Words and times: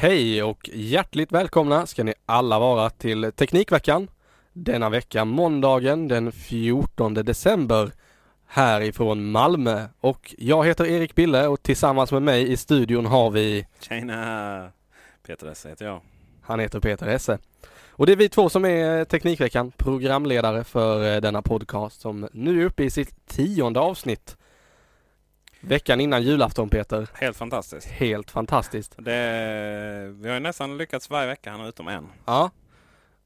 Hej 0.00 0.42
och 0.42 0.70
hjärtligt 0.72 1.32
välkomna 1.32 1.86
ska 1.86 2.04
ni 2.04 2.14
alla 2.26 2.58
vara 2.58 2.90
till 2.90 3.32
Teknikveckan. 3.32 4.08
Denna 4.52 4.90
vecka 4.90 5.24
måndagen 5.24 6.08
den 6.08 6.32
14 6.32 7.14
december 7.14 7.92
härifrån 8.46 9.30
Malmö. 9.30 9.86
Och 10.00 10.34
jag 10.38 10.66
heter 10.66 10.86
Erik 10.86 11.14
Bille 11.14 11.46
och 11.46 11.62
tillsammans 11.62 12.12
med 12.12 12.22
mig 12.22 12.52
i 12.52 12.56
studion 12.56 13.06
har 13.06 13.30
vi 13.30 13.66
Tjena! 13.80 14.68
Peter 15.26 15.46
Esse 15.46 15.68
heter 15.68 15.84
jag. 15.84 16.00
Han 16.42 16.60
heter 16.60 16.80
Peter 16.80 17.06
Esse. 17.06 17.38
Och 17.90 18.06
det 18.06 18.12
är 18.12 18.16
vi 18.16 18.28
två 18.28 18.48
som 18.48 18.64
är 18.64 19.04
Teknikveckan, 19.04 19.72
programledare 19.76 20.64
för 20.64 21.14
eh, 21.14 21.20
denna 21.20 21.42
podcast 21.42 22.00
som 22.00 22.28
nu 22.32 22.62
är 22.62 22.66
uppe 22.66 22.84
i 22.84 22.90
sitt 22.90 23.26
tionde 23.26 23.80
avsnitt. 23.80 24.36
Veckan 25.60 26.00
innan 26.00 26.22
julafton 26.22 26.68
Peter. 26.68 27.08
Helt 27.14 27.36
fantastiskt. 27.36 27.86
Helt 27.86 28.30
fantastiskt. 28.30 28.94
Det, 28.98 30.14
vi 30.14 30.28
har 30.28 30.34
ju 30.34 30.40
nästan 30.40 30.78
lyckats 30.78 31.10
varje 31.10 31.26
vecka 31.26 31.50
här 31.50 31.68
utom 31.68 31.88
en. 31.88 32.06
Ja. 32.26 32.50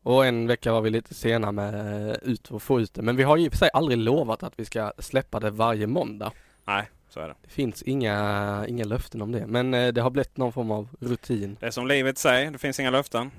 Och 0.02 0.26
en 0.26 0.46
vecka 0.46 0.72
var 0.72 0.80
vi 0.80 0.90
lite 0.90 1.14
sena 1.14 1.52
med 1.52 1.74
eh, 2.08 2.16
ut 2.22 2.50
och 2.50 2.62
få 2.62 2.80
ut 2.80 2.94
det. 2.94 3.02
Men 3.02 3.16
vi 3.16 3.22
har 3.22 3.36
ju 3.36 3.44
i 3.44 3.48
och 3.48 3.52
för 3.52 3.58
sig 3.58 3.70
aldrig 3.72 3.98
lovat 3.98 4.42
att 4.42 4.52
vi 4.56 4.64
ska 4.64 4.92
släppa 4.98 5.40
det 5.40 5.50
varje 5.50 5.86
måndag. 5.86 6.32
Nej, 6.64 6.90
så 7.08 7.20
är 7.20 7.28
det. 7.28 7.34
Det 7.42 7.50
finns 7.50 7.82
inga, 7.82 8.64
inga 8.68 8.84
löften 8.84 9.22
om 9.22 9.32
det. 9.32 9.46
Men 9.46 9.74
eh, 9.74 9.92
det 9.92 10.00
har 10.00 10.10
blivit 10.10 10.36
någon 10.36 10.52
form 10.52 10.70
av 10.70 10.88
rutin. 11.00 11.56
Det 11.60 11.66
är 11.66 11.70
som 11.70 11.86
livet 11.86 12.18
säger, 12.18 12.50
det 12.50 12.58
finns 12.58 12.80
inga 12.80 12.90
löften. 12.90 13.30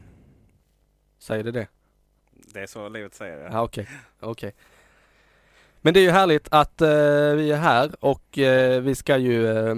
Säger 1.19 1.44
det 1.44 1.51
det? 1.51 1.67
Det 2.31 2.59
är 2.59 2.67
så 2.67 2.89
livet 2.89 3.16
säger. 3.16 3.50
Ja, 3.51 3.61
okej. 3.61 3.88
okej. 4.19 4.53
Men 5.85 5.94
det 5.94 6.00
är 6.00 6.01
ju 6.01 6.09
härligt 6.09 6.47
att 6.51 6.81
eh, 6.81 6.88
vi 7.35 7.51
är 7.51 7.57
här 7.57 7.91
och 8.00 8.38
eh, 8.38 8.81
vi 8.81 8.96
ska 8.96 9.18
ju 9.18 9.57
eh, 9.57 9.75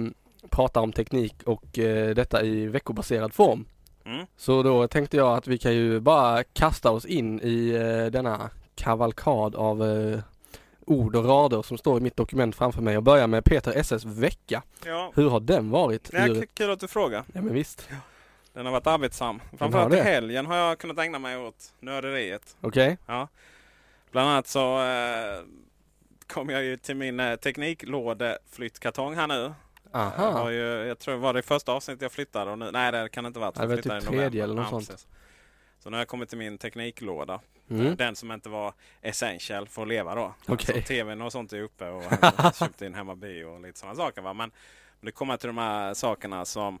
prata 0.50 0.80
om 0.80 0.92
teknik 0.92 1.34
och 1.44 1.78
eh, 1.78 2.14
detta 2.14 2.42
i 2.42 2.66
veckobaserad 2.66 3.34
form. 3.34 3.64
Mm. 4.04 4.26
Så 4.36 4.62
då 4.62 4.88
tänkte 4.88 5.16
jag 5.16 5.36
att 5.36 5.46
vi 5.46 5.58
kan 5.58 5.74
ju 5.74 6.00
bara 6.00 6.44
kasta 6.44 6.90
oss 6.90 7.04
in 7.04 7.40
i 7.40 7.70
eh, 7.70 8.10
denna 8.12 8.50
kavalkad 8.74 9.54
av 9.54 9.82
eh, 9.84 10.18
ord 10.86 11.16
och 11.16 11.24
rader 11.24 11.62
som 11.62 11.78
står 11.78 11.98
i 11.98 12.00
mitt 12.00 12.16
dokument 12.16 12.56
framför 12.56 12.82
mig 12.82 12.96
och 12.96 13.02
börja 13.02 13.26
med 13.26 13.44
Peter 13.44 13.72
SS 13.76 14.04
vecka. 14.04 14.62
Ja, 14.84 15.12
Hur 15.14 15.30
har 15.30 15.40
den 15.40 15.70
varit? 15.70 16.10
det 16.10 16.18
är 16.18 16.46
kul 16.54 16.70
att 16.70 16.80
du 16.80 16.88
frågar. 16.88 17.24
Ja 17.32 17.42
men 17.42 17.54
visst. 17.54 17.88
Den 18.52 18.66
har 18.66 18.72
varit 18.72 18.86
arbetsam. 18.86 19.40
Framförallt 19.58 19.94
i 19.94 20.00
helgen 20.00 20.46
har 20.46 20.56
jag 20.56 20.78
kunnat 20.78 20.98
ägna 20.98 21.18
mig 21.18 21.36
åt 21.36 21.72
nörderiet. 21.80 22.56
Okej. 22.60 22.98
Ja. 23.06 23.28
Bland 24.12 24.30
annat 24.30 24.46
så 24.46 24.78
kom 26.28 26.48
jag 26.48 26.64
ju 26.64 26.76
till 26.76 26.96
min 26.96 27.20
eh, 27.20 27.36
tekniklådeflyttkartong 27.36 29.14
här 29.14 29.26
nu. 29.26 29.52
Jag, 29.92 30.00
Aha. 30.02 30.50
ju, 30.50 30.60
jag 30.62 30.98
tror 30.98 31.14
det 31.14 31.20
var 31.20 31.34
det 31.34 31.42
första 31.42 31.72
avsnittet 31.72 32.02
jag 32.02 32.12
flyttade. 32.12 32.50
Och 32.50 32.58
nu, 32.58 32.70
nej 32.72 32.92
det 32.92 33.08
kan 33.08 33.24
det 33.24 33.28
inte 33.28 33.40
vara. 33.40 33.52
Ja, 33.54 33.60
det 33.60 33.66
var 33.66 33.74
Jag 33.74 33.82
typ 33.84 33.92
november. 33.92 34.10
tredje 34.12 34.44
eller 34.44 34.54
något 34.54 34.68
sånt. 34.68 34.88
precis. 34.88 35.06
Så 35.78 35.90
nu 35.90 35.96
har 35.96 36.00
jag 36.00 36.08
kommit 36.08 36.28
till 36.28 36.38
min 36.38 36.58
tekniklåda. 36.58 37.40
Mm. 37.70 37.96
Den 37.96 38.16
som 38.16 38.32
inte 38.32 38.48
var 38.48 38.72
essential 39.02 39.68
för 39.68 39.82
att 39.82 39.88
leva 39.88 40.14
då. 40.14 40.34
Okej. 40.48 40.74
Alltså, 40.76 40.88
TVn 40.94 41.22
och 41.22 41.32
sånt 41.32 41.52
är 41.52 41.60
uppe 41.62 41.88
och 41.88 42.02
hem- 42.22 42.52
köpt 42.52 42.82
in 42.82 42.94
hemma 42.94 43.14
bio 43.16 43.44
och 43.44 43.60
lite 43.60 43.78
sådana 43.78 43.96
saker. 43.96 44.22
Va? 44.22 44.32
Men, 44.32 44.50
det 45.00 45.10
kommer 45.10 45.36
till 45.36 45.46
de 45.46 45.58
här 45.58 45.94
sakerna 45.94 46.44
som 46.44 46.78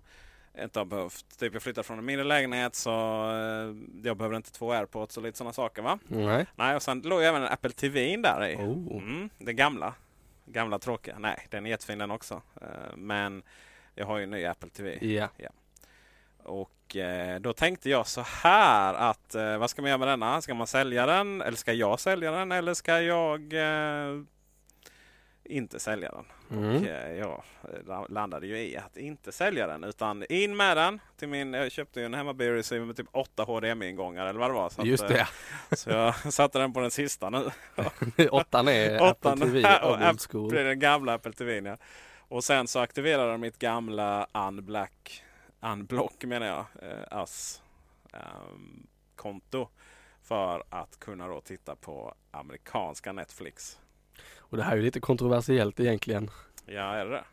inte 0.62 0.80
har 0.80 0.84
behövt. 0.84 1.38
Typ 1.38 1.52
jag 1.52 1.62
flyttade 1.62 1.84
från 1.86 1.98
en 1.98 2.04
mindre 2.04 2.24
lägenhet 2.24 2.74
så 2.74 2.90
eh, 3.30 3.74
jag 4.04 4.16
behöver 4.16 4.36
inte 4.36 4.52
två 4.52 4.72
airpods 4.72 5.16
och 5.16 5.22
lite 5.22 5.38
sådana 5.38 5.52
saker. 5.52 5.82
va? 5.82 5.98
Nej. 6.08 6.46
Nej, 6.56 6.76
och 6.76 6.82
sen 6.82 7.00
låg 7.00 7.22
även 7.22 7.42
en 7.42 7.48
Apple 7.52 7.70
TV 7.70 8.16
där 8.16 8.46
i. 8.46 8.56
Oh. 8.56 9.02
Mm, 9.02 9.30
den 9.38 9.56
gamla. 9.56 9.94
Gamla 10.46 10.78
tråkiga. 10.78 11.18
Nej, 11.18 11.46
den 11.50 11.66
är 11.66 11.70
jättefin 11.70 11.98
den 11.98 12.10
också. 12.10 12.42
Eh, 12.60 12.96
Men 12.96 13.42
jag 13.94 14.06
har 14.06 14.18
ju 14.18 14.24
en 14.24 14.30
ny 14.30 14.44
Apple 14.44 14.70
TV. 14.70 14.98
Ja. 15.36 15.50
Och 16.42 16.96
eh, 16.96 17.40
då 17.40 17.52
tänkte 17.52 17.90
jag 17.90 18.06
så 18.06 18.20
här 18.20 18.94
att 18.94 19.34
vad 19.58 19.70
ska 19.70 19.82
man 19.82 19.88
göra 19.88 19.98
med 19.98 20.08
denna? 20.08 20.40
Ska 20.42 20.54
man 20.54 20.66
sälja 20.66 21.06
den? 21.06 21.42
Eller 21.42 21.56
ska 21.56 21.72
jag 21.72 22.00
sälja 22.00 22.30
den? 22.30 22.52
Eller 22.52 22.74
ska 22.74 23.00
jag 23.00 23.54
inte 25.44 25.80
sälja 25.80 26.10
den? 26.10 26.24
Mm. 26.50 26.76
Och 26.76 26.86
eh, 26.88 27.12
jag 27.18 27.42
la- 27.86 28.06
landade 28.08 28.46
ju 28.46 28.58
i 28.58 28.76
att 28.76 28.96
inte 28.96 29.32
sälja 29.32 29.66
den 29.66 29.84
utan 29.84 30.24
in 30.28 30.56
med 30.56 30.76
den. 30.76 31.00
Till 31.16 31.28
min, 31.28 31.52
jag 31.54 31.72
köpte 31.72 32.00
ju 32.00 32.06
en 32.06 32.14
hemmabio 32.14 32.84
med 32.86 32.96
typ 32.96 33.06
8 33.12 33.44
HDMI-ingångar 33.44 34.26
eller 34.26 34.40
vad 34.40 34.50
det 34.50 34.54
var. 34.54 34.68
Så, 34.70 34.82
Just 34.86 35.04
att, 35.04 35.10
eh, 35.10 35.26
det. 35.70 35.76
så 35.76 35.90
jag 35.90 36.14
satte 36.32 36.58
den 36.58 36.72
på 36.72 36.80
den 36.80 36.90
sista 36.90 37.30
nu. 37.30 37.50
Åttan 38.30 38.68
är 38.68 39.10
Apple 39.10 39.36
TV 39.36 39.78
och 39.82 40.00
old 40.10 40.20
school. 40.30 40.56
Är 40.56 40.64
den 40.64 40.78
gamla 40.78 41.14
Apple 41.14 41.32
TVn 41.32 41.64
ja. 41.64 41.76
Och 42.30 42.44
sen 42.44 42.66
så 42.68 42.78
aktiverade 42.78 43.30
de 43.32 43.40
mitt 43.40 43.58
gamla 43.58 44.26
Unblack, 44.32 45.24
Unblock 45.60 46.24
menar 46.24 46.46
jag, 46.46 46.64
eh, 46.90 46.98
AS 47.10 47.62
ehm, 48.12 48.86
konto. 49.16 49.68
För 50.22 50.62
att 50.70 50.98
kunna 51.00 51.28
då 51.28 51.40
titta 51.40 51.76
på 51.76 52.14
amerikanska 52.30 53.12
Netflix. 53.12 53.78
Och 54.50 54.56
det 54.56 54.62
här 54.62 54.72
är 54.72 54.76
ju 54.76 54.82
lite 54.82 55.00
kontroversiellt 55.00 55.80
egentligen. 55.80 56.30
Ja, 56.66 56.94
är 56.94 57.06
det? 57.06 57.24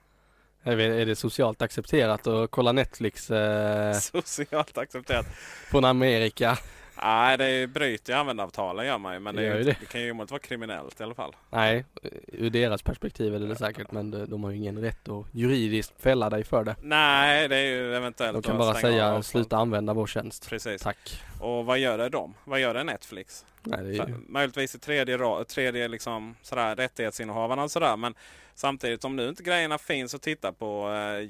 Jag 0.63 0.75
vet, 0.75 0.91
är 0.91 1.05
det 1.05 1.15
socialt 1.15 1.61
accepterat 1.61 2.27
att 2.27 2.51
kolla 2.51 2.71
Netflix 2.71 3.31
eh, 3.31 3.93
Socialt 4.23 4.77
accepterat. 4.77 5.25
från 5.71 5.85
Amerika? 5.85 6.57
Nej, 7.03 7.37
det 7.37 7.67
bryter 7.67 8.13
ju 8.13 8.19
användaravtalen 8.19 8.85
gör 8.85 8.97
man 8.97 9.13
ju. 9.13 9.19
Men 9.19 9.35
det, 9.35 9.43
ju, 9.43 9.63
det. 9.63 9.63
det. 9.79 9.85
kan 9.85 10.01
ju 10.01 10.11
omöjligt 10.11 10.31
vara 10.31 10.39
kriminellt 10.39 10.99
i 10.99 11.03
alla 11.03 11.13
fall. 11.13 11.35
Nej, 11.49 11.85
ur 12.27 12.49
deras 12.49 12.81
perspektiv 12.83 13.35
är 13.35 13.39
det 13.39 13.47
det 13.47 13.55
säkert 13.55 13.91
men 13.91 14.11
de, 14.11 14.43
har 14.43 14.51
ju 14.51 14.57
ingen 14.57 14.81
rätt 14.81 15.09
att 15.09 15.25
juridiskt 15.31 15.93
fälla 16.01 16.29
dig 16.29 16.43
för 16.43 16.63
det. 16.63 16.75
Nej, 16.81 17.47
det 17.47 17.55
är 17.55 17.65
ju 17.65 17.95
eventuellt 17.95 18.33
De 18.33 18.41
kan 18.41 18.57
bara 18.57 18.73
säga 18.73 19.23
sluta 19.23 19.57
använda 19.57 19.93
vår 19.93 20.07
tjänst. 20.07 20.49
Precis. 20.49 20.81
Tack. 20.81 21.23
Och 21.39 21.65
vad 21.65 21.79
gör 21.79 21.97
det 21.97 22.09
de? 22.09 22.33
Vad 22.43 22.59
gör 22.59 22.73
det 22.73 22.83
Netflix? 22.83 23.45
Nej, 23.63 23.83
det 23.83 23.89
är 23.89 24.07
ju, 24.07 24.15
möjligtvis 24.27 24.75
i 24.75 24.79
tredje, 24.79 25.43
tredje 25.47 25.87
liksom, 25.87 26.35
sådär, 26.41 26.75
rättighetsinnehavarna 26.75 27.63
och 27.63 27.71
sådär. 27.71 27.97
Men 27.97 28.15
samtidigt 28.55 29.05
om 29.05 29.15
nu 29.15 29.29
inte 29.29 29.43
grejerna 29.43 29.77
finns 29.77 30.15
att 30.15 30.21
titta 30.21 30.51
på. 30.51 30.91
Eh, 30.91 31.29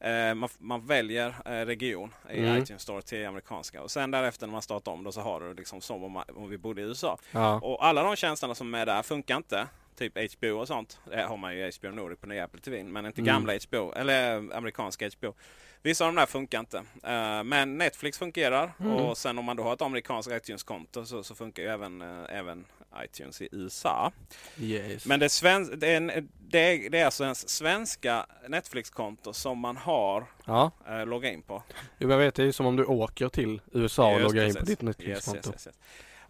eh, 0.01 0.35
man, 0.35 0.49
man 0.59 0.87
väljer 0.87 1.35
eh, 1.45 1.51
region 1.67 2.15
i 2.31 2.39
Mm. 2.39 2.57
iTunes 2.63 2.83
Store 2.83 3.03
till 3.03 3.27
amerikanska. 3.27 3.83
Och 3.83 3.91
sen 3.91 4.11
därefter 4.11 4.47
när 4.47 4.53
man 4.53 4.63
startar 4.63 4.93
om 4.93 5.05
då 5.05 5.13
så 5.13 5.21
har 5.21 5.41
du 5.41 5.55
liksom 5.55 5.81
som 5.81 6.05
om, 6.05 6.13
man- 6.13 6.25
om 6.37 6.49
vi 6.51 6.59
bodde 6.59 6.81
i 6.81 6.85
USA. 6.85 7.19
Ja. 7.33 7.61
Och 7.61 7.85
alla 7.87 8.03
de 8.03 8.17
tjänsterna 8.17 8.55
som 8.55 8.75
är 8.75 8.87
där 8.87 9.03
funkar 9.03 9.37
inte. 9.37 9.67
Typ 9.97 10.13
HBO 10.39 10.49
och 10.59 10.69
sånt. 10.69 11.01
Det 11.11 11.23
har 11.23 11.37
man 11.37 11.57
ju 11.57 11.71
HBO 11.81 11.89
Nordic 11.91 12.19
på 12.21 12.27
nya 12.27 12.45
Apple 12.45 12.61
TV. 12.61 12.83
Men 12.83 13.07
inte 13.07 13.21
Mm. 13.21 13.35
gamla 13.35 13.53
HBO. 13.69 13.93
Eller 13.93 14.37
eh, 14.37 14.57
amerikanska 14.57 15.11
HBO. 15.21 15.35
Vissa 15.83 16.05
av 16.07 16.13
de 16.13 16.17
där 16.21 16.27
funkar 16.27 16.61
inte. 16.61 16.79
Eh, 17.05 17.43
men 17.45 17.79
Netflix 17.79 18.19
fungerar. 18.19 18.73
Mm. 18.81 18.93
Och 18.93 19.19
sen 19.19 19.39
om 19.39 19.45
man 19.45 19.57
då 19.57 19.63
har 19.63 19.73
ett 19.73 19.83
amerikanskt 19.83 20.33
iTunes-konto 20.33 21.05
så, 21.07 21.23
så 21.23 21.35
funkar 21.35 21.63
ju 21.63 21.69
även, 21.69 22.03
eh, 22.03 22.25
även 22.39 22.65
iTunes 23.05 23.41
i 23.43 23.49
USA. 23.53 24.13
Yes. 24.59 25.07
Men 25.07 25.21
det 25.21 25.27
är, 25.27 25.29
sven- 25.29 25.79
det 25.79 25.89
är, 25.89 25.97
en, 25.97 26.07
det 26.39 26.89
det 26.89 26.99
är 26.99 27.05
alltså 27.05 27.25
ens 27.25 27.49
svenska 27.49 28.27
Netflix-konto 28.49 29.33
som 29.33 29.59
man 29.59 29.77
har 29.77 30.27
Ja, 30.45 30.71
eh, 30.89 31.07
logga 31.07 31.33
in 31.33 31.43
på. 31.43 31.63
Jo, 31.99 32.11
jag 32.11 32.19
vet 32.19 32.35
det 32.35 32.43
är 32.43 32.47
ju 32.47 32.53
som 32.53 32.67
om 32.67 32.77
du 32.77 32.85
åker 32.85 33.29
till 33.29 33.61
USA 33.73 34.15
och 34.15 34.21
loggar 34.21 34.45
in 34.45 34.55
på 34.55 34.65
ditt 34.65 34.83
Netflix-konto. 34.83 35.49
yes, 35.49 35.55
yes, 35.55 35.67
yes. 35.67 35.79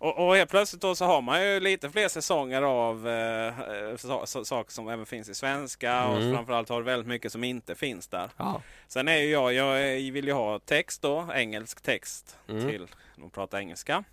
Och, 0.03 0.27
och 0.29 0.37
helt 0.37 0.51
plötsligt 0.51 0.83
då 0.83 0.95
så 0.95 1.05
har 1.05 1.23
man 1.23 1.43
ju 1.47 1.61
lite 1.61 1.91
fler 1.91 2.09
säsonger 2.09 2.63
av 2.63 3.09
eh, 3.09 3.61
eh, 3.61 3.97
sa- 3.97 4.27
sa- 4.27 4.45
saker 4.45 4.73
som 4.73 4.89
även 4.89 5.07
finns 5.07 5.29
i 5.29 5.35
svenska. 5.35 5.93
Mm. 5.93 6.11
Och 6.29 6.35
framförallt 6.37 6.69
har 6.69 6.79
du 6.79 6.85
väldigt 6.85 7.07
mycket 7.09 7.33
som 7.33 7.45
inte 7.45 7.75
finns 7.75 8.09
där. 8.09 8.31
Ja. 8.37 8.63
Sen 8.89 9.09
är 9.09 9.17
ju 9.17 9.31
jag, 9.31 9.53
jag 9.53 9.75
vill 10.13 10.25
ju 10.27 10.33
ha 10.33 10.59
text 10.59 11.03
då, 11.03 11.29
engelsk 11.35 11.81
text 11.81 12.37
Mm. 12.49 12.69
till 12.69 12.87
de 13.17 13.31
pratar 13.31 13.59
engelska. 13.59 14.05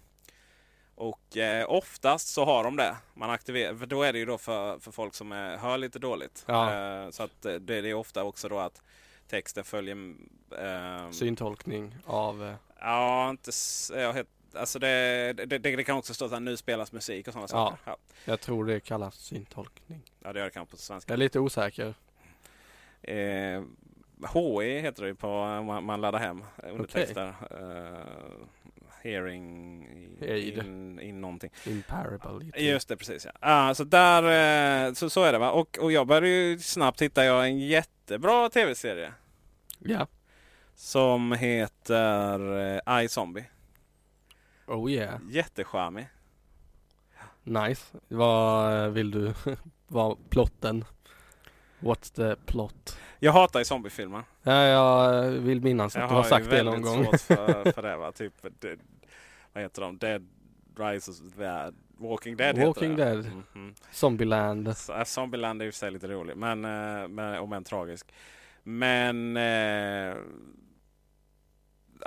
Och 1.00 1.38
eh, 1.38 1.70
oftast 1.72 2.28
så 2.28 2.46
har 2.46 2.64
de 2.64 2.76
det. 2.76 2.96
Man 3.14 3.30
aktiverar, 3.30 3.76
för 3.76 3.86
då 3.86 4.04
är 4.04 4.14
det 4.14 4.20
ju 4.20 4.26
då 4.26 4.38
för, 4.38 4.80
för 4.80 4.92
folk 4.92 5.14
som 5.14 5.32
är, 5.32 5.58
hör 5.58 5.78
lite 5.78 6.00
dåligt. 6.00 6.44
Ja. 6.48 6.74
Eh, 7.04 7.10
så 7.10 7.24
att 7.24 7.46
eh, 7.46 7.54
det, 7.54 7.82
det 7.82 7.90
är 7.90 7.94
ofta 7.94 8.24
också 8.24 8.50
då 8.50 8.60
att 8.60 8.82
texten 9.28 9.64
följer 9.64 10.14
eh, 10.60 11.12
Syntolkning 11.12 11.96
av... 12.06 12.44
eh, 12.44 12.54
Ja, 12.80 13.30
inte... 13.30 13.52
Jag 13.94 14.14
het, 14.14 14.28
alltså 14.54 14.80
det, 14.80 15.34
det, 15.34 15.58
det, 15.58 15.84
kan 15.84 15.98
också 15.98 16.14
stå 16.14 16.26
att 16.26 16.42
nu 16.42 16.58
spelas 16.58 16.92
musik 16.92 17.28
och 17.28 17.34
sådana 17.34 17.48
Ja. 17.52 17.70
saker. 17.70 17.78
Ja. 17.86 17.98
Jag 18.26 18.42
tror 18.42 18.66
det 18.66 18.80
kallas 18.80 19.16
syntolkning. 19.16 20.02
ja, 20.20 20.34
det 20.34 20.40
gör 20.40 20.46
det 20.46 20.52
kanske 20.52 20.72
på 20.72 20.76
Jag 20.76 20.80
svenska. 20.80 21.14
är 21.14 21.18
lite 21.18 21.40
osäker. 21.40 21.94
Eh, 23.02 23.64
HE 24.34 24.80
heter 24.82 25.04
det 25.06 25.16
på 25.16 25.28
om 25.30 25.66
man, 25.66 25.84
man 25.84 26.02
laddar 26.02 26.20
hem 26.20 26.44
undertexter. 26.64 27.34
Eh, 27.52 28.48
hearing 29.02 29.88
Aid. 30.22 30.58
in, 30.58 31.00
in 31.00 31.22
någonting. 31.22 31.52
Imparable. 31.66 32.52
Just 32.56 32.88
det, 32.88 32.98
precis 32.98 33.26
ja. 33.26 33.32
Ah, 33.40 33.74
så 33.74 33.84
där, 33.84 34.88
eh, 34.88 34.94
så, 34.94 35.10
så 35.10 35.24
är 35.24 35.32
det 35.32 35.38
va. 35.38 35.52
Och, 35.52 35.78
och 35.82 35.92
jag 35.92 36.08
började 36.08 36.28
ju 36.28 36.60
snabbt 36.60 37.02
hitta 37.02 37.26
jag 37.26 37.46
en 37.46 37.60
jättebra 37.60 38.50
tv-serie. 38.50 39.14
Ja. 39.80 40.08
Som 40.76 41.32
heter 41.32 42.58
eh, 42.88 43.04
iZombie. 43.04 43.46
Oh 44.68 44.92
yeah. 44.92 45.20
Jättecharmig. 45.30 46.08
Nice. 47.44 47.98
Vad 48.08 48.92
vill 48.92 49.12
du? 49.12 49.34
Vad 49.88 50.30
plotten? 50.30 50.86
What's 51.80 52.16
the 52.16 52.36
plot? 52.46 52.98
Jag 53.20 53.32
hatar 53.32 53.60
ju 53.60 53.66
zombiefilmer. 53.66 54.24
Ja, 54.44 54.64
jag 54.64 55.22
vill 55.32 55.62
minnas 55.62 55.96
att 55.96 56.02
Jag 56.02 56.10
du 56.12 56.16
har 56.16 56.24
sagt 56.24 56.50
det 56.50 56.64
någon 56.64 56.74
väldigt 56.74 56.92
gång. 56.92 57.06
svårt 57.06 57.22
för, 57.22 57.72
för 57.76 57.82
det 57.82 57.98
va. 57.98 58.12
Typ, 58.12 58.34
det, 58.60 58.78
vad 59.54 59.64
heter 59.64 59.82
de? 59.82 59.98
Dead 59.98 60.28
Rises 60.78 61.20
Dead. 61.20 61.76
Walking 62.00 62.38
Dead 62.38 62.58
Walking 62.58 62.92
heter 62.92 63.06
det. 63.06 63.12
Dead. 63.22 63.32
Mhm. 63.54 63.76
Zombieland. 63.92 64.78
Så, 64.78 64.94
äh, 64.94 65.04
Zombieland 65.04 65.62
är 65.62 65.66
ju 65.66 65.72
för 65.72 65.78
sig 65.78 65.92
lite 65.92 66.08
rolig. 66.08 66.38
Men, 66.38 66.66
eh, 66.66 67.08
men, 67.08 67.40
om 67.40 67.54
än 67.54 67.64
tragisk. 67.64 68.14
Men 68.64 69.38
eh, 69.38 70.16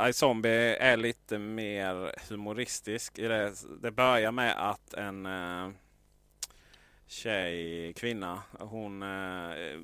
iZombie 0.08 0.76
är 0.76 0.96
lite 0.96 1.38
mer 1.38 2.12
humoristisk. 2.30 3.18
I 3.18 3.28
det, 3.28 3.52
det 3.82 3.90
börjar 3.90 4.32
med 4.32 4.70
att 4.70 4.94
en 4.94 5.26
eh, 5.26 5.68
tjej, 7.10 7.92
kvinna, 7.92 8.42
hon 8.58 9.02
eh, 9.02 9.78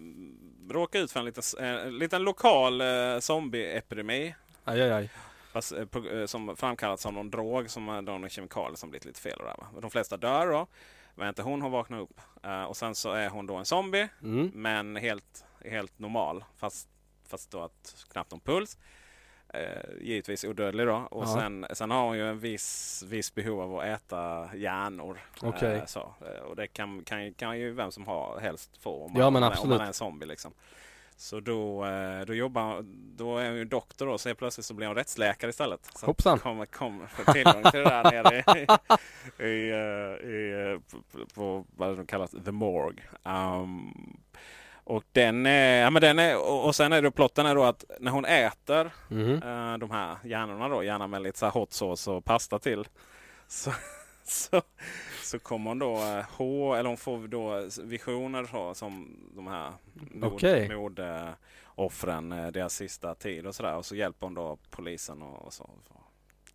råkar 0.71 1.01
ut 1.01 1.13
för 1.13 1.21
en 1.21 1.27
liten, 1.27 1.43
en 1.59 1.99
liten 1.99 2.23
lokal 2.23 2.81
eh, 2.81 3.19
zombieepidemi. 3.19 4.35
Aj, 4.65 4.83
aj, 4.83 4.93
aj. 4.93 5.11
Fast, 5.53 5.73
eh, 5.73 5.85
på, 5.85 6.09
eh, 6.09 6.27
som 6.27 6.57
framkallats 6.57 7.07
av 7.07 7.13
någon 7.13 7.31
drog, 7.31 7.71
som 7.71 7.89
är 7.89 8.03
någon 8.03 8.29
kemikalie 8.29 8.77
som 8.77 8.91
blivit 8.91 9.05
lite 9.05 9.21
fel. 9.21 9.39
Där, 9.39 9.45
va? 9.45 9.81
De 9.81 9.91
flesta 9.91 10.17
dör 10.17 10.47
då. 10.47 10.67
Men 11.15 11.29
inte 11.29 11.43
hon 11.43 11.63
har 11.63 11.71
vaknat 11.71 12.01
upp. 12.01 12.21
Eh, 12.43 12.65
och 12.65 12.77
sen 12.77 12.95
så 12.95 13.13
är 13.13 13.29
hon 13.29 13.47
då 13.47 13.57
en 13.57 13.65
zombie. 13.65 14.09
Mm. 14.23 14.51
Men 14.55 14.97
helt, 14.97 15.45
helt 15.65 15.99
normal. 15.99 16.45
Fast, 16.57 16.89
fast 17.29 17.51
då 17.51 17.61
att 17.61 18.07
knappt 18.13 18.31
någon 18.31 18.41
puls. 18.41 18.79
Eh, 19.57 19.83
givetvis 20.01 20.45
odödlig 20.45 20.87
då. 20.87 21.09
Och 21.11 21.23
Ja. 21.25 21.35
sen, 21.41 21.67
sen 21.73 21.91
har 21.91 22.03
hon 22.07 22.17
ju 22.19 22.29
en 22.29 22.39
viss, 22.39 23.03
viss 23.07 23.35
behov 23.35 23.61
av 23.61 23.79
att 23.79 23.85
äta 23.85 24.51
hjärnor. 24.57 25.19
Okej. 25.43 25.77
Eh, 25.77 25.85
så. 25.87 26.01
Eh, 26.01 26.43
och 26.43 26.57
det 26.57 26.67
kan, 26.67 27.05
kan, 27.05 27.35
kan 27.35 27.59
ju 27.59 27.73
vem 27.73 27.91
som 27.93 28.07
har 28.07 28.39
helst 28.41 28.77
få. 28.83 29.05
Om 29.05 29.13
Ja, 29.17 29.31
man, 29.31 29.33
men 29.33 29.37
om 29.37 29.41
man- 29.41 29.43
Om 29.43 29.53
absolut. 29.53 29.71
man 29.79 29.81
är 29.81 29.87
en 29.87 29.95
zombie 29.95 30.27
liksom. 30.27 30.53
Så 31.19 31.41
då, 31.41 31.85
eh, 31.87 32.21
då 32.21 32.35
jobbar 32.35 32.85
då 33.17 33.39
är 33.39 33.49
hon 33.49 33.57
ju 33.57 33.65
doktor 33.65 34.07
då, 34.07 34.19
så 34.19 34.29
helt 34.29 34.39
plötsligt 34.39 34.67
så 34.67 34.75
blir 34.75 34.87
hon 34.87 34.97
rättsläkare 34.97 35.51
istället. 35.51 35.85
Så 35.95 36.07
Hoppsan. 36.07 36.39
kommer 36.39 36.67
kom, 36.67 37.07
får 37.09 37.33
tillgång 37.33 37.63
till 37.63 37.81
det 37.81 37.85
där 37.85 38.05
nere 38.23 38.39
i, 38.39 38.63
i, 39.45 39.71
eh, 39.71 40.31
i, 40.31 40.81
på, 41.13 41.27
på 41.35 41.65
vad 41.77 41.97
de 41.97 42.07
kallar 42.07 42.27
the 42.45 42.51
morgue. 42.53 43.03
Um, 43.23 44.17
och 44.89 45.05
den 45.13 45.47
är, 45.47 45.83
ja, 45.83 45.91
men 45.91 46.03
den 46.03 46.19
är, 46.19 46.37
och, 46.39 46.65
och 46.67 46.75
sen 46.77 46.93
är 46.93 47.03
det 47.03 47.11
plotten 47.11 47.47
är 47.47 47.55
då 47.55 47.65
att 47.65 47.85
när 48.01 48.11
hon 48.13 48.25
äter 48.25 48.91
Mhm. 49.09 49.33
eh, 49.43 49.79
de 49.79 49.91
här 49.91 50.17
hjärnorna 50.25 50.69
då, 50.69 50.83
gärna 50.83 51.07
med 51.07 51.23
lite 51.23 51.39
så 51.39 51.49
hot 51.49 51.73
sauce 51.73 52.11
och 52.11 52.25
pasta 52.25 52.59
till. 52.59 52.89
Så, 53.49 53.73
så, 54.25 54.63
så 55.23 55.39
kommer 55.39 55.71
hon 55.71 55.79
då 55.79 55.97
eh, 55.97 56.25
H, 56.37 56.75
eller 56.75 56.89
hon 56.89 56.97
får 56.97 57.29
då 57.29 57.69
visioner 57.85 58.45
så, 58.45 58.75
som 58.75 59.17
de 59.37 59.47
här 59.47 59.73
mord, 59.95 60.33
Okej. 60.33 60.69
mordoffren, 60.77 62.33
eh, 62.33 62.47
deras 62.47 62.75
sista 62.75 63.15
tid 63.15 63.47
och 63.47 63.55
sådär. 63.55 63.77
Och 63.77 63.87
så 63.87 63.97
hjälper 63.97 64.27
hon 64.27 64.35
då 64.35 64.59
polisen 64.71 65.23
och, 65.23 65.47
och 65.47 65.53
så. 65.53 65.71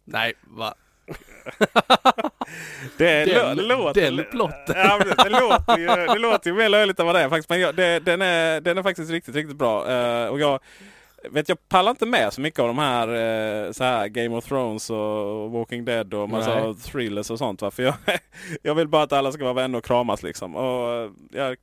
Nej, 0.04 0.34
va? 0.44 0.74
Det, 2.98 3.26
Den- 3.26 3.58
låter, 3.58 4.02
den 4.12 4.26
plotten. 4.32 4.76
Ja, 4.78 5.00
det, 5.24 5.30
låter 5.30 5.78
ju, 5.78 5.88
det 5.88 6.20
låter 6.20 6.50
ju 6.50 6.56
mer 6.56 6.70
löjligt 6.70 7.00
än 7.00 7.06
vad 7.06 7.16
det 7.16 7.22
är 7.22 7.30
faktiskt. 7.30 7.50
Men 7.50 7.60
jag, 7.60 7.76
det, 7.76 8.00
den, 8.00 8.22
är, 8.22 8.62
den 8.62 8.78
är 8.78 8.84
faktiskt 8.84 9.12
riktigt, 9.12 9.36
riktigt 9.36 9.58
bra. 9.58 9.92
Eh, 9.92 10.28
och 10.28 10.40
jag, 10.40 10.60
vet, 11.30 11.50
jag 11.50 11.70
pallar 11.70 11.92
inte 11.92 12.06
med 12.06 12.34
så 12.34 12.42
mycket 12.42 12.60
av 12.60 12.68
de 12.68 12.78
här, 12.78 13.08
eh, 13.08 13.72
så 13.72 13.84
här 13.84 14.08
Game 14.08 14.36
of 14.38 14.46
Thrones 14.46 14.90
och 14.90 15.52
Walking 15.52 15.86
Dead 15.86 16.14
och 16.14 16.30
massa 16.30 16.64
Nej. 16.64 16.76
thrillers 16.76 17.32
och 17.32 17.38
sånt. 17.38 17.62
Va? 17.62 17.72
För 17.72 17.84
jag, 17.84 17.94
jag 18.62 18.76
vill 18.76 18.88
bara 18.88 19.04
att 19.04 19.14
alla 19.14 19.32
ska 19.32 19.44
vara 19.44 19.54
vänner 19.54 19.78
och 19.78 19.86
kramas 19.86 20.24
liksom. 20.24 20.56
Och 20.56 20.94
eh, 20.94 21.10
jag, 21.32 21.58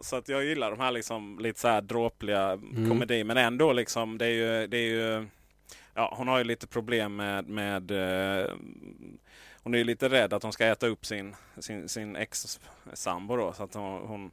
så 0.00 0.16
att 0.16 0.28
jag 0.28 0.44
gillar 0.44 0.70
de 0.70 0.80
här 0.80 0.90
liksom 0.90 1.38
lite 1.40 1.60
så 1.60 1.68
här 1.68 1.80
dråpliga 1.80 2.42
Mm. 2.52 2.88
komedi. 2.88 3.24
Men 3.24 3.36
ändå 3.36 3.72
liksom, 3.72 4.18
det 4.18 4.26
är 4.26 4.30
ju, 4.30 4.66
det 4.66 4.76
är 4.78 4.88
ju 4.88 5.26
Ja, 5.96 6.14
hon 6.16 6.28
har 6.28 6.38
ju 6.38 6.44
lite 6.44 6.66
problem 6.66 7.16
med, 7.16 7.48
med 7.48 7.90
eh, 7.90 8.54
hon 9.62 9.74
är 9.74 9.78
ju 9.78 9.84
lite 9.84 10.08
rädd 10.08 10.32
att 10.32 10.42
hon 10.42 10.52
ska 10.52 10.66
äta 10.66 10.86
upp 10.86 11.06
sin, 11.06 11.36
sin, 11.58 11.88
sin 11.88 12.16
ex-sambo 12.16 13.36
då. 13.36 13.52
Så 13.52 13.62
att 13.62 13.74
hon, 13.74 14.06
hon 14.06 14.30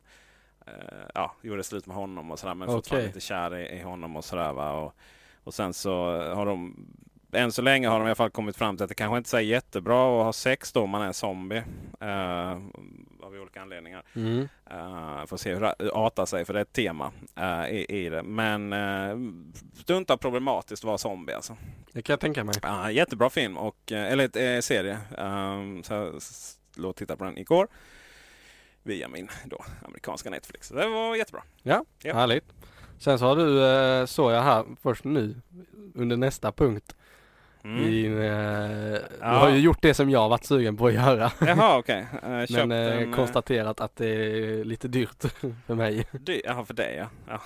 eh, 0.67 1.08
ja, 1.13 1.36
gjorde 1.41 1.63
slut 1.63 1.86
med 1.86 1.96
honom 1.96 2.32
och 2.32 2.39
sådär. 2.39 2.55
Men 2.55 2.67
Okej. 2.70 2.77
fortfarande 2.77 3.08
lite 3.08 3.20
kär 3.20 3.55
i, 3.55 3.79
i 3.79 3.82
honom 3.82 4.15
och 4.15 4.25
sådär. 4.25 4.53
Va? 4.53 4.72
Och, 4.72 4.96
och 5.43 5.53
sen 5.53 5.74
så 5.74 5.93
har 6.34 6.46
de 6.46 6.88
än 7.36 7.52
så 7.52 7.62
länge 7.62 7.88
har 7.88 8.00
de 8.00 8.06
i 8.06 8.10
alla 8.10 8.16
fall 8.16 8.30
kommit 8.30 8.56
fram 8.56 8.78
till 8.78 8.84
att 8.84 8.90
det 8.90 8.96
kanske 8.96 9.18
inte 9.18 9.38
är 9.38 9.42
jättebra 9.42 10.20
att 10.20 10.25
ha 10.25 10.34
sex 10.34 10.72
då 10.72 10.82
om 10.82 10.90
man 10.90 11.02
är 11.02 11.12
zombie. 11.12 11.63
Eh, 12.02 12.58
av 13.34 13.42
olika 13.42 13.62
anledningar. 13.62 14.04
Mm. 14.16 14.48
Uh, 14.72 15.25
får 15.25 15.38
se 15.38 15.54
hur 15.54 15.62
det 15.62 15.75
artar 15.94 16.25
sig 16.25 16.46
för 16.46 16.54
det 16.54 16.60
är 16.60 16.62
ett 16.62 16.74
tema 16.74 17.12
eh, 17.36 17.68
i, 17.68 17.86
i 17.90 18.10
det. 18.10 18.24
Men 18.24 18.74
uh, 18.74 19.34
stundtals 19.82 20.20
problematiskt 20.20 20.84
att 20.84 20.88
vara 20.88 20.98
zombie 20.98 21.34
alltså. 21.34 21.58
Det 21.92 22.02
kan 22.02 22.13
jag 22.13 22.20
tänka 22.20 22.44
mig. 22.44 22.56
Uh, 22.66 22.92
jättebra 22.92 23.30
film 23.30 23.58
och, 23.58 23.92
eller 23.92 24.56
uh, 24.56 24.62
serie. 24.62 24.98
Um, 25.18 25.84
så 25.84 26.20
och 26.84 26.96
tittade 26.96 27.18
på 27.18 27.24
den 27.24 27.38
igår. 27.38 27.68
Via 28.84 29.08
min 29.08 29.30
då, 29.46 29.66
amerikanska 29.86 30.30
Netflix. 30.30 30.68
Så 30.68 30.75
det 30.75 30.88
var 30.88 31.16
jättebra. 31.16 31.44
Ja, 31.62 31.86
Ja. 32.04 32.13
härligt. 32.13 32.46
Sen 33.00 33.20
så 33.20 33.25
har 33.25 33.36
du, 33.36 34.08
såg 34.08 34.32
jag 34.32 34.42
här 34.42 34.66
först 34.82 35.04
nu 35.04 35.36
under 35.96 36.18
nästa 36.18 36.52
punkt. 36.52 36.96
Mm. 37.63 37.84
I, 37.84 38.05
eh, 38.05 38.12
Du 38.12 39.01
Ja. 39.22 39.27
har 39.27 39.50
ju 39.50 39.58
gjort 39.60 39.82
det 39.82 39.93
som 39.93 40.10
jag 40.10 40.29
varit 40.29 40.46
sugen 40.46 40.77
på 40.77 40.88
att 40.88 40.93
göra. 40.93 41.32
Jaha 41.41 41.77
okej. 41.77 42.05
Okay. 42.17 42.62
Uh, 42.62 42.67
Men 42.67 42.72
eh, 43.10 43.15
konstaterat 43.15 43.82
att 43.82 43.96
det 43.96 44.08
är 44.08 44.63
lite 44.63 44.88
dyrt 44.88 45.22
för 45.67 45.75
mig. 45.75 46.05
Dy- 46.12 46.41
Jaha 46.46 46.65
för 46.65 46.74
dig 46.74 46.96
ja. 46.98 47.08
ja. 47.29 47.41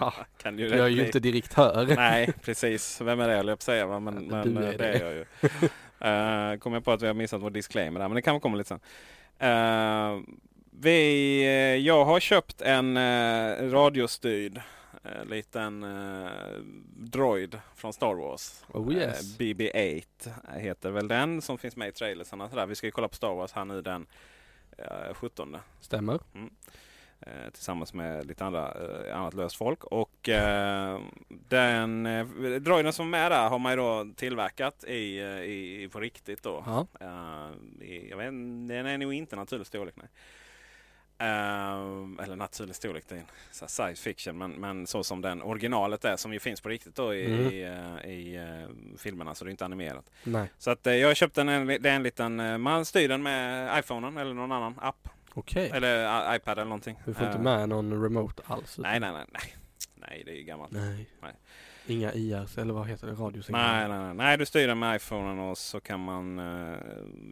Ja, 0.00 0.12
Kan 0.42 0.58
ju 0.58 0.68
jag 0.68 0.78
är 0.78 0.88
ju 0.88 1.06
inte 1.06 1.20
direktör. 1.20 1.86
Nej 1.96 2.32
precis. 2.44 3.00
Vem 3.00 3.20
är 3.20 3.28
det 3.28 3.34
jag 3.36 3.46
på 3.46 3.62
säga. 3.62 4.00
Men, 4.00 4.14
men 4.14 4.54
du 4.54 4.62
eh, 4.62 4.68
är 4.68 4.78
det 4.78 4.86
är 4.88 5.04
jag 5.04 5.14
ju. 5.14 5.24
Uh, 6.04 6.58
kom 6.58 6.72
jag 6.72 6.84
på 6.84 6.92
att 6.92 7.02
vi 7.02 7.06
har 7.06 7.14
missat 7.14 7.42
vår 7.42 7.50
disclaimer 7.50 8.00
där. 8.00 8.08
Men 8.08 8.14
det 8.14 8.22
kan 8.22 8.40
komma 8.40 8.56
lite 8.56 8.68
sen. 8.68 8.80
Eh, 9.38 10.20
vi, 10.80 11.40
eh, 11.44 11.86
jag 11.86 12.04
har 12.04 12.20
köpt 12.20 12.62
en 12.62 12.96
uh, 12.96 13.70
radiostyrd 13.72 14.60
uh, 15.06 15.24
liten 15.24 15.84
uh, 15.84 16.30
droid 16.96 17.60
från 17.74 17.92
Star 17.92 18.14
Wars. 18.14 18.64
Oh 18.72 18.92
yes. 18.92 19.20
Eh, 19.20 19.44
BB-8 19.44 20.58
heter 20.58 20.90
väl 20.90 21.08
den 21.08 21.42
som 21.42 21.58
finns 21.58 21.76
med 21.76 21.88
i 21.88 21.92
trailersarna. 21.92 22.48
sådär. 22.48 22.66
Vi 22.66 22.74
ska 22.74 22.86
ju 22.86 22.90
kolla 22.90 23.08
på 23.08 23.14
Star 23.14 23.34
Wars 23.34 23.52
här 23.52 23.64
nu 23.64 23.82
den 23.82 24.06
eh, 24.78 25.14
17. 25.14 25.56
Stämmer. 25.80 26.20
Eh, 27.20 27.50
tillsammans 27.52 27.94
med 27.94 28.26
lite 28.26 28.44
andra, 28.44 28.74
eh, 29.08 29.16
annat 29.16 29.34
löst 29.34 29.56
folk. 29.56 29.84
Och 29.84 30.28
eh, 30.28 31.00
den 31.28 32.06
eh, 32.06 32.26
droiden 32.60 32.92
som 32.92 33.14
är 33.14 33.30
där 33.30 33.48
har 33.48 33.58
man 33.58 33.72
ju 33.72 33.76
då 33.76 34.06
tillverkat 34.16 34.84
i, 34.84 35.18
eh, 35.18 35.26
i, 35.26 35.88
på 35.92 36.00
riktigt 36.00 36.42
då. 36.42 36.64
Ja. 36.66 36.86
Eh, 37.00 37.84
i, 37.86 38.08
jag 38.10 38.16
vet, 38.16 38.26
den 38.68 38.86
är 38.86 38.98
nog 38.98 39.14
inte 39.14 39.36
naturlig 39.36 39.66
storlek. 39.66 39.94
Nej. 39.96 40.08
Eh, 41.18 42.24
eller 42.24 42.36
naturlig 42.36 42.76
storlek, 42.76 43.04
det 43.08 43.14
är 43.14 43.18
en 43.18 43.26
science 43.68 44.02
fiction. 44.02 44.38
Men, 44.38 44.50
men 44.50 44.86
så 44.86 45.04
som 45.04 45.20
den 45.20 45.42
originalet 45.42 46.04
är 46.04 46.16
som 46.16 46.32
ju 46.32 46.38
finns 46.38 46.60
på 46.60 46.68
riktigt 46.68 46.94
då 46.94 47.14
i, 47.14 47.26
Mm. 47.26 47.52
i, 47.52 47.62
eh, 48.04 48.10
i 48.10 48.36
eh, 48.36 48.98
filmerna. 48.98 49.34
Så 49.34 49.44
det 49.44 49.48
är 49.48 49.50
inte 49.50 49.64
animerat. 49.64 50.10
Nej. 50.24 50.50
Så 50.58 50.70
att, 50.70 50.86
eh, 50.86 50.94
jag 50.94 51.08
har 51.08 51.14
köpt 51.14 51.34
den, 51.34 51.48
en, 51.48 51.66
det 51.66 51.86
är 51.90 51.96
en 51.96 52.02
liten, 52.02 52.60
man 52.62 52.84
styr 52.84 53.08
den 53.08 53.22
med 53.22 53.78
iPhonen 53.78 54.16
eller 54.16 54.34
någon 54.34 54.52
annan 54.52 54.74
app. 54.80 55.08
Okej. 55.34 55.70
Eller 55.74 56.28
eh, 56.30 56.36
iPad 56.36 56.52
eller 56.52 56.64
någonting. 56.68 56.98
Du 57.04 57.14
får 57.14 57.26
inte 57.26 57.38
med 57.38 57.68
någon 57.68 58.02
remote 58.02 58.42
alls? 58.46 58.78
Nej, 58.78 59.00
nej, 59.00 59.12
nej, 59.12 59.24
nej. 59.32 59.56
Nej, 59.94 60.22
det 60.26 60.30
är 60.30 60.36
ju 60.36 60.42
gammalt. 60.42 60.72
Nej. 60.72 61.08
Nej. 61.22 61.32
Inga 61.86 62.12
IRs 62.12 62.58
eller 62.58 62.74
vad 62.74 62.86
heter 62.88 63.06
det? 63.06 63.12
Radiosignaler? 63.12 63.88
Nej, 63.88 63.98
nej, 63.98 64.06
nej. 64.06 64.14
nej, 64.14 64.38
du 64.38 64.46
styr 64.46 64.66
den 64.68 64.78
med 64.78 64.96
iPhonen 64.96 65.38
och 65.38 65.58
så 65.58 65.80
kan 65.80 66.00
man 66.00 66.38
uh, 66.38 66.76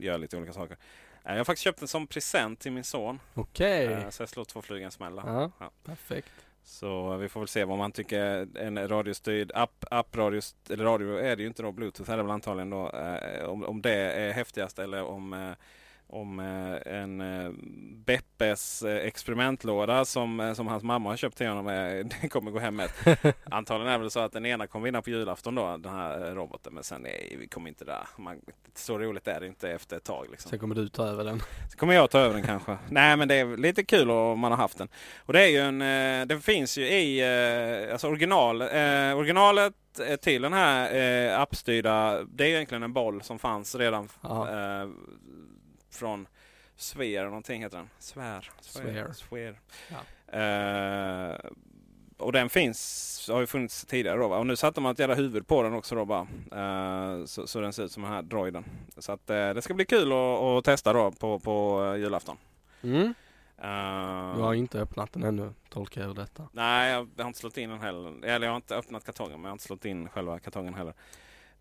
göra 0.00 0.16
lite 0.16 0.36
olika 0.36 0.52
saker. 0.52 0.76
Eh, 1.24 1.30
jag 1.32 1.36
har 1.36 1.44
faktiskt 1.44 1.64
köpt 1.64 1.78
den 1.78 1.88
som 1.88 2.06
present 2.06 2.60
till 2.60 2.72
min 2.72 2.84
son. 2.84 3.20
Okej. 3.34 3.86
Eh, 3.86 4.08
så 4.10 4.22
jag 4.22 4.28
slår 4.28 4.44
två 4.44 4.62
flugor 4.62 4.80
i 4.82 4.84
en 4.84 4.90
smäll. 4.90 5.20
Ja, 5.26 5.50
Ja. 5.60 5.70
perfekt. 5.84 6.30
Så 6.66 7.16
vi 7.16 7.28
får 7.28 7.40
väl 7.40 7.48
se 7.48 7.64
vad 7.64 7.78
man 7.78 7.92
tycker. 7.92 8.48
En 8.58 8.88
radiostyrd 8.88 9.52
app, 9.54 9.84
app 9.90 10.16
radio, 10.16 10.40
eller 10.70 10.84
radio 10.84 11.16
är 11.18 11.36
det 11.36 11.42
ju 11.42 11.48
inte 11.48 11.62
då. 11.62 11.72
Bluetooth 11.72 12.10
är 12.10 12.16
det 12.16 12.22
väl 12.22 12.32
antagligen 12.32 12.70
då. 12.70 12.90
eh, 12.90 13.44
om, 13.44 13.64
om 13.64 13.82
det 13.82 13.92
är 13.94 14.32
häftigast 14.32 14.78
eller 14.78 15.02
om 15.04 15.32
eh, 15.32 15.50
om 16.14 16.40
eh, 16.40 16.94
en 16.94 17.20
eh, 17.20 17.50
Beppes 18.06 18.82
eh, 18.82 19.06
experimentlåda 19.06 20.04
som, 20.04 20.52
som 20.56 20.66
hans 20.66 20.82
mamma 20.82 21.08
har 21.10 21.16
köpt 21.16 21.36
till 21.36 21.48
honom. 21.48 21.66
Det 22.20 22.28
kommer 22.28 22.50
gå 22.50 22.58
hem 22.58 22.76
med. 22.76 22.90
Antagligen 23.50 23.92
är 23.92 23.98
det 23.98 24.10
så 24.10 24.20
att 24.20 24.32
den 24.32 24.46
ena 24.46 24.66
kommer 24.66 24.84
vinna 24.84 25.02
på 25.02 25.10
julafton 25.10 25.54
då, 25.54 25.76
den 25.76 25.94
här 25.94 26.34
roboten. 26.34 26.74
Men 26.74 26.84
sen 26.84 27.02
nej, 27.02 27.36
vi 27.40 27.46
kommer 27.48 27.68
inte 27.68 27.84
där. 27.84 28.06
Man, 28.16 28.40
så 28.74 28.98
roligt 28.98 29.28
är 29.28 29.40
det 29.40 29.46
inte 29.46 29.70
efter 29.70 29.96
ett 29.96 30.04
tag. 30.04 30.26
Liksom. 30.30 30.50
Sen 30.50 30.58
kommer 30.58 30.74
du 30.74 30.88
ta 30.88 31.06
över 31.06 31.24
den. 31.24 31.40
Så 31.70 31.78
kommer 31.78 31.94
jag 31.94 32.10
ta 32.10 32.18
över 32.18 32.34
den 32.34 32.44
kanske. 32.44 32.78
Nej 32.90 33.16
men 33.16 33.28
det 33.28 33.34
är 33.34 33.56
lite 33.56 33.84
kul 33.84 34.10
om 34.10 34.38
man 34.38 34.52
har 34.52 34.58
haft 34.58 34.78
den. 34.78 34.88
Och 35.18 35.32
det 35.32 35.42
är 35.42 35.48
ju 35.48 35.58
en, 35.58 35.78
det 36.28 36.40
finns 36.40 36.78
ju 36.78 36.88
i, 36.88 37.24
alltså 37.92 38.08
original, 38.08 38.60
eh, 38.60 39.18
originalet 39.18 39.74
till 40.20 40.42
den 40.42 40.52
här 40.52 40.94
eh, 40.94 41.40
appstyrda, 41.40 42.24
det 42.24 42.44
är 42.44 42.48
egentligen 42.48 42.82
en 42.82 42.92
boll 42.92 43.22
som 43.22 43.38
fanns 43.38 43.74
redan 43.74 44.08
eh, 44.24 44.88
från 45.94 46.26
Sver 46.76 47.24
någonting 47.24 47.62
heter 47.62 47.76
den. 47.76 47.90
Svär. 47.98 48.50
Sver. 48.60 49.12
Sver. 49.12 49.60
Ja. 49.88 50.38
Eh, 50.38 51.36
och 52.16 52.32
den 52.32 52.50
finns, 52.50 53.28
har 53.32 53.40
ju 53.40 53.46
funnits 53.46 53.84
tidigare 53.84 54.18
då 54.18 54.28
va? 54.28 54.38
Och 54.38 54.46
nu 54.46 54.56
satte 54.56 54.80
man 54.80 54.92
ett 54.92 54.98
jävla 54.98 55.14
huvud 55.14 55.46
på 55.46 55.62
den 55.62 55.74
också 55.74 55.94
då 55.94 56.04
bara. 56.04 56.26
Eh, 56.52 57.24
så, 57.24 57.46
så 57.46 57.60
den 57.60 57.72
ser 57.72 57.84
ut 57.84 57.92
som 57.92 58.02
den 58.02 58.12
här 58.12 58.22
droiden. 58.22 58.64
Så 58.98 59.12
att 59.12 59.30
eh, 59.30 59.50
det 59.50 59.62
ska 59.62 59.74
bli 59.74 59.84
kul 59.84 60.12
att, 60.12 60.64
testa 60.64 60.92
då 60.92 61.10
på, 61.10 61.38
på 61.38 61.94
julafton. 61.98 62.36
Mm. 62.82 63.14
Eh, 63.58 64.36
Du 64.36 64.42
har 64.42 64.54
inte 64.54 64.80
öppnat 64.80 65.12
den 65.12 65.22
ännu, 65.22 65.52
tolkar 65.68 66.02
jag 66.02 66.16
detta. 66.16 66.48
Nej, 66.52 66.92
jag 66.92 67.08
har 67.18 67.26
inte 67.26 67.38
slått 67.38 67.58
in 67.58 67.70
den 67.70 67.80
heller. 67.80 68.24
Eller 68.24 68.46
jag 68.46 68.52
har 68.52 68.56
inte 68.56 68.76
öppnat 68.76 69.04
kartongen 69.04 69.32
men 69.32 69.42
jag 69.42 69.48
har 69.50 69.54
inte 69.54 69.64
slått 69.64 69.84
in 69.84 70.08
själva 70.08 70.38
kartongen 70.38 70.74
heller. 70.74 70.94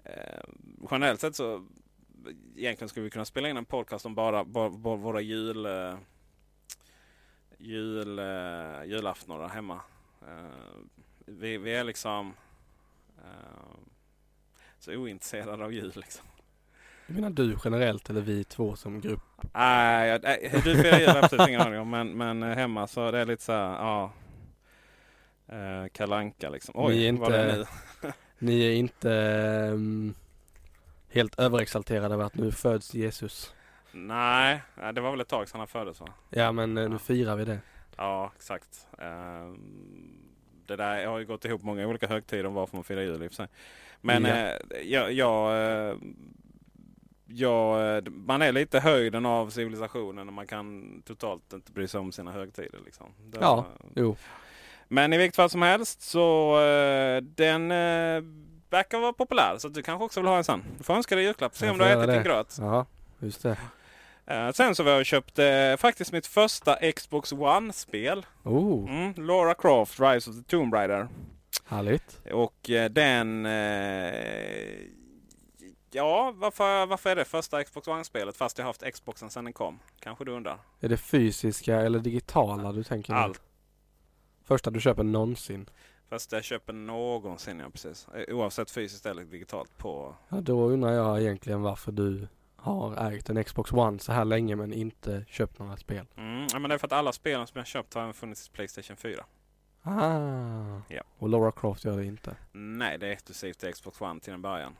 Eh, 0.03 0.43
generellt 0.91 1.19
sett 1.19 1.35
så 1.35 1.65
egentligen 2.57 2.89
skulle 2.89 3.03
vi 3.03 3.09
kunna 3.09 3.25
spela 3.25 3.49
in 3.49 3.57
en 3.57 3.65
podcast 3.65 4.05
om 4.05 4.15
bara, 4.15 4.43
bara, 4.45 4.69
bara 4.69 4.95
våra 4.95 5.21
jul, 5.21 5.65
eh, 5.65 5.95
jul, 7.57 8.19
eh, 8.19 8.83
julaftnar 8.85 9.39
där 9.39 9.47
hemma. 9.47 9.81
Eh, 10.21 10.77
vi, 11.25 11.57
vi 11.57 11.75
är 11.75 11.83
liksom 11.83 12.33
så 14.79 14.91
ointresserade 14.95 15.63
av 15.65 15.73
jul. 15.73 15.91
Liksom. 15.95 16.25
Jag 17.07 17.13
menar 17.15 17.29
du 17.29 17.57
generellt 17.63 18.09
eller 18.09 18.21
vi 18.21 18.43
två 18.43 18.75
som 18.75 19.01
grupp? 19.01 19.21
Nej, 19.53 20.09
jag- 20.09 20.23
nej, 20.23 20.49
du 20.63 20.75
firar 20.75 20.99
jul 20.99 21.09
absolut 21.09 21.47
ingen 21.47 21.61
aning 21.61 21.79
om. 21.79 21.89
Men, 21.89 22.17
men 22.17 22.43
hemma 22.43 22.87
så 22.87 23.11
det 23.11 23.19
är 23.19 23.25
lite 23.25 23.43
så 23.43 23.51
här, 23.51 23.59
ja. 23.69 24.11
Eh, 25.47 25.87
kalanka 25.91 26.49
liksom. 26.49 26.73
Oj, 26.77 26.95
Ni 26.95 27.05
är 27.07 27.13
vad 27.13 27.31
det 27.31 27.37
är 27.37 27.49
inte- 27.59 27.67
nu. 28.01 28.11
Ni 28.39 28.65
är 28.65 28.71
inte 28.75 29.11
ehm, 29.13 30.13
helt 31.13 31.39
överexalterade 31.39 32.13
över 32.13 32.23
att 32.25 32.35
nu 32.35 32.51
föds 32.51 32.93
Jesus? 32.93 33.53
Nej, 33.91 34.61
det 34.93 35.01
var 35.01 35.11
väl 35.11 35.21
ett 35.21 35.27
tag 35.27 35.49
sedan 35.49 35.59
han 35.59 35.67
föddes 35.67 35.99
va? 36.01 36.07
Ja 36.29 36.51
men 36.51 36.77
eh, 36.77 36.89
nu 36.89 36.95
Ja. 36.95 36.99
firar 36.99 37.35
vi 37.35 37.45
det. 37.45 37.59
Ja, 37.97 38.31
exakt. 38.35 38.87
Ehm, 38.99 39.57
det 40.67 40.75
där 40.75 41.05
har 41.05 41.19
ju 41.19 41.25
gått 41.25 41.45
ihop 41.45 41.63
många 41.63 41.87
olika 41.87 42.07
högtider 42.07 42.45
om 42.45 42.53
varför 42.53 42.77
man 42.77 42.83
firar 42.83 43.01
jul 43.01 43.23
i 43.23 43.27
och 43.27 43.31
för 43.31 43.35
sig. 43.35 43.47
Men 44.01 44.25
Ja. 44.25 44.35
eh, 44.35 44.81
jag, 44.83 45.11
jag, 45.11 45.51
eh, 45.61 45.95
eh, 47.97 48.03
man 48.11 48.41
är 48.41 48.51
lite 48.51 48.79
höjden 48.79 49.25
av 49.25 49.49
civilisationen 49.49 50.27
och 50.27 50.33
man 50.33 50.47
kan 50.47 51.01
totalt 51.05 51.53
inte 51.53 51.71
bry 51.71 51.87
sig 51.87 51.99
om 51.99 52.11
sina 52.11 52.31
högtider. 52.31 52.79
Liksom. 52.85 53.07
Det- 53.23 53.37
Ja. 53.41 53.65
Jo. 53.95 54.15
Men 54.87 55.13
i 55.13 55.17
vilket 55.17 55.35
fall 55.35 55.49
som 55.49 55.61
helst 55.61 56.01
så 56.01 56.57
den 57.21 57.71
verkar 58.73 58.99
vara 58.99 59.13
populär. 59.13 59.55
Så 59.57 59.67
du 59.67 59.81
kanske 59.83 60.05
också 60.05 60.19
vill 60.19 60.27
ha 60.27 60.37
en 60.37 60.43
sån. 60.43 60.63
Du 60.77 60.83
får 60.83 60.93
önska 60.93 61.15
dig 61.15 61.23
julklapp. 61.23 61.55
Se 61.55 61.69
om 61.69 61.77
du 61.77 61.83
har 61.83 61.91
ätit 61.91 62.07
din 62.07 62.17
det. 62.17 62.23
gröt. 62.23 62.57
Ja, 62.59 62.85
Just 63.19 63.43
det. 63.43 63.57
Eh, 64.25 64.51
sen 64.51 64.75
så 64.75 64.83
var 64.83 64.91
jag 64.91 64.99
och 64.99 65.05
köpte 65.05 65.77
faktiskt 65.79 66.11
mitt 66.11 66.27
första 66.27 66.91
Xbox 66.91 67.31
One-spel. 67.33 68.25
Oh, 68.43 68.89
Mm, 68.89 69.13
Lara 69.27 69.53
Croft, 69.53 69.99
Rise 69.99 70.29
of 70.29 70.35
the 70.35 70.43
Tomb 70.43 70.73
Raider. 70.73 71.07
härligt. 71.65 72.19
Och 72.31 72.69
eh, 72.69 72.89
den... 72.89 73.45
Ja, 75.95 76.33
varför, 76.35 76.85
varför 76.85 77.09
är 77.09 77.15
det 77.15 77.25
första 77.25 77.63
Xbox 77.63 77.87
One-spelet 77.87 78.37
fast 78.37 78.57
jag 78.57 78.65
haft 78.65 78.83
Xboxen 78.93 79.29
sedan 79.29 79.43
den 79.43 79.53
kom? 79.53 79.79
Kanske 79.99 80.25
du 80.25 80.31
undrar? 80.31 80.57
Är 80.79 80.89
det 80.89 80.97
fysiska 80.97 81.75
eller 81.81 81.99
digitala 81.99 82.71
du 82.71 82.83
tänker? 82.83 83.13
Allt. 83.13 83.41
Första 84.45 84.69
du 84.71 84.81
köper 84.81 85.03
någonsin? 85.03 85.69
Fast 86.13 86.31
jag 86.31 86.43
köper 86.43 86.73
någonsin, 86.73 87.59
ja 87.59 87.69
precis. 87.69 88.07
Eh, 88.15 88.35
Oavsett 88.35 88.71
fysiskt 88.71 89.05
eller 89.05 89.23
digitalt 89.23 89.77
på... 89.77 90.15
Ja, 90.29 90.41
då 90.41 90.69
undrar 90.69 90.91
jag 90.91 91.21
egentligen 91.21 91.61
varför 91.61 91.91
du 91.91 92.27
har 92.55 93.11
ägt 93.11 93.29
en 93.29 93.43
Xbox 93.43 93.71
One 93.73 93.99
så 93.99 94.11
här 94.11 94.25
länge 94.25 94.55
men 94.55 94.73
inte 94.73 95.25
köpt 95.27 95.59
några 95.59 95.77
spel. 95.77 96.05
Mm, 96.17 96.47
ja, 96.53 96.59
men 96.59 96.69
det 96.69 96.73
är 96.75 96.77
för 96.77 96.87
att 96.87 96.93
alla 96.93 97.11
spelen 97.11 97.47
som 97.47 97.57
jag 97.57 97.67
köpt 97.67 97.93
har 97.93 98.01
även 98.01 98.13
funnits 98.13 98.47
i 98.47 98.51
Playstation 98.51 98.97
4. 98.97 99.25
Ah, 99.81 100.81
Ja. 100.87 101.01
och 101.19 101.29
Lara 101.29 101.51
Croft 101.51 101.85
gör 101.85 101.97
det 101.97 102.05
inte. 102.05 102.35
Nej, 102.51 102.97
det 102.97 103.07
är 103.07 103.11
exklusivt 103.11 103.59
till 103.59 103.73
Xbox 103.73 104.01
One 104.01 104.19
till 104.19 104.33
en 104.33 104.41
början. 104.41 104.75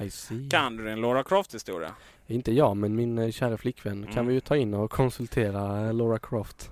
I 0.00 0.10
see. 0.10 0.48
Kan 0.50 0.76
du 0.76 0.84
din 0.84 1.00
Lara 1.00 1.22
Croft-historia? 1.24 1.94
Inte 2.26 2.52
jag 2.52 2.76
men 2.76 2.96
min 2.96 3.18
eh, 3.18 3.30
kära 3.30 3.56
flickvän 3.56 4.02
kan 4.04 4.12
Mm. 4.12 4.26
vi 4.26 4.34
ju 4.34 4.40
ta 4.40 4.56
in 4.56 4.74
och 4.74 4.90
konsultera 4.90 5.86
eh, 5.86 5.94
Lara 5.94 6.18
Croft. 6.18 6.70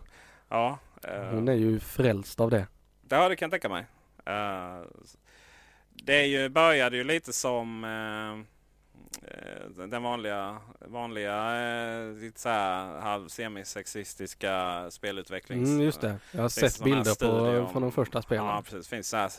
Ja. 0.48 0.78
eh, 1.02 1.24
Hon 1.34 1.48
är 1.48 1.52
ju 1.54 1.80
frälst 1.80 2.40
av 2.40 2.50
det. 2.50 2.66
Ja, 3.12 3.28
det 3.28 3.36
kan 3.36 3.46
jag 3.46 3.50
tänka 3.50 3.68
mig. 3.68 3.86
Eh, 4.24 4.82
det 5.90 6.14
är 6.14 6.24
ju, 6.24 6.48
började 6.48 6.96
ju 6.96 7.04
lite 7.04 7.32
som 7.32 7.84
eh, 7.84 8.32
eh, 9.30 9.86
den 9.86 10.02
vanliga, 10.02 10.58
vanliga 10.80 11.54
lite 12.20 12.40
så 12.40 12.48
här 12.48 13.00
halv 13.00 13.28
semisexistiska 13.28 14.86
spelutvecklings... 14.90 15.68
Mm, 15.68 15.80
just 15.80 16.00
det. 16.00 16.16
Jag 16.32 16.42
har 16.42 16.48
sett 16.48 16.84
bilder 16.84 17.14
på, 17.14 17.68
från 17.72 17.82
de 17.82 17.92
första 17.92 18.22
spelen. 18.22 18.44
Ja, 18.44 18.62
precis. 18.62 18.88
Finns 18.88 19.08
så 19.08 19.16
här, 19.16 19.30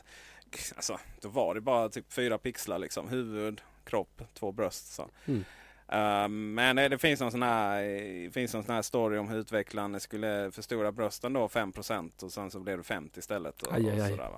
alltså, 0.76 1.00
då 1.22 1.30
var 1.30 1.56
det 1.56 1.62
bara 1.62 1.90
typ 1.90 2.14
fyra 2.14 2.38
pixlar 2.38 2.80
liksom. 2.80 3.08
Huvud, 3.08 3.62
kropp, 3.84 4.22
två 4.34 4.52
bröst. 4.52 4.94
Så. 4.94 5.10
Mm. 5.26 5.46
Eh, 5.94 6.28
men 6.28 6.76
det, 6.76 6.88
det 6.90 6.98
finns 6.98 7.20
någon 7.22 7.32
sån 7.32 7.44
här, 7.44 7.82
det 8.24 8.32
finns 8.34 8.54
någon 8.54 8.64
sån 8.64 8.76
här 8.76 8.82
story 8.82 9.18
om 9.18 9.30
hur 9.30 9.38
utvecklaren 9.40 10.00
skulle 10.00 10.52
förstora 10.52 10.92
brösten 10.92 11.34
då 11.34 11.48
5% 11.48 12.24
och 12.24 12.32
sen 12.32 12.52
så 12.52 12.60
blev 12.60 12.78
det 12.78 12.84
50 12.84 13.20
istället. 13.20 13.62
Och, 13.62 13.74
Aj, 13.74 13.86
och 13.86 13.92
aj. 14.06 14.10
sådär, 14.10 14.30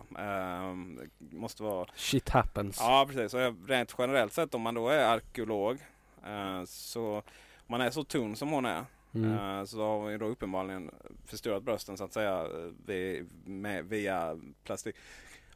det 1.17 1.35
måste 1.37 1.63
vara... 1.63 1.87
Shit 1.95 2.29
happens. 2.29 2.77
Ja 2.79 3.05
precis. 3.09 3.33
Och 3.33 3.67
rent 3.67 3.95
generellt 3.97 4.33
sett 4.33 4.53
om 4.53 4.61
man 4.61 4.73
då 4.73 4.89
är 4.89 5.05
arkeolog 5.05 5.77
eh, 6.25 6.63
så 6.65 7.15
om 7.15 7.21
man 7.67 7.81
är 7.81 7.89
så 7.91 8.03
tunn 8.03 8.35
som 8.35 8.49
hon 8.51 8.65
är 8.65 8.85
Mm. 9.15 9.59
eh, 9.59 9.65
så 9.65 9.81
har 10.01 10.09
ju 10.09 10.17
då 10.17 10.25
uppenbarligen 10.25 10.91
förstorat 11.25 11.63
brösten 11.63 11.97
så 11.97 12.03
att 12.03 12.13
säga 12.13 12.39
eh, 12.41 12.71
vi- 12.85 13.25
via 13.83 14.39
plastik. 14.63 14.95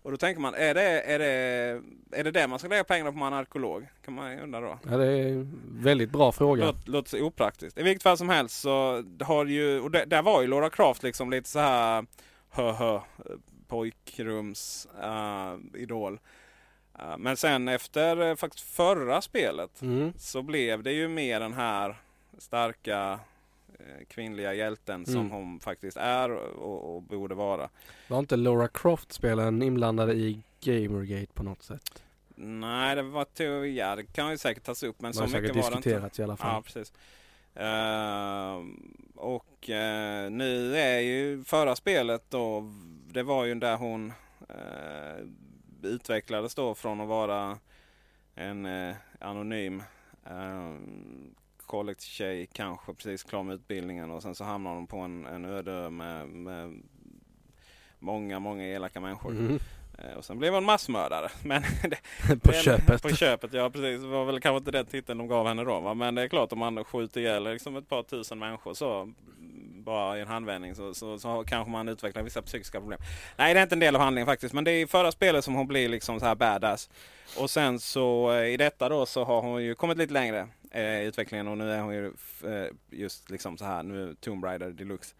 Och 0.01 0.11
då 0.11 0.17
tänker 0.17 0.41
man, 0.41 0.53
är 0.53 0.73
det, 0.73 1.01
är, 1.01 1.19
det, 1.19 1.81
är 2.11 2.23
det 2.23 2.31
det 2.31 2.47
man 2.47 2.59
ska 2.59 2.67
lägga 2.67 2.83
pengarna 2.83 3.11
på 3.11 3.13
om 3.13 3.19
man 3.19 3.33
är 3.33 3.37
arkeolog? 3.37 3.87
Kan 4.05 4.13
man 4.13 4.39
undra 4.39 4.59
då. 4.59 4.79
Ja, 4.89 4.97
det 4.97 5.05
är 5.05 5.27
en 5.27 5.61
väldigt 5.71 6.09
bra 6.09 6.31
fråga. 6.31 6.65
Låt, 6.65 6.87
låter 6.87 7.09
så 7.09 7.19
opraktiskt. 7.21 7.77
I 7.77 7.83
vilket 7.83 8.03
fall 8.03 8.17
som 8.17 8.29
helst 8.29 8.61
så 8.61 9.03
har 9.21 9.45
ju, 9.45 9.79
och 9.79 9.91
det, 9.91 10.05
där 10.05 10.21
var 10.21 10.41
ju 10.41 10.47
Laura 10.47 10.69
Croft 10.69 11.03
liksom 11.03 11.31
lite 11.31 11.49
så 11.49 11.59
här 11.59 12.05
hö 12.49 12.71
hö 12.71 12.99
pojkrums 13.67 14.87
uh, 15.03 15.81
idol. 15.81 16.19
Eh, 16.99 17.17
men 17.17 17.37
sen 17.37 17.67
efter 17.67 18.21
uh, 18.21 18.35
faktiskt 18.35 18.75
förra 18.75 19.21
spelet 19.21 19.81
Mm. 19.81 20.13
så 20.17 20.41
blev 20.41 20.83
det 20.83 20.91
ju 20.91 21.07
mer 21.07 21.39
den 21.39 21.53
här 21.53 21.95
starka 22.37 23.19
kvinnliga 24.07 24.53
hjälten 24.53 25.05
som 25.05 25.15
Mm. 25.15 25.31
hon 25.31 25.59
faktiskt 25.59 25.97
är 25.97 26.31
och, 26.31 26.95
och 26.95 27.01
borde 27.01 27.35
vara. 27.35 27.69
Var 28.07 28.19
inte 28.19 28.35
Laura 28.35 28.67
Croft-spelen 28.67 29.61
inblandade 29.61 30.13
i 30.13 30.43
Gamergate 30.61 31.33
på 31.33 31.43
något 31.43 31.63
sätt? 31.63 32.03
Nej, 32.35 32.95
det 32.95 33.01
var 33.01 33.25
to- 33.25 33.65
ja, 33.65 33.95
det 33.95 34.03
kan 34.03 34.31
ju 34.31 34.37
säkert 34.37 34.63
tas 34.63 34.83
upp 34.83 35.01
men 35.01 35.13
så 35.13 35.23
mycket 35.23 35.35
var 35.35 35.41
det 35.49 35.57
inte. 35.57 35.65
diskuterats 35.77 36.19
i 36.19 36.23
alla 36.23 36.37
fall. 36.37 36.53
Ja, 36.53 36.61
precis. 36.61 36.93
Ehm, 37.55 38.93
och 39.15 39.69
eh, 39.69 40.29
nu 40.31 40.77
är 40.77 40.99
ju 40.99 41.43
förra 41.43 41.75
spelet 41.75 42.23
då, 42.29 42.73
det 43.11 43.23
var 43.23 43.45
ju 43.45 43.55
där 43.55 43.77
hon 43.77 44.13
uh, 44.49 45.27
utvecklades 45.83 46.55
då 46.55 46.75
från 46.75 47.01
att 47.01 47.07
vara 47.07 47.57
en 48.35 48.65
eh, 48.65 48.95
anonym 49.19 49.83
college-tjej, 51.69 52.47
kanske 52.53 52.93
precis 52.93 53.23
klar 53.23 53.43
med 53.43 53.55
utbildningen 53.55 54.11
och 54.11 54.21
sen 54.21 54.35
så 54.35 54.43
hamnar 54.43 54.75
hon 54.75 54.87
på 54.87 54.97
en, 54.97 55.25
en 55.25 55.45
öde 55.45 55.89
med, 55.89 56.27
med 56.27 56.81
många, 57.99 58.39
många 58.39 58.67
elaka 58.67 58.99
människor. 58.99 59.31
Mm. 59.31 59.59
Eh, 59.97 60.17
och 60.17 60.25
sen 60.25 60.39
blev 60.39 60.53
hon 60.53 60.65
massmördare. 60.65 61.29
Men 61.43 61.61
det, 61.61 61.97
på 62.41 62.51
men- 62.51 62.61
köpet. 62.61 63.01
På 63.01 63.09
köpet, 63.09 63.53
ja 63.53 63.69
precis. 63.69 64.01
Det 64.01 64.07
var 64.07 64.25
väl 64.25 64.39
kanske 64.39 64.57
inte 64.57 64.71
den 64.71 64.85
titeln 64.85 65.17
de 65.17 65.27
gav 65.27 65.47
henne 65.47 65.63
då. 65.63 65.79
Va? 65.79 65.93
Men 65.93 66.15
det 66.15 66.21
är 66.21 66.27
klart 66.27 66.51
om 66.51 66.59
man 66.59 66.83
skjuter 66.83 67.21
ihjäl 67.21 67.43
liksom 67.43 67.75
ett 67.75 67.89
par 67.89 68.03
tusen 68.03 68.39
människor 68.39 68.73
så 68.73 69.13
bara 69.83 70.17
i 70.17 70.21
en 70.21 70.27
handvändning 70.27 70.75
så, 70.75 70.93
så, 70.93 71.19
så 71.19 71.43
kanske 71.47 71.71
man 71.71 71.89
utvecklar 71.89 72.23
vissa 72.23 72.41
psykiska 72.41 72.79
problem. 72.79 72.99
Nej, 73.37 73.53
det 73.53 73.59
är 73.59 73.63
inte 73.63 73.75
en 73.75 73.79
del 73.79 73.95
av 73.95 74.01
handlingen 74.01 74.25
faktiskt. 74.25 74.53
Men 74.53 74.63
det 74.63 74.71
är 74.71 74.83
i 74.83 74.87
förra 74.87 75.11
spelet 75.11 75.45
som 75.45 75.53
hon 75.53 75.67
blir 75.67 75.89
liksom 75.89 76.19
så 76.19 76.25
här 76.25 76.35
badass. 76.35 76.89
Och 77.37 77.49
sen 77.49 77.79
så 77.79 78.31
eh, 78.31 78.53
i 78.53 78.57
detta 78.57 78.89
då 78.89 79.05
så 79.05 79.23
har 79.23 79.41
hon 79.41 79.63
ju 79.63 79.75
kommit 79.75 79.97
lite 79.97 80.13
längre 80.13 80.47
eh, 80.71 81.01
utvecklingen 81.01 81.47
och 81.47 81.57
nu 81.57 81.71
är 81.71 81.81
hon 81.81 81.93
ju 81.93 82.13
eh, 82.43 82.67
just 82.89 83.29
liksom 83.29 83.57
så 83.57 83.65
här 83.65 83.83
nu 83.83 84.15
Tomb 84.19 84.43
Raider 84.43 84.69
Deluxe. 84.69 85.15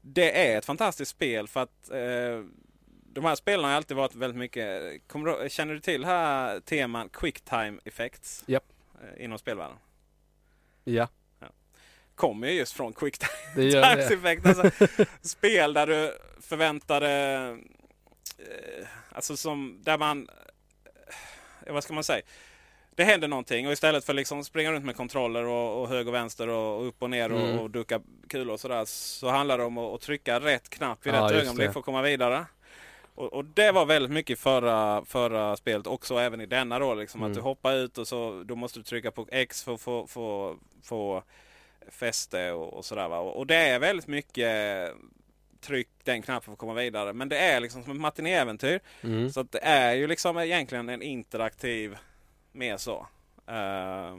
Det 0.00 0.48
är 0.48 0.58
ett 0.58 0.64
fantastiskt 0.64 1.10
spel 1.10 1.48
för 1.48 1.60
att 1.60 1.90
eh, 1.90 2.44
de 3.14 3.24
här 3.24 3.34
spelen 3.34 3.64
har 3.64 3.72
alltid 3.72 3.96
varit 3.96 4.14
väldigt 4.14 4.38
mycket... 4.38 4.82
Du, 5.12 5.48
känner 5.50 5.74
du 5.74 5.80
till 5.80 6.04
här 6.04 6.60
teman 6.60 7.08
Quicktime 7.08 7.78
Effects? 7.84 8.44
Japp. 8.46 8.64
Eh, 9.02 9.24
Inom 9.24 9.38
spelvärlden. 9.38 9.76
Ja, 10.84 11.08
Kommer 12.14 12.48
ju 12.48 12.54
just 12.54 12.72
från 12.72 12.92
gör 13.56 13.96
det. 13.96 14.14
Effects. 14.14 14.46
Alltså, 14.46 14.70
spel 15.22 15.72
där 15.72 15.86
du 15.86 16.18
förväntade... 16.40 17.10
Eh, 18.38 18.86
alltså 19.12 19.36
som... 19.36 19.78
Där 19.82 19.98
man... 19.98 20.28
Eh, 21.66 21.72
vad 21.72 21.84
ska 21.84 21.94
man 21.94 22.04
säga? 22.04 22.22
Det 22.94 23.04
händer 23.04 23.28
någonting 23.28 23.66
och 23.66 23.72
istället 23.72 24.04
för 24.04 24.14
liksom 24.14 24.44
springa 24.44 24.72
runt 24.72 24.84
med 24.84 24.96
kontroller 24.96 25.44
och, 25.44 25.82
och 25.82 25.88
höger 25.88 26.08
och 26.08 26.14
vänster 26.14 26.48
och, 26.48 26.78
och 26.80 26.86
upp 26.88 27.02
och 27.02 27.10
ner 27.10 27.30
Mm. 27.30 27.42
och, 27.58 27.62
och 27.62 27.70
ducka 27.70 28.00
kulor 28.28 28.52
och 28.54 28.60
sådär. 28.60 28.84
Så 28.84 29.28
handlar 29.28 29.58
det 29.58 29.64
om 29.64 29.78
att, 29.78 29.94
att 29.94 30.00
trycka 30.00 30.40
rätt 30.40 30.70
knapp 30.70 31.06
vid 31.06 31.14
Ja, 31.14 31.24
rätt 31.24 31.32
ögonblick 31.42 31.68
det. 31.68 31.72
för 31.72 31.80
att 31.80 31.84
komma 31.86 32.02
vidare. 32.02 32.46
Och, 33.14 33.32
och 33.32 33.44
det 33.44 33.72
var 33.72 33.86
väldigt 33.86 34.10
mycket 34.12 34.38
i 34.38 34.40
förra, 34.40 35.04
förra 35.04 35.56
spelet 35.56 35.86
också 35.86 36.16
även 36.18 36.40
i 36.40 36.46
denna 36.46 36.78
då. 36.78 36.94
Liksom, 36.94 37.20
Mm. 37.20 37.30
Att 37.30 37.36
du 37.36 37.40
hoppar 37.42 37.74
ut 37.74 37.98
och 37.98 38.08
så 38.08 38.42
då 38.46 38.54
måste 38.56 38.78
du 38.78 38.82
trycka 38.82 39.10
på 39.10 39.26
X 39.30 39.62
för 39.64 39.74
att 39.74 39.80
få, 39.80 40.06
få, 40.06 40.56
få 40.82 41.22
fäste 41.90 42.52
och, 42.52 42.74
och 42.74 42.84
sådär. 42.84 43.08
Va? 43.08 43.18
Och, 43.18 43.36
och 43.36 43.46
det 43.46 43.56
är 43.56 43.78
väldigt 43.78 44.06
mycket 44.06 44.90
tryck 45.60 45.88
den 46.04 46.22
knappen 46.22 46.42
för 46.42 46.52
att 46.52 46.58
komma 46.58 46.74
vidare. 46.74 47.12
Men 47.12 47.28
det 47.28 47.38
är 47.38 47.60
liksom 47.60 47.82
som 47.82 47.92
ett 47.92 48.00
matinéäventyr. 48.00 48.80
Mm. 49.02 49.30
Så 49.30 49.40
att 49.40 49.52
det 49.52 49.58
är 49.62 49.94
ju 49.94 50.06
liksom 50.06 50.38
egentligen 50.38 50.88
en 50.88 51.02
interaktiv, 51.02 51.96
mer 52.52 52.76
så, 52.76 53.06
eh, 53.46 54.16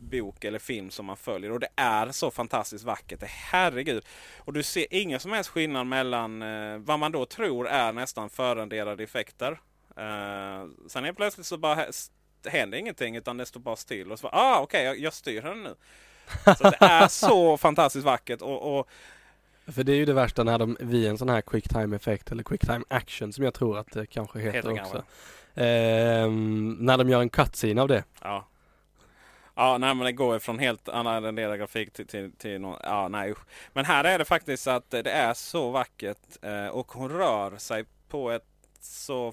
bok 0.00 0.44
eller 0.44 0.58
film 0.58 0.90
som 0.90 1.06
man 1.06 1.16
följer. 1.16 1.52
Och 1.52 1.60
det 1.60 1.68
är 1.76 2.12
så 2.12 2.30
fantastiskt 2.30 2.84
vackert. 2.84 3.20
Det, 3.20 3.26
herregud. 3.30 4.04
Och 4.38 4.52
du 4.52 4.62
ser 4.62 4.86
ingen 4.90 5.20
som 5.20 5.32
helst 5.32 5.50
skillnad 5.50 5.86
mellan 5.86 6.42
eh, 6.42 6.78
vad 6.78 6.98
man 6.98 7.12
då 7.12 7.26
tror 7.26 7.68
är 7.68 7.92
nästan 7.92 8.30
förrenderade 8.30 9.04
effekter. 9.04 9.60
Eh, 9.96 10.66
sen 10.88 11.04
är 11.04 11.12
plötsligt 11.12 11.46
så 11.46 11.56
bara 11.56 11.86
händer 12.46 12.78
ingenting 12.78 13.16
utan 13.16 13.36
det 13.36 13.46
står 13.46 13.60
bara 13.60 13.76
still. 13.76 14.12
Och 14.12 14.18
så 14.18 14.22
bara, 14.22 14.36
ah 14.36 14.60
okej, 14.60 14.84
jag, 14.84 14.98
jag 14.98 15.12
styr 15.12 15.42
den 15.42 15.62
nu. 15.62 15.74
Så 16.44 16.70
det 16.70 16.76
är 16.80 17.08
så 17.08 17.56
fantastiskt 17.56 18.04
vackert. 18.04 18.42
Och, 18.42 18.78
och 18.78 18.88
För 19.66 19.84
det 19.84 19.92
är 19.92 19.96
ju 19.96 20.04
det 20.04 20.12
värsta 20.12 20.44
när 20.44 20.58
de 20.58 20.76
vid 20.80 21.06
en 21.06 21.18
sån 21.18 21.28
här 21.28 21.40
quick 21.40 21.68
time 21.68 21.96
effekt 21.96 22.32
eller 22.32 22.42
quick 22.42 22.60
time 22.60 22.84
action 22.88 23.32
som 23.32 23.44
jag 23.44 23.54
tror 23.54 23.78
att 23.78 23.92
det 23.92 24.06
kanske 24.06 24.38
heter, 24.38 24.56
Heter 24.56 24.82
också. 24.82 25.04
Eh, 25.56 26.30
när 26.78 26.98
de 26.98 27.08
gör 27.08 27.20
en 27.20 27.28
cutscene 27.28 27.82
av 27.82 27.88
det. 27.88 28.04
Ja. 28.22 28.48
Ja, 29.58 29.78
nej, 29.78 29.94
men 29.94 30.04
det 30.04 30.12
går 30.12 30.34
ju 30.34 30.40
från 30.40 30.58
helt 30.58 30.88
annan 30.88 31.22
renderad 31.22 31.58
grafik 31.58 31.92
till, 31.92 32.06
till, 32.06 32.32
till 32.32 32.60
någon, 32.60 32.78
ja, 32.82 33.08
nej 33.08 33.30
usch. 33.30 33.38
Men 33.72 33.84
här 33.84 34.04
är 34.04 34.18
det 34.18 34.24
faktiskt 34.24 34.66
att 34.66 34.90
det 34.90 35.10
är 35.10 35.34
så 35.34 35.70
vackert 35.70 36.42
eh, 36.42 36.66
och 36.66 36.92
hon 36.92 37.10
rör 37.10 37.56
sig 37.56 37.84
på 38.08 38.30
ett 38.30 38.46
så 38.80 39.32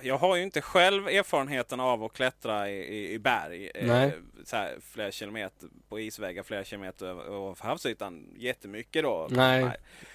jag 0.00 0.18
har 0.18 0.36
ju 0.36 0.42
inte 0.42 0.60
själv 0.60 1.08
erfarenheten 1.08 1.80
av 1.80 2.04
att 2.04 2.12
klättra 2.12 2.70
i, 2.70 2.74
i, 2.74 3.12
i 3.12 3.18
berg. 3.18 3.70
eh, 3.74 3.86
Nej. 3.86 4.12
Så 4.44 4.56
här, 4.56 4.76
flera 4.92 5.10
kilometer 5.10 5.68
på 5.88 6.00
isvägar, 6.00 6.42
flera 6.42 6.64
kilometer 6.64 7.06
över 7.06 7.64
havsytan. 7.64 8.34
Jättemycket 8.36 9.02
då. 9.02 9.26
Nej. 9.30 9.70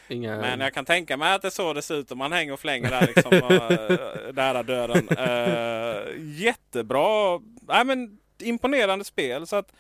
Inga... 0.08 0.38
Men 0.38 0.60
jag 0.60 0.74
kan 0.74 0.86
tänka 0.86 1.18
mig 1.18 1.34
att 1.34 1.42
det 1.42 1.48
är 1.48 1.50
så 1.50 1.74
det 1.74 1.82
ser 1.82 1.96
ut 1.96 2.12
om 2.12 2.18
man 2.18 2.32
hänger 2.32 2.54
och 2.54 2.60
flänger 2.60 2.90
där 2.90 3.08
liksom 3.08 3.34
uh, 3.34 4.34
nära 4.34 4.64
döden. 4.64 5.10
Eh, 5.18 6.02
jättebra, 6.18 7.40
nej 7.62 7.86
men 7.86 8.20
imponerande 8.40 9.06
spel. 9.06 9.48
Så 9.48 9.56
att 9.56 9.74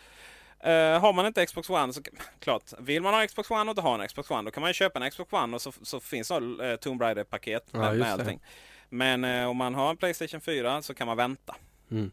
Eh, 0.63 0.99
har 0.99 1.13
man 1.13 1.25
inte 1.25 1.45
Xbox 1.45 1.69
One 1.69 1.93
så 1.93 2.01
klart, 2.39 2.63
vill 2.79 3.01
man 3.01 3.13
ha 3.13 3.27
Xbox 3.27 3.51
One 3.51 3.61
och 3.61 3.69
inte 3.69 3.81
ha 3.81 4.01
en 4.01 4.07
Xbox 4.07 4.31
One 4.31 4.43
då 4.43 4.51
kan 4.51 4.61
man 4.61 4.69
ju 4.69 4.73
köpa 4.73 4.99
en 4.99 5.11
Xbox 5.11 5.33
One 5.33 5.55
och 5.55 5.61
så, 5.61 5.71
så 5.81 5.99
finns 5.99 6.27
det 6.27 6.35
uh, 6.35 6.75
Tomb 6.75 7.01
Raider-paket 7.01 7.65
Ja, 7.71 7.79
med, 7.79 7.97
med 7.97 8.19
det. 8.19 8.39
Men 8.93 9.23
eh, 9.23 9.45
om 9.49 9.57
man 9.57 9.75
har 9.75 9.89
en 9.89 9.97
Playstation 9.97 10.41
4 10.41 10.81
så 10.81 10.93
kan 10.93 11.07
man 11.07 11.17
vänta. 11.17 11.55
Mm. 11.91 12.11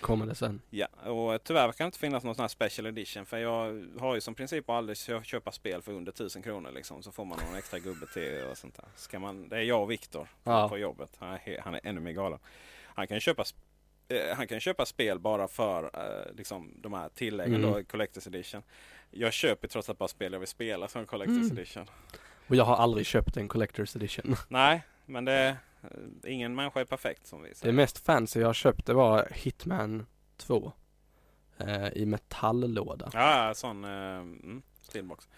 Kommer 0.00 0.26
det 0.26 0.34
sen. 0.34 0.60
Ja, 0.70 0.86
och 0.86 1.44
tyvärr 1.44 1.72
kan 1.72 1.84
det 1.84 1.86
inte 1.88 1.98
finnas 1.98 2.24
någon 2.24 2.34
sån 2.34 2.42
här 2.42 2.48
special 2.48 2.86
edition 2.86 3.26
för 3.26 3.38
jag 3.38 3.86
har 4.00 4.14
ju 4.14 4.20
som 4.20 4.34
princip 4.34 4.70
aldrig 4.70 4.98
kö- 4.98 5.22
köpa 5.22 5.52
spel 5.52 5.82
för 5.82 5.92
under 5.92 6.12
1000 6.12 6.42
kronor 6.42 6.70
liksom. 6.72 7.02
Så 7.02 7.12
får 7.12 7.24
man 7.24 7.38
någon 7.46 7.58
extra 7.58 7.78
gubbe 7.78 8.06
till 8.06 8.44
och 8.50 8.58
sånt 8.58 8.74
där. 8.76 8.84
Ska 8.96 9.18
man, 9.18 9.48
det 9.48 9.56
är 9.56 9.60
jag 9.62 9.82
och 9.82 9.90
Viktor 9.90 10.28
Ja. 10.44 10.68
på 10.68 10.78
jobbet. 10.78 11.10
Han 11.18 11.38
är, 11.44 11.60
han 11.60 11.74
är 11.74 11.80
ännu 11.84 12.00
mer 12.00 12.12
galen. 12.12 12.38
Han 12.84 13.06
kan 13.06 13.20
köpa 13.20 13.44
eh, 14.08 14.36
han 14.36 14.46
kan 14.48 14.60
köpa 14.60 14.86
spel 14.86 15.18
bara 15.18 15.48
för 15.48 15.84
eh, 15.84 16.36
liksom, 16.36 16.72
de 16.76 16.92
här 16.92 17.08
tilläggen 17.08 17.54
Mm. 17.64 17.70
då, 17.72 17.78
Collector's 17.78 18.28
Edition. 18.28 18.62
Jag 19.10 19.32
köper 19.32 19.68
trots 19.68 19.88
allt 19.88 19.98
bara 19.98 20.08
spel 20.08 20.32
jag 20.32 20.40
vill 20.40 20.48
spela 20.48 20.88
som 20.88 21.06
Collector's 21.06 21.40
Mm. 21.44 21.52
Edition. 21.58 21.86
Och 22.48 22.56
jag 22.56 22.64
har 22.64 22.76
aldrig 22.76 23.06
köpt 23.06 23.36
en 23.36 23.48
Collector's 23.48 23.96
Edition. 23.96 24.36
Nej, 24.48 24.82
men 25.06 25.24
det 25.24 25.56
ingen 26.26 26.54
människa 26.54 26.80
är 26.80 26.84
perfekt 26.84 27.26
som 27.26 27.42
vi 27.42 27.48
Det 27.48 27.54
säger. 27.54 27.74
mest 27.74 27.98
fancy 28.06 28.40
jag 28.40 28.54
köpte 28.54 28.94
var 28.94 29.28
Hitman 29.32 30.06
2. 30.36 30.72
Eh, 31.58 31.88
I 31.88 32.06
metalllåda. 32.06 33.10
Ja, 33.12 33.46
ja, 33.48 33.54
sån 33.54 33.84
eh, 33.84 33.90
mm, 33.90 34.62
Steelbox. 34.82 35.28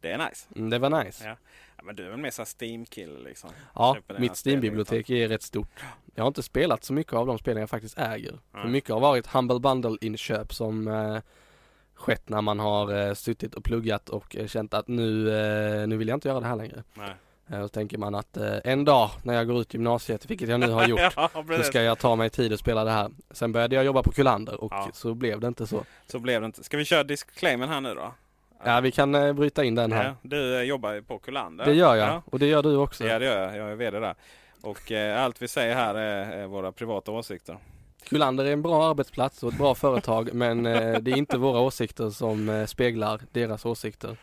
Det 0.00 0.10
är 0.10 0.28
nice. 0.28 0.46
Mm, 0.56 0.70
det 0.70 0.78
var 0.78 1.04
nice. 1.04 1.24
Ja. 1.28 1.36
Ja, 1.76 1.82
men 1.82 1.96
du 1.96 2.06
är 2.06 2.10
väl 2.10 2.18
mer 2.18 2.30
såhär 2.30 2.46
Steam-kille 2.60 3.18
liksom? 3.20 3.50
Ja, 3.74 3.96
mitt 4.18 4.36
Steam-bibliotek 4.46 5.10
är 5.10 5.28
rätt 5.28 5.42
stort. 5.42 5.84
Jag 6.14 6.24
har 6.24 6.28
inte 6.28 6.42
spelat 6.42 6.84
så 6.84 6.92
mycket 6.92 7.12
av 7.12 7.26
de 7.26 7.38
spelen 7.38 7.60
jag 7.60 7.70
faktiskt 7.70 7.98
äger. 7.98 8.38
För 8.52 8.58
Nej. 8.58 8.68
mycket 8.70 8.90
har 8.90 9.00
varit 9.00 9.26
Humble 9.26 9.58
Bundle-inköp 9.60 10.52
som 10.54 10.88
eh, 10.88 11.18
skett 11.94 12.28
när 12.28 12.40
man 12.42 12.58
har 12.58 12.92
eh, 13.08 13.14
suttit 13.14 13.54
och 13.54 13.64
pluggat 13.64 14.08
och 14.08 14.36
eh, 14.36 14.46
känt 14.46 14.74
att 14.74 14.88
nu, 14.88 15.30
eh, 15.36 15.86
nu 15.86 15.96
vill 15.96 16.08
jag 16.08 16.16
inte 16.16 16.28
göra 16.28 16.40
det 16.40 16.46
här 16.46 16.56
längre. 16.56 16.82
Nej. 16.94 17.14
Eh, 17.50 17.58
och 17.60 17.64
så 17.64 17.68
tänker 17.68 17.98
man 17.98 18.14
att 18.14 18.36
eh, 18.36 18.56
en 18.64 18.84
dag 18.84 19.10
när 19.22 19.34
jag 19.34 19.46
går 19.46 19.60
ut 19.60 19.74
gymnasiet, 19.74 20.30
vilket 20.30 20.48
jag 20.48 20.60
nu 20.60 20.70
har 20.70 20.86
gjort, 20.88 21.00
ja, 21.16 21.30
så 21.56 21.62
ska 21.62 21.82
jag 21.82 21.98
ta 21.98 22.16
mig 22.16 22.30
tid 22.30 22.52
att 22.52 22.60
spela 22.60 22.84
det 22.84 22.90
här. 22.90 23.10
Sen 23.30 23.52
började 23.52 23.76
jag 23.76 23.84
jobba 23.84 24.02
på 24.02 24.12
Kullander 24.12 24.64
och 24.64 24.72
Ja. 24.72 24.88
så 24.92 25.14
blev 25.14 25.40
det 25.40 25.46
inte 25.48 25.66
så. 25.66 25.84
Så 26.06 26.18
blev 26.18 26.40
det 26.40 26.46
inte. 26.46 26.64
Ska 26.64 26.76
vi 26.76 26.84
köra 26.84 27.02
disclaimen 27.04 27.68
här 27.68 27.80
nu 27.80 27.94
då? 27.94 28.14
Ja, 28.64 28.80
vi 28.80 28.90
kan 28.92 29.14
eh, 29.14 29.32
bryta 29.32 29.64
in 29.64 29.74
den 29.74 29.92
här. 29.92 30.04
Ja, 30.04 30.14
du 30.22 30.56
eh, 30.56 30.62
jobbar 30.62 30.92
ju 30.92 31.02
på 31.02 31.18
Kullander. 31.18 31.64
Det 31.64 31.72
gör 31.74 31.94
jag 31.94 32.08
Ja. 32.08 32.22
och 32.26 32.38
det 32.38 32.46
gör 32.46 32.62
du 32.62 32.76
också. 32.76 33.04
Ja, 33.06 33.18
det 33.18 33.24
gör 33.24 33.42
jag. 33.42 33.56
Jag 33.56 33.70
är 33.70 33.74
VD 33.76 33.98
där. 34.00 34.14
Och 34.62 34.92
eh, 34.92 35.22
allt 35.24 35.42
vi 35.42 35.48
säger 35.48 35.74
här 35.74 35.94
är, 35.94 36.32
är 36.42 36.46
våra 36.46 36.72
privata 36.72 37.12
åsikter. 37.12 37.58
Kullander 38.08 38.44
är 38.44 38.52
en 38.52 38.62
bra 38.62 38.90
arbetsplats 38.90 39.42
och 39.42 39.52
ett 39.52 39.58
bra 39.58 39.74
företag 39.74 40.34
men 40.34 40.66
eh, 40.66 40.98
det 41.00 41.10
är 41.10 41.16
inte 41.16 41.38
våra 41.38 41.60
åsikter 41.60 42.10
som 42.10 42.48
eh, 42.48 42.66
speglar 42.66 43.20
deras 43.32 43.66
åsikter. 43.66 44.16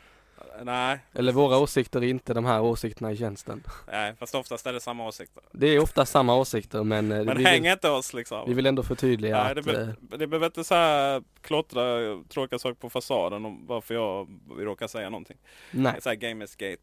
Nej, 0.64 1.00
Eller 1.14 1.32
våra 1.32 1.58
åsikter 1.58 2.04
är 2.04 2.08
inte 2.08 2.34
de 2.34 2.46
här 2.46 2.62
åsikterna 2.62 3.12
i 3.12 3.18
tjänsten. 3.18 3.64
nej, 3.92 4.16
fast 4.20 4.36
oftast 4.36 4.66
är 4.68 4.74
det 4.74 4.80
samma 4.80 5.08
åsikter. 5.08 5.44
Det 5.52 5.68
är 5.68 5.80
ofta 5.80 6.06
samma 6.06 6.36
åsikter 6.36 6.84
men, 6.84 7.12
eh, 7.12 7.24
Men 7.24 7.38
vi, 7.38 7.44
häng 7.44 7.62
vill, 7.64 7.72
inte 7.72 7.90
oss 7.90 8.14
liksom. 8.14 8.44
vi 8.48 8.54
vill 8.54 8.66
ändå 8.66 8.84
förtydliga 8.84 9.44
Nej, 9.44 9.56
det, 9.56 9.60
att 9.60 9.66
be, 9.66 9.82
eh, 10.12 10.18
det 10.18 10.28
behöver 10.28 10.46
inte 10.46 10.64
så 10.64 10.76
här 10.76 11.24
klottra 11.42 11.84
tråkiga 12.30 12.60
saker 12.60 12.76
på 12.76 12.90
fasaden 12.90 13.46
om 13.46 13.66
varför 13.68 13.94
jag 13.94 14.28
råkar 14.58 14.88
säga 14.88 15.10
någonting. 15.10 15.38
nej, 15.72 15.96
Så 16.02 16.10
här 16.10 16.16
Gamersgate 16.16 16.78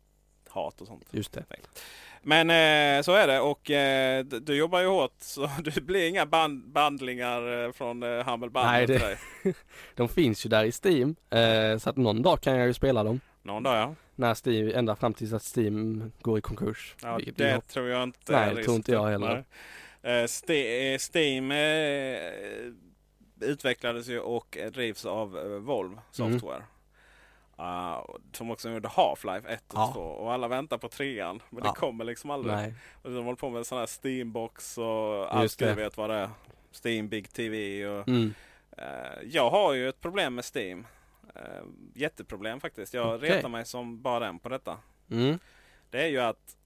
hat 0.48 0.80
och 0.80 0.86
sånt. 0.86 1.04
just 1.10 1.32
det. 1.32 1.44
Men 2.22 2.50
eh, 2.50 3.02
så 3.02 3.12
är 3.12 3.26
det 3.26 3.40
och 3.40 3.70
eh, 3.70 4.24
du, 4.24 4.40
du 4.40 4.54
jobbar 4.56 4.80
ju 4.80 4.86
hårt 4.86 5.14
så 5.18 5.50
det 5.64 5.80
blir 5.80 6.08
inga 6.08 6.26
band, 6.26 6.68
bandlingar 6.68 7.64
eh, 7.66 7.72
från 7.72 8.02
eh, 8.02 8.08
Humble 8.08 8.50
Bundle 8.50 8.70
Nej, 8.72 8.86
det- 8.86 8.98
dig. 8.98 9.16
De 9.94 10.08
finns 10.08 10.46
ju 10.46 10.50
där 10.50 10.64
i 10.64 10.72
Steam 10.84 11.16
eh, 11.30 11.78
så 11.78 11.90
att 11.90 11.96
någon 11.96 12.22
dag 12.22 12.40
kan 12.40 12.56
jag 12.56 12.66
ju 12.66 12.74
spela 12.74 13.04
dem. 13.04 13.20
Någon 13.48 13.62
dag 13.62 13.76
ja. 13.76 13.94
När 14.14 14.34
Steam, 14.48 14.70
ända 14.78 14.96
fram 14.96 15.14
tills 15.14 15.32
att 15.32 15.56
Steam 15.56 16.12
går 16.22 16.38
i 16.38 16.40
konkurs. 16.40 16.94
ja 17.02 17.20
det 17.36 17.52
hoppas. 17.54 17.66
tror 17.72 17.88
jag 17.88 18.02
inte 18.02 18.32
Nej, 18.32 18.54
det 18.54 18.64
tror 18.64 18.76
inte 18.76 18.92
jag 18.92 19.06
heller. 19.06 19.44
Ste- 20.02 20.92
eh, 20.94 20.98
Steam 20.98 21.50
eh, 21.50 23.48
utvecklades 23.50 24.08
ju 24.08 24.20
och 24.20 24.58
drivs 24.72 25.04
av 25.06 25.38
eh, 25.38 25.44
Volvo 25.44 26.00
Software. 26.10 26.62
Uh, 27.60 28.04
som 28.32 28.50
också 28.50 28.70
gjorde 28.70 28.88
Half-Life 28.88 29.48
1 29.48 29.62
och 29.72 29.78
Ja. 29.78 29.90
2 29.94 30.00
och 30.00 30.32
alla 30.32 30.48
väntar 30.48 30.78
på 30.78 30.88
trean. 30.88 31.42
Men 31.50 31.64
Ja. 31.64 31.70
det 31.70 31.80
kommer 31.80 32.04
liksom 32.04 32.30
aldrig. 32.30 32.54
Nej, 32.56 32.74
Och 33.02 33.10
de 33.10 33.24
håller 33.24 33.36
på 33.36 33.50
med 33.50 33.66
sån 33.66 33.78
här 33.78 33.86
Steambox 33.86 34.78
och 34.78 35.34
allt 35.36 35.58
du 35.58 35.74
vet 35.74 35.96
vad 35.96 36.10
det 36.10 36.16
är. 36.16 36.30
Steam 36.84 37.08
Big 37.08 37.32
TV 37.32 37.86
och 37.86 38.08
mm. 38.08 38.34
Jag 39.24 39.50
har 39.50 39.72
ju 39.74 39.88
ett 39.88 40.00
problem 40.00 40.34
med 40.34 40.44
Steam. 40.54 40.86
Eh, 41.38 41.64
jätteproblem 41.94 42.60
faktiskt. 42.60 42.94
Jag 42.94 43.14
Okej. 43.14 43.30
retar 43.30 43.48
mig 43.48 43.64
som 43.64 44.02
bara 44.02 44.20
den 44.26 44.38
på 44.38 44.48
detta. 44.48 44.78
Mm. 45.10 45.38
Det 45.90 46.02
är 46.02 46.06
ju 46.08 46.18
att 46.18 46.56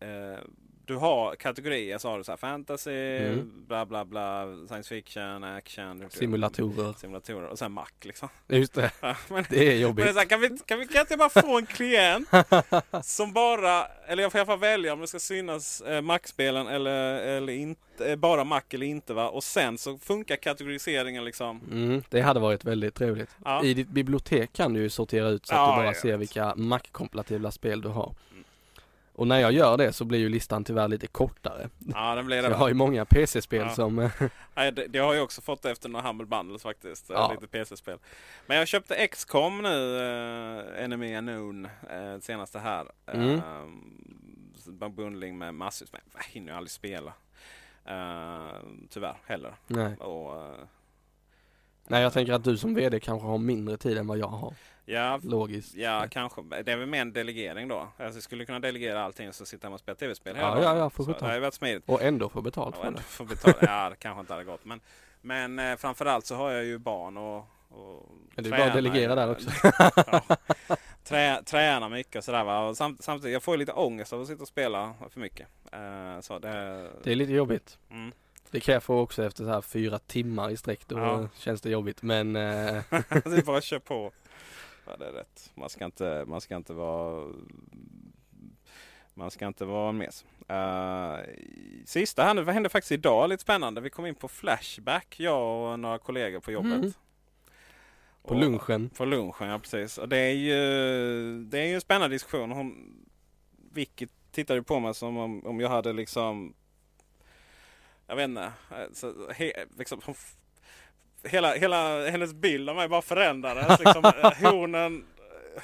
eh, 0.00 0.38
du 0.88 0.96
har 0.96 1.34
kategorier. 1.34 1.98
Så 1.98 2.08
har 2.10 2.18
du 2.18 2.24
så 2.24 2.32
här 2.32 2.36
fantasy, 2.36 2.90
Mm. 2.90 3.50
bla 3.68 3.86
bla 3.86 4.04
bla, 4.04 4.44
science 4.68 4.88
fiction, 4.88 5.44
action, 5.44 6.04
Simulatorer. 6.10 6.92
simulatorer 6.98 7.48
och 7.48 7.58
sen 7.58 7.72
Mac 7.72 7.86
liksom. 8.02 8.28
Just 8.48 8.74
det, 8.74 8.90
Ja, 9.00 9.16
men, 9.28 9.44
det 9.50 9.56
är 9.56 9.58
men 9.58 9.66
det 9.66 9.72
är 9.72 9.76
jobbigt. 9.78 10.04
här, 10.16 10.24
kan, 10.24 10.40
vi, 10.40 10.48
kan, 10.66 10.78
vi, 10.78 10.86
kan 10.86 11.00
inte 11.00 11.16
bara 11.16 11.28
få 11.28 11.58
en 11.58 11.66
klient 11.66 12.28
som 13.02 13.32
bara, 13.32 13.86
eller 14.06 14.22
jag 14.22 14.32
får 14.32 14.38
i 14.38 14.40
alla 14.40 14.46
fall 14.46 14.58
välja 14.58 14.92
om 14.92 15.00
det 15.00 15.06
ska 15.06 15.18
synas 15.18 15.80
eh, 15.80 16.00
Mac-spelen 16.02 16.66
eller, 16.66 17.14
eller 17.20 17.52
inte, 17.52 18.10
eh, 18.10 18.16
bara 18.16 18.44
Mac 18.44 18.62
eller 18.70 18.86
inte 18.86 19.14
va. 19.14 19.28
Och 19.28 19.44
sen 19.44 19.78
så 19.78 19.98
funkar 19.98 20.36
kategoriseringen 20.36 21.24
liksom. 21.24 21.60
Mm, 21.70 22.02
det 22.08 22.20
hade 22.20 22.40
varit 22.40 22.64
väldigt 22.64 22.94
trevligt. 22.94 23.30
Ja. 23.44 23.64
I 23.64 23.74
ditt 23.74 23.88
bibliotek 23.88 24.52
kan 24.52 24.72
du 24.72 24.80
ju 24.80 24.90
sortera 24.90 25.28
ut 25.28 25.46
så 25.46 25.54
att 25.54 25.58
Ja, 25.60 25.76
du 25.76 25.82
bara 25.84 25.94
ser 25.94 26.16
vilka 26.16 26.54
Mac-kompatibla 26.56 27.50
spel 27.50 27.80
du 27.80 27.88
har. 27.88 28.14
Och 29.18 29.26
när 29.26 29.38
jag 29.40 29.52
gör 29.52 29.76
det 29.76 29.92
så 29.92 30.04
blir 30.04 30.18
ju 30.18 30.28
listan 30.28 30.64
tyvärr 30.64 30.88
lite 30.88 31.06
kortare. 31.06 31.68
Ja, 31.78 32.14
den 32.14 32.26
blir 32.26 32.42
Så 32.42 32.48
det. 32.48 32.52
jag 32.52 32.58
har 32.58 32.68
ju 32.68 32.74
många 32.74 33.04
PC-spel 33.04 33.66
Ja. 33.68 33.74
som... 33.74 33.98
eh, 33.98 34.10
Nej, 34.54 34.72
det, 34.72 34.86
det 34.86 34.98
har 34.98 35.14
jag 35.14 35.24
också 35.24 35.40
fått 35.40 35.64
efter 35.64 35.88
några 35.88 36.06
Humble 36.06 36.26
Bundles 36.26 36.62
faktiskt. 36.62 37.10
Ja. 37.10 37.32
Lite 37.32 37.46
PC-spel. 37.46 37.98
Men 38.46 38.56
jag 38.56 38.68
köpte 38.68 39.06
XCOM 39.08 39.62
nu, 39.62 39.68
uh, 39.68 40.84
Enemy 40.84 41.16
Unknown, 41.16 41.64
uh, 41.66 42.18
senaste 42.20 42.58
här. 42.58 42.86
Mm. 43.06 43.30
Uh, 44.80 44.88
bundling 44.88 45.38
med 45.38 45.54
massvis 45.54 45.92
med. 45.92 46.00
Jag 46.14 46.24
hinner 46.24 46.52
ju 46.52 46.56
aldrig 46.56 46.70
spela. 46.70 47.12
Uh, 47.90 48.52
tyvärr 48.90 49.16
heller. 49.26 49.54
nej. 49.66 49.96
Och, 49.96 50.36
eh, 50.36 50.58
nej, 51.86 52.02
jag 52.02 52.12
tänker 52.12 52.32
att 52.32 52.44
du 52.44 52.56
som 52.56 52.74
VD 52.74 53.00
kanske 53.00 53.26
har 53.26 53.38
mindre 53.38 53.76
tid 53.76 53.98
än 53.98 54.06
vad 54.06 54.18
jag 54.18 54.28
har. 54.28 54.54
Ja, 54.88 55.20
Logiskt. 55.22 55.74
ja, 55.74 56.06
kanske. 56.10 56.42
Det 56.62 56.72
är 56.72 56.76
väl 56.76 56.86
mer 56.86 57.00
en 57.00 57.12
delegering 57.12 57.68
då. 57.68 57.78
Alltså, 57.78 58.16
jag 58.16 58.22
skulle 58.22 58.44
kunna 58.44 58.58
delegera 58.60 59.02
allting 59.04 59.28
och 59.28 59.34
så 59.34 59.46
sitta 59.46 59.66
hemma 59.66 59.74
och 59.74 59.80
spela 59.80 59.94
tv-spel 59.96 60.36
hela 60.36 60.48
Ja, 60.48 60.62
ja, 60.62 60.76
ja, 60.78 60.90
för 60.90 61.02
Så 61.02 61.12
sjutton. 61.12 61.28
Det 61.28 61.34
ju 61.34 61.40
varit 61.40 61.54
smidigt. 61.54 61.84
Och 61.86 62.02
ändå 62.02 62.28
få 62.28 62.42
betalt 62.42 62.74
Ja, 62.78 62.84
för 62.84 62.90
det. 62.92 63.00
få 63.02 63.24
betala. 63.24 63.56
Ja, 63.60 63.88
det 63.90 63.96
kanske 63.96 64.20
inte 64.20 64.32
hade 64.32 64.44
gått. 64.44 64.64
Men, 64.64 64.80
men 65.20 65.58
eh, 65.58 65.76
framförallt 65.76 66.26
så 66.26 66.34
har 66.34 66.50
jag 66.50 66.64
ju 66.64 66.78
barn 66.78 67.16
och, 67.16 67.36
och 67.68 68.06
det 68.34 68.46
är 68.48 68.50
bara 68.50 68.64
att 68.64 68.74
delegera 68.74 69.14
där 69.14 69.30
också. 69.30 69.50
ja. 69.62 70.22
Trä, 71.04 71.42
tränar 71.44 71.88
mycket 71.88 72.16
och 72.16 72.24
sådär 72.24 72.44
va. 72.44 72.68
Och 72.68 72.76
samt, 72.76 73.04
samtidigt, 73.04 73.32
jag 73.32 73.42
får 73.42 73.54
ju 73.54 73.58
lite 73.58 73.72
ångest 73.72 74.12
av 74.12 74.20
att 74.20 74.26
sitta 74.28 74.42
och 74.42 74.48
spala 74.48 74.94
för 75.10 75.20
mycket. 75.20 75.46
Eh, 75.72 76.20
så 76.20 76.38
det, 76.38 76.48
Det 77.04 77.12
är 77.12 77.14
lite 77.14 77.32
jobbigt. 77.32 77.78
mm. 77.90 78.12
Det 78.50 78.60
kan 78.60 78.72
jag 78.74 78.82
få 78.82 78.98
också 79.00 79.24
efter 79.24 79.44
så 79.44 79.50
här 79.50 79.60
fyra 79.60 79.98
timmar 79.98 80.50
i 80.50 80.56
sträck. 80.56 80.80
Då 80.88 80.98
Ja. 80.98 81.28
känns 81.38 81.60
det 81.60 81.70
jobbigt. 81.70 82.02
Men 82.02 82.36
eh, 82.36 82.42
det 82.90 83.12
är 83.38 83.42
bara 83.44 83.58
att 83.58 83.64
köra 83.64 83.80
på. 83.80 84.12
Ja, 84.88 84.96
det 84.96 85.06
är 85.06 85.12
rätt. 85.12 85.50
Man 85.54 85.68
ska 85.68 85.84
inte, 85.84 86.24
man 86.26 86.40
ska 86.40 86.56
inte 86.56 86.72
vara 86.72 87.32
man 89.14 89.30
ska 89.30 89.46
inte 89.46 89.64
vara 89.64 89.92
mes. 89.92 90.24
Uh, 90.50 91.34
sista 91.84 92.24
här 92.24 92.34
nu, 92.34 92.42
vad 92.42 92.54
hände 92.54 92.68
faktiskt 92.68 92.92
idag? 92.92 93.28
Lite 93.28 93.42
spännande. 93.42 93.80
Vi 93.80 93.90
kom 93.90 94.06
in 94.06 94.14
på 94.14 94.28
Flashback, 94.28 95.20
jag 95.20 95.72
och 95.72 95.80
några 95.80 95.98
kollegor 95.98 96.40
på 96.40 96.52
jobbet. 96.52 96.72
Mm. 96.72 96.92
på 98.22 98.34
Och- 98.34 98.40
lunchen. 98.40 98.90
På 98.90 99.04
lunchen, 99.04 99.48
ja 99.48 99.58
precis. 99.58 99.98
Och 99.98 100.08
det 100.08 100.18
är 100.18 100.32
ju, 100.34 101.44
det 101.44 101.58
är 101.58 101.66
ju 101.66 101.74
en 101.74 101.80
spännande 101.80 102.14
diskussion. 102.14 102.50
Hon, 102.50 102.94
Vicky 103.72 104.06
tittade 104.30 104.62
på 104.62 104.80
mig 104.80 104.94
som 104.94 105.16
om, 105.16 105.46
om 105.46 105.60
jag 105.60 105.68
hade 105.68 105.92
liksom... 105.92 106.54
Jag 108.06 108.16
vet 108.16 108.28
inte. 108.28 108.52
Så, 108.92 109.30
he, 109.32 109.52
liksom, 109.78 110.00
hon, 110.04 110.14
hela, 111.28 111.54
hela 111.54 112.10
hennes 112.10 112.34
bild 112.34 112.70
av 112.70 112.76
mig 112.76 112.88
bara 112.88 113.02
förändrades. 113.02 113.80
Liksom, 113.80 114.02
hornen, 114.50 115.04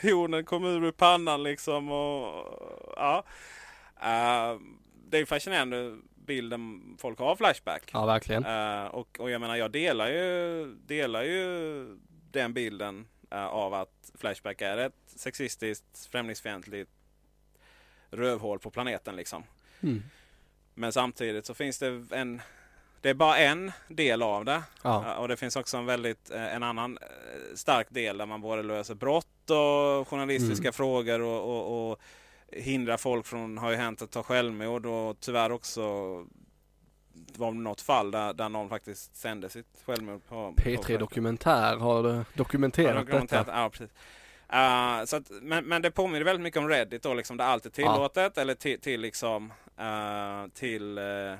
hornen 0.02 0.44
kom 0.44 0.64
ur 0.64 0.90
pannan 0.90 1.42
liksom. 1.42 1.92
Och, 1.92 2.94
ja. 2.96 3.24
Eh, 4.00 4.58
det 5.08 5.18
är 5.18 5.24
fascinerande 5.24 5.96
bilden 6.26 6.82
folk 6.98 7.18
har 7.18 7.26
av 7.26 7.36
Flashback. 7.36 7.90
Ja, 7.92 8.06
verkligen. 8.06 8.44
Eh, 8.44 8.84
och, 8.84 9.20
och 9.20 9.30
jag 9.30 9.40
menar 9.40 9.56
jag 9.56 9.70
delar 9.70 10.08
ju, 10.08 10.66
delar 10.86 11.22
ju 11.22 11.86
den 12.30 12.52
bilden 12.54 13.06
eh, 13.30 13.46
av 13.46 13.74
att 13.74 14.10
Flashback 14.14 14.62
är 14.62 14.76
ett 14.76 14.94
sexistiskt, 15.06 16.08
främlingsfientligt 16.10 16.90
rövhål 18.10 18.58
på 18.58 18.70
planeten 18.70 19.16
liksom. 19.16 19.44
Mm. 19.80 20.02
Men 20.74 20.92
samtidigt 20.92 21.46
så 21.46 21.54
finns 21.54 21.78
det 21.78 22.02
en 22.10 22.42
det 23.04 23.10
är 23.10 23.14
bara 23.14 23.38
en 23.38 23.72
del 23.88 24.22
av 24.22 24.44
det. 24.44 24.62
Ja. 24.82 25.04
Ja, 25.06 25.16
Och 25.16 25.28
det 25.28 25.36
finns 25.36 25.56
också 25.56 25.76
en 25.76 25.86
väldigt 25.86 26.30
eh, 26.30 26.54
en 26.54 26.62
annan 26.62 26.98
eh, 27.02 27.54
stark 27.54 27.86
del 27.90 28.18
där 28.18 28.26
man 28.26 28.40
både 28.40 28.62
löser 28.62 28.94
brott 28.94 29.50
och 29.50 30.08
journalistiska 30.08 30.62
Mm. 30.68 30.72
frågor 30.72 31.20
och, 31.20 31.40
och, 31.56 31.90
och 31.90 31.98
hindrar 32.52 32.96
folk 32.96 33.26
från, 33.26 33.58
har 33.58 33.70
ju 33.70 33.76
hänt 33.76 34.02
att 34.02 34.10
ta 34.10 34.22
självmord 34.22 34.86
och 34.86 35.20
tyvärr 35.20 35.52
också 35.52 35.82
var 37.36 37.52
det 37.52 37.58
något 37.58 37.80
fall 37.80 38.10
där, 38.10 38.32
där 38.32 38.48
någon 38.48 38.68
faktiskt 38.68 39.16
sände 39.16 39.48
sitt 39.48 39.82
självmord 39.86 40.20
på 40.28 40.52
på 40.56 40.62
P3 40.62 40.98
Dokumentär 40.98 41.76
har 41.76 42.10
eh, 42.14 42.22
dokumenterat 42.34 43.06
dokumenterat, 43.06 43.46
detta. 43.46 43.58
ja, 43.58 43.70
precis. 43.70 43.90
Uh, 44.52 45.04
så 45.04 45.16
att, 45.16 45.42
men, 45.42 45.64
men 45.64 45.82
det 45.82 45.90
påminner 45.90 46.24
väldigt 46.24 46.42
mycket 46.42 46.60
om 46.60 46.68
Reddit 46.68 47.02
då, 47.02 47.14
liksom, 47.14 47.36
där 47.36 47.44
allt 47.44 47.66
är 47.66 47.70
tillåtet 47.70 48.38
eller 48.38 48.54
till, 48.54 48.80
till 48.80 49.00
liksom 49.00 49.52
uh, 49.80 50.48
till 50.54 50.98
uh, 50.98 51.34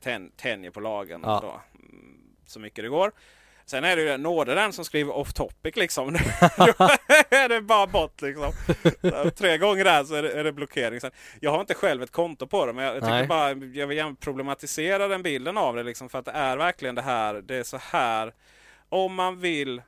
ten- 0.00 0.30
tänjer 0.36 0.70
på 0.70 0.80
lagen 0.80 1.20
Ja. 1.24 1.40
då, 1.42 1.60
mm, 1.82 2.18
så 2.46 2.60
mycket 2.60 2.84
det 2.84 2.88
går. 2.88 3.12
Sen 3.64 3.84
är 3.84 3.96
det 3.96 4.02
ju 4.02 4.16
nåde 4.16 4.54
den 4.54 4.72
som 4.72 4.84
skriver 4.84 5.16
off 5.16 5.32
topic 5.32 5.76
liksom. 5.76 6.14
Är 7.30 7.48
det 7.48 7.60
bara 7.60 7.86
bort 7.86 8.22
liksom. 8.22 8.52
Så 9.02 9.30
Tre 9.30 9.58
gånger 9.58 9.84
där 9.84 10.04
så 10.04 10.14
är 10.14 10.22
det, 10.22 10.32
är 10.32 10.44
det 10.44 10.52
blockering. 10.52 11.00
Sen, 11.00 11.10
jag 11.40 11.50
har 11.50 11.60
inte 11.60 11.74
själv 11.74 12.02
ett 12.02 12.10
konto 12.10 12.46
på 12.46 12.66
det 12.66 12.72
men 12.72 12.84
jag, 12.84 12.96
jag 12.96 13.02
tycker 13.02 13.26
bara 13.26 13.50
jag 13.52 13.86
vill 13.86 14.16
problematisera 14.20 15.08
den 15.08 15.22
bilden 15.22 15.58
av 15.58 15.76
det 15.76 15.82
liksom. 15.82 16.08
För 16.08 16.18
att 16.18 16.24
det 16.24 16.30
är 16.30 16.56
verkligen 16.56 16.94
det 16.94 17.02
här. 17.02 17.34
Det 17.34 17.56
är 17.56 17.62
så 17.62 17.76
här. 17.76 18.34
Om 18.88 19.14
man 19.14 19.40
vill 19.40 19.78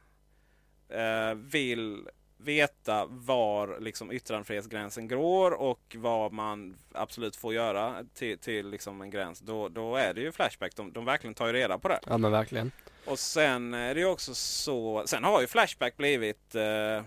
eh, 0.89 1.35
vill 1.35 2.09
veta 2.45 3.07
var 3.07 3.81
liksom 3.81 4.13
yttrandefrihetsgränsen 4.13 5.09
går 5.09 5.51
och 5.51 5.97
vad 5.99 6.33
man 6.33 6.77
absolut 6.93 7.37
får 7.37 7.55
göra 7.55 8.05
till, 8.15 8.39
till 8.39 8.71
liksom 8.71 9.01
en 9.01 9.11
gräns. 9.11 9.41
Då, 9.41 9.69
då 9.69 9.97
är 9.97 10.15
det 10.15 10.21
ju 10.21 10.33
Flashback. 10.33 10.77
De, 10.77 10.93
de 10.93 11.05
verkligen 11.05 11.35
tar 11.35 11.47
ju 11.47 11.53
reda 11.53 11.79
på 11.79 11.89
det. 11.89 12.01
Ja 12.07 12.19
men 12.19 12.33
verkligen. 12.33 12.73
Och 13.05 13.19
sen 13.19 13.75
är 13.75 13.95
det 13.95 14.01
ju 14.01 14.07
också 14.07 14.35
så. 14.35 15.03
Sen 15.07 15.25
har 15.25 15.41
ju 15.41 15.47
Flashback 15.47 15.97
blivit. 15.97 16.55
Eh, 16.55 17.05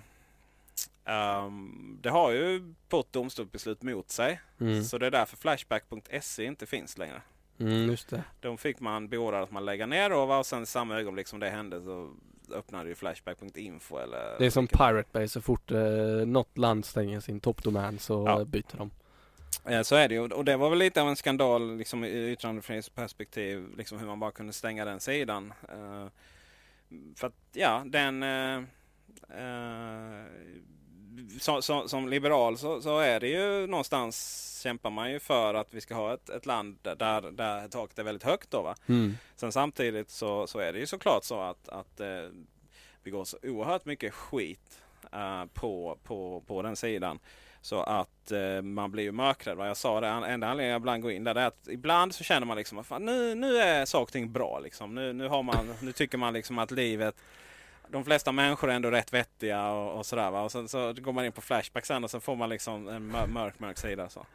ehm, 1.05 1.97
det 2.01 2.09
har 2.09 2.31
ju 2.31 2.73
fått 2.89 3.13
domstolsbeslut 3.13 3.81
mot 3.81 4.09
sig. 4.09 4.41
Mm. 4.59 4.83
Så 4.83 4.97
det 4.97 5.05
är 5.05 5.11
därför 5.11 5.37
Flashback.se 5.37 6.45
inte 6.45 6.65
finns 6.65 6.97
längre. 6.97 7.21
Mm, 7.59 7.89
just 7.89 8.09
det. 8.09 8.23
De 8.39 8.57
fick 8.57 8.79
man 8.79 9.09
beordrat 9.09 9.43
att 9.43 9.51
man 9.51 9.65
lägga 9.65 9.85
ner 9.85 10.11
och, 10.13 10.37
och 10.37 10.45
sen 10.45 10.63
i 10.63 10.65
samma 10.65 10.99
ögonblick 10.99 11.27
som 11.27 11.39
det 11.39 11.49
hände 11.49 11.81
så 11.81 12.13
öppnade 12.51 12.89
ju 12.89 12.95
Flashback.info. 12.95 13.97
Eller 13.97 14.39
Det 14.39 14.45
är 14.45 14.49
som 14.49 14.67
Pirate 14.67 15.09
Bay, 15.11 15.27
så 15.27 15.41
fort 15.41 15.71
eh, 15.71 15.79
något 16.25 16.57
land 16.57 16.85
stänger 16.85 17.19
sin 17.19 17.39
toppdomän 17.39 17.99
så 17.99 18.23
Ja. 18.27 18.45
byter 18.45 18.77
de. 18.77 18.91
Eh, 19.65 19.81
Så 19.81 19.95
är 19.95 20.07
det 20.09 20.13
ju. 20.15 20.21
Och 20.31 20.45
det 20.45 20.57
var 20.57 20.69
väl 20.69 20.79
lite 20.79 21.01
av 21.01 21.07
en 21.09 21.15
skandal 21.15 21.77
liksom, 21.77 22.03
i 22.03 22.31
yttrandefrihetsperspektiv. 22.31 23.67
Liksom 23.77 23.99
hur 23.99 24.07
man 24.07 24.19
bara 24.19 24.31
kunde 24.31 24.53
stänga 24.53 24.85
den 24.85 24.99
sidan. 24.99 25.53
Eh, 25.69 26.07
för 27.15 27.27
att 27.27 27.33
ja, 27.53 27.83
den... 27.85 28.23
eh, 28.23 28.57
eh, 29.29 30.23
så, 31.39 31.61
så, 31.61 31.87
som 31.87 32.09
liberal 32.09 32.57
så, 32.57 32.81
så 32.81 32.99
är 32.99 33.19
det 33.19 33.27
ju 33.27 33.67
någonstans 33.67 34.43
kämpar 34.63 34.89
man 34.89 35.11
ju 35.11 35.19
för 35.19 35.53
att 35.53 35.73
vi 35.73 35.81
ska 35.81 35.95
ha 35.95 36.13
ett, 36.13 36.29
ett 36.29 36.45
land 36.45 36.77
där, 36.81 37.31
där, 37.31 37.67
taket 37.67 37.99
är 37.99 38.03
väldigt 38.03 38.23
högt. 38.23 38.51
Då, 38.51 38.61
va? 38.61 38.75
Mm. 38.87 39.17
Sen 39.35 39.51
samtidigt 39.51 40.09
så, 40.09 40.47
så 40.47 40.59
är 40.59 40.73
det 40.73 40.79
ju 40.79 40.85
såklart 40.85 41.23
så 41.23 41.41
att, 41.41 41.69
att 41.69 41.99
eh, 41.99 42.29
vi 43.03 43.11
går 43.11 43.25
så 43.25 43.37
oerhört 43.43 43.85
mycket 43.85 44.13
skit 44.13 44.81
eh, 45.13 45.45
på, 45.53 45.97
på, 46.03 46.43
på 46.47 46.61
den 46.61 46.75
sidan. 46.75 47.19
Så 47.61 47.81
att 47.81 48.31
eh, 48.31 48.61
man 48.61 48.91
blir 48.91 49.03
ju 49.03 49.11
mörkrädd. 49.11 49.57
Vad 49.57 49.69
jag 49.69 49.77
sa, 49.77 50.01
det 50.01 50.07
enda 50.07 50.47
anledningen 50.47 50.71
jag 50.71 50.79
ibland 50.79 51.01
går 51.01 51.11
in 51.11 51.23
där 51.23 51.33
det 51.33 51.41
är 51.41 51.47
att 51.47 51.67
ibland 51.67 52.15
så 52.15 52.23
känner 52.23 52.47
man 52.47 52.57
liksom 52.57 52.77
att 52.77 53.01
nu, 53.01 53.35
nu 53.35 53.57
är 53.57 53.85
saker 53.85 54.03
och 54.03 54.11
ting 54.11 54.31
bra. 54.31 54.59
Liksom. 54.59 54.95
Nu, 54.95 55.13
nu, 55.13 55.27
har 55.27 55.43
man, 55.43 55.73
nu 55.81 55.91
tycker 55.91 56.17
man 56.17 56.33
liksom 56.33 56.59
att 56.59 56.71
livet 56.71 57.15
de 57.91 58.03
flesta 58.05 58.31
människor 58.31 58.69
är 58.71 58.75
ändå 58.75 58.91
rätt 58.91 59.13
vettiga 59.13 59.67
och, 59.71 59.97
och 59.99 60.05
sådär. 60.05 60.31
Va? 60.31 60.41
Och 60.41 60.51
sen 60.51 60.67
så 60.67 60.93
går 60.93 61.11
man 61.13 61.25
in 61.25 61.31
på 61.31 61.41
Flashback 61.41 61.85
sen 61.85 62.03
och 62.03 62.09
så 62.11 62.19
får 62.19 62.35
man 62.35 62.49
liksom 62.49 62.87
en 62.87 63.07
mör- 63.07 63.27
mörk, 63.27 63.59
mörk 63.59 63.77
sida. 63.77 64.09
Så. 64.09 64.25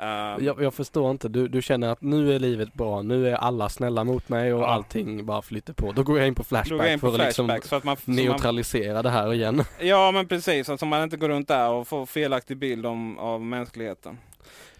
Eh, 0.00 0.06
Jag, 0.44 0.62
jag 0.62 0.74
förstår 0.74 1.10
inte, 1.10 1.28
du, 1.28 1.48
du 1.48 1.62
känner 1.62 1.88
att 1.88 2.02
nu 2.02 2.34
är 2.34 2.38
livet 2.38 2.74
bra, 2.74 3.02
nu 3.02 3.28
är 3.28 3.34
alla 3.34 3.68
snälla 3.68 4.04
mot 4.04 4.28
mig 4.28 4.54
och 4.54 4.62
Ja. 4.62 4.66
allting 4.66 5.26
bara 5.26 5.42
flyter 5.42 5.72
på. 5.72 5.92
Då 5.92 6.02
går 6.02 6.18
jag 6.18 6.28
in 6.28 6.34
på 6.34 6.44
Flashback 6.44 6.88
in 6.90 7.00
på 7.00 7.10
för 7.12 7.18
att 7.18 7.26
liksom 7.26 7.46
Flashback. 7.46 7.72
att 7.78 7.84
man, 7.84 7.96
så 7.96 8.02
man, 8.10 8.16
neutralisera 8.16 9.02
det 9.02 9.10
här 9.10 9.34
igen. 9.34 9.64
Ja 9.80 10.10
men 10.12 10.28
precis, 10.28 10.66
så 10.66 10.72
att 10.72 10.82
man 10.88 11.02
inte 11.02 11.16
går 11.16 11.28
runt 11.28 11.48
där 11.48 11.68
och 11.70 11.88
får 11.88 12.06
felaktig 12.06 12.56
bild 12.56 12.86
om, 12.86 13.18
av 13.18 13.40
mänskligheten. 13.40 14.18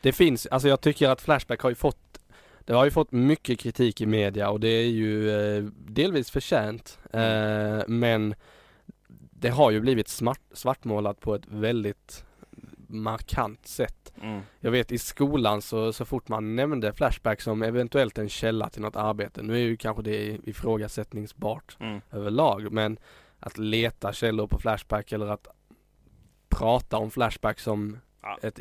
Det 0.00 0.12
finns, 0.12 0.46
alltså 0.46 0.68
jag 0.68 0.80
tycker 0.80 1.08
att 1.08 1.20
Flashback 1.20 1.60
har 1.60 1.68
ju 1.70 1.74
fått 1.74 2.17
det 2.68 2.74
har 2.74 2.84
ju 2.84 2.90
fått 2.90 3.12
mycket 3.12 3.58
kritik 3.58 4.00
i 4.00 4.06
media 4.06 4.50
och 4.50 4.60
det 4.60 4.68
är 4.68 4.86
ju 4.88 5.30
eh, 5.30 5.62
delvis 5.74 6.30
förtjänt. 6.30 6.98
Eh, 7.12 7.80
men 7.88 8.34
det 9.30 9.48
har 9.48 9.70
ju 9.70 9.80
blivit 9.80 10.08
smart, 10.08 10.40
svartmålat 10.52 11.20
på 11.20 11.34
ett 11.34 11.46
väldigt 11.48 12.24
markant 12.88 13.66
sätt. 13.66 14.12
Jag 14.60 14.70
vet 14.70 14.92
i 14.92 14.98
skolan 14.98 15.62
så, 15.62 15.92
så 15.92 16.04
fort 16.04 16.28
man 16.28 16.56
nämnde 16.56 16.92
Flashback 16.92 17.40
som 17.40 17.62
eventuellt 17.62 18.18
en 18.18 18.28
källa 18.28 18.68
till 18.68 18.82
något 18.82 18.96
arbete, 18.96 19.42
nu 19.42 19.54
är 19.54 19.58
ju 19.58 19.76
kanske 19.76 20.02
det 20.02 20.38
ifrågasättningsbart 20.48 21.76
Mm. 21.80 22.00
överlag, 22.12 22.72
men 22.72 22.98
att 23.40 23.58
leta 23.58 24.12
källor 24.12 24.46
på 24.46 24.58
Flashback 24.58 25.12
eller 25.12 25.26
att 25.26 25.48
prata 26.48 26.96
om 26.98 27.10
Flashback 27.10 27.60
som 27.60 27.98
Ja. 28.22 28.38
ett 28.42 28.58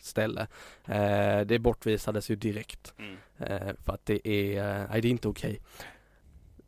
informationsställe, 0.00 0.46
eh, 0.86 1.46
det 1.46 1.58
bortvisades 1.58 2.30
ju 2.30 2.36
direkt. 2.36 2.94
Mm. 2.98 3.16
Eh, 3.38 3.74
för 3.84 3.92
att 3.92 4.06
det 4.06 4.28
är, 4.28 4.80
eh, 4.80 4.86
nej 4.90 5.00
det 5.00 5.08
är 5.08 5.10
inte 5.10 5.28
okej. 5.28 5.60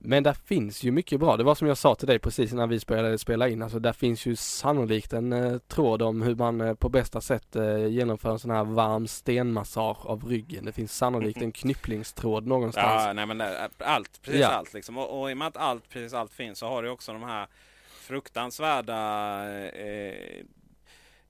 Men 0.04 0.22
där 0.22 0.32
finns 0.32 0.82
ju 0.82 0.90
mycket 0.90 1.20
bra. 1.20 1.36
Det 1.36 1.44
var 1.44 1.54
som 1.54 1.68
jag 1.68 1.76
sa 1.78 1.94
till 1.94 2.06
dig 2.06 2.18
precis 2.18 2.52
innan 2.52 2.68
vi 2.68 2.80
började 2.86 3.18
spela 3.18 3.48
in. 3.48 3.62
Alltså 3.62 3.78
där 3.78 3.92
finns 3.92 4.26
ju 4.26 4.36
sannolikt 4.36 5.12
en 5.12 5.32
eh, 5.32 5.58
tråd 5.58 6.02
om 6.02 6.22
hur 6.22 6.34
man 6.34 6.60
eh, 6.60 6.74
på 6.74 6.88
bästa 6.88 7.20
sätt 7.20 7.56
eh, 7.56 7.86
genomför 7.86 8.30
en 8.30 8.38
sån 8.38 8.50
här 8.50 8.64
varm 8.64 9.06
stenmassage 9.06 10.06
av 10.06 10.24
ryggen. 10.24 10.64
Det 10.64 10.72
finns 10.72 10.96
sannolikt 10.96 11.42
en 11.42 11.52
knypplingstråd 11.52 12.46
någonstans. 12.46 13.04
Ja, 13.06 13.12
nej 13.12 13.26
men 13.26 13.38
det- 13.38 13.70
allt, 13.78 14.22
precis 14.22 14.40
Ja. 14.40 14.48
allt 14.48 14.74
liksom. 14.74 14.98
Och, 14.98 15.20
och 15.22 15.30
i 15.30 15.32
och 15.34 15.38
med 15.38 15.48
att 15.48 15.56
allt, 15.56 15.88
precis 15.88 16.14
allt 16.14 16.32
finns 16.32 16.58
så 16.58 16.66
har 16.68 16.82
du 16.82 16.88
också 16.90 17.12
de 17.12 17.22
här 17.22 17.46
fruktansvärda 18.00 18.94
eh, 19.64 20.44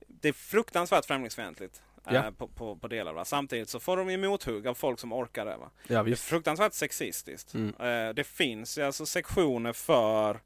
det 0.09 0.29
är 0.29 0.33
fruktansvärt 0.33 1.05
främlingsfientligt 1.05 1.83
eh, 1.92 1.92
Ja. 2.09 2.33
på, 2.39 2.49
på, 2.49 2.77
på 2.77 2.89
delar. 2.89 3.13
Va? 3.13 3.25
Samtidigt 3.25 3.69
så 3.69 3.81
får 3.81 3.97
de 3.97 4.11
ju 4.11 4.17
mothugg 4.17 4.67
av 4.67 4.75
folk 4.75 4.99
som 4.99 5.13
orkar 5.13 5.45
det. 5.45 5.57
Va? 5.57 5.71
Ja, 5.87 6.03
Det 6.03 6.11
är 6.11 6.15
fruktansvärt 6.15 6.73
sexistiskt. 6.75 7.55
Mm. 7.55 7.75
Eh, 8.09 8.15
det 8.15 8.25
finns 8.25 8.79
ju 8.79 8.83
alltså 8.83 9.07
sektioner 9.07 9.73
för 9.73 10.41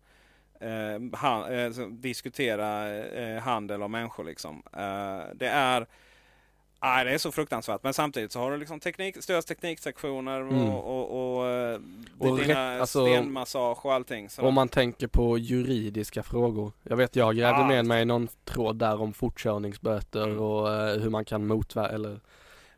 eh, 0.61 1.19
han, 1.19 1.53
eh, 1.55 1.71
diskutera 1.89 2.95
eh, 3.05 3.39
handel 3.43 3.83
och 3.83 3.91
människor. 3.91 4.25
Liksom. 4.25 4.63
Eh, 4.73 5.35
det 5.35 5.49
är 5.49 5.87
Nej, 6.83 7.05
det 7.05 7.11
är 7.15 7.19
så 7.19 7.33
fruktansvärt. 7.33 7.83
Men 7.83 7.95
samtidigt 7.95 8.33
så 8.33 8.39
har 8.41 8.51
du 8.51 8.57
liksom 8.57 8.81
teknik, 8.81 9.23
stöds 9.23 9.47
tekniksektioner 9.47 10.41
och, 10.43 10.53
Mm. 10.53 10.69
och, 10.69 11.39
och, 11.39 11.47
eh, 11.49 11.81
Och 12.19 12.39
dina 12.39 12.81
alltså- 12.81 13.07
stenmassage 13.07 13.87
och 13.87 13.93
allting. 13.93 14.29
Så 14.31 14.43
Om 14.43 14.55
man 14.55 14.69
tänker 14.69 15.07
på 15.07 15.39
juridiska 15.39 16.23
frågor. 16.23 16.73
Jag 16.83 16.97
vet 16.97 17.17
jag 17.17 17.37
grävde 17.37 17.61
Ja. 17.61 17.67
med 17.69 17.85
mig 17.87 18.05
någon 18.05 18.29
tråd 18.45 18.77
där 18.77 19.01
om 19.01 19.13
fortkörningsböter 19.13 20.25
Mm. 20.25 20.41
och 20.41 20.73
eh, 20.75 21.01
hur 21.01 21.11
man 21.11 21.25
kan 21.25 21.47
motverka, 21.47 21.95
eller 21.95 22.21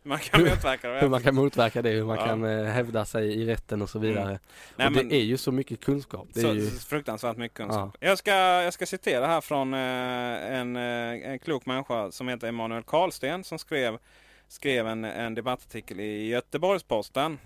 man 0.08 0.18
kan 0.18 0.40
hur- 0.40 0.50
motverka 0.50 0.88
det. 0.88 1.00
hur 1.00 1.08
man 1.08 1.22
kan 1.22 1.34
motverka 1.34 1.82
det, 1.82 1.90
hur 1.90 2.04
man 2.04 2.16
Ja. 2.16 2.26
kan 2.26 2.44
eh, 2.44 2.64
hävda 2.64 3.04
sig 3.04 3.28
i 3.42 3.46
rätten 3.46 3.82
och 3.82 3.90
så 3.90 3.98
vidare. 3.98 4.24
Mm. 4.28 4.38
Nej, 4.76 4.86
och 4.86 4.92
men- 4.92 5.08
det 5.08 5.16
är 5.16 5.24
ju 5.24 5.36
så 5.36 5.52
mycket 5.52 5.80
kunskap. 5.80 6.28
Det 6.32 6.40
är 6.40 6.44
så, 6.44 6.54
ju, 6.54 6.70
Fruktansvärt 6.70 7.36
mycket 7.36 7.56
kunskap. 7.56 7.96
Jag, 8.00 8.18
ska, 8.18 8.30
jag 8.34 8.72
ska 8.72 8.86
citera 8.86 9.26
här 9.26 9.40
från 9.40 9.74
eh, 9.74 9.80
en, 10.60 10.76
eh, 10.76 11.30
en 11.30 11.38
klok 11.38 11.66
människa 11.66 12.10
som 12.12 12.28
heter 12.28 12.48
Emanuel 12.48 12.82
Karlsten 12.82 13.44
som 13.44 13.58
skrev, 13.58 13.98
skrev 14.48 14.86
en, 14.86 15.04
en 15.04 15.34
debattartikel 15.34 16.00
i 16.00 16.28
Göteborgs-Posten. 16.28 17.38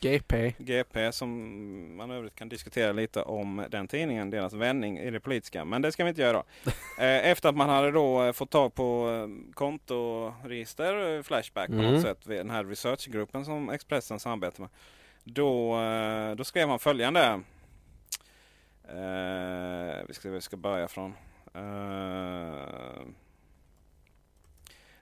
GP. 0.00 0.54
GP 0.58 1.12
som 1.12 1.96
man 1.96 2.10
övrigt 2.10 2.34
kan 2.34 2.48
diskutera 2.48 2.92
lite 2.92 3.22
om 3.22 3.64
den 3.70 3.88
tidningen, 3.88 4.30
deras 4.30 4.52
vändning 4.52 4.98
i 4.98 5.10
det 5.10 5.20
politiska. 5.20 5.64
Men 5.64 5.82
det 5.82 5.92
ska 5.92 6.04
vi 6.04 6.08
inte 6.10 6.22
göra. 6.22 6.42
Eh, 6.98 7.30
Efter 7.30 7.48
att 7.48 7.56
man 7.56 7.68
hade 7.68 7.90
då 7.90 8.22
eh, 8.22 8.32
fått 8.32 8.50
tag 8.50 8.74
på 8.74 9.10
eh, 9.10 9.52
kontoregister, 9.54 11.22
Flashback 11.22 11.66
på 11.66 11.72
Mm. 11.72 11.92
något 11.92 12.02
sätt, 12.02 12.18
den 12.24 12.50
här 12.50 12.64
researchgruppen 12.64 13.44
som 13.44 13.70
Expressen 13.70 14.20
samarbetar 14.20 14.60
med. 14.60 14.70
Då, 15.24 15.78
då 16.36 16.44
skrev 16.44 16.68
han 16.68 16.78
följande. 16.78 17.40
Vi 20.08 20.14
ska 20.14 20.22
se 20.22 20.28
vi 20.30 20.40
ska 20.40 20.56
börja 20.56 20.88
från. 20.88 21.14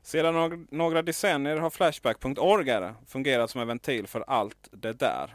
Sedan 0.03 0.35
någ- 0.35 0.67
några 0.71 1.03
decennier 1.03 1.57
har 1.57 1.71
Flashback.org 1.71 2.71
fungerat 3.07 3.51
som 3.51 3.61
en 3.61 3.69
ventil 3.69 4.07
för 4.07 4.25
allt 4.27 4.69
det 4.71 4.93
där. 4.93 5.35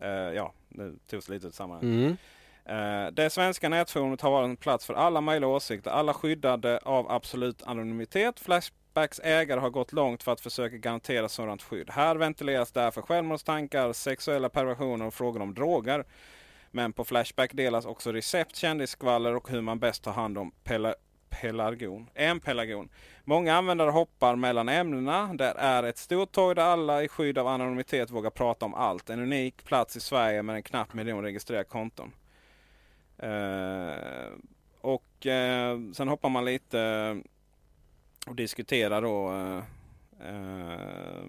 Eh, 0.00 0.08
ja, 0.34 0.52
det 0.68 0.92
togs 1.10 1.28
lite 1.28 1.46
ut 1.46 1.54
sammanhang. 1.54 1.84
Mm. 1.84 2.16
Eh, 2.64 3.10
det 3.12 3.30
svenska 3.30 3.68
nätforumet 3.68 4.20
har 4.20 4.30
varit 4.30 4.48
en 4.48 4.56
plats 4.56 4.86
för 4.86 4.94
alla 4.94 5.20
möjliga 5.20 5.48
åsikter. 5.48 5.90
Alla 5.90 6.14
skyddade 6.14 6.78
av 6.78 7.10
absolut 7.10 7.62
anonymitet. 7.62 8.40
Flashback 8.40 8.74
Flashbacks 8.98 9.20
ägare 9.24 9.60
har 9.60 9.70
gått 9.70 9.92
långt 9.92 10.22
för 10.22 10.32
att 10.32 10.40
försöka 10.40 10.76
garantera 10.76 11.28
sådant 11.28 11.62
skydd. 11.62 11.90
Här 11.90 12.16
ventileras 12.16 12.72
därför 12.72 13.02
självmordstankar, 13.02 13.92
sexuella 13.92 14.48
perversioner 14.48 15.06
och 15.06 15.14
frågor 15.14 15.42
om 15.42 15.54
droger. 15.54 16.04
Men 16.70 16.92
på 16.92 17.04
Flashback 17.04 17.50
delas 17.52 17.84
också 17.86 18.12
recept, 18.12 18.56
kändisskvaller 18.56 19.36
och 19.36 19.50
hur 19.50 19.60
man 19.60 19.78
bäst 19.78 20.02
tar 20.02 20.12
hand 20.12 20.38
om 20.38 20.52
pelargon. 21.40 22.10
En 22.14 22.40
pelargon. 22.40 22.88
Många 23.24 23.54
användare 23.54 23.90
hoppar 23.90 24.36
mellan 24.36 24.68
ämnena. 24.68 25.34
Det 25.34 25.54
är 25.58 25.82
ett 25.82 25.98
stort 25.98 26.32
torg 26.32 26.54
där 26.54 26.62
alla 26.62 27.02
i 27.02 27.08
skydd 27.08 27.38
av 27.38 27.46
anonymitet 27.46 28.10
vågar 28.10 28.30
prata 28.30 28.66
om 28.66 28.74
allt. 28.74 29.10
En 29.10 29.20
unik 29.20 29.64
plats 29.64 29.96
i 29.96 30.00
Sverige 30.00 30.42
med 30.42 30.56
en 30.56 30.62
knapp 30.62 30.94
miljon 30.94 31.22
registrerade 31.22 31.64
konton. 31.64 32.12
Eh, 33.18 34.32
och 34.80 35.26
eh, 35.26 35.78
sen 35.92 36.08
hoppar 36.08 36.28
man 36.28 36.44
lite 36.44 37.16
och 38.26 38.34
diskuterar 38.34 39.02
då 39.02 39.32
eh, 39.32 39.62
eh 40.28 41.24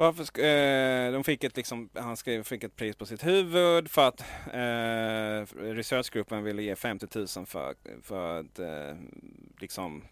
varför, 0.00 0.40
eh, 0.40 1.12
de 1.12 1.24
fick 1.24 1.44
ett, 1.44 1.56
liksom, 1.56 1.88
han 1.94 2.16
skrev, 2.16 2.42
fick 2.42 2.64
ett 2.64 2.76
pris 2.76 2.96
på 2.96 3.06
sitt 3.06 3.26
huvud 3.26 3.90
för 3.90 4.08
att 4.08 4.20
eh, 4.52 5.56
researchgruppen 5.62 6.42
ville 6.42 6.62
ge 6.62 6.76
50 6.76 7.06
000 7.14 7.46
för, 7.46 7.74
för 8.02 8.40
att, 8.40 8.58
eh, 8.58 8.96
liksom, 9.60 10.04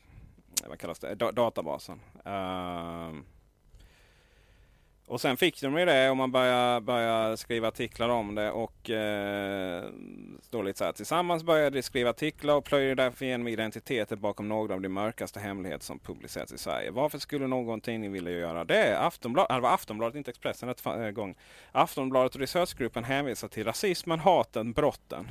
vad 0.69 0.79
kallas 0.79 0.99
det, 0.99 1.15
databasen. 1.15 2.01
Uh, 2.27 3.21
och 5.09 5.21
sen 5.21 5.37
fick 5.37 5.61
de 5.61 5.79
ju 5.79 5.85
det 5.85 6.11
och 6.11 6.17
man 6.17 6.33
började, 6.33 6.81
började 6.81 7.37
skriva 7.37 7.69
artiklar 7.69 8.09
om 8.09 8.35
det 8.35 8.51
och 8.51 8.91
eh, 8.91 9.85
står 10.43 10.65
lite 10.65 10.79
så 10.79 10.85
här. 10.85 10.93
Tillsammans 10.93 11.43
började 11.43 11.79
de 11.79 11.83
skriva 11.83 12.11
artiklar 12.11 12.55
och 12.55 12.65
plöjde 12.65 12.95
därför 12.95 13.25
igenom 13.25 13.49
identiteter 13.49 14.17
bakom 14.17 14.49
några 14.49 14.75
av 14.75 14.81
de 14.81 14.89
mörkaste 14.89 15.41
hemligheter 15.41 15.85
som 15.85 15.99
publicerats 15.99 16.53
i 16.53 16.59
Sverige. 16.59 16.91
Varför 16.91 17.19
skulle 17.19 17.47
någon 17.47 17.81
tidning 17.81 18.13
vilja 18.13 18.33
göra 18.33 18.65
det? 18.65 18.99
Aftonbladet, 18.99 19.57
det 19.57 19.61
var 19.61 19.75
Aftonbladet, 19.75 20.17
inte 20.17 20.31
Expressen 20.31 20.69
ett 20.69 20.87
eh, 20.87 21.11
gång. 21.11 21.35
Aftonbladet 21.73 22.35
och 22.35 22.41
researchgruppen 22.41 23.05
hänvisar 23.05 23.49
till 23.49 23.65
rasismen, 23.65 24.21
haten, 24.21 24.73
brotten. 24.73 25.29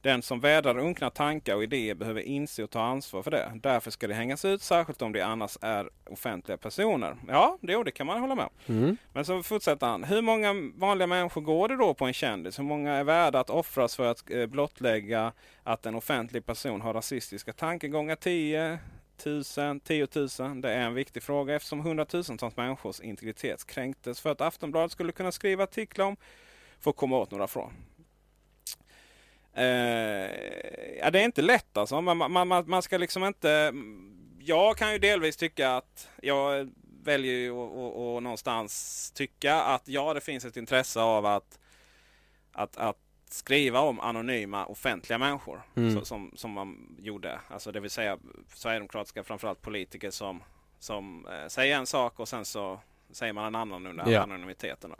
Den 0.00 0.22
som 0.22 0.40
vädrar 0.40 0.78
unkna 0.78 1.10
tankar 1.10 1.54
och 1.54 1.62
idéer 1.62 1.94
behöver 1.94 2.20
inse 2.20 2.64
och 2.64 2.70
ta 2.70 2.82
ansvar 2.82 3.22
för 3.22 3.30
det. 3.30 3.52
Därför 3.62 3.90
ska 3.90 4.08
det 4.08 4.14
hängas 4.14 4.44
ut, 4.44 4.62
särskilt 4.62 5.02
om 5.02 5.12
de 5.12 5.22
annars 5.22 5.58
är 5.60 5.90
offentliga 6.10 6.56
personer. 6.56 7.16
Ja, 7.28 7.58
det, 7.60 7.84
det 7.84 7.90
kan 7.90 8.06
man 8.06 8.20
hålla 8.20 8.34
med. 8.34 8.48
Mm. 8.66 8.96
Men 9.12 9.24
så 9.24 9.42
fortsätter 9.42 9.86
han. 9.86 10.04
Hur 10.04 10.22
många 10.22 10.54
vanliga 10.74 11.06
människor 11.06 11.40
går 11.40 11.68
det 11.68 11.76
då 11.76 11.94
på 11.94 12.04
en 12.04 12.12
kändis? 12.12 12.58
Hur 12.58 12.64
många 12.64 12.92
är 12.92 13.04
värda 13.04 13.40
att 13.40 13.50
offras 13.50 13.96
för 13.96 14.06
att 14.10 14.30
eh, 14.30 14.46
blottlägga 14.46 15.32
att 15.62 15.86
en 15.86 15.94
offentlig 15.94 16.46
person 16.46 16.80
har 16.80 16.94
rasistiska 16.94 17.52
tankegångar? 17.52 18.16
10 18.16 18.78
000, 19.26 19.80
10 19.80 20.08
000. 20.14 20.60
Det 20.60 20.72
är 20.72 20.80
en 20.80 20.94
viktig 20.94 21.22
fråga 21.22 21.54
eftersom 21.54 21.80
hundratusentals 21.80 22.56
människors 22.56 23.00
integritet 23.00 23.66
kränktes 23.66 24.20
för 24.20 24.30
att 24.30 24.40
Aftonbladet 24.40 24.92
skulle 24.92 25.12
kunna 25.12 25.32
skriva 25.32 25.64
artiklar 25.64 26.06
om 26.06 26.16
för 26.80 26.90
att 26.90 26.96
komma 26.96 27.18
åt 27.18 27.30
några 27.30 27.46
från. 27.46 27.72
Eh, 29.58 30.98
ja, 30.98 31.10
det 31.10 31.20
är 31.20 31.24
inte 31.24 31.42
lätt 31.42 31.76
alltså. 31.76 32.00
Man, 32.00 32.16
man, 32.16 32.48
man, 32.48 32.64
man, 32.66 32.82
ska 32.82 32.98
liksom 32.98 33.24
inte... 33.24 33.72
Jag 34.38 34.76
kan 34.76 34.92
ju 34.92 34.98
delvis 34.98 35.36
tycka 35.36 35.76
att 35.76 36.08
jag 36.22 36.70
väljer 37.02 37.34
ju 37.34 37.50
att 37.50 38.22
någonstans 38.22 39.10
tycka 39.14 39.54
att 39.54 39.88
ja, 39.88 40.14
det 40.14 40.20
finns 40.20 40.44
ett 40.44 40.56
intresse 40.56 41.00
av 41.00 41.26
att, 41.26 41.58
att, 42.52 42.76
att 42.76 42.98
skriva 43.30 43.80
om 43.80 44.00
anonyma 44.00 44.66
offentliga 44.66 45.18
människor. 45.18 45.62
Mm. 45.76 45.98
Så, 45.98 46.04
som, 46.04 46.32
som 46.34 46.50
man 46.50 46.96
gjorde. 46.98 47.40
Alltså 47.48 47.72
det 47.72 47.80
vill 47.80 47.90
säga 47.90 48.18
Sverigedemokratiska 48.54 49.24
framförallt 49.24 49.62
politiker 49.62 50.10
som, 50.10 50.42
som 50.78 51.26
eh, 51.26 51.48
säger 51.48 51.76
en 51.76 51.86
sak 51.86 52.20
och 52.20 52.28
sen 52.28 52.44
så 52.44 52.80
säger 53.10 53.32
man 53.32 53.44
en 53.44 53.54
annan 53.54 53.86
under 53.86 54.12
ja. 54.12 54.22
anonymiteten. 54.22 54.94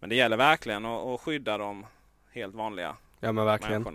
Men 0.00 0.10
det 0.10 0.16
gäller 0.16 0.36
verkligen 0.36 0.84
att, 0.84 1.06
att 1.06 1.20
skydda 1.20 1.58
de 1.58 1.86
helt 2.32 2.54
vanliga 2.54 2.96
Ja 3.20 3.32
men 3.32 3.44
verkligen. 3.44 3.86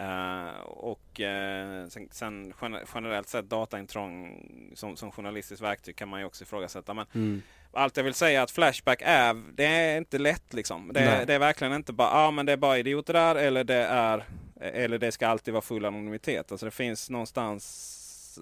Uh, 0.00 0.60
och 0.66 1.20
uh, 1.20 1.88
sen, 1.88 2.08
sen, 2.10 2.52
generellt 2.94 3.28
sett 3.28 3.50
dataintrång 3.50 4.42
som, 4.74 4.96
som 4.96 5.12
journalistiskt 5.12 5.62
verktyg 5.62 5.96
kan 5.96 6.08
man 6.08 6.20
ju 6.20 6.26
också 6.26 6.44
ifrågasätta. 6.44 6.94
Men 6.94 7.06
mm. 7.14 7.42
allt 7.72 7.96
jag 7.96 8.04
vill 8.04 8.14
säga 8.14 8.40
är 8.40 8.44
att 8.44 8.50
Flashback 8.50 9.02
är, 9.04 9.42
det 9.54 9.64
är 9.64 9.98
inte 9.98 10.18
lätt 10.18 10.52
liksom. 10.52 10.90
Det, 10.94 11.24
det 11.26 11.34
är 11.34 11.38
verkligen 11.38 11.72
inte 11.72 11.92
bara, 11.92 12.08
ja 12.08 12.26
ah, 12.26 12.30
men 12.30 12.46
det 12.46 12.52
är 12.52 12.56
bara 12.56 12.78
idioter 12.78 13.12
där 13.12 13.34
eller 13.34 13.64
det 13.64 13.84
är, 13.84 14.24
eller 14.60 14.98
det 14.98 15.12
ska 15.12 15.28
alltid 15.28 15.54
vara 15.54 15.62
full 15.62 15.84
anonymitet. 15.84 16.52
Alltså 16.52 16.66
det 16.66 16.72
finns 16.72 17.10
någonstans 17.10 17.98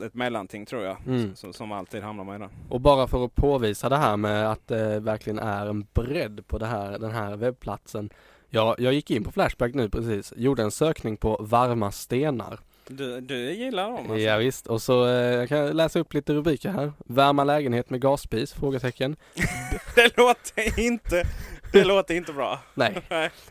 ett 0.07 0.15
mellanting 0.15 0.67
tror 0.67 0.85
jag. 0.85 0.97
Mm. 1.07 1.37
Som, 1.37 1.53
som, 1.53 1.73
alltid 1.73 2.03
hamnar 2.03 2.25
man 2.25 2.37
i 2.37 2.39
den. 2.39 2.51
Och 2.69 2.81
bara 2.81 3.09
för 3.09 3.25
att 3.25 3.35
påvisa 3.35 3.89
det 3.89 3.97
här 3.97 4.17
med 4.17 4.51
att 4.51 4.69
det 4.69 5.01
verkligen 5.01 5.39
är 5.39 5.67
en 5.67 5.87
bredd 5.95 6.47
på 6.47 6.59
det 6.59 6.67
här, 6.67 6.99
den 6.99 7.11
här 7.11 7.37
webbplatsen 7.37 8.11
Ja, 8.53 8.75
jag 8.79 8.93
gick 8.93 9.11
in 9.11 9.25
på 9.25 9.33
Flashback 9.33 9.75
nu 9.75 9.89
precis, 9.89 10.33
gjorde 10.37 10.63
en 10.63 10.71
sökning 10.71 11.17
på 11.17 11.37
varma 11.41 11.93
stenar. 11.93 12.59
Du, 12.89 13.21
du 13.21 13.53
gillar 13.53 13.85
dem 13.91 13.97
alltså? 13.97 14.19
Ja, 14.19 14.37
visst. 14.37 14.67
och 14.67 14.83
så 14.83 15.07
eh, 15.07 15.13
jag 15.13 15.49
kan 15.49 15.77
läsa 15.77 15.99
upp 15.99 16.15
lite 16.15 16.33
rubriker 16.35 16.71
här. 16.71 16.93
Värma 17.07 17.45
lägenhet 17.45 17.91
med 17.91 18.01
gaspis? 18.01 18.53
Frågetecken. 18.53 19.17
det 19.95 20.17
låter 20.17 20.81
inte, 20.81 21.27
det 21.73 21.85
låter 21.85 22.15
inte 22.15 22.33
bra. 22.33 22.61
Nej. 22.75 23.03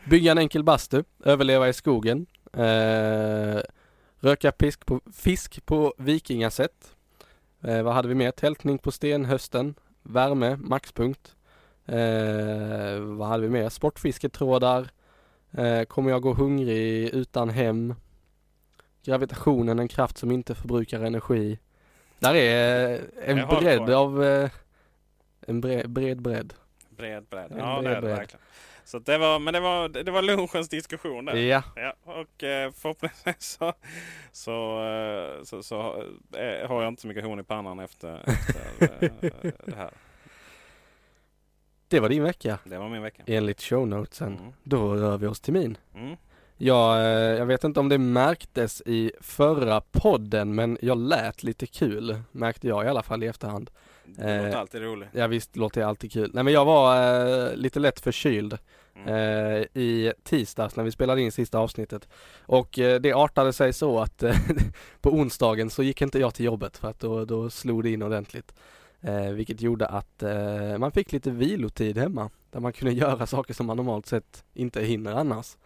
Bygga 0.04 0.32
en 0.32 0.38
enkel 0.38 0.64
bastu, 0.64 1.04
överleva 1.24 1.68
i 1.68 1.72
skogen, 1.72 2.26
eh, 2.52 3.60
röka 4.20 4.52
pisk 4.52 4.86
på, 4.86 5.00
fisk 5.14 5.66
på 5.66 5.94
vikingasätt. 5.98 6.94
Eh, 7.64 7.82
vad 7.82 7.94
hade 7.94 8.08
vi 8.08 8.14
mer? 8.14 8.30
Tältning 8.30 8.78
på 8.78 8.90
stenhösten, 8.90 9.74
värme, 10.02 10.56
maxpunkt, 10.56 11.34
Eh, 11.86 13.00
vad 13.00 13.28
hade 13.28 13.42
vi 13.42 13.48
mer? 13.48 13.68
Sportfisketrådar. 13.68 14.88
Eh, 15.52 15.82
kommer 15.82 16.10
jag 16.10 16.22
gå 16.22 16.32
hungrig 16.32 17.08
utan 17.08 17.50
hem? 17.50 17.94
Gravitationen, 19.04 19.78
en 19.78 19.88
kraft 19.88 20.18
som 20.18 20.30
inte 20.30 20.54
förbrukar 20.54 21.00
energi. 21.00 21.58
Där 22.18 22.34
är 22.34 23.00
en 23.24 23.48
bredd 23.48 23.90
av 23.90 24.24
eh, 24.24 24.50
en 25.40 25.60
bred, 25.60 25.90
bred 25.90 26.22
bredd. 26.22 26.54
Bred 26.88 27.24
bredd, 27.24 27.52
ja 27.58 27.80
bred, 27.80 27.92
det 27.92 27.96
är 27.96 28.00
det 28.00 28.08
verkligen. 28.08 28.40
Så 28.84 28.98
det 28.98 29.18
var, 29.18 29.38
men 29.38 29.54
det 29.54 29.60
var, 29.60 29.88
det 29.88 30.10
var 30.10 30.22
lunchens 30.22 30.68
diskussion 30.68 31.24
där. 31.24 31.36
Ja. 31.36 31.62
ja 31.76 31.94
och 32.02 32.44
eh, 32.44 32.72
förhoppningsvis 32.72 33.58
så, 33.58 33.72
så, 34.32 34.84
eh, 34.84 35.42
så, 35.42 35.62
så 35.62 36.04
eh, 36.36 36.68
har 36.68 36.82
jag 36.82 36.88
inte 36.88 37.02
så 37.02 37.08
mycket 37.08 37.24
horn 37.24 37.40
i 37.40 37.42
pannan 37.42 37.78
efter, 37.78 38.22
efter 38.26 39.04
eh, 39.04 39.52
det 39.64 39.76
här. 39.76 39.90
Det 41.90 42.00
var 42.00 42.08
din 42.08 42.22
vecka. 42.22 42.58
Det 42.64 42.78
var 42.78 42.88
min 42.88 43.02
vecka. 43.02 43.22
Enligt 43.26 43.62
shownotesen. 43.62 44.38
Mm. 44.38 44.52
Då 44.62 44.94
rör 44.94 45.18
vi 45.18 45.26
oss 45.26 45.40
till 45.40 45.52
min. 45.52 45.78
Mm. 45.94 46.16
Ja, 46.56 46.98
eh, 46.98 47.08
jag 47.10 47.46
vet 47.46 47.64
inte 47.64 47.80
om 47.80 47.88
det 47.88 47.98
märktes 47.98 48.82
i 48.86 49.12
förra 49.20 49.80
podden 49.80 50.54
men 50.54 50.78
jag 50.80 50.98
lät 50.98 51.42
lite 51.42 51.66
kul 51.66 52.20
märkte 52.32 52.68
jag 52.68 52.84
i 52.84 52.88
alla 52.88 53.02
fall 53.02 53.22
i 53.22 53.26
efterhand. 53.26 53.70
Det 54.04 54.36
låter 54.36 54.48
eh, 54.48 54.60
alltid 54.60 54.82
roligt. 54.82 55.08
Ja 55.12 55.26
visst 55.26 55.56
låter 55.56 55.80
jag 55.80 55.88
alltid 55.88 56.12
kul. 56.12 56.30
Nej 56.34 56.44
men 56.44 56.52
jag 56.52 56.64
var 56.64 56.96
eh, 57.48 57.54
lite 57.54 57.80
lätt 57.80 58.00
förkyld 58.00 58.58
mm. 58.96 59.08
eh, 59.08 59.82
i 59.82 60.12
tisdags 60.22 60.76
när 60.76 60.84
vi 60.84 60.90
spelade 60.90 61.22
in 61.22 61.32
sista 61.32 61.58
avsnittet. 61.58 62.08
Och 62.46 62.78
eh, 62.78 63.00
det 63.00 63.12
artade 63.12 63.52
sig 63.52 63.72
så 63.72 64.00
att 64.00 64.22
på 65.00 65.10
onsdagen 65.10 65.70
så 65.70 65.82
gick 65.82 66.02
inte 66.02 66.18
jag 66.18 66.34
till 66.34 66.44
jobbet 66.44 66.76
för 66.76 66.88
att 66.88 67.00
då, 67.00 67.24
då 67.24 67.50
slog 67.50 67.82
det 67.82 67.90
in 67.90 68.02
ordentligt. 68.02 68.52
Eh, 69.02 69.30
vilket 69.30 69.60
gjorde 69.60 69.86
att 69.86 70.22
eh, 70.22 70.78
man 70.78 70.92
fick 70.92 71.12
lite 71.12 71.30
vilotid 71.30 71.98
hemma 71.98 72.30
där 72.50 72.60
man 72.60 72.72
kunde 72.72 72.94
göra 72.94 73.26
saker 73.26 73.54
som 73.54 73.66
man 73.66 73.76
normalt 73.76 74.06
sett 74.06 74.44
inte 74.54 74.82
hinner 74.82 75.12
annars. 75.12 75.56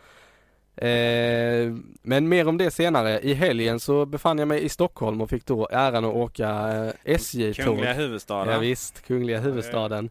Eh, 0.77 1.75
men 2.03 2.29
mer 2.29 2.49
om 2.49 2.59
det 2.59 2.71
senare. 2.71 3.21
I 3.21 3.35
helgen 3.35 3.81
så 3.81 4.07
befann 4.07 4.39
jag 4.39 4.49
mig 4.49 4.65
i 4.65 4.69
Stockholm 4.69 5.21
och 5.21 5.31
fick 5.31 5.47
då 5.47 5.69
äran 5.73 6.05
att 6.05 6.15
åka 6.15 6.73
eh, 6.73 6.93
SJ-tåg. 7.05 7.65
Kungliga 7.65 7.93
huvudstaden. 7.93 8.55
Ja, 8.55 8.59
visst, 8.59 9.07
Kungliga 9.07 9.41
huvudstaden. 9.41 10.11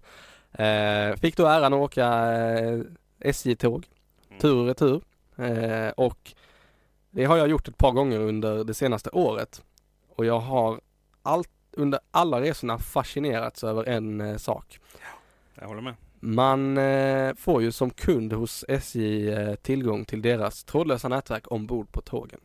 Eh, 0.52 1.16
fick 1.16 1.38
då 1.38 1.46
äran 1.46 1.74
att 1.74 1.80
åka 1.80 2.32
eh, 2.32 2.80
SJ-tåg, 3.20 3.86
mm. 4.30 4.40
tur 4.40 4.56
och 4.56 4.68
retur. 4.68 5.02
Och 5.96 6.34
det 7.12 7.26
har 7.26 7.38
jag 7.38 7.48
gjort 7.48 7.68
ett 7.68 7.78
par 7.78 7.92
gånger 7.92 8.20
under 8.20 8.64
det 8.64 8.74
senaste 8.74 9.10
året. 9.10 9.62
Och 10.16 10.26
jag 10.26 10.40
har 10.40 10.82
allt 11.22 11.50
under 11.74 12.00
alla 12.12 12.42
resorna 12.42 12.80
fascinerats 12.80 13.64
över 13.64 13.84
en 13.84 14.22
eh, 14.22 14.38
sak. 14.38 14.80
Jag 15.56 15.68
håller 15.68 15.82
med. 15.82 15.96
Man 16.20 16.78
eh, 16.78 17.36
får 17.36 17.62
ju 17.62 17.72
som 17.72 17.90
kund 17.90 18.34
hos 18.34 18.66
SJ 18.68 19.30
eh, 19.32 19.56
tillgång 19.56 20.06
till 20.06 20.22
deras 20.22 20.64
trådlösa 20.64 21.08
nätverk 21.08 21.52
ombord 21.52 21.92
på 21.92 22.02
tågen. 22.02 22.40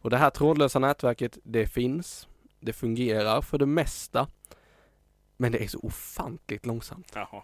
Och 0.00 0.10
det 0.10 0.16
här 0.16 0.30
trådlösa 0.30 0.78
nätverket, 0.78 1.38
det 1.42 1.66
finns, 1.66 2.28
det 2.60 2.72
fungerar 2.72 3.40
för 3.40 3.58
det 3.58 3.66
mesta, 3.66 4.26
men 5.36 5.52
det 5.52 5.64
är 5.64 5.68
så 5.68 5.78
ofantligt 5.78 6.66
långsamt. 6.66 7.12
Jaha. 7.14 7.42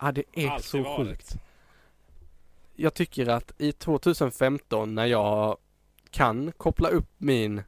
Ja, 0.00 0.12
det 0.12 0.24
är 0.32 0.48
Alltid 0.50 0.64
så 0.64 0.82
varit. 0.82 1.08
sjukt. 1.08 1.36
Jag 2.74 2.94
tycker 2.94 3.26
att 3.28 3.52
i 3.58 3.72
2015 3.72 4.94
när 4.94 5.06
jag 5.06 5.56
kan 6.10 6.52
koppla 6.52 6.88
upp 6.88 7.08
min 7.18 7.62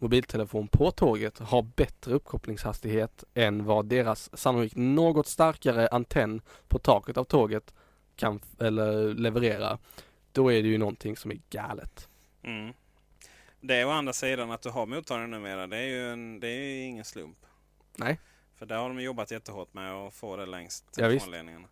mobiltelefon 0.00 0.68
på 0.68 0.90
tåget 0.90 1.38
har 1.38 1.62
bättre 1.62 2.12
uppkopplingshastighet 2.14 3.24
än 3.34 3.64
vad 3.64 3.86
deras 3.86 4.38
sannolikt 4.38 4.76
något 4.76 5.26
starkare 5.26 5.88
antenn 5.88 6.40
på 6.68 6.78
taket 6.78 7.16
av 7.16 7.24
tåget 7.24 7.74
kan 8.16 8.40
eller 8.58 9.14
leverera. 9.14 9.78
Då 10.32 10.52
är 10.52 10.62
det 10.62 10.68
ju 10.68 10.78
någonting 10.78 11.16
som 11.16 11.30
är 11.30 11.38
galet. 11.50 12.08
Mm. 12.42 12.72
Det 13.60 13.74
är 13.74 13.86
å 13.86 13.90
andra 13.90 14.12
sidan 14.12 14.50
att 14.50 14.62
du 14.62 14.70
har 14.70 14.86
mottagaren 14.86 15.30
numera. 15.30 15.66
Det 15.66 15.76
är 15.76 15.86
ju 15.86 16.12
en, 16.12 16.40
det 16.40 16.48
är 16.48 16.86
ingen 16.86 17.04
slump. 17.04 17.38
Nej. 17.96 18.20
För 18.56 18.66
där 18.66 18.76
har 18.76 18.88
de 18.88 19.00
jobbat 19.00 19.30
jättehårt 19.30 19.74
med 19.74 19.92
att 19.92 20.14
få 20.14 20.36
det 20.36 20.46
längst 20.46 20.84
Ja, 20.96 21.08
visst. 21.08 21.24
telefonledningarna. 21.24 21.68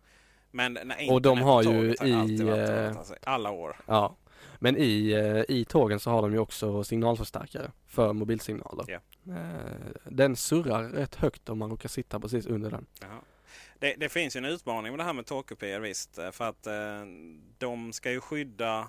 Men 0.51 0.73
när 0.83 1.11
Och 1.13 1.21
de 1.21 1.41
har 1.41 1.63
ju 1.63 1.93
i, 1.93 2.41
eh, 2.41 2.97
alltså, 2.97 3.15
alla 3.23 3.51
år. 3.51 3.77
Ja. 3.85 4.15
Men 4.59 4.77
i, 4.77 5.11
eh, 5.11 5.55
i 5.57 5.65
tågen 5.65 5.99
så 5.99 6.09
har 6.09 6.21
de 6.21 6.31
ju 6.33 6.39
också 6.39 6.83
signalförstärkare 6.83 7.71
för 7.87 8.13
mobilsignaler. 8.13 8.85
Ja. 8.87 8.99
Eh, 9.33 10.11
Den 10.11 10.35
surrar 10.35 10.83
rätt 10.83 11.15
högt 11.15 11.49
om 11.49 11.57
man 11.59 11.69
råkar 11.69 11.89
sitta 11.89 12.19
precis 12.19 12.45
under 12.45 12.71
den. 12.71 12.85
Jaha. 13.01 13.19
Det, 13.79 13.95
det 13.97 14.09
finns 14.09 14.35
ju 14.35 14.37
en 14.37 14.45
utmaning 14.45 14.91
med 14.91 14.99
det 14.99 15.03
här 15.03 15.13
med 15.13 15.25
tågkupéer 15.25 15.79
visst. 15.79 16.17
eh, 16.17 16.31
För 16.31 16.45
att 16.49 16.67
eh, 16.67 16.73
de 17.57 17.93
ska 17.93 18.11
ju 18.11 18.21
skydda 18.21 18.79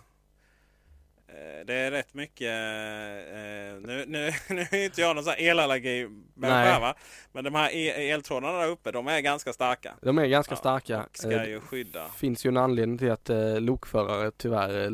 eh, 1.28 1.66
det 1.66 1.74
är 1.74 1.90
rätt 1.90 2.14
mycket, 2.14 2.46
eh, 2.48 3.88
nu, 3.88 4.04
nu, 4.08 4.30
nu 4.54 4.60
är 4.60 4.84
inte 4.84 5.00
jag 5.00 5.16
någon 5.16 5.24
sån 5.24 5.32
här 5.38 5.40
elallergi 5.50 6.08
va? 6.34 6.94
Men 7.32 7.44
de 7.44 7.54
här 7.54 7.70
e- 7.74 8.10
eltrådarna 8.10 8.58
där 8.58 8.68
uppe, 8.68 8.92
de 8.92 9.06
är 9.08 9.20
ganska 9.20 9.52
starka. 9.52 9.94
De 10.02 10.18
är 10.18 10.26
ganska 10.26 10.52
Ja, 10.52 10.56
starka. 10.56 11.06
ska 11.12 11.46
ju 11.46 11.60
skydda. 11.60 12.08
finns 12.08 12.46
ju 12.46 12.48
en 12.48 12.56
anledning 12.56 12.98
till 12.98 13.10
att 13.10 13.30
lokförare 13.58 14.30
tyvärr 14.30 14.90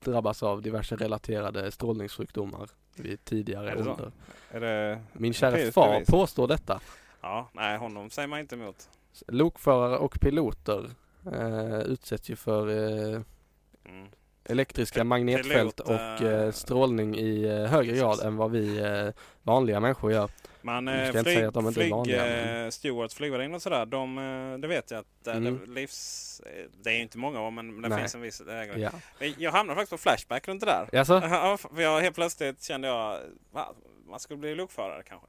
drabbas 0.00 0.42
av 0.42 0.62
diverse 0.62 0.96
relaterade 0.96 1.70
strålningssjukdomar 1.70 2.68
vid 2.96 3.24
tidigare 3.24 3.70
Är 3.70 3.88
ålder. 3.88 4.12
Det, 4.52 5.00
Min 5.12 5.32
kära 5.32 5.72
far 5.72 6.04
påstår 6.06 6.48
detta. 6.48 6.80
ja, 7.20 7.48
nej 7.52 7.78
honom 7.78 8.10
säger 8.10 8.28
man 8.28 8.40
inte 8.40 8.54
emot. 8.54 8.88
Lokförare 9.28 9.96
och 9.98 10.20
piloter 10.20 10.90
eh, 11.32 11.78
utsätts 11.80 12.30
ju 12.30 12.36
för 12.36 12.68
eh, 13.14 13.20
Mm. 13.84 14.08
elektriska 14.44 15.00
Pi- 15.00 15.04
magnetfält 15.04 15.76
pilot, 15.76 15.80
och 15.80 16.22
eh, 16.26 16.44
eh, 16.44 16.52
strålning 16.52 17.16
i 17.16 17.44
eh, 17.44 17.56
högre 17.70 17.96
grad 17.96 18.20
än 18.20 18.36
vad 18.36 18.50
vi 18.50 18.78
eh, 18.78 19.08
vanliga 19.42 19.80
människor 19.80 20.12
gör. 20.12 20.30
Man 20.62 20.88
eh, 20.88 21.10
flyg, 21.22 21.52
de 21.52 21.72
flyg, 21.74 21.90
vanliga, 21.90 22.24
men- 22.24 22.64
eh, 22.64 22.70
stewards, 22.70 23.14
flygvärdinnor 23.14 23.54
och 23.56 23.62
sådär, 23.62 23.86
de, 23.86 24.18
eh, 24.18 24.58
det 24.58 24.68
vet 24.68 24.90
jag 24.90 25.00
att 25.00 25.26
eh, 25.26 25.36
Mm. 25.36 25.60
det, 25.66 25.70
livs, 25.80 26.40
det 26.82 26.90
är 26.90 27.00
inte 27.00 27.18
många 27.18 27.40
år 27.42 27.50
men 27.50 27.82
det 27.82 27.88
Nej. 27.88 27.98
finns 27.98 28.14
en 28.14 28.20
viss 28.20 28.40
ägare. 28.40 28.80
Ja. 28.80 28.90
Jag 29.38 29.52
hamnade 29.52 29.74
faktiskt 29.76 29.90
på 29.90 29.98
Flashback 30.10 30.48
runt 30.48 30.60
det 30.60 30.66
där. 30.66 30.88
Jaså? 30.92 31.20
Ja, 31.24 31.56
för 31.56 31.82
jag 31.82 32.00
helt 32.00 32.14
plötsligt 32.14 32.62
kände 32.62 32.88
jag, 32.88 33.20
man 34.08 34.20
skulle 34.20 34.38
bli 34.38 34.54
lokförare 34.54 35.02
kanske. 35.08 35.26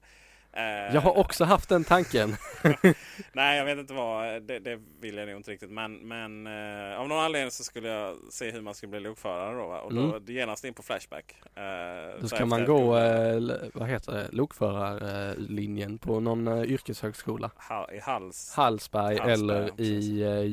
Eh, 0.54 0.64
Jag 0.96 1.02
har 1.02 1.18
också 1.18 1.44
haft 1.46 1.70
den 1.70 1.84
tanken. 1.84 2.36
Nej, 3.34 3.58
jag 3.58 3.66
vet 3.66 3.78
inte 3.78 3.94
vad. 3.94 4.44
Det, 4.44 4.60
det 4.60 4.80
vill 5.02 5.18
jag 5.18 5.28
nog 5.28 5.38
inte 5.38 5.52
riktigt. 5.52 5.72
Men, 5.72 5.94
men 6.08 6.48
eh, 6.48 7.00
av 7.00 7.08
någon 7.08 7.20
anledning 7.20 7.52
så 7.52 7.64
skulle 7.64 7.88
jag 7.90 8.16
se 8.30 8.52
hur 8.52 8.62
man 8.62 8.74
skulle 8.74 8.90
bli 8.90 9.00
lokförare 9.00 9.58
då. 9.62 9.68
Va? 9.68 9.80
Och 9.82 9.94
då 9.94 10.02
Mm. 10.02 10.24
genast 10.28 10.64
in 10.66 10.74
på 10.74 10.84
Flashback. 10.84 11.36
Eh, 11.56 12.22
Då 12.22 12.28
ska 12.28 12.46
man 12.46 12.66
gå, 12.66 12.98
eh, 12.98 13.42
vad 13.74 13.88
heter 13.90 14.12
det, 14.12 14.28
lokförarlinjen 14.32 15.98
på 15.98 16.20
någon 16.20 16.48
eh, 16.48 16.64
yrkeshögskola. 16.64 17.52
Ha, 17.70 17.92
I 17.92 18.00
hals. 18.00 18.54
Hallsberg, 18.56 19.04
Hallsberg, 19.18 19.34
eller 19.34 19.68
precis. 19.68 19.88
i 20.06 20.22
eh, 20.24 20.44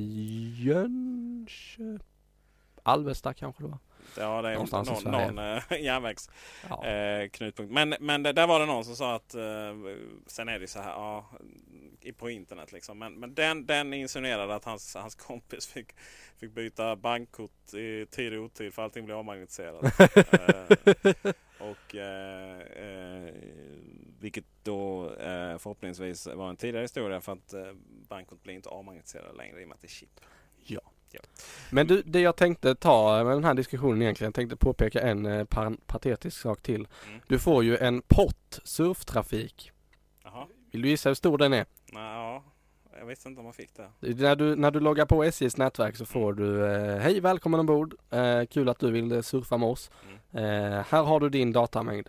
Jönköping? 0.66 2.06
Alvesta 2.82 3.34
kanske 3.34 3.62
det 3.62 3.68
var? 3.68 3.78
Ja, 4.16 4.42
det 4.42 4.48
är 4.48 4.52
Någonstans 4.52 4.88
i 4.88 5.04
någon, 5.04 5.34
någon 5.34 5.38
eh, 5.38 5.62
järnvägs 5.82 6.30
Ja. 6.68 6.86
eh. 6.86 7.30
Men, 7.68 7.94
men 8.00 8.22
det, 8.22 8.32
där 8.32 8.46
var 8.46 8.60
det 8.60 8.66
någon 8.66 8.84
som 8.84 8.96
sa 8.96 9.14
att 9.14 9.34
eh, 9.34 9.42
sen 10.26 10.48
är 10.48 10.58
det 10.58 10.66
så 10.66 10.80
här 10.80 10.90
ja, 10.90 11.30
på 12.16 12.30
internet 12.30 12.72
liksom. 12.72 12.98
Men, 12.98 13.14
men 13.14 13.34
den, 13.34 13.66
den 13.66 13.94
insinuerade 13.94 14.54
att 14.54 14.64
hans, 14.64 14.94
hans 14.94 15.14
kompis 15.14 15.66
fick, 15.66 15.92
fick 16.36 16.52
byta 16.52 16.96
bankkort 16.96 17.74
i 17.74 18.06
tid 18.10 18.32
och 18.32 18.44
otid 18.44 18.74
för 18.74 18.82
allting 18.82 19.04
blev 19.04 19.18
avmagnetiserat. 19.18 20.00
eh, 20.16 21.32
och 21.58 21.94
eh, 21.94 22.60
eh, 22.60 23.34
vilket 24.20 24.44
då 24.62 25.10
eh, 25.14 25.58
förhoppningsvis 25.58 26.26
var 26.26 26.48
en 26.50 26.56
tidigare 26.56 26.84
historia 26.84 27.20
för 27.20 27.32
att 27.32 27.52
eh, 27.52 27.72
bankkort 28.08 28.42
blir 28.42 28.54
inte 28.54 28.68
avmagnetiserade 28.68 29.32
längre 29.32 29.60
i 29.60 29.64
och 29.64 29.68
med 29.68 29.74
att 29.74 29.80
det 29.80 29.86
är 29.86 29.90
chip. 29.90 30.20
Men 31.70 31.86
du, 31.86 32.02
det 32.02 32.20
jag 32.20 32.36
tänkte 32.36 32.74
ta 32.74 33.24
med 33.24 33.36
den 33.36 33.44
här 33.44 33.54
diskussionen 33.54 34.02
egentligen, 34.02 34.28
jag 34.28 34.34
tänkte 34.34 34.56
påpeka 34.56 35.00
en 35.00 35.26
eh, 35.26 35.44
patetisk 35.86 36.40
sak 36.40 36.62
till. 36.62 36.88
Mm. 37.08 37.20
Du 37.28 37.38
får 37.38 37.64
ju 37.64 37.76
en 37.76 38.02
pott 38.02 38.60
surftrafik. 38.64 39.72
Jaha. 40.24 40.46
Vill 40.72 40.82
du 40.82 40.88
gissa 40.88 41.10
hur 41.10 41.14
stor 41.14 41.38
den 41.38 41.52
är? 41.52 41.66
Ja, 41.92 42.44
jag 42.98 43.06
visste 43.06 43.28
inte 43.28 43.38
om 43.38 43.44
man 43.44 43.52
fick 43.52 43.70
det. 43.76 43.90
När 44.00 44.36
du, 44.36 44.56
när 44.56 44.70
du 44.70 44.80
loggar 44.80 45.06
på 45.06 45.24
SJs 45.24 45.56
nätverk 45.56 45.96
så 45.96 46.06
får 46.06 46.32
du 46.32 46.66
eh, 46.66 46.98
Hej 46.98 47.20
välkommen 47.20 47.60
ombord, 47.60 47.94
eh, 48.10 48.44
kul 48.44 48.68
att 48.68 48.78
du 48.78 48.90
vill 48.90 49.12
eh, 49.12 49.20
surfa 49.20 49.56
med 49.56 49.68
oss. 49.68 49.90
Eh, 50.32 50.42
här 50.88 51.02
har 51.02 51.20
du 51.20 51.28
din 51.28 51.52
datamängd. 51.52 52.08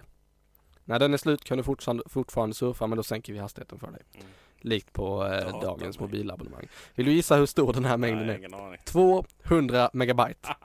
När 0.84 1.00
den 1.00 1.14
är 1.14 1.18
slut 1.18 1.44
kan 1.44 1.58
du 1.58 1.64
fortfarande, 1.64 2.04
fortfarande 2.06 2.56
surfa 2.56 2.88
men 2.88 2.98
då 2.98 3.04
sänker 3.04 3.34
vi 3.34 3.40
hastigheten 3.40 3.80
för 3.80 3.92
dig. 3.92 4.02
Mm. 4.14 4.28
Likt 4.68 4.94
på 4.94 5.24
eh, 5.26 5.30
Datamängd. 5.30 5.62
dagens 5.64 6.00
mobilabonnemang. 6.00 6.68
Vill 6.96 7.06
du 7.06 7.12
gissa 7.12 7.36
hur 7.36 7.46
stor 7.46 7.74
den 7.74 7.86
här 7.86 7.98
mängden 7.98 8.26
Nej, 8.28 8.36
är? 8.36 8.40
ingen 8.40 8.54
aning. 8.54 8.80
200 8.86 9.90
megabyte. 9.94 10.50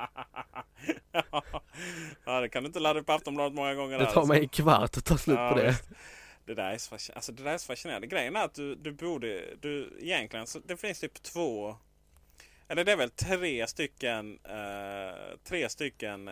ja, 2.25 2.41
det 2.41 2.49
kan 2.49 2.63
du 2.63 2.67
inte 2.67 2.81
ladda 2.81 3.01
upp 3.01 3.11
Aftonbladet 3.11 3.55
många 3.55 3.75
gånger. 3.75 3.99
Det 3.99 4.05
tar 4.07 4.21
alltså. 4.21 4.33
mig 4.33 4.41
en 4.41 4.49
kvart 4.49 4.97
att 4.97 5.05
ta 5.05 5.19
slut 5.19 5.39
Ja, 5.39 5.51
på 5.51 5.59
det. 5.59 5.67
visst. 5.69 5.89
Det 6.47 6.55
där 6.55 6.71
är 6.73 6.79
så. 6.79 6.95
Alltså, 7.15 7.33
det 7.33 7.43
där 7.43 7.53
är 7.53 7.59
så 7.59 7.67
fascinerande. 7.67 8.07
Grejen 8.07 8.37
är 8.37 8.45
att 8.45 8.55
du, 8.55 8.75
du 8.75 8.93
borde... 8.93 9.45
Du, 9.61 9.99
egentligen 10.01 10.47
så 10.47 10.59
det 10.67 10.77
finns 10.77 11.01
typ 11.01 11.23
två... 11.23 11.77
Eller 12.69 12.85
det 12.85 12.93
är 12.93 12.97
väl 12.97 13.11
tre 13.11 13.67
stycken... 13.67 14.39
Eh, 14.45 15.39
tre 15.45 15.69
stycken 15.69 16.31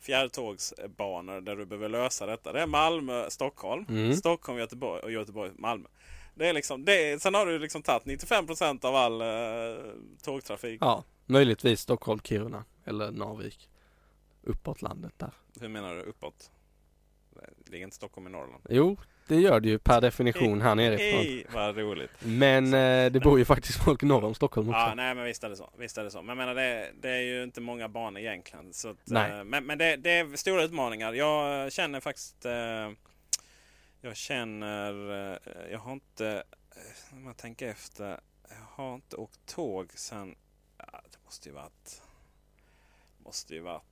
fjärrtågsbanor 0.00 1.40
där 1.40 1.56
du 1.56 1.66
behöver 1.66 1.88
lösa 1.88 2.26
detta. 2.26 2.52
Det 2.52 2.60
är 2.60 2.66
Malmö, 2.66 3.30
Stockholm, 3.30 3.86
Mm. 3.88 4.14
Stockholm, 4.16 4.58
Göteborg 4.58 5.02
och 5.02 5.12
Göteborg, 5.12 5.50
Malmö. 5.58 5.88
Det 6.34 6.48
är 6.48 6.52
liksom, 6.52 6.84
det 6.84 6.92
är, 7.12 7.18
sen 7.18 7.34
har 7.34 7.46
du 7.46 7.58
liksom 7.58 7.82
tagit 7.82 8.04
95% 8.04 8.84
av 8.86 8.96
all 8.96 9.20
eh, 9.20 9.84
tågtrafik. 10.22 10.78
Ja, 10.80 11.04
möjligtvis 11.26 11.80
Stockholm, 11.80 12.20
Kiruna 12.24 12.64
eller 12.84 13.10
Narvik. 13.10 13.68
Uppåt 14.42 14.82
landet 14.82 15.12
där. 15.16 15.30
Hur 15.60 15.68
menar 15.68 15.94
du 15.94 16.02
uppåt? 16.02 16.50
Ligger 17.70 17.84
inte 17.84 17.96
Stockholm 17.96 18.26
i 18.26 18.30
Norrland? 18.30 18.62
Jo, 18.68 18.96
det 19.28 19.36
gör 19.36 19.60
det 19.60 19.68
ju 19.68 19.78
per 19.78 20.00
definition 20.00 20.60
här 20.60 20.74
nerifrån. 20.74 21.20
Hej, 21.20 21.46
vad 21.52 21.76
roligt. 21.76 22.10
Men 22.18 22.64
eh, 22.66 23.12
det 23.12 23.20
bor 23.20 23.38
ju 23.38 23.44
faktiskt 23.44 23.84
folk 23.84 24.02
norr 24.02 24.24
om 24.24 24.34
Stockholm 24.34 24.68
också. 24.68 24.78
Ja, 24.78 24.94
nej 24.94 25.14
men 25.14 25.24
visst 25.24 25.44
är 25.44 25.48
det 25.50 25.56
så. 25.56 25.70
Visst 25.78 25.98
är 25.98 26.04
det 26.04 26.10
så. 26.10 26.22
Men 26.22 26.28
jag 26.28 26.36
menar 26.36 26.54
det, 26.54 26.90
det 27.00 27.10
är 27.10 27.20
ju 27.20 27.42
inte 27.42 27.60
många 27.60 27.88
banor 27.88 28.20
egentligen. 28.20 28.72
Så 28.72 28.88
att, 28.88 28.96
Nej. 29.04 29.30
eh, 29.32 29.44
men 29.44 29.66
men 29.66 29.78
det, 29.78 29.96
det 29.96 30.10
är 30.10 30.36
stora 30.36 30.64
utmaningar. 30.64 31.12
Jag 31.12 31.72
känner 31.72 32.00
faktiskt... 32.00 32.44
Eh, 32.44 32.90
jag 34.04 34.16
känner... 34.16 35.10
Eh, 35.32 35.70
jag 35.70 35.78
har 35.78 35.92
inte... 35.92 36.44
eh, 36.70 37.16
Om 37.16 37.26
jag 37.26 37.36
tänker 37.36 37.68
efter. 37.68 38.20
Jag 38.48 38.84
har 38.84 38.94
inte 38.94 39.16
åkt 39.16 39.46
tåg 39.46 39.92
sen... 39.94 40.36
Det 41.10 41.18
måste 41.24 41.48
ju 41.48 41.54
varit... 41.54 42.02
Måste 43.18 43.54
ju 43.54 43.60
varit 43.60 43.82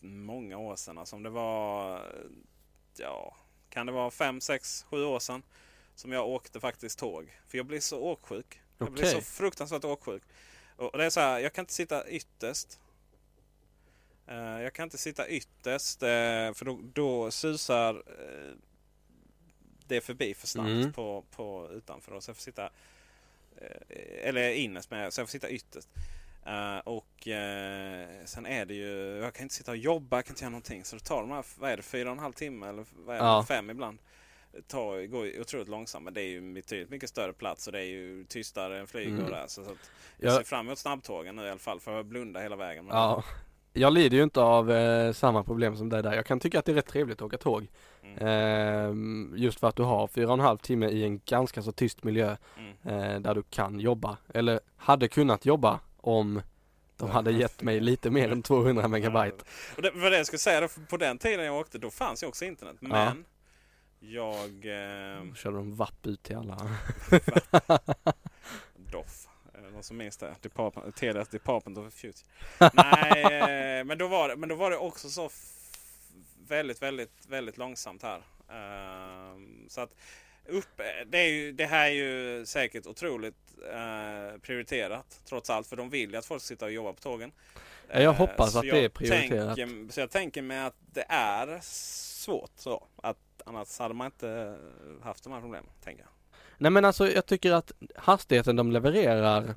många 0.00 0.58
år 0.58 0.76
sedan. 0.76 0.98
Alltså 0.98 1.16
om 1.16 1.22
det 1.22 1.30
var... 1.30 2.02
Ja, 2.96 3.36
kan 3.70 3.86
det 3.86 3.92
vara 3.92 4.10
fem, 4.10 4.40
sex, 4.40 4.82
sju 4.82 5.04
år 5.04 5.18
sedan. 5.18 5.42
Som 5.94 6.12
jag 6.12 6.28
åkte 6.28 6.60
faktiskt 6.60 6.98
tåg. 6.98 7.38
För 7.46 7.58
jag 7.58 7.66
blev 7.66 7.80
så 7.80 8.00
åksjuk. 8.00 8.60
Jag 8.78 8.88
Okej. 8.88 9.06
så 9.06 9.20
fruktansvärt 9.20 9.84
åksjuk. 9.84 10.22
Och 10.76 10.98
det 10.98 11.04
är 11.04 11.10
så 11.10 11.20
här, 11.20 11.38
jag 11.38 11.52
kan 11.52 11.62
inte 11.62 11.74
sitta 11.74 12.08
ytterst. 12.08 12.80
Eh, 14.26 14.36
jag 14.36 14.72
kan 14.72 14.84
inte 14.84 14.98
sitta 14.98 15.28
ytterst 15.28 16.02
eh, 16.02 16.52
för 16.52 16.64
då, 16.64 16.80
då 16.82 17.30
susar 17.30 18.02
det 19.88 20.00
förbi 20.00 20.34
för 20.34 20.46
snabbt 20.46 20.68
Mm. 20.68 20.92
på, 20.92 21.24
på 21.30 21.68
utanför. 21.72 22.12
Då. 22.12 22.20
Så 22.20 22.28
jag 22.30 22.36
får 22.36 22.42
sitta, 22.42 22.64
eh, 23.56 24.28
eller 24.28 24.50
innerst 24.50 24.90
med, 24.90 25.12
så 25.12 25.20
jag 25.20 25.28
får 25.28 25.32
sitta 25.32 25.50
ytterst. 25.50 25.88
Eh, 26.46 26.78
och 26.78 27.28
eh, 27.28 28.08
sen 28.24 28.46
är 28.46 28.64
det 28.66 28.74
ju, 28.74 29.16
jag 29.22 29.34
kan 29.34 29.42
inte 29.42 29.54
sitta 29.54 29.70
och 29.70 29.76
jobba, 29.76 30.16
jag 30.16 30.24
kan 30.24 30.32
inte 30.32 30.44
göra 30.44 30.50
någonting. 30.50 30.84
Så 30.84 30.96
det 30.96 31.02
tar 31.04 31.20
de 31.20 31.30
här, 31.30 31.44
vad 31.58 31.70
är 31.70 31.76
det, 31.76 31.82
fyra 31.82 32.08
och 32.08 32.12
en 32.16 32.18
halv 32.22 32.32
timme 32.32 32.68
eller 32.68 32.84
vad 33.06 33.16
är 33.16 33.20
det, 33.20 33.26
Ja. 33.26 33.44
fem 33.48 33.70
ibland. 33.70 33.98
Det 34.52 34.62
tar, 34.68 35.06
går 35.06 35.26
ju 35.26 35.40
otroligt 35.40 35.68
långsamt 35.68 36.04
men 36.04 36.14
det 36.14 36.20
är 36.22 36.28
ju 36.28 36.52
betydligt 36.52 36.90
mycket 36.90 37.08
större 37.10 37.32
plats 37.32 37.66
och 37.66 37.72
det 37.72 37.78
är 37.80 37.84
ju 37.84 38.24
tystare 38.24 38.80
än 38.80 38.86
flyg 38.86 39.08
Mm. 39.08 39.24
och 39.24 39.30
där. 39.30 39.46
Så, 39.46 39.64
så 39.64 39.70
jag 39.70 39.78
Jag- 40.30 40.36
ser 40.36 40.44
fram 40.44 40.66
emot 40.66 40.78
snabbtågen 40.78 41.36
nu 41.36 41.42
i 41.46 41.50
alla 41.50 41.58
fall 41.58 41.80
för 41.80 41.96
jag 41.96 42.06
blunda 42.06 42.40
hela 42.40 42.56
vägen. 42.56 42.84
Men- 42.84 42.96
Ja. 42.96 43.24
Jag 43.76 43.92
lider 43.92 44.16
ju 44.16 44.22
inte 44.22 44.40
av 44.40 44.70
eh, 44.72 45.12
samma 45.12 45.44
problem 45.44 45.76
som 45.76 45.88
dig 45.88 46.02
där. 46.02 46.12
Jag 46.14 46.26
kan 46.26 46.40
tycka 46.40 46.58
att 46.58 46.64
det 46.64 46.72
är 46.72 46.76
rätt 46.76 46.86
trevligt 46.86 47.16
att 47.18 47.22
åka 47.26 47.38
tåg. 47.38 47.66
Mm. 48.02 48.26
Ehm, 48.26 49.34
just 49.36 49.60
för 49.60 49.68
att 49.68 49.76
du 49.76 49.82
har 49.82 50.06
fyra 50.08 50.26
och 50.26 50.32
en 50.32 50.40
halv 50.40 50.58
timme 50.58 50.88
i 50.88 51.04
en 51.04 51.20
ganska 51.26 51.62
så 51.62 51.72
tyst 51.72 52.04
miljö 52.04 52.36
Mm. 52.58 53.00
eh, 53.14 53.20
där 53.20 53.34
du 53.34 53.42
kan 53.42 53.80
jobba. 53.80 54.16
Eller 54.34 54.60
hade 54.76 55.08
kunnat 55.08 55.46
jobba 55.46 55.80
om 55.96 56.42
de 56.96 57.10
hade 57.10 57.30
gett 57.32 57.62
mig 57.62 57.80
lite 57.80 58.10
mer 58.10 58.32
än 58.32 58.42
200 58.42 58.88
megabyte. 58.88 59.44
Och 59.76 59.82
det 59.82 59.90
var 59.90 60.10
det 60.10 60.16
jag 60.16 60.26
skulle 60.26 60.38
säga, 60.38 60.60
då, 60.60 60.68
på 60.90 60.96
den 60.96 61.18
tiden 61.18 61.44
jag 61.46 61.56
åkte 61.56 61.78
då 61.78 61.90
fanns 61.90 62.22
ju 62.22 62.26
också 62.26 62.44
internet. 62.44 62.76
Men 62.80 63.24
Jag... 64.00 64.46
Eh, 64.48 65.34
körde 65.34 65.56
de 65.56 65.74
vapp 65.74 66.06
ut 66.06 66.22
till 66.22 66.36
alla. 66.36 66.56
Doff. 68.92 69.25
Någon 69.76 69.82
som 69.82 69.96
minns 69.96 70.16
det? 70.16 70.34
Department, 70.40 70.96
Telias 70.96 71.28
Department 71.28 71.78
of 71.78 71.94
Future. 71.94 72.26
Nej, 72.72 73.22
eh, 73.22 73.84
men, 73.84 73.98
då 73.98 74.08
var 74.08 74.28
det, 74.28 74.36
men 74.36 74.48
då 74.48 74.54
var 74.54 74.70
det 74.70 74.76
också 74.76 75.10
så 75.10 75.30
väldigt, 76.48 76.82
väldigt, 76.82 77.26
väldigt 77.28 77.58
långsamt 77.58 78.02
här. 78.02 78.22
Ehm, 78.50 79.68
så 79.68 79.80
att 79.80 79.90
upp, 80.46 80.80
det, 81.06 81.18
är 81.18 81.28
ju, 81.28 81.52
det 81.52 81.66
här 81.66 81.86
är 81.86 81.92
ju 81.92 82.46
säkert 82.46 82.86
otroligt 82.86 83.34
eh, 83.72 84.38
prioriterat 84.40 85.20
trots 85.24 85.50
allt. 85.50 85.66
För 85.66 85.76
de 85.76 85.90
vill 85.90 86.10
ju 86.10 86.16
att 86.16 86.26
folk 86.26 86.42
ska 86.42 86.48
sitta 86.54 86.64
och 86.64 86.72
jobba 86.72 86.92
på 86.92 87.00
tågen. 87.00 87.32
Ja, 87.88 88.00
jag 88.00 88.14
Eh, 88.14 88.18
hoppas 88.18 88.52
så 88.52 88.58
att 88.58 88.64
det 88.64 88.84
är 88.84 88.88
prioriterat. 88.88 89.56
Tänker, 89.56 89.92
så 89.92 90.00
jag 90.00 90.10
tänker 90.10 90.42
mig 90.42 90.58
att 90.58 90.76
det 90.92 91.06
är 91.08 91.58
svårt 91.62 92.52
så. 92.56 92.86
Att 92.96 93.18
annars 93.44 93.78
hade 93.78 93.94
man 93.94 94.06
inte 94.06 94.58
haft 95.02 95.24
de 95.24 95.32
här 95.32 95.40
problemen. 95.40 95.70
Tänker 95.84 96.02
jag. 96.02 96.10
Nej 96.58 96.70
men 96.70 96.84
alltså 96.84 97.10
jag 97.10 97.26
tycker 97.26 97.52
att 97.52 97.72
hastigheten 97.96 98.56
de 98.56 98.72
levererar 98.72 99.54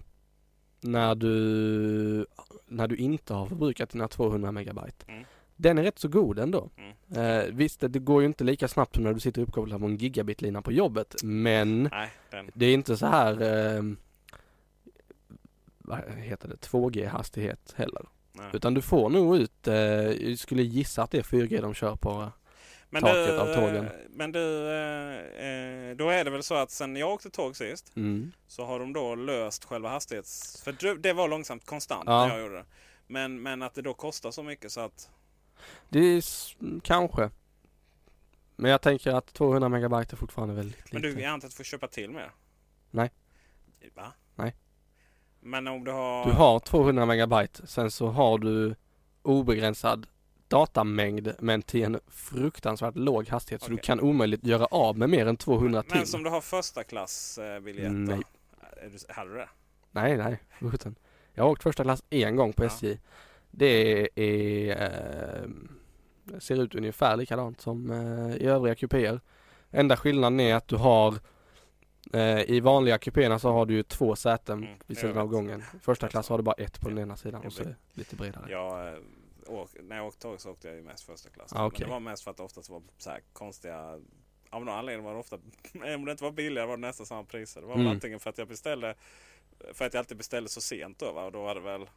när 0.82 1.15
du, 1.15 2.25
när 2.67 2.88
du 2.88 2.95
inte 2.95 3.34
har 3.34 3.45
förbrukat 3.45 3.89
dina 3.89 4.07
200 4.07 4.51
megabyte. 4.51 5.05
Mm. 5.07 5.23
Den 5.55 5.77
är 5.77 5.84
rätt 5.84 5.99
så 5.99 6.07
god 6.07 6.39
ändå. 6.39 6.69
Mm. 6.77 7.39
Eh, 7.39 7.53
visst, 7.53 7.80
det 7.80 7.99
går 7.99 8.21
ju 8.21 8.27
inte 8.27 8.43
lika 8.43 8.67
snabbt 8.67 8.95
som 8.95 9.03
när 9.03 9.13
du 9.13 9.19
sitter 9.19 9.41
uppkopplad 9.41 9.80
på 9.80 9.86
en 9.86 9.97
gigabitlina 9.97 10.61
på 10.61 10.71
jobbet, 10.71 11.15
men 11.23 11.84
Nej, 11.91 12.09
det 12.53 12.65
är 12.65 12.73
inte 12.73 12.97
så 12.97 13.05
här 13.05 13.41
eh, 13.41 13.84
vad 15.77 15.99
heter 16.17 16.47
det, 16.47 16.55
2G 16.55 17.07
hastighet 17.07 17.73
heller. 17.75 18.05
nej. 18.32 18.49
Utan 18.53 18.73
du 18.73 18.82
får 18.82 19.09
nog 19.09 19.38
ut, 19.38 19.67
eh, 19.67 19.75
jag 19.75 20.38
skulle 20.39 20.63
gissa 20.63 21.03
att 21.03 21.11
det 21.11 21.17
är 21.17 21.23
4G 21.23 21.61
de 21.61 21.73
kör 21.73 21.95
på. 21.95 22.32
Men 22.89 23.01
taket 23.01 23.27
du, 23.27 23.39
av 23.39 23.45
tågen. 23.55 23.85
eh, 23.85 23.91
Men 24.09 24.31
du, 24.31 24.67
eh, 24.71 25.15
eh, 25.45 25.95
då 25.95 26.09
är 26.09 26.23
det 26.23 26.29
väl 26.29 26.43
så 26.43 26.55
att 26.55 26.71
sen 26.71 26.95
jag 26.95 27.09
åkte 27.09 27.29
tåg 27.29 27.55
sist 27.55 27.91
Mm. 27.95 28.31
så 28.47 28.65
har 28.65 28.79
de 28.79 28.93
då 28.93 29.15
löst 29.15 29.65
själva 29.65 29.89
hastighets... 29.89 30.61
För 30.63 30.95
det 30.97 31.13
var 31.13 31.27
långsamt 31.27 31.65
konstant 31.65 32.03
Ja. 32.07 32.25
när 32.27 32.33
jag 32.33 32.41
gjorde 32.41 32.55
det. 32.57 32.65
Men, 33.07 33.41
men 33.41 33.61
att 33.61 33.73
det 33.73 33.81
då 33.81 33.93
kostar 33.93 34.31
så 34.31 34.43
mycket 34.43 34.71
så 34.71 34.81
att... 34.81 35.09
Det 35.89 35.99
är 35.99 36.23
kanske. 36.81 37.29
Men 38.55 38.71
jag 38.71 38.81
tänker 38.81 39.11
att 39.13 39.33
200 39.33 39.69
megabyte 39.69 40.15
är 40.15 40.17
fortfarande 40.17 40.53
väldigt 40.55 40.91
Men 40.93 41.01
lite. 41.01 41.15
du, 41.15 41.21
jag 41.21 41.31
antar 41.31 41.47
att 41.47 41.51
du 41.51 41.57
får 41.57 41.63
köpa 41.63 41.87
till 41.87 42.09
mer? 42.11 42.31
Nej. 42.91 43.11
Va? 43.95 44.13
Nej. 44.35 44.55
Men 45.39 45.67
om 45.67 45.83
du 45.83 45.91
har... 45.91 46.25
Du 46.25 46.31
har 46.31 46.59
200 46.59 47.05
megabyte, 47.05 47.67
sen 47.67 47.91
så 47.91 48.07
har 48.07 48.37
du 48.37 48.75
obegränsad 49.21 50.07
datamängd 50.50 51.32
men 51.39 51.62
till 51.62 51.84
en 51.84 52.00
fruktansvärt 52.08 52.95
låg 52.95 53.28
hastighet 53.28 53.62
så 53.62 53.72
du 53.72 53.78
kan 53.78 54.00
omöjligt 54.00 54.45
göra 54.45 54.66
av 54.66 54.97
med 54.97 55.10
mer 55.10 55.26
än 55.26 55.38
200 55.38 55.84
till. 55.84 55.97
Men 55.97 56.06
som 56.08 56.24
du 56.24 56.30
har 56.30 56.41
första 56.41 56.84
klass 56.84 57.38
eh, 57.38 57.60
biljett 57.60 57.91
då? 57.91 58.16
Nej. 58.16 58.22
Hade 59.10 59.30
du 59.30 59.36
det? 59.36 59.50
Nej, 59.91 60.18
nej, 60.18 60.39
sjutton. 60.72 60.95
Jag 61.34 61.43
har 61.43 61.52
åkt 61.52 61.64
första 61.64 61.84
klass 61.84 62.04
en 62.10 62.36
gång 62.36 62.54
på 62.54 62.64
Ja. 62.64 62.68
SJ. 62.68 63.00
Det 63.52 63.66
är, 64.20 65.41
eh, 65.43 65.50
ser 66.39 66.62
ut 66.64 66.76
ungefär 66.76 67.18
likadant 67.18 67.62
som 67.62 67.91
eh, 67.91 68.36
i 68.36 68.45
övriga 68.45 68.76
kupéer. 68.76 69.22
Enda 69.72 69.97
skillnaden 69.97 70.39
är 70.39 70.56
att 70.56 70.68
du 70.68 70.76
har 70.76 71.16
eh, 72.14 72.41
i 72.41 72.60
vanliga 72.60 72.97
kupéerna 72.97 73.39
så 73.39 73.52
har 73.52 73.66
du 73.66 73.74
ju 73.74 73.84
två 73.84 74.16
säten 74.16 74.58
Mm, 74.64 74.78
vid 74.88 74.97
sidan 74.97 75.18
av 75.18 75.28
gången. 75.28 75.64
Första 75.82 76.08
klass 76.08 76.30
har 76.30 76.38
du 76.38 76.43
bara 76.43 76.54
ett 76.56 76.82
på 76.82 76.88
den 76.89 76.97
Ja. 76.97 77.04
ena 77.04 77.18
sidan 77.18 77.45
och 77.45 77.54
så 77.54 77.62
är 77.62 77.66
det 77.66 77.76
lite 77.93 78.16
bredare. 78.16 78.52
Jag, 78.52 78.88
eh, 78.88 78.93
åk, 79.50 79.70
när 79.84 79.95
jag 79.95 80.08
åkte 80.08 80.20
tåg 80.20 80.41
så 80.41 80.52
åkte 80.52 80.68
jag 80.68 80.78
ju 80.78 80.84
mest 80.84 81.04
första 81.04 81.30
klass. 81.30 81.54
Ah, 81.54 81.66
okej. 81.66 81.80
Men 81.80 81.88
det 81.89 81.93
var 81.93 82.00
mest 82.00 82.24
för 82.24 82.32
att 82.32 82.38
det 82.38 82.43
oftast 82.43 82.70
var 82.70 82.82
så 82.97 83.10
här 83.10 83.22
konstiga... 83.34 84.00
Av 84.52 84.66
någon 84.66 84.76
anledning 84.76 85.06
var 85.06 85.14
det 85.14 85.20
ofta... 85.20 85.36
Om 85.95 86.06
det 86.06 86.12
inte 86.12 86.24
var 86.24 86.32
billigare 86.32 86.68
var 86.68 86.78
det 86.78 86.82
nästan 86.82 87.06
samma 87.06 87.24
priser. 87.24 87.62
Det 87.62 87.68
var 87.68 87.74
väl 87.74 87.82
Mm. 87.82 87.93
antingen 87.93 88.20
för 88.20 88.30
att 88.30 88.38
jag 88.38 88.47
beställde... 88.47 88.95
För 89.74 89.86
att 89.86 89.93
jag 89.93 90.00
alltid 90.02 90.18
beställde 90.18 90.50
så 90.50 90.62
sent 90.62 91.00
då 91.00 91.12
va? 91.14 91.26
Och 91.26 91.32
då 91.32 91.41
var 91.41 91.56
det 91.56 91.62
väl... 91.62 91.89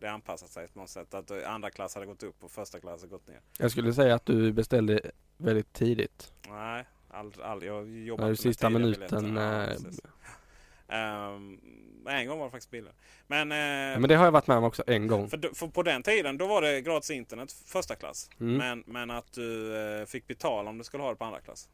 Det 0.00 0.10
anpassat 0.10 0.50
sig 0.50 0.68
på 0.68 0.78
något 0.78 0.90
sätt. 0.90 1.14
Att 1.14 1.30
andra 1.30 1.70
klass 1.70 1.94
hade 1.94 2.06
gått 2.06 2.22
upp 2.22 2.44
och 2.44 2.50
första 2.50 2.80
klass 2.80 3.00
hade 3.00 3.10
gått 3.10 3.28
ner. 3.28 3.40
Jag 3.58 3.70
skulle 3.70 3.92
säga 3.94 4.14
att 4.14 4.26
du 4.26 4.52
beställde 4.52 5.10
väldigt 5.36 5.72
tidigt. 5.72 6.32
Nej, 6.48 6.84
aldrig. 7.08 7.46
aldrig. 7.46 7.70
Jag 7.72 7.88
jobbade 7.88 8.26
du 8.26 8.30
med 8.30 8.38
sista 8.38 8.70
minuten. 8.70 9.36
Ja, 9.36 9.62
eh. 9.62 9.76
Ehm, 10.88 11.60
en 12.08 12.26
gång 12.26 12.38
var 12.38 12.44
det 12.44 12.50
faktiskt 12.50 12.70
billigare. 12.70 12.96
Men, 13.26 13.52
eh, 13.52 14.00
men 14.00 14.08
det 14.08 14.14
har 14.14 14.24
jag 14.24 14.32
varit 14.32 14.46
med 14.46 14.56
om 14.56 14.64
också 14.64 14.82
en 14.86 15.06
gång. 15.06 15.28
för, 15.28 15.54
för 15.54 15.66
på 15.66 15.82
den 15.82 16.02
tiden 16.02 16.38
då 16.38 16.46
var 16.46 16.62
det 16.62 16.80
gratis 16.80 17.10
internet 17.10 17.52
första 17.52 17.94
klass. 17.94 18.30
Mm. 18.40 18.56
Men, 18.56 18.84
men 18.86 19.10
att 19.10 19.32
du 19.32 19.76
eh, 20.00 20.06
fick 20.06 20.26
betala 20.26 20.70
om 20.70 20.78
du 20.78 20.84
skulle 20.84 21.02
ha 21.02 21.10
det 21.10 21.16
på 21.16 21.24
andra 21.24 21.40
klass. 21.40 21.68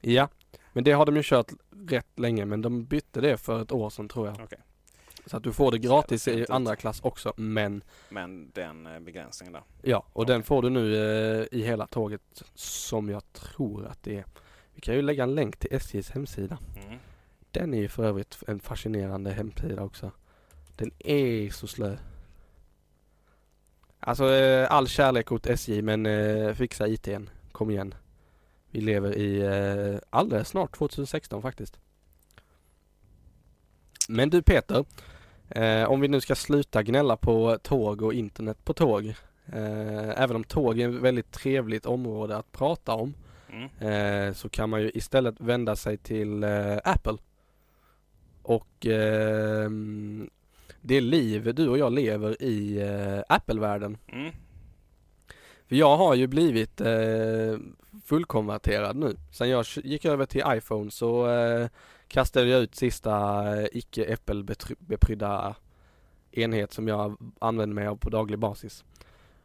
Ja, 0.00 0.28
men 0.72 0.84
det 0.84 0.92
har 0.92 1.06
de 1.06 1.16
ju 1.16 1.22
kört 1.24 1.52
rätt 1.88 2.18
länge 2.18 2.44
men 2.44 2.62
de 2.62 2.84
bytte 2.84 3.20
det 3.20 3.36
för 3.36 3.62
ett 3.62 3.72
år 3.72 3.90
sedan 3.90 4.08
tror 4.08 4.26
jag. 4.26 4.40
Okej. 4.44 4.58
Så 5.26 5.36
att 5.36 5.42
du 5.42 5.52
får 5.52 5.70
det 5.70 5.78
gratis 5.78 6.28
i 6.28 6.46
andra 6.48 6.76
klass 6.76 7.00
också 7.00 7.32
men 7.36 7.82
Men 8.08 8.50
den 8.50 8.86
eh, 8.86 9.00
begränsningen 9.00 9.52
där. 9.52 9.62
ja 9.82 10.06
och 10.12 10.22
Okej. 10.22 10.34
den 10.34 10.42
får 10.42 10.62
du 10.62 10.70
nu 10.70 10.94
eh, 10.96 11.46
i 11.58 11.62
hela 11.62 11.86
tåget 11.86 12.42
som 12.54 13.08
jag 13.08 13.32
tror 13.32 13.86
att 13.86 14.02
det 14.02 14.16
är. 14.16 14.24
Vi 14.74 14.80
kan 14.80 14.94
ju 14.94 15.02
lägga 15.02 15.22
en 15.22 15.34
länk 15.34 15.56
till 15.56 15.74
SJs 15.74 16.10
hemsida. 16.10 16.58
Mm. 16.86 16.98
Den 17.50 17.74
är 17.74 17.78
ju 17.78 17.88
för 17.88 18.04
övrigt 18.04 18.38
en 18.46 18.60
fascinerande 18.60 19.30
hemsida 19.30 19.82
också. 19.82 20.10
Den 20.76 20.90
är 20.98 21.50
så 21.50 21.66
slö. 21.66 21.96
Alltså 24.00 24.34
eh, 24.34 24.72
all 24.72 24.88
kärlek 24.88 25.32
åt 25.32 25.46
SJ 25.46 25.82
men 25.82 26.06
eh, 26.06 26.54
fixa 26.54 26.88
ITn. 26.88 27.30
Kom 27.52 27.70
igen. 27.70 27.94
Vi 28.70 28.80
lever 28.80 29.18
i 29.18 29.40
eh, 29.40 30.00
alldeles 30.10 30.48
snart 30.48 30.76
2016 30.76 31.42
faktiskt. 31.42 31.78
Men 34.08 34.30
du 34.30 34.42
Peter. 34.42 34.84
Eh, 35.48 35.90
om 35.90 36.00
vi 36.00 36.08
nu 36.08 36.20
ska 36.20 36.34
sluta 36.34 36.82
gnälla 36.82 37.16
på 37.16 37.58
tåg 37.62 38.02
och 38.02 38.14
internet 38.14 38.64
på 38.64 38.74
tåg. 38.74 39.06
Eh, 39.46 40.20
även 40.22 40.36
om 40.36 40.44
tåg 40.44 40.80
är 40.80 40.88
ett 40.88 40.94
väldigt 40.94 41.32
trevligt 41.32 41.86
område 41.86 42.36
att 42.36 42.52
prata 42.52 42.94
om. 42.94 43.14
Mm. 43.50 44.28
Eh, 44.28 44.34
så 44.34 44.48
kan 44.48 44.70
man 44.70 44.82
ju 44.82 44.90
istället 44.94 45.40
vända 45.40 45.76
sig 45.76 45.96
till 45.96 46.44
eh, 46.44 46.78
Apple. 46.84 47.16
Och 48.46 48.86
ehm, 48.86 50.30
det 50.80 51.00
liv 51.00 51.54
du 51.54 51.68
och 51.68 51.78
jag 51.78 51.92
lever 51.92 52.42
i 52.42 52.80
eh, 52.80 53.34
Apple-världen. 53.34 53.98
Mm. 54.08 54.32
För 55.68 55.76
jag 55.76 55.96
har 55.96 56.14
ju 56.14 56.26
blivit 56.26 56.80
eh, 56.80 57.58
fullkonverterad 58.04 58.96
nu. 58.96 59.16
Sen 59.32 59.48
jag 59.48 59.64
gick 59.84 60.04
över 60.04 60.26
till 60.26 60.42
iPhone 60.46 60.90
så 60.90 61.30
eh, 61.30 61.68
kastade 62.08 62.46
jag 62.46 62.62
ut 62.62 62.74
sista 62.74 63.44
eh, 63.60 63.66
icke 63.72 64.12
Apple-beprydda 64.14 65.54
enhet 66.32 66.72
som 66.72 66.88
jag 66.88 67.16
använder 67.38 67.74
mig 67.74 67.86
av 67.86 67.96
på 67.96 68.10
daglig 68.10 68.38
basis. 68.38 68.84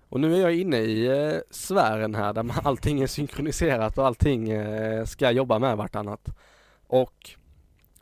Och 0.09 0.19
nu 0.19 0.35
är 0.35 0.41
jag 0.41 0.55
inne 0.55 0.77
i 0.77 1.05
eh, 1.05 1.39
sfären 1.49 2.15
här 2.15 2.33
där 2.33 2.51
allting 2.67 3.01
är 3.01 3.07
synkroniserat 3.07 3.97
och 3.97 4.05
allting 4.05 4.49
eh, 4.49 5.05
ska 5.05 5.31
jobba 5.31 5.59
med 5.59 5.77
vartannat. 5.77 6.29
Och 6.87 7.35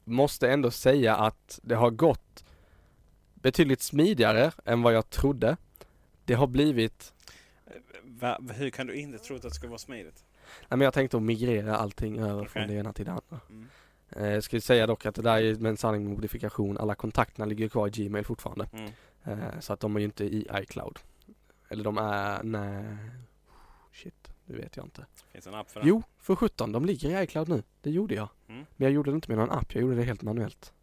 måste 0.10 0.52
ändå 0.52 0.72
säga 0.72 1.16
att 1.16 1.60
det 1.64 1.76
har 1.76 1.90
gått 1.92 2.46
betydligt 3.34 3.82
smidigare 3.82 4.52
än 4.66 4.82
vad 4.82 4.94
jag 4.94 5.10
trodde. 5.10 5.58
Det 6.26 6.34
har 6.34 6.48
blivit, 6.48 7.14
Va, 8.04 8.40
hur 8.54 8.70
kan 8.70 8.88
du 8.88 8.96
inte 8.96 9.18
tro 9.18 9.36
att 9.36 9.42
det 9.42 9.52
ska 9.52 9.68
vara 9.68 9.78
smidigt? 9.78 10.24
nej 10.70 10.78
men 10.78 10.82
jag 10.82 10.94
tänkte 10.94 11.18
att 11.18 11.24
migrera 11.24 11.76
allting 11.78 12.20
över 12.20 12.46
från 12.46 12.64
Okej. 12.64 12.76
det 12.76 12.80
ena 12.80 12.94
till 12.94 13.06
det 13.06 13.12
andra. 13.12 13.40
Mm. 13.50 13.68
Eh, 14.10 14.28
jag 14.28 14.44
ju 14.54 14.62
säga 14.62 14.88
dock 14.88 15.06
att 15.06 15.16
det 15.16 15.22
där 15.22 15.42
är 15.42 15.56
med 15.56 15.70
en 15.70 15.78
sanning 15.78 16.04
med 16.04 16.12
modifikation. 16.12 16.78
Alla 16.78 16.96
kontakterna 16.96 17.46
ligger 17.46 17.70
kvar 17.70 17.88
i 17.88 17.90
Gmail 17.90 18.26
fortfarande. 18.26 18.68
Mm. 18.74 18.92
Eh, 19.24 19.60
så 19.60 19.74
att 19.74 19.80
de 19.80 19.96
är 19.96 20.00
ju 20.00 20.06
inte 20.06 20.24
i 20.24 20.48
iCloud. 20.54 21.00
Eller 21.70 21.84
de 21.84 21.98
är, 21.98 22.44
nej, 22.44 22.98
shit, 23.94 24.29
det 24.54 24.62
vet 24.62 24.78
jag 24.78 24.86
inte. 24.86 25.06
Finns 25.32 25.48
en 25.48 25.54
app 25.56 25.72
för 25.72 25.80
det? 25.80 25.88
Jo, 25.88 26.04
för 26.20 26.36
17, 26.36 26.72
de 26.72 26.86
ligger 26.86 27.20
i 27.20 27.24
iCloud 27.24 27.50
nu. 27.50 27.64
Det 27.82 27.90
gjorde 27.92 28.16
jag. 28.16 28.28
Mm. 28.48 28.66
Men 28.76 28.86
jag 28.86 28.92
gjorde 28.92 29.12
det 29.12 29.16
inte 29.16 29.32
med 29.32 29.38
någon 29.38 29.52
app, 29.52 29.76
jag 29.76 29.82
gjorde 29.82 29.96
det 29.96 30.04
helt 30.04 30.22
manuellt. 30.22 30.74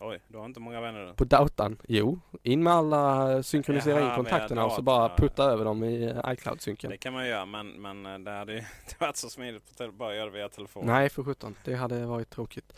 Oj, 0.00 0.20
du 0.28 0.38
har 0.38 0.44
inte 0.44 0.60
många 0.60 0.80
vänner 0.80 1.06
du. 1.06 1.14
På 1.14 1.24
datorn, 1.24 1.76
jo. 1.88 2.20
In 2.42 2.62
med 2.62 2.72
alla, 2.72 3.42
synkronisera 3.42 4.00
Jaha, 4.00 4.10
in 4.10 4.16
kontakterna 4.16 4.64
och 4.66 4.72
så 4.72 4.82
bara 4.82 5.16
putta 5.16 5.44
över 5.44 5.64
dem 5.64 5.84
i 5.84 6.14
iCloud-synken. 6.26 6.90
Det 6.90 6.96
kan 6.96 7.12
man 7.12 7.26
göra 7.26 7.46
men, 7.46 7.68
men 7.68 8.06
eh, 8.06 8.18
det 8.18 8.30
hade 8.30 8.52
ju 8.52 8.58
inte 8.82 8.94
varit 8.98 9.16
så 9.16 9.28
smidigt 9.30 9.68
på 9.68 9.74
tele- 9.74 9.92
bara 9.92 10.14
göra 10.14 10.24
det 10.26 10.30
via 10.32 10.48
telefon. 10.48 10.86
Nej, 10.86 11.08
för 11.08 11.22
17. 11.24 11.54
Det 11.64 11.74
hade 11.74 12.06
varit 12.06 12.30
tråkigt. 12.30 12.72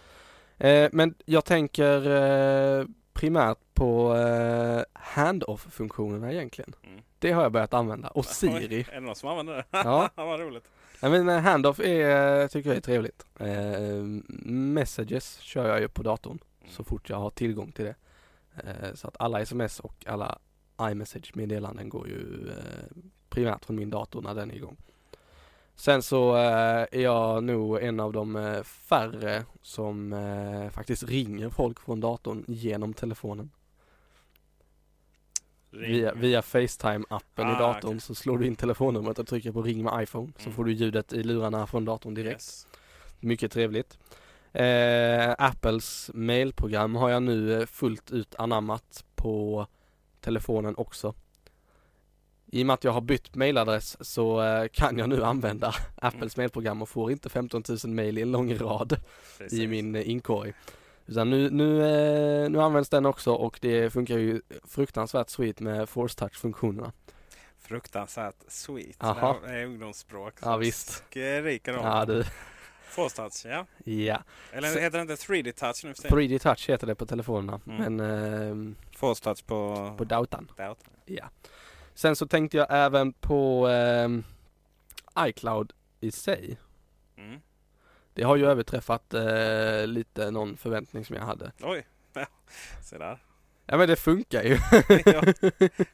Eh, 0.59 0.88
men 0.92 1.14
jag 1.24 1.45
tänker 1.45 2.11
eh, 2.80 2.86
primärt 3.24 3.58
på 3.74 4.16
eh, 4.16 4.82
hand-off-funktionerna 4.92 6.32
egentligen. 6.32 6.74
Mm. 6.82 7.00
Det 7.18 7.32
har 7.32 7.42
jag 7.42 7.52
börjat 7.52 7.74
använda. 7.74 8.08
Och 8.08 8.24
Siri. 8.40 8.80
är 8.90 8.94
det 8.94 9.00
någon 9.00 9.16
som 9.16 9.28
använder 9.28 9.54
det? 9.54 9.64
Ja. 9.70 10.10
Vad 10.14 10.40
roligt. 10.40 10.64
Nej, 11.02 11.10
men 11.10 11.28
eh, 11.28 11.38
hand-off 11.42 11.80
är, 11.80 12.48
tycker 12.48 12.70
jag 12.70 12.76
är 12.76 12.80
trevligt. 12.80 13.24
Eh, 13.40 14.02
messages 14.52 15.38
kör 15.38 15.68
jag 15.68 15.80
ju 15.80 15.88
på 15.88 16.02
datorn 16.02 16.38
Mm. 16.60 16.72
så 16.76 16.84
fort 16.84 17.10
jag 17.10 17.16
har 17.16 17.30
tillgång 17.30 17.72
till 17.72 17.84
det. 17.84 17.94
Eh, 18.56 18.94
så 18.94 19.08
att 19.08 19.16
alla 19.18 19.40
sms 19.40 19.80
och 19.80 20.04
alla 20.06 20.38
iMessage-meddelanden 20.80 21.88
går 21.88 22.08
ju 22.08 22.48
eh, 22.48 22.96
primärt 23.28 23.64
från 23.64 23.76
min 23.76 23.90
dator 23.90 24.22
när 24.22 24.34
den 24.34 24.50
är 24.50 24.54
igång. 24.54 24.76
Sen 25.76 26.02
så 26.02 26.36
eh, 26.36 26.86
är 26.92 27.00
jag 27.00 27.44
nog 27.44 27.82
en 27.82 28.00
av 28.00 28.12
de 28.12 28.36
eh, 28.36 28.62
färre 28.62 29.44
som 29.62 30.12
eh, 30.12 30.70
faktiskt 30.70 31.02
ringer 31.02 31.50
folk 31.50 31.80
från 31.80 32.00
datorn 32.00 32.44
genom 32.48 32.94
telefonen. 32.94 33.50
Via, 35.70 36.14
via 36.14 36.40
Facetime-appen 36.40 37.50
i 37.50 37.54
Ah, 37.54 37.58
datorn 37.58 37.90
okej. 37.90 38.00
så 38.00 38.14
slår 38.14 38.38
du 38.38 38.46
in 38.46 38.56
telefonnumret 38.56 39.18
och 39.18 39.26
trycker 39.26 39.52
på 39.52 39.62
ring 39.62 39.82
med 39.84 40.02
iPhone 40.02 40.32
så 40.38 40.42
Mm. 40.44 40.56
får 40.56 40.64
du 40.64 40.72
ljudet 40.72 41.12
i 41.12 41.22
lurarna 41.22 41.66
från 41.66 41.84
datorn 41.84 42.14
direkt. 42.14 42.32
Yes. 42.34 42.66
Mycket 43.20 43.52
trevligt. 43.52 43.98
Eh, 44.52 45.34
Apples 45.38 46.10
mailprogram 46.14 46.94
har 46.94 47.08
jag 47.10 47.22
nu 47.22 47.66
fullt 47.66 48.10
ut 48.10 48.34
anammat 48.38 49.04
på 49.14 49.66
telefonen 50.20 50.74
också. 50.76 51.14
I 52.55 52.62
och 52.62 52.66
med 52.66 52.74
att 52.74 52.84
jag 52.84 52.92
har 52.92 53.00
bytt 53.00 53.34
mailadress 53.34 53.96
så 54.09 54.42
eh, 54.42 54.68
kan 54.72 54.98
jag 54.98 55.09
nu 55.09 55.24
använda 55.24 55.74
Apples 55.96 56.36
mailprogram 56.36 56.82
och 56.82 56.88
får 56.88 57.11
inte 57.12 57.28
15 57.28 57.62
000 57.68 57.78
mail 57.94 58.18
i 58.18 58.22
en 58.22 58.32
lång 58.32 58.55
rad 58.59 58.92
i 58.92 59.38
Precis. 59.38 59.68
min 59.68 59.94
eh, 59.94 60.11
inkorg. 60.11 60.52
Utan 61.07 61.30
nu, 61.30 61.50
nu, 61.50 61.82
eh, 62.44 62.50
nu 62.50 62.61
används 62.61 62.88
den 62.90 63.07
också 63.07 63.32
och 63.32 63.59
det 63.62 63.90
funkar 63.92 64.18
ju 64.18 64.40
fruktansvärt 64.68 65.30
sweet 65.30 65.61
med 65.61 65.88
force 65.88 66.18
touch-funktionerna. 66.18 66.92
Fruktansvärt 67.59 68.36
sweet. 68.48 68.96
Aha. 69.05 69.36
Det 69.44 69.50
är 69.50 69.64
ungdomsspråk. 69.66 70.34
Ja, 70.42 70.57
visst. 70.57 70.90
Skriker 70.90 71.76
om. 71.78 71.86
Ja 71.86 72.05
du, 72.05 72.24
Force 72.88 73.16
touch, 73.16 73.44
ja. 73.44 73.66
ja. 73.84 74.22
Eller 74.52 74.68
Så- 74.68 74.78
heter 74.78 74.98
det 74.98 75.02
inte 75.02 75.14
3D 75.14 75.52
touch 75.52 75.84
nu 75.84 75.94
för 75.94 76.02
tiden? 76.02 76.18
3D 76.18 76.38
touch 76.38 76.70
heter 76.70 76.86
det 76.86 76.94
på 76.94 77.07
telefonerna 77.07 77.61
Mm. 77.66 77.94
men 77.96 78.70
eh, 78.70 78.74
Force 78.96 79.24
touch 79.24 79.46
på... 79.46 79.94
på 79.98 80.05
dautan. 80.05 80.50
Ja. 81.07 81.24
Sen 81.95 82.16
så 82.16 82.26
tänkte 82.26 82.57
jag 82.57 82.66
även 82.70 83.12
på 83.12 83.66
ehm, 83.68 84.24
iCloud 85.18 85.72
i 86.01 86.11
sig. 86.11 86.59
Mm. 87.16 87.40
Det 88.14 88.22
har 88.22 88.36
ju 88.36 88.47
överträffat 88.47 89.14
eh, 89.14 89.86
lite 89.86 90.30
någon 90.30 90.57
förväntning 90.57 91.05
som 91.05 91.16
jag 91.16 91.22
hade. 91.22 91.53
Oj, 91.62 91.86
ja. 92.12 92.26
se 92.82 92.99
där. 92.99 93.18
Ja 93.66 93.76
men 93.76 93.88
det 93.88 93.97
funkar 93.97 94.42
ju. 94.42 94.59
ja, 95.05 95.22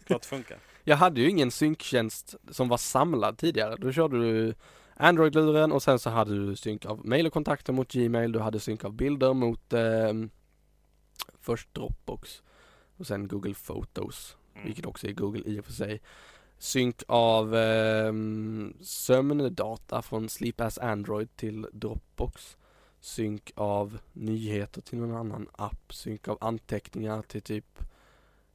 klart 0.07 0.25
funkar. 0.25 0.59
Jag 0.85 0.97
hade 0.97 1.21
ju 1.21 1.31
ingen 1.31 1.51
synktjänst 1.51 2.35
som 2.51 2.69
var 2.69 2.77
samlad 2.77 3.39
tidigare. 3.39 3.77
Då 3.77 3.93
körde 3.93 4.19
du 4.19 4.55
Android-luren 4.97 5.73
och 5.73 5.83
sen 5.83 5.99
så 5.99 6.11
hade 6.11 6.47
du 6.47 6.57
synk 6.57 6.85
av 6.85 7.07
mail 7.07 7.27
och 7.27 7.33
kontakter 7.33 7.73
mot 7.73 7.93
Gmail. 7.93 8.33
Du 8.33 8.39
hade 8.39 8.61
synk 8.61 8.85
av 8.85 8.93
bilder 8.93 9.35
mot 9.35 9.73
ehm, 9.73 10.31
först 11.41 11.75
Dropbox 11.75 12.43
och 12.97 13.07
sen 13.07 13.29
Google 13.29 13.55
Photos. 13.67 14.37
Mm. 14.55 14.67
vilket 14.67 14.87
också 14.87 15.07
är 15.07 15.13
Google 15.13 15.43
i 15.47 15.61
och 15.61 15.65
för 15.65 15.73
sig. 15.73 16.01
Synk 16.59 17.03
av 17.09 17.55
ehm, 17.55 18.75
sömndata 18.81 20.03
från 20.03 20.29
Sleep 20.29 20.61
as 20.61 20.79
Android 20.79 21.37
till 21.37 21.67
Dropbox. 21.73 22.57
Synk 23.01 23.53
av 23.55 23.99
nyheter 24.13 24.81
till 24.81 24.99
någon 24.99 25.17
annan 25.17 25.49
app. 25.53 25.95
Synk 25.95 26.29
av 26.29 26.39
anteckningar 26.41 27.23
till 27.23 27.43
typ 27.43 27.79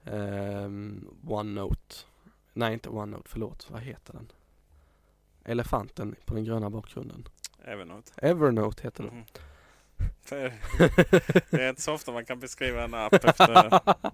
ehm, 0.04 1.08
OneNote. 1.28 1.96
Nej, 2.54 2.74
inte 2.74 2.90
OneNote, 2.90 3.30
förlåt. 3.30 3.68
Vad 3.70 3.82
heter 3.82 4.14
den? 4.14 4.32
Elefanten 5.44 6.16
på 6.26 6.34
den 6.34 6.44
gröna 6.44 6.70
bakgrunden. 6.70 7.28
Evernote. 7.64 8.12
Evernote 8.18 8.84
heter 8.84 9.04
den. 9.04 9.16
Mhm. 9.16 9.26
För 10.22 10.54
det 11.58 11.64
är 11.64 11.70
inte 11.70 11.82
så 11.82 11.94
ofta 11.94 12.12
man 12.12 12.26
kan 12.26 12.40
beskriva 12.40 12.84
en 12.84 12.94
app 12.94 13.14
efter... 13.14 13.80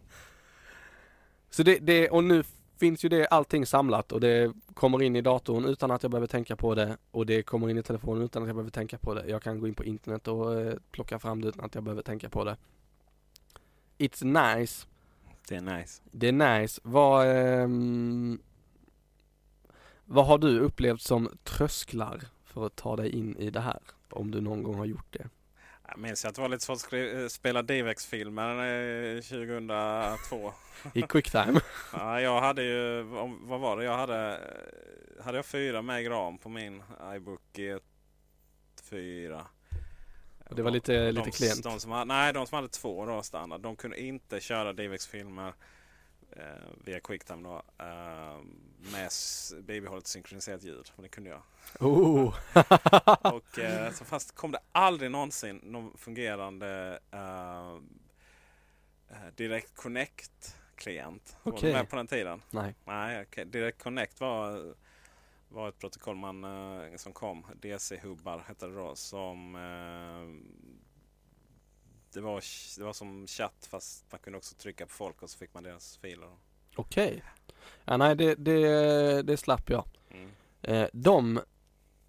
Så 1.53 1.63
det, 1.63 1.79
det, 1.79 2.09
och 2.09 2.23
nu 2.23 2.43
finns 2.79 3.05
ju 3.05 3.09
det 3.09 3.27
allting 3.27 3.65
samlat 3.65 4.11
och 4.11 4.19
det 4.19 4.53
kommer 4.73 5.01
in 5.01 5.15
i 5.15 5.21
datorn 5.21 5.65
utan 5.65 5.91
att 5.91 6.03
jag 6.03 6.11
behöver 6.11 6.27
tänka 6.27 6.55
på 6.55 6.75
det 6.75 6.97
och 7.11 7.25
det 7.25 7.43
kommer 7.43 7.69
in 7.69 7.77
i 7.77 7.83
telefonen 7.83 8.23
utan 8.23 8.43
att 8.43 8.47
jag 8.47 8.55
behöver 8.55 8.71
tänka 8.71 8.97
på 8.97 9.13
det. 9.13 9.25
Jag 9.27 9.41
kan 9.41 9.59
gå 9.59 9.67
in 9.67 9.73
på 9.73 9.83
internet 9.83 10.27
och 10.27 10.61
eh, 10.61 10.73
plocka 10.91 11.19
fram 11.19 11.41
det 11.41 11.47
utan 11.47 11.65
att 11.65 11.75
jag 11.75 11.83
behöver 11.83 12.01
tänka 12.01 12.29
på 12.29 12.43
det. 12.43 12.57
It's 13.97 14.55
nice. 14.55 14.87
Det 15.47 15.55
är 15.55 15.61
nice. 15.61 16.01
Det 16.11 16.27
är 16.27 16.59
nice. 16.59 16.81
Vad, 16.83 17.27
ehm, 17.27 18.41
vad 20.05 20.25
har 20.25 20.37
du 20.37 20.59
upplevt 20.59 21.01
som 21.01 21.29
trösklar 21.43 22.21
för 22.43 22.65
att 22.65 22.75
ta 22.75 22.95
dig 22.95 23.09
in 23.09 23.37
i 23.37 23.49
det 23.49 23.59
här? 23.59 23.79
Om 24.09 24.31
du 24.31 24.41
någon 24.41 24.63
gång 24.63 24.75
har 24.75 24.85
gjort 24.85 25.13
det. 25.13 25.29
Jag 25.91 25.99
minns 25.99 26.25
att 26.25 26.35
det 26.35 26.41
var 26.41 26.49
lite 26.49 26.65
svårt 26.65 26.77
att 26.85 26.93
eh, 26.93 27.27
spela 27.27 27.61
DivX-filmer 27.61 29.15
eh, 29.15 29.21
2002. 29.21 30.53
I 30.93 31.01
quicktime. 31.01 31.59
Ja, 31.93 32.21
jag 32.21 32.41
hade 32.41 32.63
ju, 32.63 33.01
vad 33.41 33.59
var 33.59 33.77
det? 33.77 33.83
Jag 33.83 33.97
hade, 33.97 34.33
eh, 35.17 35.23
hade 35.25 35.37
jag 35.37 35.45
fyra 35.45 35.81
meg 35.81 36.09
ram 36.09 36.37
på 36.37 36.49
min 36.49 36.83
iBook 37.15 37.41
G4. 37.53 39.41
Och 40.49 40.55
det 40.55 40.63
var 40.63 40.71
lite- 40.71 41.05
de, 41.05 41.11
lite 41.11 41.31
klent. 41.31 41.63
De 41.63 41.79
som 41.79 42.07
nej, 42.07 42.33
de 42.33 42.47
som 42.47 42.55
hade 42.55 42.67
två 42.67 43.05
då 43.05 43.21
standard. 43.23 43.61
De 43.61 43.75
kunde 43.75 44.01
inte 44.01 44.39
köra 44.39 44.73
DivX-filmer 44.73 45.53
eh, 46.31 46.43
via 46.85 46.99
Quicktime 46.99 47.43
då. 47.49 47.61
Eh, 47.85 48.37
med 48.91 49.11
bibehållet 49.63 50.07
synkroniserat 50.07 50.63
ljud. 50.63 50.91
Och 50.95 51.03
det 51.03 51.09
kunde 51.09 51.29
jag. 51.29 51.41
Oh. 51.79 52.35
Och 53.33 53.59
eh, 53.59 53.91
så 53.91 54.05
fast 54.05 54.35
kom 54.35 54.51
det 54.51 54.59
aldrig 54.71 55.11
någonsin 55.11 55.59
någon 55.63 55.97
fungerande 55.97 56.99
eh, 57.11 57.75
eh, 59.09 59.33
Direct 59.35 59.75
Connect-klient. 59.75 61.35
Var 61.43 61.53
Okej. 61.53 61.69
du 61.71 61.77
med 61.77 61.89
på 61.89 61.95
den 61.95 62.07
tiden? 62.07 62.41
Nej. 62.49 62.75
Nej, 62.85 63.21
okej. 63.21 63.45
Direct 63.45 63.83
Connect 63.83 64.19
var, 64.19 64.73
var 65.49 65.69
ett 65.69 65.79
protokoll 65.79 66.15
man, 66.15 66.43
eh, 66.43 66.95
som 66.95 67.13
kom. 67.13 67.45
DC-hubbar 67.61 68.43
hette 68.47 68.67
det 68.67 68.75
då. 68.75 68.95
Som, 68.95 69.55
eh, 69.55 70.51
det, 72.13 72.21
var, 72.21 72.43
det 72.77 72.83
var 72.83 72.93
som 72.93 73.27
chatt 73.27 73.67
fast 73.69 74.11
man 74.11 74.19
kunde 74.19 74.37
också 74.37 74.55
trycka 74.55 74.85
på 74.85 74.93
folk 74.93 75.21
och 75.21 75.29
så 75.29 75.37
fick 75.37 75.53
man 75.53 75.63
deras 75.63 75.97
filer. 75.97 76.37
Okej. 76.75 77.23
Ja, 77.85 77.97
nej, 77.97 78.15
det, 78.15 78.35
det, 78.35 79.21
det 79.21 79.37
slapp 79.37 79.69
jag. 79.69 79.83
Mm. 80.11 80.29
Eh, 80.61 80.87
de 80.93 81.39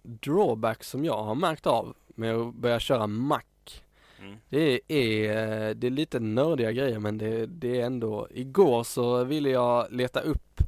drawbacks 0.01 0.89
som 0.89 1.05
jag 1.05 1.23
har 1.23 1.35
märkt 1.35 1.67
av 1.67 1.95
med 2.07 2.35
att 2.35 2.53
börja 2.53 2.79
köra 2.79 3.07
Mac 3.07 3.41
Mm. 4.19 4.37
det 4.49 4.81
är, 4.87 5.29
eh, 5.29 5.75
det 5.75 5.87
är 5.87 5.91
lite 5.91 6.19
nördiga 6.19 6.71
grejer 6.71 6.99
men 6.99 7.17
det, 7.17 7.45
det 7.45 7.81
är 7.81 7.85
ändå 7.85 8.27
Igår 8.31 8.83
så 8.83 9.23
ville 9.23 9.49
jag 9.49 9.91
leta 9.91 10.21
upp 10.21 10.61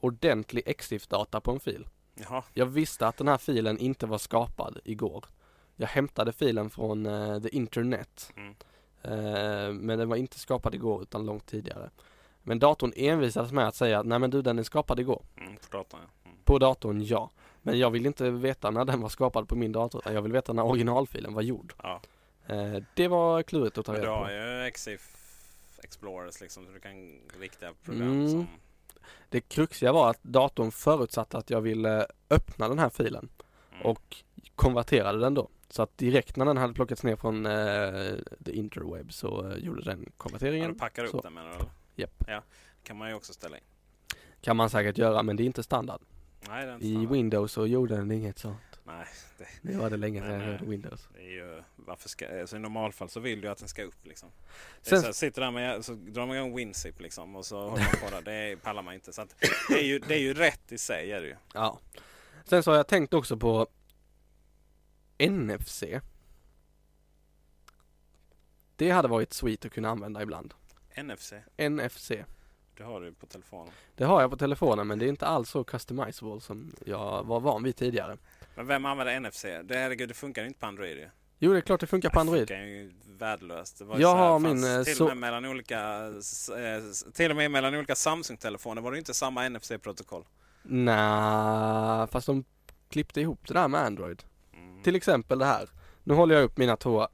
ordentlig 0.00 0.62
EXIF-data 0.66 1.40
på 1.40 1.50
en 1.50 1.60
fil. 1.60 1.88
Jaha, 2.14 2.42
Jag 2.54 2.66
visste 2.66 3.06
att 3.06 3.16
den 3.16 3.28
här 3.28 3.38
filen 3.38 3.78
inte 3.78 4.06
var 4.06 4.18
skapad 4.18 4.78
igår. 4.84 5.24
Jag 5.76 5.88
hämtade 5.88 6.32
filen 6.32 6.70
från 6.70 7.06
eh, 7.06 7.40
the 7.42 7.56
internet. 7.56 8.32
Mm. 8.36 8.54
Eh, 9.02 9.72
men 9.72 9.98
den 9.98 10.08
var 10.08 10.16
inte 10.16 10.38
skapad 10.38 10.74
igår 10.74 11.02
utan 11.02 11.26
långt 11.26 11.46
tidigare. 11.46 11.90
Men 12.46 12.58
datorn 12.58 12.92
envisades 12.96 13.52
med 13.52 13.68
att 13.68 13.74
säga 13.74 13.98
att 14.00 14.06
nej 14.06 14.18
men 14.18 14.30
du 14.30 14.42
den 14.42 14.58
är 14.58 14.62
skapad 14.62 15.00
igår. 15.00 15.22
mm, 15.36 15.56
på 15.56 15.76
datorn 15.76 16.00
ja. 16.02 16.08
Mm. 16.30 16.36
På 16.44 16.58
datorn 16.58 17.02
ja. 17.04 17.30
Men 17.62 17.78
jag 17.78 17.90
vill 17.90 18.06
inte 18.06 18.30
veta 18.30 18.70
när 18.70 18.84
den 18.84 19.00
var 19.00 19.08
skapad 19.08 19.48
på 19.48 19.56
min 19.56 19.72
dator 19.72 20.00
utan 20.00 20.14
jag 20.14 20.22
vill 20.22 20.32
veta 20.32 20.52
när 20.52 20.64
originalfilen 20.64 21.34
var 21.34 21.42
gjord. 21.42 21.72
ja. 21.82 22.00
Eh, 22.46 22.82
det 22.94 23.08
var 23.08 23.42
klurigt 23.42 23.78
att 23.78 23.86
ta 23.86 23.92
Men 23.92 24.00
du 24.00 24.06
reda 24.06 24.16
har 24.18 24.24
på. 24.24 24.30
ju 24.32 24.62
Exif 24.66 25.16
Explorers 25.82 26.40
liksom. 26.40 26.66
Så 26.66 26.72
du 26.72 26.80
kan 26.80 27.20
riktiga 27.40 27.72
program 27.84 28.02
Mm. 28.12 28.30
som... 28.30 28.46
Det 29.28 29.40
kruxiga 29.40 29.92
var 29.92 30.10
att 30.10 30.22
datorn 30.22 30.70
förutsatte 30.70 31.38
att 31.38 31.50
jag 31.50 31.60
ville 31.60 32.06
öppna 32.30 32.68
den 32.68 32.78
här 32.78 32.88
filen 32.90 33.28
Mm. 33.72 33.86
och 33.86 34.16
konverterade 34.54 35.18
den 35.18 35.34
då. 35.34 35.48
Så 35.68 35.82
att 35.82 35.98
direkt 35.98 36.36
när 36.36 36.44
den 36.44 36.56
hade 36.56 36.74
plockats 36.74 37.02
ner 37.02 37.16
från 37.16 37.46
eh, 37.46 38.14
the 38.44 38.52
interweb 38.52 39.12
så 39.12 39.50
eh, 39.50 39.56
gjorde 39.58 39.82
den 39.82 40.02
ja, 40.06 40.12
konverteringen. 40.16 40.72
du 40.72 40.78
packar 40.78 41.04
upp 41.04 41.10
så. 41.10 41.20
den 41.20 41.34
menar 41.34 41.50
du? 41.58 41.64
Japp. 41.96 42.24
Ja, 42.26 42.42
kan 42.82 42.96
man 42.96 43.08
ju 43.08 43.14
också 43.14 43.32
ställa 43.32 43.56
in. 43.58 43.64
Kan 44.40 44.56
man 44.56 44.70
säkert 44.70 44.98
göra 44.98 45.22
men 45.22 45.36
det 45.36 45.42
är 45.42 45.44
inte 45.44 45.62
standard. 45.62 46.00
Nej, 46.48 46.64
det 46.66 46.70
är 46.70 46.74
inte 46.74 46.86
I 46.86 46.90
standard. 46.92 47.12
Windows 47.12 47.52
så 47.52 47.66
gjorde 47.66 47.96
den 47.96 48.10
inget 48.10 48.38
sånt. 48.38 48.58
Nej, 48.84 49.06
Det 49.62 49.76
var 49.76 49.90
det 49.90 49.96
länge 49.96 50.20
sedan 50.22 50.32
jag 50.32 50.40
hörde. 50.40 50.64
Windows. 50.64 51.08
det 51.14 51.20
är 51.20 51.30
ju... 51.30 51.62
Varför 51.76 52.08
ska, 52.08 52.40
alltså 52.40 52.56
I 52.56 52.58
normalfall 52.58 53.08
så 53.08 53.20
vill 53.20 53.40
du 53.40 53.48
att 53.48 53.58
den 53.58 53.68
ska 53.68 53.82
upp 53.82 54.06
liksom. 54.06 54.28
Det 54.84 54.90
Sen- 54.90 55.02
så 55.02 55.12
sitter 55.12 55.40
där 55.42 55.50
med, 55.50 55.84
så 55.84 55.92
drar 55.94 56.26
man 56.26 56.36
igång 56.36 56.56
WinZip 56.56 57.00
liksom 57.00 57.36
och 57.36 57.46
så 57.46 57.68
håller 57.68 57.82
man 58.02 58.10
på 58.10 58.20
där. 58.20 58.22
Det 58.50 58.56
pallar 58.56 58.82
man 58.82 58.94
inte. 58.94 59.12
Så 59.12 59.22
att, 59.22 59.34
det, 59.68 59.74
är 59.74 59.84
ju, 59.84 59.98
det 59.98 60.14
är 60.14 60.18
ju 60.20 60.34
rätt 60.34 60.72
i 60.72 60.78
sig 60.78 61.12
är 61.12 61.20
det 61.20 61.26
ju. 61.26 61.36
Ja. 61.54 61.78
Sen 62.44 62.62
så 62.62 62.70
har 62.70 62.76
jag 62.76 62.88
tänkt 62.88 63.14
också 63.14 63.36
på 63.36 63.66
NFC. 65.18 65.84
Det 68.76 68.90
hade 68.90 69.08
varit 69.08 69.32
sweet 69.32 69.64
att 69.64 69.72
kunna 69.72 69.88
använda 69.88 70.22
ibland. 70.22 70.54
NFC, 70.96 71.32
NFC. 71.56 72.12
det 72.76 72.82
har 72.82 73.00
du 73.00 73.12
på 73.12 73.26
telefonen. 73.26 73.72
Det 73.94 74.04
har 74.04 74.20
jag 74.20 74.30
på 74.30 74.36
telefonen 74.36 74.86
men 74.86 74.98
det 74.98 75.04
är 75.04 75.08
inte 75.08 75.26
alls 75.26 75.50
så 75.50 75.64
customizable 75.64 76.40
som 76.40 76.74
jag 76.84 77.24
var 77.24 77.40
van 77.40 77.62
vid 77.62 77.76
tidigare. 77.76 78.16
Men 78.54 78.66
vem 78.66 78.84
använder 78.84 79.20
NFC? 79.20 79.42
Det, 79.42 79.76
herregud, 79.78 80.08
det 80.08 80.14
funkar 80.14 80.44
inte 80.44 80.60
på 80.60 80.66
Android 80.66 80.96
ju. 80.96 81.08
Jo 81.38 81.52
det 81.52 81.58
är 81.58 81.60
klart 81.60 81.80
det 81.80 81.86
funkar 81.86 82.10
på 82.10 82.20
Android. 82.20 82.42
Det 82.42 82.46
funkar 82.46 82.64
ju 82.66 82.92
värdelöst. 83.18 83.78
Det 83.78 83.84
var 83.84 83.98
Jag 83.98 84.16
har 84.16 84.38
min, 84.38 84.64
eh, 84.64 84.82
till, 84.82 85.02
och 85.02 85.08
med 85.08 85.16
mellan 85.16 85.44
olika, 85.44 86.06
eh, 86.06 87.12
till 87.12 87.30
och 87.30 87.36
med 87.36 87.50
mellan 87.50 87.74
olika 87.74 87.94
Samsung-telefoner 87.94 88.82
var 88.82 88.92
det 88.92 88.98
inte 88.98 89.14
samma 89.14 89.48
NFC-protokoll. 89.48 90.24
Nej, 90.62 92.06
fast 92.06 92.26
de 92.26 92.44
klippte 92.88 93.20
ihop 93.20 93.48
det 93.48 93.54
där 93.54 93.68
med 93.68 93.80
Android. 93.80 94.22
Mm. 94.54 94.82
Till 94.82 94.96
exempel 94.96 95.38
det 95.38 95.44
här. 95.44 95.68
Nu 96.04 96.14
håller 96.14 96.34
jag 96.34 96.44
upp 96.44 96.56
mina 96.56 96.76
två 96.76 97.08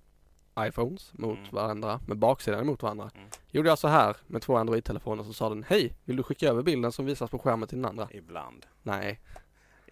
iPhones 0.61 1.12
mot 1.14 1.38
Mm. 1.38 1.50
varandra 1.50 2.00
med 2.07 2.16
baksidan 2.18 2.61
emot 2.61 2.82
varandra. 2.82 3.11
Mm. 3.14 3.28
Gjorde 3.50 3.68
jag 3.68 3.78
så 3.78 3.88
här 3.88 4.16
med 4.26 4.42
två 4.42 4.57
Android-telefoner 4.57 5.24
så 5.24 5.32
sa 5.32 5.48
den 5.48 5.62
Hej, 5.68 5.96
vill 6.05 6.16
du 6.16 6.22
skicka 6.22 6.48
över 6.48 6.62
bilden 6.62 6.92
som 6.92 7.07
visas 7.07 7.30
på 7.30 7.38
skärmen 7.38 7.68
till 7.68 7.78
den 7.78 7.90
andra? 7.90 8.09
Ibland. 8.11 8.66
Nej. 8.82 9.20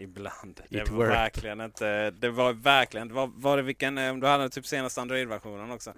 Ibland. 0.02 0.60
It 0.64 0.64
Det 0.70 0.90
var 0.90 0.96
worked. 0.96 1.12
verkligen 1.16 1.60
inte... 1.60 2.10
Det 2.10 2.30
var 2.30 2.52
verkligen... 2.52 3.08
Det 3.08 3.14
var, 3.14 3.30
var 3.34 3.56
det 3.56 3.62
vilken... 3.62 3.98
eh, 3.98 4.14
Du 4.16 4.26
hade 4.26 4.48
typ 4.48 4.66
senaste 4.66 5.00
Android-versionen 5.00 5.70
också. 5.70 5.90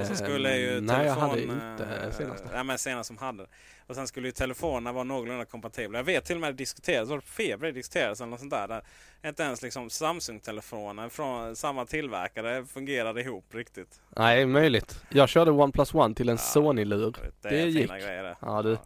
Och 0.00 0.06
så 0.06 0.14
skulle 0.16 0.56
ju 0.56 0.66
Eh, 0.66 0.70
telefon... 0.72 0.86
Nej, 0.86 1.06
jag 1.06 1.14
hade 1.14 1.42
inte 1.42 1.84
eh, 2.04 2.10
senaste. 2.12 2.48
Ja, 2.54 2.62
men 2.62 2.78
senast 2.78 3.06
som 3.06 3.18
hade. 3.18 3.46
Och 3.86 3.94
sen 3.94 4.06
skulle 4.06 4.28
ju 4.28 4.32
telefonerna 4.32 4.92
vara 4.92 5.04
någorlunda 5.04 5.44
kompatibla. 5.44 5.98
Jag 5.98 6.04
vet 6.04 6.24
till 6.24 6.34
och 6.36 6.40
med 6.40 6.50
det 6.54 6.56
diskuterades, 6.56 7.08
var 7.08 7.16
det 7.16 7.22
Feber 7.22 7.72
diskuterades 7.72 8.20
eller 8.20 8.30
något 8.30 8.40
sånt 8.40 8.52
där. 8.52 8.68
där 8.68 8.82
inte 9.26 9.42
ens 9.42 9.62
liksom 9.62 9.90
Samsung-telefoner 9.90 11.08
från 11.08 11.56
samma 11.56 11.86
tillverkare 11.86 12.64
fungerade 12.64 13.20
ihop 13.20 13.44
riktigt. 13.54 14.00
Nej, 14.16 14.46
möjligt. 14.46 15.00
Jag 15.08 15.28
körde 15.28 15.50
OnePlus 15.50 15.94
One 15.94 16.14
till 16.14 16.28
en 16.28 16.34
Ja, 16.36 16.38
Sony-lur. 16.42 17.16
Det, 17.42 17.48
Det 17.48 17.60
är 17.62 17.66
gick. 17.66 17.82
fina 17.82 17.98
grejer 17.98 18.22
det. 18.22 18.36
Ja, 18.40 18.62
du. 18.62 18.78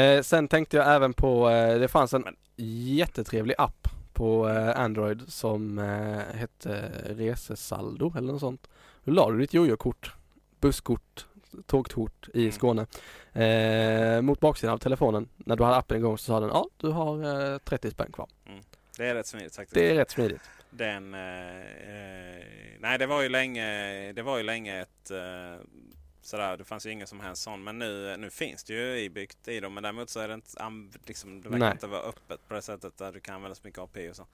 Eh, 0.00 0.22
sen 0.22 0.48
tänkte 0.48 0.76
jag 0.76 0.94
även 0.94 1.12
på, 1.14 1.50
eh, 1.50 1.78
det 1.78 1.88
fanns 1.88 2.14
en 2.14 2.22
Men- 2.22 2.36
jättetrevlig 2.96 3.54
app 3.58 3.88
på 4.12 4.48
eh, 4.48 4.80
Android 4.80 5.22
som 5.28 5.78
eh, 5.78 6.36
hette 6.38 6.90
Resesaldo 7.04 8.12
eller 8.16 8.32
något 8.32 8.40
sånt. 8.40 8.68
Då 9.04 9.12
la 9.12 9.30
du 9.30 9.38
ditt 9.38 9.54
jojo-kort, 9.54 10.14
busskort, 10.60 11.26
tågkort 11.66 12.28
i 12.34 12.40
Mm. 12.40 12.52
Skåne 12.52 12.86
eh, 13.32 14.22
mot 14.22 14.40
baksidan 14.40 14.74
av 14.74 14.78
telefonen. 14.78 15.28
När 15.36 15.56
du 15.56 15.64
hade 15.64 15.76
appen 15.76 15.96
igång 15.96 16.18
så 16.18 16.24
sa 16.24 16.40
den 16.40 16.48
ja, 16.48 16.68
du 16.76 16.88
har 16.88 17.52
eh, 17.52 17.58
30 17.58 17.90
spänn 17.90 18.12
kvar. 18.12 18.28
Det 18.98 19.06
är 19.06 19.14
rätt 19.14 19.26
smidigt 19.26 19.56
faktiskt. 19.56 19.74
Det 19.74 19.90
är 19.90 19.94
rätt 19.94 20.10
smidigt. 20.10 20.42
Den... 20.70 21.14
Eh, 21.14 21.20
eh, 21.20 22.44
nej, 22.80 22.98
det 22.98 23.06
var 23.06 23.22
ju 23.22 23.28
länge, 23.28 24.12
det 24.12 24.22
var 24.22 24.38
ju 24.38 24.42
länge 24.42 24.80
ett... 24.80 25.10
Sådär, 26.22 26.56
det 26.56 26.64
fanns 26.64 26.86
ju 26.86 26.90
ingen 26.90 27.06
som 27.06 27.20
helst 27.20 27.42
sån. 27.42 27.64
Men 27.64 27.78
nu, 27.78 28.16
nu 28.16 28.30
finns 28.30 28.64
det 28.64 28.72
ju 28.72 29.00
ibyggt 29.00 29.48
i 29.48 29.60
dem. 29.60 29.74
Men 29.74 29.82
däremot 29.82 30.10
så 30.10 30.20
är 30.20 30.28
det 30.28 30.34
inte... 30.34 30.50
Liksom, 31.06 31.40
det 31.40 31.48
verkar 31.48 31.58
Nej. 31.58 31.72
inte 31.72 31.86
vara 31.86 32.00
öppet 32.02 32.48
på 32.48 32.54
det 32.54 32.62
sättet 32.62 32.98
där 32.98 33.12
du 33.12 33.20
kan 33.20 33.34
använda 33.34 33.54
så 33.54 33.60
mycket 33.64 33.78
API 33.80 34.10
och 34.10 34.16
så. 34.16 34.26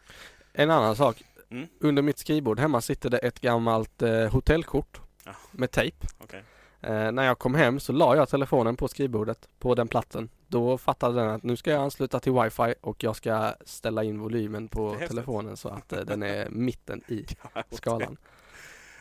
En 0.52 0.70
annan 0.70 0.96
sak. 0.96 1.22
Mm. 1.50 1.66
Under 1.80 2.02
mitt 2.02 2.18
skrivbord 2.18 2.60
hemma 2.60 2.80
sitter 2.80 3.10
det 3.10 3.18
ett 3.18 3.40
gammalt 3.40 4.02
eh, 4.02 4.32
hotellkort 4.32 5.00
Ja. 5.24 5.32
med 5.52 5.70
tejp. 5.70 6.06
Okej. 6.18 6.44
Eh, 6.80 7.12
när 7.12 7.22
jag 7.22 7.38
kom 7.38 7.54
hem 7.54 7.80
så 7.80 7.92
la 7.92 8.16
jag 8.16 8.28
telefonen 8.28 8.76
på 8.76 8.88
skrivbordet 8.88 9.48
på 9.58 9.74
den 9.74 9.88
platsen. 9.88 10.28
Då 10.48 10.78
fattade 10.78 11.20
den 11.20 11.28
att 11.28 11.42
nu 11.42 11.56
ska 11.56 11.70
jag 11.70 11.82
ansluta 11.82 12.20
till 12.20 12.32
wifi 12.32 12.74
och 12.80 13.04
jag 13.04 13.16
ska 13.16 13.54
ställa 13.64 14.04
in 14.04 14.18
volymen 14.20 14.68
på 14.68 14.96
telefonen 15.08 15.56
så 15.56 15.68
att 15.68 15.92
eh, 15.92 16.00
den 16.00 16.22
är 16.22 16.50
mitten 16.50 17.02
i 17.08 17.26
skalan. 17.70 18.16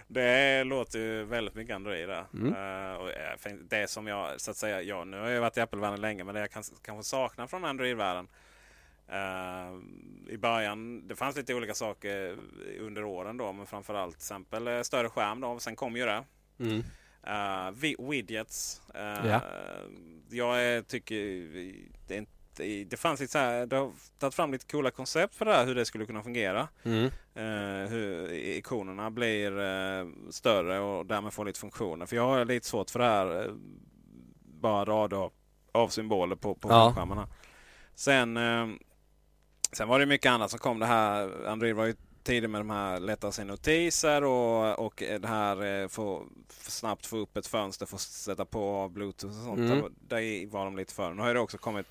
Det 0.07 0.63
låter 0.63 0.99
ju 0.99 1.23
väldigt 1.23 1.55
mycket 1.55 1.75
Android 1.75 2.09
där. 2.09 2.25
Mm. 2.33 2.53
Eh, 2.53 2.95
och 2.97 3.09
eh, 3.11 3.55
det 3.69 3.89
som 3.89 4.07
jag, 4.07 4.41
så 4.41 4.51
att 4.51 4.57
säga, 4.57 4.81
ja, 4.81 5.03
nu 5.03 5.19
har 5.19 5.29
jag 5.29 5.41
varit 5.41 5.57
i 5.57 5.61
Apple-världen 5.61 6.01
länge, 6.01 6.23
men 6.23 6.33
det 6.35 6.41
jag 6.41 6.51
kan, 6.51 6.63
kanske 6.81 7.03
saknar 7.09 7.47
från 7.47 7.65
Android-världen. 7.65 8.27
eh, 9.07 10.33
I 10.33 10.37
början, 10.37 11.07
det 11.07 11.15
fanns 11.15 11.35
lite 11.35 11.53
olika 11.53 11.73
saker 11.73 12.37
under 12.79 13.03
åren 13.03 13.37
då, 13.37 13.53
men 13.53 13.65
framförallt 13.65 14.13
till 14.13 14.19
exempel 14.19 14.85
större 14.85 15.09
skärm 15.09 15.41
då. 15.41 15.59
Sen 15.59 15.75
kom 15.75 15.95
ju 15.95 16.05
det. 16.05 16.23
Mm. 16.59 16.83
Uh, 17.27 17.71
widgets. 18.09 18.81
Eh, 18.95 19.27
Ja. 19.27 19.41
Jag 20.29 20.87
tycker 20.87 21.15
det, 22.07 22.17
är 22.17 22.25
det 22.87 22.97
fanns 22.99 23.19
lite 23.19 23.31
så 23.31 23.37
här, 23.37 23.65
det 23.65 23.75
har 23.75 23.91
tagit 24.19 24.33
fram 24.35 24.51
lite 24.51 24.65
coola 24.65 24.91
koncept 24.91 25.35
för 25.35 25.45
det 25.45 25.53
här, 25.53 25.65
hur 25.65 25.75
det 25.75 25.85
skulle 25.85 26.05
kunna 26.05 26.23
fungera. 26.23 26.67
Mm. 26.83 27.05
Eh, 27.35 27.89
hur 27.89 28.31
ikonerna 28.33 29.11
blir 29.11 29.59
eh, 29.59 30.05
större 30.29 30.79
och 30.79 31.05
därmed 31.05 31.33
får 31.33 31.45
lite 31.45 31.59
funktioner. 31.59 32.05
För 32.05 32.15
jag 32.15 32.27
har 32.27 32.45
lite 32.45 32.67
svårt 32.67 32.89
för 32.89 32.99
det 32.99 33.05
här. 33.05 33.45
Eh, 33.45 33.51
bara 34.61 34.85
rader 34.85 35.17
av, 35.17 35.31
av 35.71 35.87
symboler 35.87 36.35
på, 36.35 36.55
på 36.55 36.69
Ja. 36.69 36.93
skärmarna. 36.95 37.27
Sen, 37.95 38.37
eh, 38.37 38.67
sen 39.71 39.87
var 39.87 39.99
det 39.99 40.05
mycket 40.05 40.31
annat 40.31 40.51
som 40.51 40.59
kom. 40.59 40.79
Det 40.79 40.85
här, 40.85 41.45
Android 41.47 41.75
var 41.75 41.85
ju 41.85 41.95
tidig 42.23 42.49
med 42.49 42.61
de 42.61 42.69
här 42.69 42.99
lätta 42.99 43.31
sig 43.31 43.45
notiser 43.45 44.23
och, 44.23 44.79
och 44.85 45.03
det 45.21 45.27
här 45.27 45.81
eh, 45.81 45.87
få 45.87 46.25
få 46.49 46.71
snabbt 46.71 47.05
få 47.05 47.17
upp 47.17 47.37
ett 47.37 47.47
fönster 47.47 47.87
att 47.95 47.99
sätta 48.01 48.45
på 48.45 48.89
bluetooth 48.89 49.37
och 49.39 49.43
sånt. 49.45 49.59
Mm. 49.59 49.95
Där 50.07 50.47
var 50.47 50.65
de 50.65 50.77
lite 50.77 50.93
för. 50.93 51.13
Nu 51.13 51.21
har 51.21 51.33
det 51.33 51.39
också 51.39 51.57
kommit. 51.57 51.85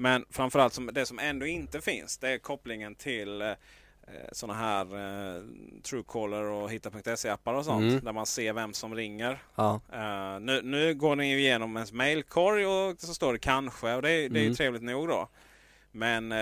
Men 0.00 0.24
framförallt 0.30 0.72
som, 0.72 0.90
det 0.92 1.06
som 1.06 1.18
ändå 1.18 1.46
inte 1.46 1.80
finns 1.80 2.18
det 2.18 2.28
är 2.28 2.38
kopplingen 2.38 2.94
till 2.94 3.40
eh, 3.42 3.52
sådana 4.32 4.58
här 4.58 4.84
eh, 5.36 5.42
Truecaller 5.82 6.42
och 6.42 6.70
Hitta.se-appar 6.70 7.54
och 7.54 7.64
sånt. 7.64 7.82
Mm. 7.92 8.04
Där 8.04 8.12
man 8.12 8.26
ser 8.26 8.52
vem 8.52 8.72
som 8.72 8.94
ringer. 8.94 9.38
Ja. 9.54 9.80
Eh, 9.92 10.40
nu, 10.40 10.62
nu 10.62 10.94
går 10.94 11.16
den 11.16 11.28
ju 11.28 11.38
igenom 11.38 11.76
ens 11.76 11.92
mailkorg 11.92 12.66
och 12.66 13.00
så 13.00 13.14
står 13.14 13.32
det 13.32 13.38
kanske 13.38 13.94
och 13.94 14.02
det, 14.02 14.10
är- 14.10 14.28
det 14.28 14.38
är 14.38 14.42
ju 14.42 14.46
Mm. 14.46 14.54
trevligt 14.56 14.82
nog 14.82 15.08
då. 15.08 15.28
Men 15.92 16.32
eh, 16.32 16.38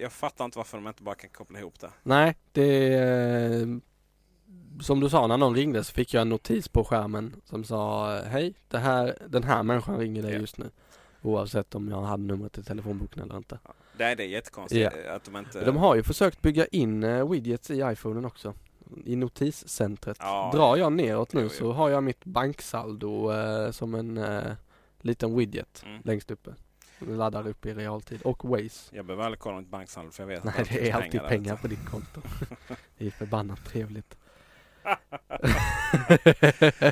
jag 0.00 0.12
fattar 0.12 0.44
inte 0.44 0.58
varför 0.58 0.78
de 0.78 0.86
inte 0.88 1.02
bara 1.02 1.14
kan 1.14 1.30
koppla 1.30 1.58
ihop 1.58 1.80
det. 1.80 1.90
Nej, 2.02 2.36
det 2.52 2.94
är, 2.94 3.80
som 4.80 5.00
du 5.00 5.10
sa 5.10 5.26
när 5.26 5.36
någon 5.36 5.54
ringde 5.56 5.84
så 5.84 5.92
fick 5.92 6.14
jag 6.14 6.20
en 6.20 6.28
notis 6.28 6.68
på 6.68 6.84
skärmen 6.84 7.40
som 7.44 7.64
sa 7.64 8.14
hej, 8.20 8.54
det 8.68 8.78
här, 8.78 9.18
den 9.28 9.42
här 9.44 9.62
människan 9.62 9.98
ringer 9.98 10.22
dig 10.22 10.32
Ja. 10.32 10.38
just 10.38 10.58
nu. 10.58 10.70
Oavsett 11.24 11.74
om 11.74 11.88
jag 11.88 12.02
hade 12.02 12.22
numret 12.22 12.58
i 12.58 12.62
telefonboken 12.62 13.22
eller 13.22 13.36
inte. 13.36 13.58
Är, 13.98 14.16
det 14.16 14.22
är 14.22 14.26
jättekonstigt 14.28 14.90
att 15.10 15.24
de 15.24 15.36
inte... 15.36 15.64
De 15.64 15.76
har 15.76 15.94
ju 15.94 16.02
försökt 16.02 16.42
bygga 16.42 16.66
in 16.66 17.02
eh, 17.04 17.30
widgets 17.30 17.70
i 17.70 17.82
iPhonen 17.92 18.24
också. 18.24 18.54
I 19.04 19.16
notiscentret. 19.16 20.16
Ja, 20.20 20.50
Drar 20.54 20.76
jag 20.76 20.92
neråt 20.92 21.32
nu 21.32 21.40
Jo, 21.40 21.46
jo. 21.52 21.58
så 21.58 21.72
har 21.72 21.90
jag 21.90 22.02
mitt 22.02 22.24
banksaldo 22.24 23.32
eh, 23.32 23.70
som 23.70 23.94
en 23.94 24.18
eh, 24.18 24.52
liten 25.00 25.36
widget 25.36 25.82
Mm. 25.86 26.00
längst 26.04 26.30
uppe. 26.30 26.54
Laddar 26.98 27.48
upp 27.48 27.66
i 27.66 27.74
realtid. 27.74 28.22
Och 28.22 28.44
Waze. 28.44 28.96
Jag 28.96 29.06
behöver 29.06 29.24
aldrig 29.24 29.38
kolla 29.40 29.58
mitt 29.60 29.68
banksaldo 29.70 30.10
för 30.10 30.22
jag 30.22 30.28
vet 30.28 30.44
Nej 30.44 30.54
att 30.58 30.68
det 30.68 30.90
är 30.90 30.94
alltid 30.94 31.20
där. 31.20 31.28
pengar 31.28 31.56
på 31.56 31.68
ditt 31.68 31.86
konto. 31.90 32.20
det 32.98 33.06
är 33.06 33.10
förbannat 33.10 33.64
trevligt. 33.64 34.16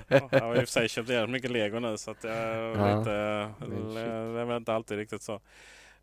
Jag 0.09 0.40
har 0.40 0.55
i 0.55 0.59
och 0.59 0.59
för 0.59 0.66
sig 0.66 0.88
köpt 0.88 1.09
jävligt 1.09 1.30
mycket 1.32 1.51
lego 1.51 1.78
nu 1.78 1.97
så 1.99 2.11
att 2.11 2.24
jag 2.24 2.36
Ja. 2.76 2.97
shit. 2.97 3.05
det 3.05 4.01
är 4.01 4.45
väl 4.45 4.57
inte 4.57 4.72
alltid 4.74 4.99
riktigt 4.99 5.22
så. 5.22 5.40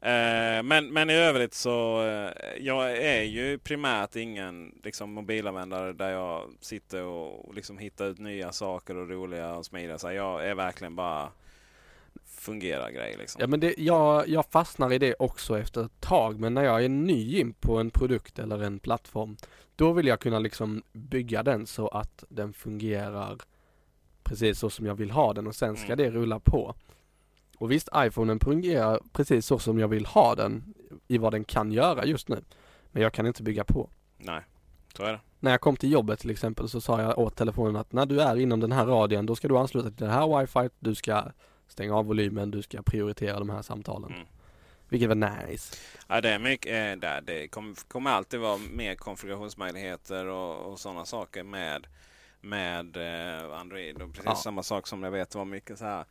Eh, 0.01 0.63
men, 0.63 0.93
men 0.93 1.09
i 1.09 1.13
övrigt 1.13 1.53
så 1.53 2.05
eh, 2.05 2.31
jag 2.59 2.91
är 2.97 3.21
ju 3.21 3.57
primärt 3.57 4.15
ingen 4.15 4.75
liksom, 4.83 5.13
mobilanvändare 5.13 5.93
där 5.93 6.09
jag 6.09 6.49
sitter 6.59 7.03
och 7.03 7.53
liksom 7.53 7.77
hittar 7.77 8.05
ut 8.05 8.19
nya 8.19 8.51
saker 8.51 8.97
och 8.97 9.09
roliga 9.09 9.55
och 9.55 9.65
smidiga. 9.65 9.97
Så 9.97 10.11
jag 10.11 10.45
är 10.45 10.55
verkligen 10.55 10.95
bara 10.95 11.29
fungerar 12.25 12.89
grej 12.91 13.15
liksom. 13.17 13.41
Ja 13.41 13.47
men 13.47 13.59
det, 13.59 13.73
jag, 13.77 14.27
jag 14.27 14.45
fastnar 14.45 14.93
i 14.93 14.97
det 14.97 15.15
också 15.19 15.59
efter 15.59 15.85
ett 15.85 16.01
tag 16.01 16.39
men 16.39 16.53
när 16.53 16.63
jag 16.63 16.85
är 16.85 16.89
ny 16.89 17.39
in 17.39 17.53
på 17.53 17.77
en 17.77 17.89
produkt 17.91 18.39
eller 18.39 18.63
en 18.63 18.79
plattform 18.79 19.37
då 19.79 19.93
vill 19.93 20.07
jag 20.07 20.19
kunna 20.19 20.39
liksom 20.39 20.83
bygga 20.93 21.43
den 21.43 21.65
så 21.67 21.87
att 21.87 22.23
den 22.29 22.53
fungerar 22.53 23.37
precis 24.23 24.59
så 24.59 24.69
som 24.69 24.85
jag 24.85 24.95
vill 24.95 25.11
ha 25.11 25.33
den 25.33 25.47
och 25.47 25.55
sen 25.55 25.75
ska 25.75 25.85
Mm. 25.85 25.97
det 25.97 26.11
rulla 26.11 26.39
på. 26.39 26.75
Och 27.57 27.71
visst, 27.71 27.89
iPhonen 27.95 28.39
fungerar 28.39 28.99
precis 29.13 29.45
så 29.45 29.59
som 29.59 29.79
jag 29.79 29.87
vill 29.87 30.05
ha 30.05 30.35
den 30.35 30.73
i 31.07 31.17
vad 31.17 31.33
den 31.33 31.43
kan 31.43 31.71
göra 31.71 32.05
just 32.05 32.29
nu. 32.29 32.43
Men 32.91 33.03
jag 33.03 33.13
kan 33.13 33.25
inte 33.27 33.43
bygga 33.43 33.63
på. 33.63 33.89
Nej, 34.17 34.41
så 34.97 35.03
är 35.03 35.11
det. 35.11 35.19
När 35.39 35.51
jag 35.51 35.61
kom 35.61 35.75
till 35.75 35.91
jobbet 35.91 36.19
till 36.19 36.29
exempel 36.29 36.69
så 36.69 36.81
sa 36.81 37.01
jag 37.01 37.19
åt 37.19 37.35
telefonen 37.35 37.75
att 37.75 37.91
när 37.93 38.05
du 38.05 38.21
är 38.21 38.35
inom 38.35 38.59
den 38.59 38.71
här 38.71 38.85
radien 38.85 39.25
då 39.25 39.35
ska 39.35 39.47
du 39.47 39.57
ansluta 39.57 39.87
till 39.91 40.05
det 40.05 40.11
här 40.11 40.39
wifi, 40.39 40.69
du 40.79 40.95
ska 40.95 41.23
stänga 41.67 41.95
av 41.95 42.05
volymen, 42.05 42.51
du 42.51 42.61
ska 42.61 42.81
prioritera 42.81 43.39
de 43.39 43.49
här 43.49 43.61
samtalen. 43.61 44.11
Mm. 44.13 44.25
Vilket 44.89 45.09
var 45.09 45.15
nice. 45.47 45.75
Ja, 46.07 46.21
det 46.21 46.29
är 46.29 46.39
mycket, 46.39 47.03
eh. 47.03 47.15
Det 47.23 47.47
kommer, 47.47 47.75
kommer 47.87 48.11
alltid 48.11 48.39
vara 48.39 48.57
mer 48.57 48.95
konfigurationsmöjligheter 48.95 50.25
och, 50.25 50.71
och 50.71 50.79
sådana 50.79 51.05
saker 51.05 51.43
med, 51.43 51.87
med 52.41 52.97
eh, 52.97 53.59
Android. 53.59 54.01
Och 54.01 54.09
precis 54.09 54.25
Ja. 54.25 54.35
samma 54.35 54.63
sak 54.63 54.87
som 54.87 55.03
jag 55.03 55.11
vet 55.11 55.35
var 55.35 55.45
mycket 55.45 55.79
så 55.79 55.85
här. 55.85 56.05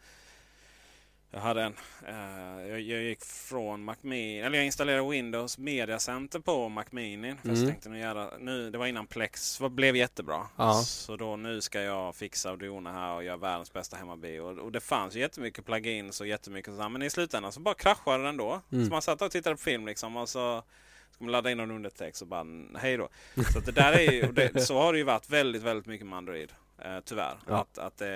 Jag 1.30 1.40
hade 1.40 1.62
en, 1.62 1.74
eh, 2.06 2.68
jag, 2.68 2.80
jag 2.80 3.02
gick 3.02 3.24
från 3.24 3.84
Mac 3.84 3.96
Mini, 4.00 4.38
eller 4.40 4.58
jag 4.58 4.66
installerade 4.66 5.08
Windows 5.10 5.58
Media 5.58 5.98
Center 5.98 6.38
på 6.40 6.68
Mac 6.68 6.84
Mini. 6.90 7.34
För 7.42 7.48
Mm. 7.48 7.60
jag 7.60 7.68
tänkte 7.68 7.88
nu, 7.88 7.98
göra, 7.98 8.30
nu, 8.38 8.70
det 8.70 8.78
var 8.78 8.86
innan 8.86 9.06
Plex 9.06 9.60
var, 9.60 9.68
blev 9.68 9.96
jättebra. 9.96 10.46
Ja. 10.56 10.72
Så 10.74 11.16
då 11.16 11.36
nu 11.36 11.60
ska 11.60 11.80
jag 11.80 12.14
fixa 12.16 12.50
och 12.52 12.58
dona 12.58 12.92
här 12.92 13.14
och 13.14 13.24
göra 13.24 13.36
världens 13.36 13.72
bästa 13.72 13.96
hemmabio. 13.96 14.40
Och, 14.40 14.58
och 14.58 14.72
det 14.72 14.80
fanns 14.80 15.16
ju 15.16 15.20
jättemycket 15.20 15.64
plugins 15.66 16.20
och 16.20 16.26
jättemycket 16.26 16.74
sådär. 16.74 16.88
Men 16.88 17.02
i 17.02 17.10
slutändan 17.10 17.52
så 17.52 17.60
bara 17.60 17.74
kraschade 17.74 18.24
den 18.24 18.36
då. 18.36 18.60
Mm. 18.72 18.84
Så 18.84 18.90
man 18.90 19.02
satt 19.02 19.22
och 19.22 19.30
tittade 19.30 19.56
på 19.56 19.62
film 19.62 19.86
liksom 19.86 20.16
och 20.16 20.28
så 20.28 20.62
ska 21.10 21.24
man 21.24 21.32
ladda 21.32 21.50
in 21.50 21.56
någon 21.58 21.70
undertext 21.70 22.22
och 22.22 22.28
bara 22.28 22.46
hej 22.78 22.96
då. 22.96 23.08
Så 23.52 23.60
det 23.60 23.72
där 23.72 23.92
är 23.92 24.12
ju, 24.12 24.32
det, 24.32 24.60
så 24.60 24.78
har 24.78 24.92
det 24.92 24.98
ju 24.98 25.04
varit 25.04 25.30
väldigt, 25.30 25.62
väldigt 25.62 25.86
mycket 25.86 26.06
med 26.06 26.16
Android. 26.16 26.52
Eh, 26.84 27.00
tyvärr. 27.04 27.38
Ja. 27.48 27.56
Att, 27.60 27.78
att 27.78 28.00
eh, 28.00 28.08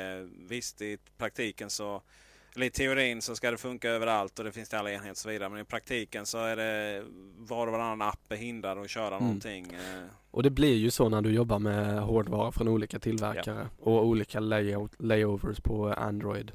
visst 0.48 0.82
i 0.82 0.98
praktiken 1.18 1.70
så 1.70 2.02
eller 2.56 2.66
i 2.66 2.70
teorin 2.70 3.22
så 3.22 3.34
ska 3.36 3.50
det 3.50 3.56
funka 3.56 3.90
överallt 3.90 4.38
och 4.38 4.44
det 4.44 4.52
finns 4.52 4.68
till 4.68 4.78
alla 4.78 4.90
enheter 4.90 5.10
och 5.10 5.16
så 5.16 5.28
vidare. 5.28 5.48
Men 5.48 5.60
i 5.60 5.64
praktiken 5.64 6.26
så 6.26 6.38
är 6.38 6.56
det 6.56 7.02
var 7.38 7.66
och 7.66 7.72
varannan 7.72 8.02
app 8.08 8.32
är 8.32 8.36
hindrad 8.36 8.78
att 8.78 8.90
köra 8.90 9.06
Mm. 9.06 9.22
någonting. 9.22 9.66
eh. 9.72 10.02
Och 10.30 10.42
det 10.42 10.50
blir 10.50 10.74
ju 10.76 10.90
så 10.90 11.08
när 11.08 11.22
du 11.22 11.30
jobbar 11.30 11.58
med 11.58 12.02
hårdvara 12.02 12.52
från 12.52 12.68
olika 12.68 12.98
tillverkare 12.98 13.68
och 13.80 14.06
olika 14.06 14.40
layout, 14.40 14.90
layovers 14.98 15.60
på 15.60 15.88
Android. 15.92 16.52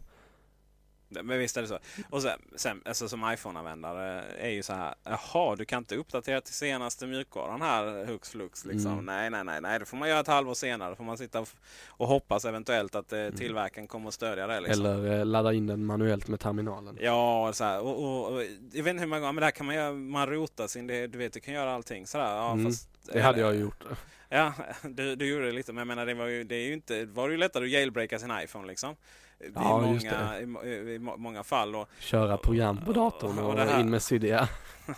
Men 1.10 1.39
visst 1.39 1.58
är 1.58 1.62
det 1.62 1.68
så. 1.68 1.80
Och 2.10 2.22
sen, 2.22 2.39
sen 2.55 2.82
alltså 2.86 3.10
som 3.10 3.34
iPhone-användare 3.34 4.24
är 4.39 4.49
ju 4.49 4.64
så 4.64 4.74
här. 4.74 4.95
Jaha, 5.03 5.55
du 5.55 5.66
kan 5.66 5.78
inte 5.78 5.95
uppdatera 5.95 6.41
till 6.41 6.53
senaste 6.53 7.08
mjukvaran 7.08 7.62
här 7.62 8.05
hux 8.05 8.30
flux. 8.30 8.66
Liksom. 8.66 8.91
Mm. 8.91 9.05
Nej, 9.05 9.30
nej, 9.30 9.43
nej, 9.43 9.62
nej. 9.62 9.80
Det 9.80 9.86
får 9.86 9.97
man 9.97 10.10
göra 10.10 10.20
ett 10.20 10.28
halvår 10.28 10.53
senare. 10.53 10.95
får 10.95 11.03
man 11.03 11.18
sitta 11.18 11.45
och, 11.88 12.08
hoppas 12.08 12.45
eventuellt 12.45 12.95
att 12.95 13.14
eh, 13.14 13.30
tillverkaren 13.30 13.88
kommer 13.88 14.08
att 14.08 14.14
stödja 14.14 14.47
det. 14.47 14.60
Liksom. 14.60 14.86
Eller 14.86 15.20
eh, 15.20 15.26
ladda 15.26 15.53
in 15.53 15.68
den 15.68 15.86
manuellt 15.86 16.28
med 16.28 16.39
terminalen. 16.39 16.97
Ja, 17.01 17.51
så 17.53 17.64
här, 17.64 17.80
och, 17.80 18.03
och, 18.03 18.34
och, 18.34 18.43
jag 18.72 18.84
vet 18.84 18.91
inte 18.91 19.01
hur 19.01 19.08
många 19.08 19.20
gånger, 19.20 19.34
men 19.34 19.41
där 19.41 19.51
kan 19.51 19.66
man 19.66 19.76
göra, 19.76 19.93
man 19.93 20.30
rotar 20.30 20.68
sin, 20.68 20.88
det, 20.88 21.08
du 21.08 21.18
vet, 21.18 21.34
du 21.34 21.39
kan 21.39 21.53
göra 21.53 21.74
allting 21.74 22.08
sådär. 22.08 22.36
Ja, 22.36 22.51
Mm, 22.51 22.66
fast, 22.66 22.89
Det 23.14 23.22
hade 23.22 23.39
jag 23.39 23.55
gjort. 23.55 23.84
Ja, 24.30 24.53
du, 24.84 25.16
du 25.16 25.26
gjorde 25.30 25.45
det 25.45 25.51
lite, 25.51 25.74
men 25.74 25.78
jag 25.78 25.88
menar 25.88 26.05
det 26.05 26.14
var 26.14 26.26
ju, 26.26 26.43
det 26.43 26.55
är 26.55 26.68
ju 26.68 26.74
inte, 26.74 27.05
var 27.05 27.28
det 27.28 27.32
ju 27.32 27.38
lättare 27.38 27.66
att 27.66 27.72
jailbreaka 27.72 28.20
sin 28.20 28.32
iPhone 28.43 28.68
liksom. 28.68 28.95
I, 29.39 29.51
Ja, 29.55 29.81
många, 29.81 30.39
i, 30.63 30.67
i, 30.93 30.99
må- 30.99 31.17
många 31.17 31.43
fall. 31.43 31.75
Och, 31.75 31.89
Köra 31.99 32.38
program 32.38 32.85
på 32.85 32.93
datorn 32.93 33.39
Och 33.39 33.53
och 33.53 33.59
här- 33.59 33.79
in 33.79 33.89
med 33.89 34.01
Cydia. 34.01 34.49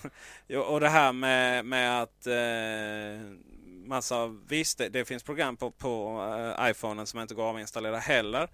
Och 0.67 0.79
det 0.79 0.89
här 0.89 1.13
med, 1.13 1.65
med 1.65 2.01
att 2.01 2.27
eh, 2.27 3.31
massa, 3.85 4.27
visst 4.47 4.77
det, 4.77 4.89
det 4.89 5.05
finns 5.05 5.23
program 5.23 5.57
på, 5.57 5.71
på 5.71 6.21
eh, 6.59 6.69
iPhonen 6.69 7.05
som 7.07 7.19
inte 7.19 7.35
går 7.35 7.43
att 7.49 7.53
avinstallera 7.55 7.97
heller. 7.97 8.49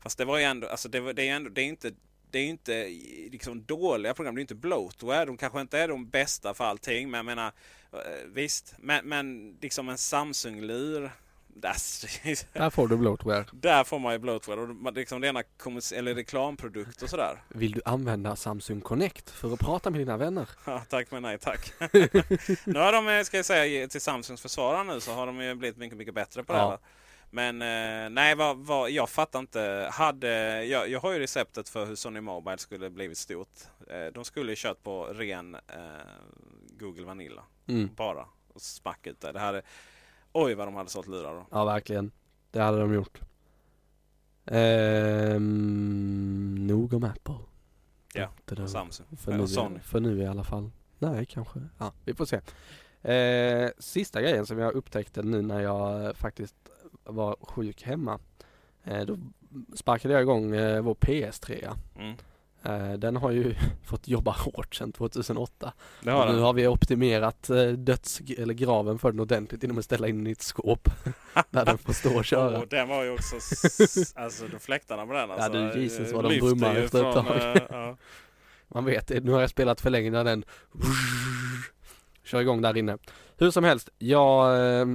Fast 0.00 0.18
det 0.18 0.24
var 0.24 0.38
ju 0.38 0.44
ändå, 0.44 0.68
alltså 0.68 0.88
det, 0.88 1.00
var, 1.00 1.12
det 1.12 1.28
är 1.28 1.36
ändå, 1.36 1.50
det 1.50 1.60
är 1.62 1.66
inte 1.66 1.92
det 2.32 2.38
är 2.38 2.46
inte 2.46 2.84
liksom 3.32 3.64
dåliga 3.64 4.14
program, 4.14 4.34
det 4.34 4.38
är 4.38 4.42
inte 4.42 4.54
bloatware. 4.54 5.24
De 5.24 5.36
kanske 5.36 5.60
inte 5.60 5.78
är 5.78 5.88
de 5.88 6.08
bästa 6.10 6.54
för 6.54 6.64
allting. 6.64 7.10
Men 7.10 7.18
jag 7.18 7.24
menar, 7.24 7.52
eh, 7.92 7.98
visst. 8.32 8.74
Men, 8.78 9.08
men 9.08 9.56
liksom 9.60 9.88
en 9.88 9.98
Samsung-lur. 9.98 11.10
Där, 11.54 12.70
får 12.70 12.88
du 12.88 12.96
bloatware. 12.96 13.44
där 13.52 13.84
får 13.84 13.98
man 13.98 14.12
ju 14.12 14.18
bloatware. 14.18 14.60
Och 14.60 14.92
liksom 14.92 15.20
det 15.20 15.28
ena 15.28 15.42
kommersi- 15.58 15.94
eller 15.94 16.14
reklamprodukt 16.14 17.02
och 17.02 17.10
sådär. 17.10 17.42
Vill 17.48 17.72
du 17.72 17.80
använda 17.84 18.36
Samsung 18.36 18.80
Connect 18.80 19.30
för 19.30 19.52
att 19.54 19.60
prata 19.60 19.90
med 19.90 20.00
dina 20.00 20.16
vänner? 20.16 20.48
Ja, 20.66 20.82
tack 20.88 21.10
men 21.10 21.22
nej 21.22 21.38
tack. 21.38 21.72
nu 22.64 22.78
har 22.78 22.92
de, 22.92 23.08
eh, 23.08 23.22
ska 23.22 23.36
jag 23.36 23.46
säga 23.46 23.88
till 23.88 24.00
Samsungs 24.00 24.40
försvarare 24.42 24.84
nu, 24.84 25.00
så 25.00 25.12
har 25.12 25.26
de 25.26 25.40
ju 25.40 25.54
blivit 25.54 25.76
mycket, 25.76 25.98
mycket 25.98 26.14
bättre 26.14 26.44
på 26.44 26.52
det 26.52 26.58
Ja. 26.58 26.70
här. 26.70 26.78
Men 27.32 27.62
eh, 27.62 28.10
nej, 28.10 28.34
vad, 28.34 28.56
vad, 28.58 28.90
jag 28.90 29.08
fattar 29.10 29.38
inte. 29.38 29.88
Hade, 29.92 30.64
jag, 30.64 30.88
jag 30.88 31.00
har 31.00 31.12
ju 31.12 31.18
receptet 31.18 31.68
för 31.68 31.86
hur 31.86 31.94
Sony 31.94 32.20
Mobile 32.20 32.58
skulle 32.58 32.90
blivit 32.90 33.18
stort. 33.18 33.48
Eh, 33.90 34.06
de 34.14 34.24
skulle 34.24 34.52
ju 34.52 34.56
kört 34.56 34.82
på 34.82 35.04
ren 35.04 35.54
eh, 35.54 35.60
Google 36.78 37.04
Vanilla. 37.06 37.42
Mm. 37.68 37.90
Bara. 37.96 38.26
Och 38.54 38.62
smack 38.62 39.06
ut 39.06 39.20
det. 39.20 39.32
det 39.32 39.38
här 39.40 39.54
är, 39.54 39.62
oj 40.32 40.54
vad 40.54 40.66
de 40.66 40.74
hade 40.74 40.90
sålt 40.90 41.08
lurar 41.08 41.34
då. 41.34 41.46
Ja, 41.50 41.64
verkligen. 41.64 42.10
Det 42.50 42.60
hade 42.60 42.80
de 42.80 42.94
gjort. 42.94 43.20
Ehm, 45.30 46.66
nog 46.66 46.94
om 46.94 47.04
Apple. 47.04 47.34
Ja. 48.14 48.28
Och 48.62 48.70
Samsung. 48.70 49.06
För 49.16 49.32
Eller 49.32 49.42
nu, 49.42 49.48
Sony. 49.48 49.78
för 49.80 50.00
nu 50.00 50.18
i 50.22 50.26
alla 50.26 50.44
fall. 50.44 50.70
Nej, 50.98 51.26
kanske. 51.26 51.60
Ja, 51.78 51.92
vi 52.04 52.14
får 52.14 52.24
se. 52.24 52.40
Eh, 53.12 53.70
sista 53.78 54.22
grejen 54.22 54.46
som 54.46 54.58
jag 54.58 54.72
upptäckte 54.74 55.22
nu 55.22 55.42
när 55.42 55.60
jag 55.60 56.16
faktiskt 56.16 56.56
var 57.04 57.36
sjuk 57.40 57.82
hemma. 57.82 58.18
Eh, 58.84 59.00
då 59.06 59.18
sparkade 59.74 60.14
jag 60.14 60.22
igång 60.22 60.54
eh, 60.54 60.82
vår 60.82 60.94
PS3. 60.94 61.76
Mm. 61.98 62.16
Eh, 62.62 62.92
den 62.92 63.16
har 63.16 63.30
ju 63.30 63.54
fått 63.84 64.08
jobba 64.08 64.30
hårt 64.30 64.74
sedan 64.74 64.92
2008. 64.92 65.72
Det 66.00 66.10
har 66.10 66.20
Och 66.20 66.26
nu 66.28 66.34
den. 66.34 66.42
har 66.44 66.52
vi 66.52 66.66
optimerat 66.66 67.50
eh, 67.50 67.66
döds 67.66 68.20
eller 68.38 68.54
graven 68.54 68.98
för 68.98 69.10
den 69.10 69.20
ordentligt 69.20 69.62
genom 69.62 69.78
att 69.78 69.84
ställa 69.84 70.08
in 70.08 70.16
den 70.18 70.26
i 70.26 70.30
ett 70.30 70.42
skåp. 70.42 70.88
där 71.50 71.64
den 71.64 71.78
får 71.78 71.92
stå 71.92 72.16
och 72.18 72.24
köra. 72.24 72.58
Och 72.58 72.68
den 72.68 72.88
var 72.88 73.04
ju 73.04 73.10
också, 73.10 73.34
alltså 74.14 74.46
de 74.48 74.58
fläktarna 74.60 75.06
på 75.06 75.12
den 75.12 75.30
alltså, 75.30 75.52
du, 75.52 75.82
Jesus, 75.82 76.12
vad 76.12 76.24
de 76.30 76.38
brummar 76.38 76.74
efter 76.76 77.08
ett 77.08 77.14
tag. 77.14 77.56
eh, 77.56 77.62
ja. 77.70 77.96
Man 78.68 78.84
vet 78.84 79.24
nu 79.24 79.32
har 79.32 79.40
jag 79.40 79.50
spelat 79.50 79.80
för 79.80 79.90
länge 79.90 80.10
när 80.10 80.24
den 80.24 80.44
kör 82.24 82.40
igång 82.40 82.62
där 82.62 82.76
inne. 82.76 82.98
Hur 83.38 83.50
som 83.50 83.64
helst, 83.64 83.88
jag, 83.98 84.58
eh, 84.80 84.86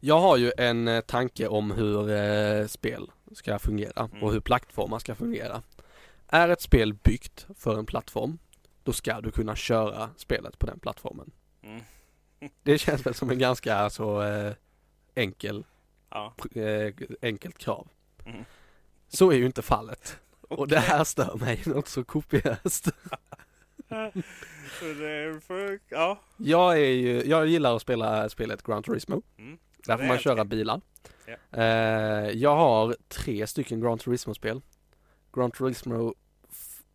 jag 0.00 0.20
har 0.20 0.36
ju 0.36 0.52
en 0.58 1.02
tanke 1.06 1.46
om 1.48 1.70
hur 1.70 2.66
spel 2.68 3.10
ska 3.34 3.58
fungera 3.58 4.08
Mm. 4.12 4.22
och 4.22 4.32
hur 4.32 4.40
plattformar 4.40 4.98
ska 4.98 5.14
fungera. 5.14 5.62
Är 6.34 6.48
ett 6.48 6.60
spel 6.60 6.94
byggt 6.94 7.46
för 7.58 7.78
en 7.78 7.86
plattform, 7.86 8.38
då 8.82 8.92
ska 8.92 9.20
du 9.20 9.30
kunna 9.30 9.56
köra 9.56 10.10
spelet 10.16 10.58
på 10.58 10.66
den 10.66 10.78
plattformen. 10.78 11.30
Mm. 11.62 11.80
Det 12.62 12.78
känns 12.78 13.06
väl 13.06 13.14
som 13.14 13.30
en 13.30 13.38
ganska 13.38 13.90
så 13.90 14.22
eh, 14.22 14.52
enkel, 15.14 15.64
Ja. 16.10 16.34
eh, 16.54 16.94
enkelt 17.22 17.58
krav. 17.58 17.88
Mm. 18.26 18.44
Så 19.08 19.30
är 19.30 19.36
ju 19.36 19.46
inte 19.46 19.62
fallet. 19.62 20.16
Och 20.40 20.68
det 20.68 20.78
här 20.78 21.04
stör 21.04 21.36
mig 21.36 21.62
något 21.66 21.88
så 21.88 22.04
kopiöst. 22.04 22.88
Ja. 25.88 26.18
Jag, 26.36 26.72
är 26.78 26.90
ju, 26.90 27.22
jag 27.24 27.46
gillar 27.46 27.76
att 27.76 27.82
spela 27.82 28.28
spelet 28.28 28.62
Gran 28.62 28.82
Turismo. 28.82 29.22
Mm. 29.38 29.58
Där 29.86 29.98
får 29.98 30.04
man 30.04 30.18
köra 30.18 30.44
bilar. 30.44 30.80
Ja. 31.26 31.58
Eh, 31.62 32.30
jag 32.30 32.56
har 32.56 32.96
tre 33.08 33.46
stycken 33.46 33.80
Gran 33.80 33.98
Turismo-spel. 33.98 34.60
Gran 35.32 35.50
Turismo 35.50 36.14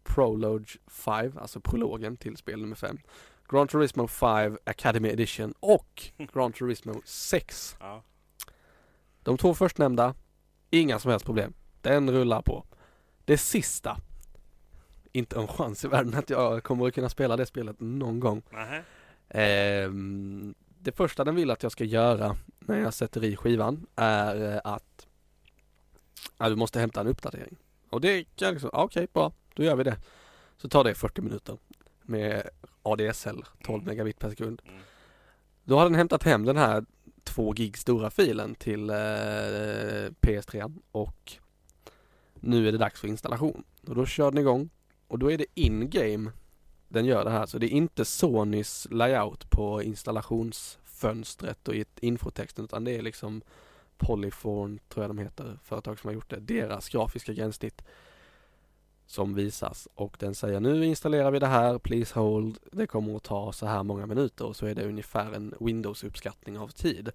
Prologue 0.03 0.65
5, 0.87 1.37
alltså 1.37 1.59
prologen 1.59 2.17
till 2.17 2.37
spel 2.37 2.61
nummer 2.61 2.75
5. 2.75 2.97
Gran 3.49 3.67
Turismo 3.67 4.07
5 4.07 4.57
Academy 4.63 5.09
Edition 5.09 5.53
och 5.59 6.11
Gran 6.33 6.53
Turismo 6.53 7.01
6. 7.05 7.75
Ja. 7.79 8.03
De 9.23 9.37
två 9.37 9.53
förstnämnda, 9.53 10.13
inga 10.69 10.99
som 10.99 11.11
helst 11.11 11.25
problem. 11.25 11.53
Den 11.81 12.11
rullar 12.11 12.41
på. 12.41 12.65
Det 13.25 13.37
sista, 13.37 13.97
inte 15.11 15.39
en 15.39 15.47
chans 15.47 15.85
i 15.85 15.87
världen 15.87 16.13
att 16.15 16.29
jag 16.29 16.63
kommer 16.63 16.87
att 16.87 16.93
kunna 16.93 17.09
spela 17.09 17.37
det 17.37 17.45
spelet 17.45 17.75
någon 17.79 18.19
gång. 18.19 18.41
Ehm, 19.29 20.55
det 20.79 20.91
första 20.91 21.23
den 21.23 21.35
vill 21.35 21.51
att 21.51 21.63
jag 21.63 21.71
ska 21.71 21.83
göra 21.83 22.37
när 22.59 22.79
jag 22.79 22.93
sätter 22.93 23.23
i 23.23 23.35
skivan 23.35 23.85
är 23.95 24.53
eh, 24.53 24.61
att 24.63 25.07
ja, 26.37 26.49
du 26.49 26.55
måste 26.55 26.79
hämta 26.79 27.01
en 27.01 27.07
uppdatering. 27.07 27.57
Och 27.89 28.01
det 28.01 28.23
kan 28.35 28.51
liksom, 28.51 28.69
okej 28.73 29.07
bra, 29.13 29.31
då 29.53 29.63
gör 29.63 29.75
vi 29.75 29.83
det. 29.83 29.97
Så 30.57 30.69
tar 30.69 30.83
det 30.83 30.95
40 30.95 31.21
minuter 31.21 31.57
med 32.01 32.49
ADSL 32.83 33.43
12 33.63 33.85
megabit 33.85 34.19
per 34.19 34.29
sekund. 34.29 34.61
Mm. 34.65 34.79
Då 35.63 35.77
har 35.77 35.83
den 35.83 35.95
hämtat 35.95 36.23
hem 36.23 36.45
den 36.45 36.57
här 36.57 36.85
2 37.23 37.51
gig 37.51 37.77
stora 37.77 38.09
filen 38.09 38.55
till 38.55 38.89
eh, 38.89 38.95
PS3 40.21 40.79
och 40.91 41.33
nu 42.33 42.67
är 42.67 42.71
det 42.71 42.77
dags 42.77 42.99
för 42.99 43.07
installation. 43.07 43.63
Och 43.87 43.95
då 43.95 44.05
kör 44.05 44.31
den 44.31 44.37
igång 44.37 44.69
och 45.07 45.19
då 45.19 45.31
är 45.31 45.37
det 45.37 45.45
in-game 45.53 46.31
den 46.87 47.05
gör 47.05 47.23
det 47.23 47.29
här. 47.29 47.45
Så 47.45 47.57
det 47.57 47.65
är 47.65 47.69
inte 47.69 48.05
Sonys 48.05 48.87
layout 48.91 49.49
på 49.49 49.83
installationsfönstret 49.83 51.67
och 51.67 51.75
i 51.75 51.85
infotexten 51.99 52.65
utan 52.65 52.83
det 52.83 52.95
är 52.95 53.01
liksom 53.01 53.41
Polyphone 53.97 54.79
tror 54.89 55.03
jag 55.03 55.09
de 55.09 55.17
heter, 55.17 55.59
företag 55.63 55.99
som 55.99 56.07
har 56.07 56.13
gjort 56.13 56.29
det. 56.29 56.39
Deras 56.39 56.89
grafiska 56.89 57.33
gränssnitt 57.33 57.81
som 59.05 59.33
visas 59.33 59.87
och 59.95 60.15
den 60.19 60.35
säger 60.35 60.59
nu 60.59 60.85
installerar 60.85 61.31
vi 61.31 61.39
det 61.39 61.47
här, 61.47 61.79
please 61.79 62.19
hold. 62.19 62.57
Det 62.71 62.87
kommer 62.87 63.15
att 63.15 63.23
ta 63.23 63.53
så 63.53 63.65
här 63.65 63.83
många 63.83 64.05
minuter 64.05 64.45
och 64.45 64.55
så 64.55 64.65
är 64.65 64.75
det 64.75 64.85
ungefär 64.85 65.31
en 65.33 65.55
Windows-uppskattning 65.59 66.57
av 66.57 66.67
tid. 66.67 67.09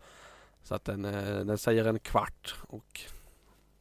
Så 0.62 0.74
att 0.74 0.84
den, 0.84 1.04
eh, 1.04 1.44
den 1.44 1.58
säger 1.58 1.84
en 1.84 1.98
kvart 1.98 2.54
och 2.68 3.00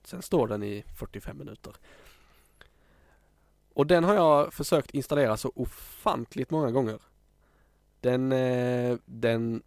sen 0.03 0.21
står 0.21 0.47
den 0.47 0.63
i 0.63 0.83
45 0.99 1.37
minuter. 1.37 1.73
Och 3.73 3.87
den 3.87 4.03
har 4.03 4.13
jag 4.13 4.53
försökt 4.53 4.91
installera 4.91 5.37
så 5.37 5.51
ofantligt 5.55 6.51
många 6.51 6.71
gånger. 6.71 6.99
Den, 7.99 8.31
eh, 8.31 8.97
den 9.05 9.63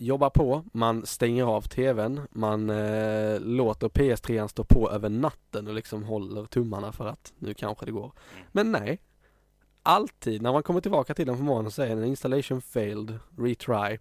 jobbar 0.00 0.30
på, 0.30 0.64
man 0.72 1.06
stänger 1.06 1.44
av 1.44 1.62
tvn, 1.62 2.20
man 2.30 2.70
eh, 2.70 3.40
låter 3.40 3.88
PS3 3.88 4.48
stå 4.48 4.64
på 4.64 4.90
över 4.90 5.08
natten 5.08 5.68
och 5.68 5.74
liksom 5.74 6.04
håller 6.04 6.44
tummarna 6.44 6.92
för 6.92 7.06
att 7.06 7.32
nu 7.38 7.54
kanske 7.54 7.86
det 7.86 7.92
går. 7.92 8.12
Mm. 8.34 8.46
Men 8.52 8.72
nej. 8.72 9.00
Alltid 9.82 10.42
när 10.42 10.52
man 10.52 10.62
kommer 10.62 10.80
tillbaka 10.80 11.14
till 11.14 11.26
den 11.26 11.36
på 11.36 11.42
morgonen 11.42 11.70
så 11.70 11.74
säger 11.74 11.96
den 11.96 12.04
installation 12.04 12.62
failed, 12.62 13.18
retry. 13.38 13.98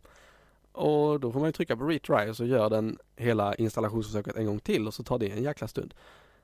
Och 0.72 1.20
då 1.20 1.32
får 1.32 1.40
man 1.40 1.50
ju 1.50 1.54
trycka 1.54 1.78
på 1.78 1.84
retry 1.84 2.30
och 2.30 2.38
så 2.38 2.46
gör 2.46 2.70
den 2.70 2.98
hela 3.16 3.56
installationsförsöket 3.56 4.36
en 4.36 4.46
gång 4.46 4.60
till 4.60 4.88
och 4.88 4.94
så 4.94 5.04
tar 5.04 5.20
det 5.20 5.32
en 5.32 5.44
jäkla 5.44 5.68
stund. 5.68 5.94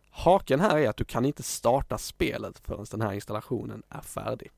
Haken 0.10 0.60
här 0.60 0.78
är 0.78 0.90
att 0.90 0.98
du 0.98 1.06
kan 1.06 1.26
inte 1.26 1.44
starta 1.44 1.98
spelet 1.98 2.60
förrän 2.60 2.86
den 2.92 3.02
här 3.02 3.14
installationen 3.14 3.84
är 3.90 4.02
färdig. 4.02 4.52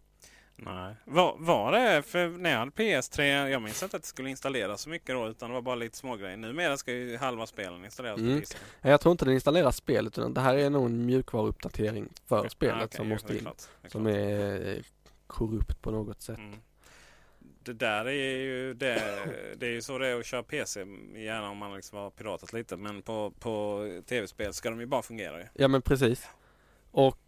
Nej. 0.60 0.96
Var, 1.06 1.36
var 1.40 1.72
det, 1.72 2.02
för 2.02 2.28
när 2.30 2.50
jag 2.52 2.58
hade 2.60 2.72
PS3, 2.72 3.48
jag 3.48 3.62
minns 3.62 3.84
inte 3.84 3.96
att 3.98 4.04
det 4.04 4.08
skulle 4.08 4.30
installeras 4.30 4.82
så 4.82 4.90
mycket 4.90 5.08
då 5.16 5.28
utan 5.28 5.50
det 5.50 5.54
var 5.54 5.62
bara 5.62 5.76
lite 5.76 5.98
smågrejer. 5.98 6.38
Numera 6.38 6.78
ska 6.78 6.92
ju 6.92 7.18
halva 7.18 7.46
spelen 7.46 7.86
installeras 7.86 8.20
Mm. 8.20 8.34
på 8.34 8.40
disken. 8.40 8.60
Jag 8.82 9.02
tror 9.02 9.12
inte 9.12 9.26
den 9.26 9.34
installerar 9.34 9.72
spelet 9.72 10.18
utan 10.18 10.34
det 10.34 10.42
här 10.42 10.56
är 10.56 10.70
nog 10.70 10.86
en 10.86 11.06
mjukvaruuppdatering 11.06 12.10
för 12.26 12.44
Ja, 12.44 12.50
spelet 12.50 12.84
okej, 12.86 12.98
som 12.98 13.08
jo, 13.08 13.14
måste 13.14 13.34
in. 13.34 13.40
klart, 13.40 13.62
är 13.84 13.90
Som 13.90 14.08
är 14.08 14.68
eh, 14.76 14.82
korrupt 15.28 15.82
på 15.82 15.92
något 15.92 16.22
sätt. 16.22 16.38
Mm. 16.38 16.60
Det 17.64 17.74
där 17.74 18.06
är 18.06 18.38
ju 18.38 18.74
det, 18.74 19.02
det 19.58 19.66
är 19.66 19.72
ju 19.72 19.82
så 19.82 19.98
det 19.98 20.08
är 20.08 20.20
att 20.20 20.26
köra 20.26 20.44
PC, 20.44 20.80
gärna 21.16 21.50
om 21.50 21.58
man 21.58 21.76
liksom 21.76 21.98
har 21.98 22.10
piratat 22.10 22.54
lite. 22.54 22.78
Men 22.78 23.02
på, 23.02 23.32
på 23.40 23.82
tv-spel 24.06 24.54
ska 24.54 24.70
de 24.70 24.80
ju 24.80 24.86
bara 24.86 25.02
fungera 25.02 25.40
ju. 25.40 25.46
Ja 25.54 25.68
men 25.68 25.82
precis. 25.82 26.28
Och 26.92 27.20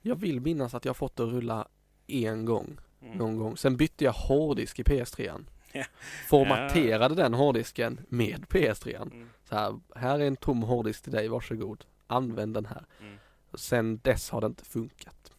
jag 0.00 0.16
vill 0.16 0.40
minnas 0.40 0.74
att 0.74 0.84
jag 0.84 0.96
fått 0.96 1.16
det 1.16 1.22
att 1.22 1.28
rulla 1.32 1.68
en 2.08 2.44
gång. 2.44 2.78
Mm. 3.02 3.18
Någon 3.18 3.36
gång. 3.38 3.56
Sen 3.56 3.76
bytte 3.76 4.04
jag 4.04 4.12
hårddisk 4.12 4.78
i 4.78 4.82
PS3. 4.82 5.44
Ja. 5.72 5.84
Formaterade 6.28 7.14
den 7.14 7.34
hårddisken 7.34 8.00
med 8.08 8.46
PS3. 8.48 8.96
Mm. 9.02 9.28
Så 9.48 9.54
här, 9.54 9.80
här 9.96 10.18
är 10.20 10.26
en 10.26 10.36
tom 10.36 10.62
hårddisk 10.62 11.02
till 11.02 11.12
dig, 11.12 11.28
varsågod. 11.28 11.84
Använd 12.06 12.54
den 12.54 12.66
här. 12.66 12.84
Mm. 13.00 13.18
Sen 13.54 14.00
dess 14.04 14.30
har 14.30 14.40
det 14.40 14.46
inte 14.46 14.64
funkat. 14.64 15.32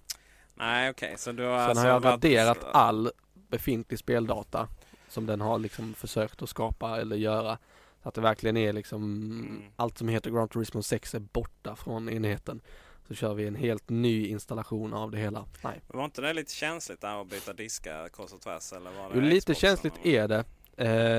Nej 0.55 0.89
okej, 0.89 1.13
så 1.17 1.31
du 1.31 1.43
har 1.43 1.57
Sen 1.59 1.69
alltså 1.69 1.81
har 1.83 1.89
jag 1.89 1.99
varit- 1.99 2.13
raderat 2.13 2.63
all 2.63 3.11
befintlig 3.49 3.99
speldata 3.99 4.67
som 5.07 5.25
den 5.25 5.41
har 5.41 5.59
liksom 5.59 5.93
försökt 5.93 6.41
att 6.41 6.49
skapa 6.49 7.01
eller 7.01 7.15
göra. 7.15 7.57
Så 8.03 8.09
att 8.09 8.15
det 8.15 8.21
verkligen 8.21 8.57
är 8.57 8.73
liksom 8.73 9.03
Mm. 9.03 9.61
allt 9.75 9.97
som 9.97 10.07
heter 10.07 10.31
Gran 10.31 10.49
Turismo 10.49 10.83
6 10.83 11.15
är 11.15 11.19
borta 11.19 11.75
från 11.75 12.09
enheten. 12.09 12.61
Så 13.09 13.15
kör 13.15 13.33
vi 13.33 13.47
en 13.47 13.55
helt 13.55 13.89
ny 13.89 14.27
installation 14.27 14.93
av 14.93 15.11
det 15.11 15.17
hela. 15.17 15.45
Nej. 15.63 15.81
Var 15.87 16.05
inte 16.05 16.21
det 16.21 16.33
lite 16.33 16.53
känsligt 16.53 17.01
där 17.01 17.21
att 17.21 17.27
byta 17.29 17.53
diskar 17.53 18.09
kors 18.09 18.33
och 18.33 18.41
tvärs? 18.41 18.73
Eller 18.73 18.91
var 18.91 19.09
det 19.09 19.15
Jo, 19.15 19.21
lite 19.21 19.55
känsligt 19.55 19.93
eller? 20.03 20.23
är 20.23 20.27
det. 20.27 20.43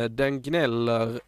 Eh, 0.03 0.05
den 0.11 0.43
gnäller 0.43 1.21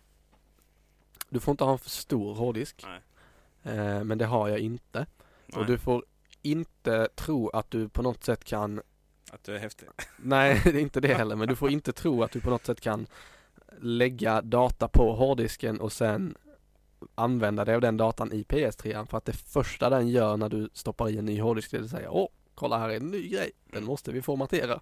Du 1.29 1.41
får 1.41 1.53
inte 1.53 1.65
ha 1.65 1.73
en 1.73 1.79
för 1.79 1.91
stor 1.91 2.35
hårddisk. 2.35 2.85
Nej. 2.87 3.77
Eh, 3.77 4.05
men 4.05 4.19
det 4.19 4.27
har 4.27 4.49
jag 4.49 4.59
inte. 4.59 5.07
Nej, 5.47 5.61
Och 5.61 5.67
du 5.67 5.79
får 5.79 6.05
inte 6.43 7.09
tro 7.15 7.49
att 7.49 7.71
du 7.71 7.89
på 7.89 8.03
något 8.03 8.25
sätt 8.25 8.45
kan 8.45 8.81
Att 9.31 9.45
du 9.45 9.55
är 9.55 9.59
häftig. 9.59 9.89
Nej, 10.17 10.61
det 10.65 10.71
är 10.71 10.79
inte 10.83 11.01
det 11.01 11.15
heller. 11.15 11.37
Men 11.37 11.49
du 11.49 11.57
får 11.57 11.71
inte 11.71 11.93
tro 11.93 12.23
att 12.23 12.31
du 12.33 12.41
på 12.41 12.51
något 12.51 12.67
sätt 12.67 12.81
kan 12.81 13.07
lägga 13.81 14.43
data 14.43 14.89
på 14.89 15.15
hårddisken 15.15 15.81
och 15.81 15.93
sen 15.93 16.35
använda 17.15 17.65
dig 17.65 17.75
av 17.75 17.81
den 17.81 17.97
datan 17.97 18.33
i 18.33 18.43
PS3. 18.43 19.07
För 19.07 19.19
att 19.19 19.25
det 19.25 19.33
första 19.33 19.91
den 19.91 20.09
gör 20.09 20.37
när 20.37 20.49
du 20.49 20.69
stoppar 20.73 21.09
i 21.09 21.19
en 21.19 21.25
ny 21.25 21.41
hårddisk 21.41 21.73
är 21.73 21.81
att 21.81 21.91
säga 21.91 22.11
Åh, 22.11 22.29
kolla 22.55 22.79
här 22.79 22.89
är 22.89 22.97
en 22.97 23.11
ny 23.11 23.29
grej. 23.29 23.51
Den 23.73 23.85
måste 23.85 24.13
vi 24.13 24.23
formatera. 24.23 24.81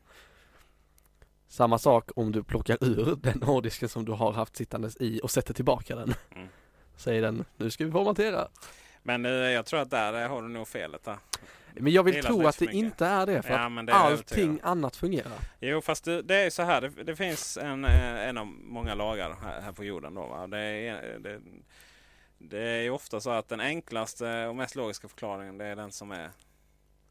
Samma 1.48 1.78
sak 1.78 2.10
om 2.16 2.32
du 2.32 2.42
plockar 2.42 2.84
ur 2.84 3.16
den 3.16 3.42
hårddisken 3.42 3.88
som 3.88 4.04
du 4.04 4.12
har 4.12 4.32
haft 4.32 4.56
sittandes 4.56 4.96
i 5.00 5.20
och 5.22 5.30
sätter 5.30 5.54
tillbaka 5.54 5.96
den. 5.96 6.14
Mm. 6.34 6.48
Säger 6.96 7.22
den, 7.22 7.44
nu 7.56 7.70
ska 7.70 7.84
vi 7.84 7.90
formatera. 7.90 8.48
Men 9.02 9.24
eh, 9.24 9.32
jag 9.32 9.66
tror 9.66 9.80
att 9.80 9.90
där 9.90 10.28
har 10.28 10.42
du 10.42 10.48
nog 10.48 10.68
felet 10.68 11.04
där. 11.04 11.18
Men 11.74 11.92
jag 11.92 12.02
vill 12.02 12.22
tro 12.22 12.46
att 12.46 12.58
det 12.58 12.72
inte 12.72 13.06
är 13.06 13.26
det 13.26 13.42
för 13.42 13.50
Ja, 13.50 13.80
att 13.80 13.86
det 13.86 13.92
allting 13.92 14.60
annat 14.62 14.96
fungerar. 14.96 15.38
Jo 15.60 15.80
fast 15.80 16.04
det, 16.04 16.22
det 16.22 16.36
är 16.36 16.50
så 16.50 16.62
här. 16.62 16.80
Det, 16.80 17.04
det 17.04 17.16
finns 17.16 17.56
en, 17.56 17.84
eh, 17.84 18.28
en 18.28 18.38
av 18.38 18.46
många 18.46 18.94
lagar 18.94 19.36
här, 19.42 19.60
här 19.60 19.72
på 19.72 19.84
jorden. 19.84 20.14
Då, 20.14 20.26
va? 20.26 20.46
Det, 20.46 20.58
är, 20.58 21.18
det, 21.18 21.40
det 22.42 22.58
är 22.60 22.82
ju 22.82 22.90
ofta 22.90 23.20
så 23.20 23.30
att 23.30 23.48
den 23.48 23.60
enklaste 23.60 24.46
och 24.46 24.56
mest 24.56 24.74
logiska 24.76 25.08
förklaringen 25.08 25.58
det 25.58 25.64
är 25.64 25.76
den 25.76 25.92
som 25.92 26.10
är, 26.10 26.30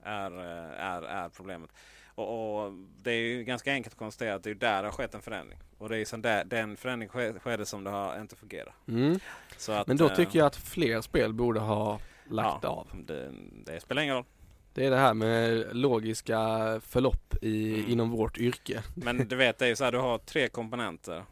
är, 0.04 0.32
eh, 0.32 0.86
är, 0.86 1.02
är 1.02 1.30
problemet. 1.30 1.70
Och, 2.16 2.64
och 2.66 2.74
Det 3.02 3.12
är 3.12 3.20
ju 3.22 3.44
ganska 3.44 3.72
enkelt 3.72 3.94
att 3.94 4.00
konstatera 4.00 4.36
att 4.36 4.44
det 4.44 4.50
är 4.50 4.56
där 4.56 4.82
det 4.82 4.88
har 4.88 4.94
skett 4.94 5.16
en 5.16 5.22
förändring. 5.22 5.60
Och 5.78 5.90
det 5.90 5.96
är 5.98 6.16
ju 6.16 6.22
där, 6.22 6.44
den 6.46 6.78
förändringen 6.78 7.10
ske- 7.14 7.40
skedde 7.40 7.66
som 7.66 7.84
det 7.84 7.90
har 7.90 8.22
inte 8.22 8.36
fungerat. 8.36 8.74
Mm. 8.88 9.20
Så 9.58 9.72
att, 9.72 9.88
Men 9.88 9.98
då 9.98 10.10
eh, 10.10 10.16
tycker 10.16 10.40
jag 10.40 10.46
att 10.46 10.56
fler 10.56 11.02
spel 11.02 11.34
borde 11.34 11.60
ha 11.60 12.00
lagt 12.30 12.64
ja, 12.64 12.70
av. 12.70 12.88
Det, 13.06 13.32
det 13.66 13.80
spelar 13.80 14.02
ingen 14.02 14.16
roll. 14.16 14.26
Det 14.74 14.86
är 14.86 14.90
det 14.92 14.98
här 14.98 15.14
med 15.14 15.76
logiska 15.76 16.38
förlopp 16.86 17.36
i, 17.42 17.74
Mm. 17.80 17.92
inom 17.92 18.10
vårt 18.12 18.38
yrke. 18.38 18.84
Men 18.96 19.28
du 19.28 19.36
vet, 19.36 19.58
det 19.58 19.66
är 19.66 19.70
ju 19.70 19.76
så 19.76 19.84
här, 19.84 19.92
du 19.92 19.98
har 19.98 20.18
tre 20.18 20.48
komponenter. 20.50 21.24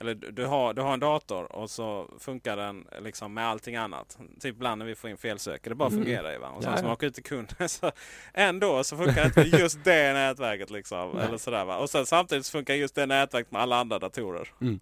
Eller 0.00 0.14
du 0.14 0.46
har, 0.46 0.74
du 0.74 0.82
har 0.82 0.92
en 0.94 1.00
dator 1.00 1.52
och 1.52 1.70
så 1.70 2.10
funkar 2.18 2.56
den 2.56 2.86
liksom 3.00 3.34
med 3.34 3.46
allting 3.48 3.76
annat. 3.76 4.18
Typ 4.40 4.54
ibland 4.56 4.78
när 4.78 4.86
vi 4.86 4.94
får 4.94 5.10
in 5.10 5.16
felsökare, 5.16 5.70
det 5.70 5.74
bara 5.74 5.88
Mm. 5.88 6.04
fungerar 6.04 6.32
ju. 6.32 6.38
Va? 6.38 6.48
Och 6.48 6.62
sen 6.62 6.76
så 6.76 6.82
man 6.82 6.92
åker 6.92 7.06
ut 7.06 7.14
till 7.14 7.22
kunden 7.24 7.68
så 7.68 7.92
ändå 8.34 8.84
så 8.84 8.96
funkar 8.96 9.26
inte 9.26 9.40
just 9.40 9.84
det 9.84 10.12
nätverket. 10.12 10.70
Liksom, 10.70 11.10
Nej. 11.14 11.24
eller 11.26 11.38
sådär, 11.38 11.64
va? 11.64 11.76
Och 11.78 11.90
sen 11.90 12.06
samtidigt 12.06 12.46
så 12.46 12.52
funkar 12.52 12.74
just 12.74 12.94
det 12.94 13.06
nätverket 13.06 13.52
med 13.52 13.62
alla 13.62 13.76
andra 13.76 13.98
datorer. 13.98 14.48
Mm. 14.60 14.80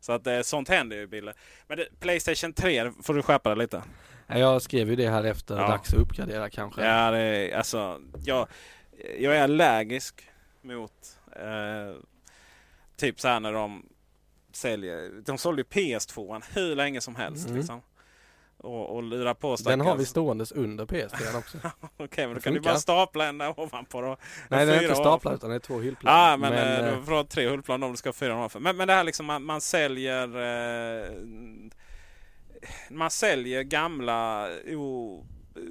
Så 0.00 0.12
att 0.12 0.26
eh, 0.26 0.40
sånt 0.40 0.68
händer 0.68 0.96
ju 0.96 1.06
Bille. 1.06 1.32
Men 1.66 1.78
det, 1.78 1.86
Playstation 2.00 2.52
3 2.52 2.90
får 3.02 3.14
du 3.14 3.22
skärpa 3.22 3.48
dig 3.48 3.58
lite. 3.58 3.82
Ja, 4.26 4.38
Jag 4.38 4.62
skrev 4.62 4.90
ju 4.90 4.96
det 4.96 5.08
här 5.10 5.24
efter, 5.24 5.56
Ja. 5.56 5.68
dags 5.68 5.94
att 5.94 6.00
uppgradera 6.00 6.50
kanske. 6.50 6.84
Ja, 6.86 7.10
det 7.10 7.18
är, 7.18 7.56
alltså, 7.56 8.00
jag, 8.24 8.46
jag 9.18 9.36
är 9.36 9.42
allergisk 9.42 10.22
mot 10.62 10.92
eh, 11.36 11.96
typ 12.96 13.20
så 13.20 13.28
här 13.28 13.40
när 13.40 13.52
de 13.52 13.86
säljer. 14.56 15.10
De 15.26 15.38
sålde 15.38 15.62
ju 15.62 15.66
PS2 15.68 16.42
hur 16.54 16.76
länge 16.76 17.00
som 17.00 17.16
helst. 17.16 17.46
Mm. 17.46 17.58
Liksom. 17.58 17.82
Och, 18.56 18.96
och 18.96 19.02
lurar 19.02 19.34
på 19.34 19.56
Den 19.64 19.80
har 19.80 19.96
vi 19.96 20.04
stackars- 20.04 20.08
ståendes 20.08 20.52
under 20.52 20.86
PS3 20.86 21.38
också. 21.38 21.58
Okej, 21.96 22.26
men 22.26 22.34
då 22.34 22.40
kan 22.40 22.54
du 22.54 22.60
bara 22.60 22.78
stapla 22.78 23.26
en 23.26 23.38
där 23.38 23.60
ovanpå. 23.60 24.00
Då. 24.00 24.16
Nej 24.48 24.66
den 24.66 24.74
är 24.78 24.82
inte 24.82 24.94
staplad 24.94 25.34
utan 25.34 25.50
det 25.50 25.56
är 25.56 25.60
två 25.60 25.80
hyllplan. 25.80 26.14
Ja, 26.14 26.32
ah, 26.32 26.36
men, 26.36 26.52
men 26.52 26.84
eh, 26.84 27.04
får 27.04 27.12
ha 27.12 27.24
tre 27.24 27.48
hullplan 27.48 27.82
om 27.82 27.90
du 27.90 27.96
ska 27.96 28.08
ha 28.08 28.12
fyra 28.12 28.36
ovanför. 28.36 28.60
Men, 28.60 28.76
men 28.76 28.88
det 28.88 28.94
här 28.94 29.04
liksom 29.04 29.26
man, 29.26 29.44
man 29.44 29.60
säljer 29.60 30.36
eh, 31.04 31.10
man 32.90 33.10
säljer 33.10 33.62
gamla 33.62 34.48
o, 34.66 35.26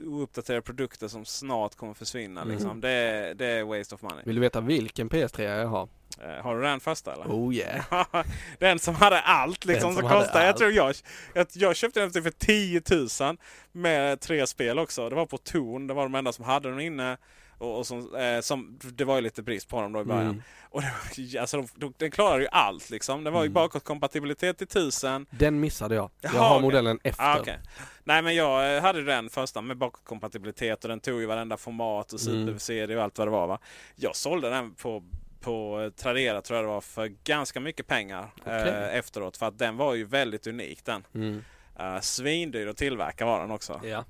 ouppdaterade 0.05 0.61
produkter 0.61 1.07
som 1.07 1.25
snart 1.25 1.75
kommer 1.75 1.93
försvinna. 1.93 2.41
Mm. 2.41 2.53
Liksom. 2.53 2.81
Det, 2.81 2.89
är- 2.89 3.33
det 3.33 3.45
är 3.45 3.63
waste 3.63 3.95
of 3.95 4.01
money. 4.01 4.21
Vill 4.25 4.35
du 4.35 4.41
veta 4.41 4.61
vilken 4.61 5.09
PS3 5.09 5.41
jag 5.59 5.67
har? 5.67 5.89
Eh, 6.21 6.43
har 6.43 6.55
du 6.55 6.61
den 6.61 6.79
första 6.79 7.13
eller? 7.13 7.25
Oh 7.25 7.53
yeah. 7.55 8.05
den 8.59 8.79
som 8.79 8.95
hade 8.95 9.21
allt 9.21 9.65
liksom 9.65 9.93
som, 9.93 10.01
som 10.01 10.09
kostade. 10.09 10.45
Jag 10.45 10.57
tror 10.57 10.71
jag, 10.71 10.95
jag, 11.33 11.47
jag 11.53 11.75
köpte 11.75 11.99
den 11.99 12.11
för 12.23 12.29
10 12.31 12.81
000 13.27 13.37
med 13.71 14.19
tre 14.19 14.47
spel 14.47 14.79
också. 14.79 15.09
Det 15.09 15.15
var 15.15 15.25
på 15.25 15.37
Torn. 15.37 15.87
Det 15.87 15.93
var 15.93 16.03
de 16.03 16.15
enda 16.15 16.31
som 16.31 16.45
hade 16.45 16.69
den 16.69 16.79
inne. 16.79 17.17
Och, 17.63 17.77
och 17.77 17.87
som, 17.87 18.15
eh, 18.15 18.39
som, 18.41 18.79
det 18.81 19.03
var 19.05 19.15
ju 19.15 19.21
lite 19.21 19.41
brist 19.43 19.67
på 19.69 19.81
dem 19.81 19.93
då 19.93 20.01
i 20.01 20.03
början. 20.03 20.23
Mm. 20.25 20.41
Och 20.69 20.81
det 21.15 21.37
alltså, 21.39 21.57
de, 21.57 21.67
de, 21.75 21.93
den 21.97 22.11
klarade 22.11 22.41
ju 22.43 22.47
allt 22.51 22.89
liksom. 22.89 23.23
Det 23.23 23.29
var 23.31 23.39
ju 23.43 23.45
Mm. 23.47 23.53
bakåtkompatibilitet 23.53 24.57
till 24.57 24.67
1000. 24.67 25.25
Den 25.29 25.59
missade 25.59 25.95
jag. 25.95 26.09
Jag 26.21 26.33
Jaha, 26.33 26.43
har 26.49 26.59
modellen 26.61 26.99
efter. 27.03 27.23
Ah, 27.23 27.39
okej. 27.39 27.59
Nej 28.03 28.21
men 28.21 28.35
jag 28.35 28.75
eh, 28.75 28.81
hade 28.81 29.03
den 29.03 29.29
första 29.29 29.61
med 29.61 29.77
bakåtkompatibilitet 29.77 30.83
och 30.83 30.89
den 30.89 30.99
tog 30.99 31.19
ju 31.19 31.25
varenda 31.25 31.57
format 31.57 32.13
och 32.13 32.19
Mm. 32.27 32.45
super-CD 32.47 32.95
och 32.97 33.03
allt 33.03 33.17
vad 33.17 33.27
det 33.27 33.31
var. 33.31 33.47
Va? 33.47 33.59
Jag 33.95 34.15
sålde 34.15 34.49
den 34.49 34.73
på, 34.73 35.03
på 35.41 35.81
eh, 35.81 35.89
Tradera 35.89 36.41
tror 36.41 36.57
jag 36.57 36.63
det 36.65 36.69
var 36.73 36.81
för 36.81 37.07
ganska 37.23 37.59
mycket 37.59 37.87
pengar 37.87 38.27
Okej. 38.41 38.53
eh, 38.69 38.95
efteråt. 38.97 39.37
För 39.37 39.45
att 39.45 39.57
den 39.59 39.77
var 39.77 39.93
ju 39.93 40.03
väldigt 40.03 40.47
unik 40.47 40.85
den. 40.85 41.03
Mm. 41.15 41.43
Uh, 41.79 41.99
svindyr 42.01 42.67
att 42.67 42.77
tillverka 42.77 43.25
var 43.25 43.41
den 43.41 43.51
också. 43.51 43.81
Ja. 43.83 44.05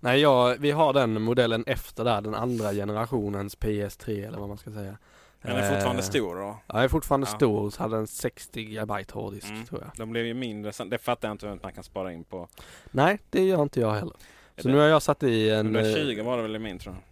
Nej, 0.00 0.20
jag, 0.20 0.56
vi 0.58 0.70
har 0.70 0.92
den 0.92 1.22
modellen 1.22 1.64
efter 1.66 2.04
där, 2.04 2.20
den 2.20 2.34
andra 2.34 2.72
generationens 2.72 3.58
PS3 3.58 4.26
eller 4.26 4.38
vad 4.38 4.48
man 4.48 4.58
ska 4.58 4.70
säga. 4.70 4.98
Den 5.42 5.56
är 5.56 5.70
fortfarande 5.72 6.02
Eh, 6.02 6.06
stor 6.08 6.34
då. 6.36 6.40
Ja, 6.66 6.74
den 6.74 6.82
är 6.84 6.88
fortfarande 6.88 7.26
Ja. 7.30 7.36
stor, 7.36 7.70
så 7.70 7.82
hade 7.82 7.96
den 7.96 8.06
60 8.06 8.64
GB 8.64 9.04
hårddisk 9.12 9.48
Mm. 9.48 9.64
tror 9.66 9.80
jag. 9.80 9.90
De 9.96 10.10
blev 10.10 10.26
ju 10.26 10.34
mindre. 10.34 10.72
sen- 10.72 10.88
Det 10.90 10.98
fattar 10.98 11.28
jag 11.28 11.34
inte 11.34 11.46
hur 11.48 11.58
man 11.62 11.72
kan 11.72 11.84
spara 11.84 12.12
in 12.12 12.24
på. 12.24 12.48
Nej, 12.90 13.18
det 13.30 13.44
gör 13.44 13.62
inte 13.62 13.80
jag 13.80 13.92
heller. 13.94 14.16
Så 14.56 14.68
det- 14.68 14.74
nu 14.74 14.78
har 14.78 14.86
jag 14.86 15.02
satt 15.02 15.22
i 15.22 15.50
en... 15.50 15.76
eh, 15.76 15.82
120 15.82 16.22
var 16.22 16.36
det 16.36 16.42
väl 16.42 16.56
i 16.56 16.58
min 16.58 16.78
tror 16.78 16.94
jag. 16.94 17.02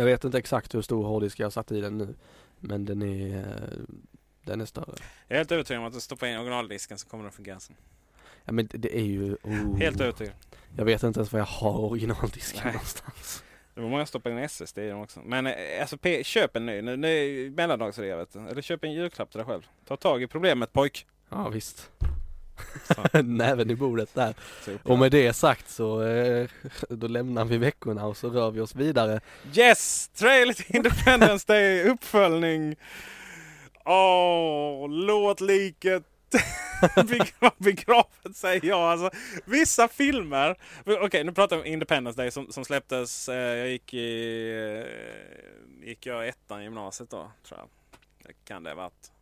Jag 0.00 0.04
vet 0.04 0.24
inte 0.24 0.38
exakt 0.38 0.74
hur 0.74 0.82
stor 0.82 1.04
hårddisk 1.04 1.40
jag 1.40 1.46
har 1.46 1.50
satt 1.50 1.72
i 1.72 1.80
den 1.80 1.98
nu. 1.98 2.14
Men 2.58 2.84
den 2.84 3.02
är, 3.02 3.36
eh, 3.38 3.44
den 4.44 4.60
är 4.60 4.64
större. 4.66 4.94
Jag 5.28 5.34
är 5.34 5.38
helt 5.38 5.52
övertygad 5.52 5.80
om 5.80 5.86
att 5.86 5.92
du 5.92 6.00
stoppar 6.00 6.26
in 6.26 6.36
originaldisken 6.36 6.98
så 6.98 7.08
kommer 7.08 7.24
den 7.24 7.32
fungera 7.32 7.60
sen. 7.60 7.76
Ja 8.44 8.52
men 8.52 8.68
det 8.72 8.96
är 8.98 9.02
ju... 9.04 9.36
Oh, 9.42 9.76
Helt 9.78 10.00
övertygad. 10.00 10.32
Jag 10.76 10.84
vet 10.84 11.02
inte 11.02 11.20
ens 11.20 11.32
var 11.32 11.38
jag 11.40 11.46
har 11.46 11.78
originaldisken 11.78 12.60
Nej. 12.64 12.72
någonstans. 12.72 13.44
Det 13.74 13.80
var 13.80 13.88
många 13.88 14.02
som 14.02 14.06
stoppade 14.06 14.34
in 14.34 14.42
SSD 14.44 14.78
i 14.78 14.88
dem 14.88 15.00
också. 15.00 15.20
Men 15.24 15.46
eh, 15.46 15.54
alltså, 15.80 15.96
P- 15.96 16.24
köp 16.24 16.56
en 16.56 16.66
ny. 16.66 16.82
Nu, 16.82 16.96
nu 16.96 17.08
är 17.08 17.50
mellandagsrea 17.50 18.16
vet 18.16 18.32
du. 18.32 18.38
Eller 18.48 18.62
köp 18.62 18.84
en 18.84 18.92
julklapp 18.92 19.30
till 19.30 19.38
dig 19.38 19.46
själv. 19.46 19.62
Ta 19.88 19.96
tag 19.96 20.22
i 20.22 20.26
problemet 20.26 20.72
pojk. 20.72 21.06
Ja 21.30 21.48
visst. 21.48 21.90
Näven 23.24 23.70
i 23.70 23.74
bordet 23.74 24.14
där. 24.14 24.34
Så 24.64 24.76
Och 24.84 24.98
med 24.98 25.12
det 25.12 25.32
sagt 25.32 25.68
så 25.70 26.02
eh, 26.02 26.48
då 26.88 27.06
lämnar 27.08 27.44
vi 27.44 27.56
veckorna 27.58 28.06
och 28.06 28.16
så 28.16 28.28
rör 28.30 28.50
vi 28.50 28.60
oss 28.60 28.74
vidare. 28.74 29.20
Yes! 29.54 30.08
Trailer 30.08 30.52
till 30.52 30.76
Independence 30.76 31.44
Day 31.48 31.82
uppföljning. 31.88 32.76
Åh, 33.84 34.88
låt 34.90 35.40
liket. 35.40 36.02
begra- 36.96 37.52
begravet 37.58 38.36
säger 38.36 38.66
jag. 38.66 38.80
Alltså, 38.80 39.10
vissa 39.44 39.88
filmer. 39.88 40.56
Okej, 40.86 41.24
nu 41.24 41.32
pratar 41.32 41.56
vi 41.56 41.62
om 41.62 41.66
Independence 41.66 42.22
Day 42.22 42.30
som, 42.30 42.52
som 42.52 42.64
släpptes. 42.64 43.28
Eh, 43.28 43.36
jag 43.36 43.68
gick 43.68 43.94
i... 43.94 44.50
Eh, 45.82 45.88
gick 45.88 46.06
jag 46.06 46.28
ettan 46.28 46.60
i 46.60 46.64
gymnasiet 46.64 47.10
då, 47.10 47.30
tror 47.48 47.60
jag. 47.60 47.68
Det 48.26 48.32
kan 48.44 48.62
det 48.62 48.70
ha 48.70 48.76
varit. 48.76 49.12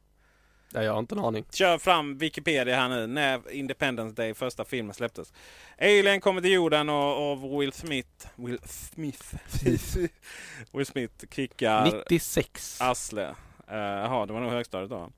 Ja, 0.73 0.83
jag 0.83 0.93
har 0.93 0.99
inte 0.99 1.15
en 1.15 1.19
aning. 1.19 1.45
Kör 1.51 1.79
fram 1.79 2.19
Wikipedia 2.19 2.77
här 2.77 2.89
nu. 2.89 3.07
När 3.07 3.53
Independence 3.53 4.15
Day, 4.15 4.35
första 4.35 4.65
filmen 4.65 4.95
släpptes. 4.95 5.33
Alien 5.79 6.21
kommer 6.21 6.41
till 6.41 6.53
jorden 6.53 6.89
och, 6.89 7.33
och 7.33 7.63
Will 7.63 7.73
Smith... 7.73 8.29
Will 8.37 8.59
Smith? 8.65 9.37
Will 10.73 10.87
Smith 10.87 11.25
kickar 11.31 11.85
96. 11.85 12.81
arsle. 12.81 13.35
Eh, 13.69 13.77
Jaha, 13.77 14.27
det 14.27 14.33
var 14.33 14.41
nog 14.41 14.51
högstadiet 14.51 14.91
då. 14.91 15.11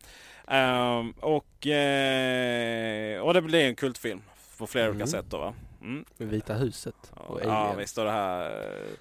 Ehm, 0.51 1.11
och, 1.20 1.66
eh, 1.66 3.20
och 3.20 3.34
det 3.34 3.42
blir 3.42 3.64
en 3.64 3.74
kultfilm 3.76 4.22
på 4.59 4.66
flera 4.66 4.84
olika 4.88 4.96
Mm. 4.96 5.07
sätt 5.07 5.26
då 5.28 5.38
va? 5.38 5.55
Mm. 5.82 6.05
Vita 6.16 6.55
huset 6.55 6.94
och 7.14 7.40
Ja, 7.44 7.51
Alien. 7.53 7.78
visst 7.78 7.92
står 7.92 8.05
det 8.05 8.11
här. 8.11 8.51
eh, 8.51 8.57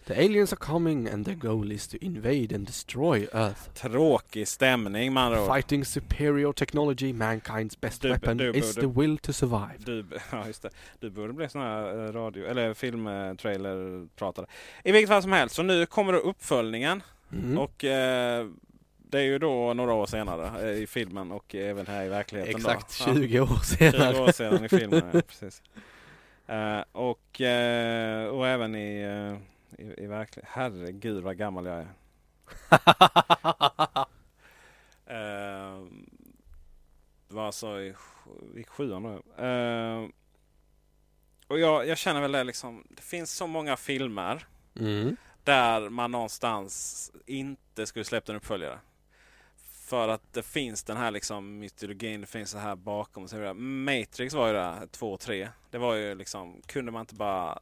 The 0.07 0.13
aliens 0.25 0.53
are 0.53 0.57
coming 0.59 1.09
and 1.09 1.25
their 1.25 1.35
goal 1.35 1.71
is 1.71 1.87
to 1.87 1.97
invade 2.01 2.55
and 2.55 2.67
destroy 2.67 3.27
Earth. 3.33 3.61
Tråkig 3.73 4.47
stämning 4.47 5.13
med 5.13 5.23
andra. 5.23 5.55
Fighting 5.55 5.85
superior 5.85 6.53
technology, 6.53 7.13
mankind's 7.13 7.77
best 7.81 8.01
Du- 8.01 8.09
weapon 8.09 8.37
du 8.37 8.51
is 8.53 8.75
borde- 8.75 8.87
the 8.87 8.99
will 9.01 9.17
to 9.17 9.33
survive. 9.33 9.73
Du, 9.77 10.05
ja, 10.31 10.47
just 10.47 10.61
det. 10.61 10.69
du 10.99 11.09
borde 11.09 11.33
bli 11.33 11.49
sån 11.49 11.61
här 11.61 12.05
eh, 12.07 12.11
radio 12.13 12.45
eller 12.45 12.73
filmtrailer-pratare. 12.73 14.45
I 14.83 14.91
vilket 14.91 15.09
fall 15.09 15.21
som 15.21 15.31
helst, 15.31 15.55
så 15.55 15.63
nu 15.63 15.85
kommer 15.85 16.13
då 16.13 16.19
uppföljningen. 16.19 17.03
Mm. 17.33 17.57
Och 17.57 17.83
eh, 17.85 18.47
det 19.11 19.19
är 19.19 19.23
ju 19.23 19.39
då 19.39 19.73
några 19.73 19.93
år 19.93 20.05
senare 20.05 20.69
eh, 20.69 20.83
i 20.83 20.87
filmen 20.87 21.31
och 21.31 21.55
även 21.55 21.87
här 21.87 22.05
i 22.05 22.09
verkligheten. 22.09 22.55
Exakt 22.55 23.05
då. 23.05 23.11
Ja. 23.11 23.15
20 23.15 23.39
år 23.39 23.47
20 23.47 23.91
senare. 23.91 24.19
år 24.19 24.31
sedan 24.31 24.65
i 24.65 24.69
filmen. 24.69 25.03
ja, 25.13 25.21
precis. 25.27 25.63
Eh, 26.47 26.83
och, 26.91 27.41
eh, 27.41 28.27
och 28.27 28.47
även 28.47 28.75
i, 28.75 29.05
uh, 29.05 29.37
i, 29.77 30.03
i 30.03 30.07
verkligheten. 30.07 30.51
Herregud 30.53 31.23
vad 31.23 31.37
gammal 31.37 31.65
jag 31.65 31.77
är. 31.77 31.87
Uh, 35.11 35.87
var 37.27 37.45
alltså 37.45 37.79
i, 37.79 37.93
i 38.55 38.63
sjuan 38.63 39.03
nu. 39.03 39.21
Och 41.47 41.59
jag, 41.59 41.87
jag 41.87 41.97
känner 41.97 42.21
väl 42.21 42.31
det 42.31 42.43
liksom. 42.43 42.83
Det 42.89 43.01
finns 43.01 43.31
så 43.31 43.47
många 43.47 43.77
filmer 43.77 44.47
mm. 44.79 45.15
där 45.43 45.89
man 45.89 46.11
någonstans 46.11 47.11
inte 47.25 47.85
skulle 47.85 48.05
släppt 48.05 48.29
en 48.29 48.35
uppföljare. 48.35 48.79
För 49.89 50.07
att 50.07 50.33
det 50.33 50.43
finns 50.43 50.83
den 50.83 50.97
här 50.97 51.11
liksom 51.11 51.59
mytologin, 51.59 52.21
det 52.21 52.27
finns 52.27 52.53
det 52.53 52.59
här 52.59 52.75
bakom. 52.75 53.23
och 53.23 53.29
Så 53.29 53.37
vidare. 53.37 53.53
Matrix 53.53 54.33
var 54.33 54.47
ju 54.47 54.53
där, 54.53 54.87
2 54.91 55.13
och 55.13 55.19
3. 55.19 55.49
Det 55.71 55.77
var 55.77 55.93
ju 55.93 56.15
liksom, 56.15 56.61
kunde 56.65 56.91
man 56.91 56.99
inte 56.99 57.15
bara, 57.15 57.59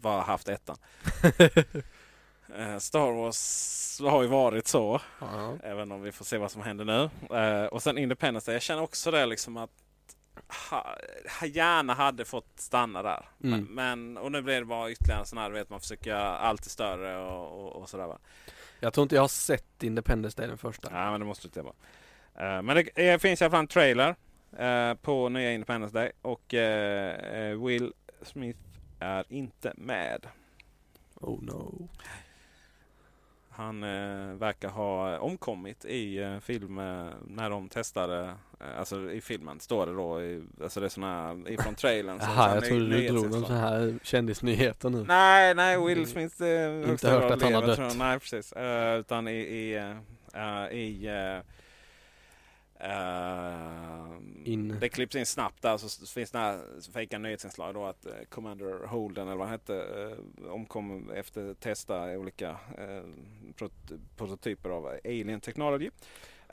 bara 0.00 0.20
haft 0.20 0.48
ettan. 0.48 0.76
Eh, 2.56 2.78
Star 2.78 3.12
Wars 3.12 4.00
har 4.00 4.22
ju 4.22 4.28
varit 4.28 4.66
så. 4.66 5.00
Ja. 5.20 5.56
Även 5.62 5.92
om 5.92 6.02
vi 6.02 6.12
får 6.12 6.24
se 6.24 6.38
vad 6.38 6.50
som 6.50 6.62
händer 6.62 6.84
nu. 6.84 7.10
Eh, 7.36 7.64
och 7.64 7.82
sen 7.82 7.98
Independence. 7.98 8.52
Jag 8.52 8.62
känner 8.62 8.82
också 8.82 9.10
det 9.10 9.26
liksom 9.26 9.56
att 9.56 9.70
ha, 10.70 10.96
gärna 11.46 11.94
hade 11.94 12.24
fått 12.24 12.60
stanna 12.60 13.02
där. 13.02 13.28
Mm. 13.44 13.60
Men, 13.60 13.74
men, 13.74 14.18
och 14.18 14.32
nu 14.32 14.42
blir 14.42 14.58
det 14.58 14.64
bara 14.64 14.90
ytterligare 14.90 15.20
en 15.20 15.26
sån 15.26 15.38
här, 15.38 15.50
vet 15.50 15.70
man 15.70 15.80
försöker 15.80 16.10
göra 16.10 16.38
alltid 16.38 16.70
större 16.70 17.18
och, 17.18 17.60
och, 17.60 17.82
och 17.82 17.88
sådär 17.88 18.06
va. 18.06 18.18
Jag 18.80 18.92
tror 18.92 19.02
inte 19.02 19.14
jag 19.14 19.22
har 19.22 19.28
sett 19.28 19.82
Independence 19.82 20.36
Day 20.36 20.48
den 20.48 20.58
första. 20.58 20.88
Ja 20.92 21.10
men 21.10 21.20
det 21.20 21.26
måste 21.26 21.46
inte 21.46 21.62
vara. 21.62 21.74
Eh, 22.34 22.62
men 22.62 22.76
det, 22.76 23.10
eh, 23.10 23.18
finns 23.18 23.40
i 23.40 23.44
alla 23.44 23.50
fall 23.50 23.60
en 23.60 23.66
trailer 23.66 24.14
eh, 24.58 24.94
på 24.94 25.28
nya 25.28 25.52
Independence 25.52 25.98
Day 25.98 26.12
och 26.22 26.54
eh, 26.54 27.64
Will 27.66 27.92
Smith 28.22 28.58
är 28.98 29.24
inte 29.28 29.72
med. 29.76 30.26
Oh 31.14 31.42
no. 31.42 31.88
Han 33.60 33.82
eh, 33.82 34.34
verkar 34.34 34.68
ha 34.68 35.18
omkommit 35.18 35.84
i 35.84 36.18
eh, 36.18 36.38
film 36.38 36.78
eh, 36.78 37.06
när 37.26 37.50
de 37.50 37.68
testade, 37.68 38.34
eh, 38.60 38.78
alltså 38.78 39.10
i 39.10 39.20
filmen 39.20 39.60
står 39.60 39.86
det 39.86 39.92
då, 39.92 40.22
i, 40.22 40.42
alltså 40.62 40.80
det 40.80 40.86
är 40.86 40.88
såna 40.88 41.36
ifrån 41.48 41.74
trailern. 41.74 42.18
Jaha, 42.20 42.54
jag 42.54 42.64
trodde 42.64 42.86
du 42.86 43.08
drog 43.08 43.30
någon 43.30 43.46
sån 43.46 43.56
här 43.56 43.94
kändisnyheter 44.02 44.90
nu. 44.90 45.04
Nej, 45.08 45.54
nej, 45.54 45.86
Will 45.86 46.06
Smith 46.06 46.42
eh, 46.42 46.86
högsta 46.88 47.10
hört 47.10 47.30
att 47.30 47.42
han 47.42 47.54
har 47.54 47.66
dött. 47.66 47.96
Nej, 47.98 48.18
precis. 48.18 48.52
Eh, 48.52 48.98
utan 48.98 49.28
i, 49.28 49.32
i, 49.32 49.74
eh, 50.34 50.76
i 50.78 51.08
In. 54.44 54.76
Det 54.80 54.88
klipps 54.88 55.16
in 55.16 55.26
snabbt 55.26 55.62
där 55.62 55.76
så 55.76 56.06
finns 56.06 56.30
det 56.30 56.38
här 56.38 56.60
fejka 56.92 57.18
nyhetsinslag 57.18 57.74
då 57.74 57.84
att 57.84 58.06
eh, 58.06 58.12
Commander 58.28 58.86
Holden 58.86 59.28
eller 59.28 59.36
vad 59.36 59.46
han 59.46 59.52
hette 59.52 59.76
eh, 59.76 60.52
omkom 60.52 61.10
efter 61.10 61.50
att 61.50 61.60
testa 61.60 62.18
olika 62.18 62.56
prot- 63.56 64.00
prototyper 64.16 64.70
av 64.70 64.86
Alien 65.04 65.40
Technology. 65.40 65.90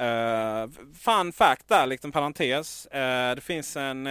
Uh, 0.02 0.70
fun 0.94 1.32
fact 1.34 1.68
där, 1.68 1.86
liksom 1.88 2.12
parentes. 2.12 2.88
Det 3.36 3.44
finns 3.44 3.78
en 3.78 4.10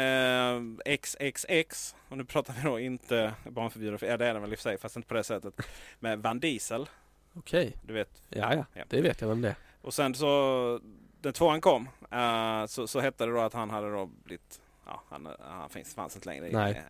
XXX, 0.85 1.95
och 2.09 2.19
nu 2.19 2.25
pratar 2.25 2.55
vi 2.55 2.63
då 2.63 2.81
inte 2.81 3.35
barnförbjuden, 3.51 3.99
ja 4.03 4.17
det 4.17 4.27
är 4.27 4.33
den 4.33 4.43
väl 4.43 4.53
i 4.53 4.55
och 4.55 4.59
för 4.59 4.63
sig, 4.63 4.79
fast 4.79 4.97
inte 4.97 5.09
på 5.09 5.15
det 5.15 5.25
sättet. 5.25 5.55
Med 5.99 6.19
Van 6.19 6.41
Diesel, 6.41 6.89
Okej. 7.35 7.77
du 7.83 7.95
vet. 7.95 8.23
Ja. 8.29 8.65
Ja. 8.75 8.85
Det 8.89 9.01
vet 9.01 9.21
jag 9.21 9.29
vem 9.29 9.43
det 9.43 9.49
är. 9.49 9.57
Och 9.83 9.95
sen 9.95 10.15
så, 10.15 10.81
den 11.21 11.33
tvåan 11.33 11.61
kom, 11.61 11.89
eh, 12.11 12.67
så, 12.67 12.87
så 12.87 13.01
hette 13.01 13.27
det 13.27 13.33
då 13.33 13.41
att 13.41 13.53
han 13.55 13.71
hade 13.71 13.93
då 13.93 14.07
blivit, 14.25 14.61
ja 14.87 15.03
han, 15.09 15.29
han 15.41 15.71
finns, 15.71 15.95
fanns 15.95 16.17
inte 16.17 16.29
längre. 16.29 16.49
i- 16.49 16.53
Nej. 16.53 16.83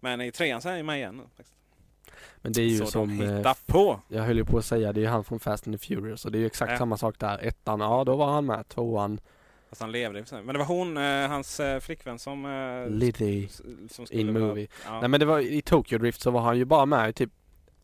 Men 0.00 0.20
i 0.20 0.32
trean 0.32 0.62
så 0.62 0.68
är 0.68 0.70
han 0.72 0.78
ju 0.78 0.84
med 0.84 0.96
igen 0.98 1.16
nu. 1.16 1.22
Faktiskt. 1.36 1.52
Men 2.36 2.52
det 2.52 2.60
är 2.62 2.66
ju 2.66 2.78
så 2.78 2.86
som... 2.86 3.20
eh, 3.20 3.54
på. 3.66 4.00
Jag 4.08 4.22
höll 4.22 4.36
ju 4.36 4.44
på 4.44 4.58
att 4.58 4.64
säga, 4.64 4.92
det 4.92 5.00
är 5.00 5.02
ju 5.02 5.08
han 5.08 5.24
från 5.24 5.40
Fast 5.40 5.66
and 5.66 5.80
the 5.80 5.86
Furious 5.86 6.24
och 6.24 6.32
det 6.32 6.38
är 6.38 6.40
ju 6.40 6.46
exakt 6.46 6.70
Ja. 6.72 6.78
samma 6.78 6.96
sak 6.96 7.18
där. 7.18 7.38
Ettan, 7.38 7.80
ja 7.80 8.04
då 8.04 8.16
var 8.16 8.32
han 8.32 8.46
med. 8.46 8.68
Tvåan, 8.68 9.20
Fast 9.68 9.80
han 9.80 9.92
levde 9.92 10.18
i. 10.18 10.24
Men 10.32 10.46
det 10.46 10.58
var 10.58 10.64
hon, 10.66 10.96
eh, 10.96 11.28
hans 11.28 11.60
eh, 11.60 11.80
flickvän 11.80 12.18
som... 12.18 12.44
Eh, 12.44 12.88
Liddy 12.90 13.48
som 13.90 14.06
skulle 14.06 14.20
in 14.20 14.34
vara- 14.34 14.44
movie. 14.46 14.66
Ja, 14.84 15.00
Nej 15.00 15.08
men 15.08 15.20
det 15.20 15.26
var 15.26 15.38
i 15.40 15.62
Tokyo 15.62 15.98
Drift 15.98 16.20
så 16.20 16.30
var 16.30 16.40
han 16.40 16.58
ju 16.58 16.64
bara 16.64 16.86
med 16.86 17.10
i 17.10 17.12
typ 17.12 17.30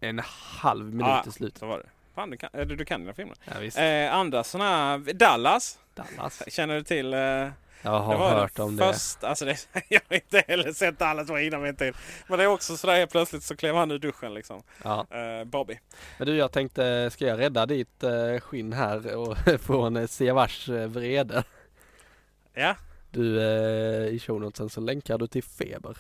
en 0.00 0.20
halv 0.60 0.84
minut 0.84 1.06
Ja. 1.06 1.22
till 1.22 1.32
slut. 1.32 1.58
så 1.58 1.66
var 1.66 1.78
det. 1.78 1.88
Fan, 2.18 2.30
du 2.30 2.36
kan, 2.36 2.50
du, 2.52 2.64
du 2.76 2.84
kan 2.84 3.00
dina 3.00 3.14
filmer. 3.14 3.36
Ja. 3.44 3.82
Eh, 3.82 4.14
andra 4.14 4.44
sådana, 4.44 4.98
Dallas. 4.98 5.78
Dallas. 5.94 6.42
Känner 6.48 6.74
du 6.74 6.82
till? 6.82 7.14
Eh, 7.14 7.20
Jag 7.20 7.50
har 7.82 8.12
det 8.12 8.18
hört 8.40 8.58
om 8.58 8.76
det. 8.76 8.92
första, 8.92 9.28
Alltså 9.28 9.44
det. 9.44 9.56
Jag 9.88 10.00
har 10.08 10.14
inte 10.14 10.44
heller 10.48 10.72
sett 10.72 10.98
Dallas, 10.98 11.28
var 11.28 11.38
innan 11.38 11.62
min 11.62 11.76
tid. 11.76 11.94
Men 12.28 12.38
det 12.38 12.44
är 12.44 12.48
också 12.48 12.76
sådär 12.76 12.94
helt 12.94 13.10
plötsligt 13.10 13.42
så 13.42 13.56
klev 13.56 13.74
han 13.74 13.90
ur 13.90 13.98
duschen 13.98 14.34
liksom. 14.34 14.62
Ja. 14.84 15.06
Eh, 15.10 15.44
Bobby. 15.44 15.78
Men 16.18 16.26
du 16.26 16.36
jag 16.36 16.52
tänkte, 16.52 17.10
ska 17.10 17.26
jag 17.26 17.38
rädda 17.38 17.66
ditt 17.66 18.02
eh, 18.02 18.40
skinn 18.40 18.72
här 18.72 19.16
och 19.16 19.36
från 19.60 19.96
eh, 19.96 20.06
Siavars 20.06 20.68
eh, 20.68 20.86
vrede? 20.86 21.44
Ja. 22.54 22.74
Du 23.10 23.40
i 24.10 24.18
show 24.18 24.40
notesen 24.40 24.70
så 24.70 24.80
länkar 24.80 25.18
du 25.18 25.26
till 25.26 25.42
Feber. 25.44 25.96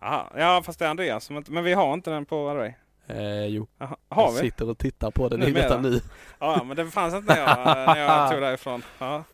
Aha. 0.00 0.32
Ja 0.36 0.62
fast 0.62 0.78
det 0.78 0.84
är 0.84 0.88
Andreas 0.90 1.24
som 1.24 1.36
inte, 1.36 1.52
men 1.52 1.64
vi 1.64 1.72
har 1.72 1.94
inte 1.94 2.10
den 2.10 2.26
på 2.26 2.48
Array. 2.48 2.72
Eh, 3.10 3.46
jo, 3.46 3.66
Aha. 3.78 3.96
Jag 4.08 4.32
sitter 4.32 4.68
och 4.68 4.78
tittar 4.78 5.10
på 5.10 5.28
den 5.28 5.42
i 5.42 5.50
detta 5.52 5.80
nu. 5.80 6.00
Ja 6.38 6.64
men 6.64 6.76
det 6.76 6.86
fanns 6.86 7.14
inte 7.14 7.34
när 7.34 7.40
jag, 7.40 7.66
när 7.66 7.96
jag 7.96 8.30
tog 8.32 8.40
därifrån. 8.40 8.82
Ja. 8.98 9.24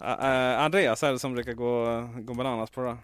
Eh, 0.00 0.60
Andreas 0.60 1.02
är 1.02 1.12
det 1.12 1.18
som 1.18 1.34
brukar 1.34 1.52
gå, 1.52 2.08
gå 2.18 2.34
bananas 2.34 2.70
på 2.70 2.80
det 2.80 2.86
där. 2.86 2.98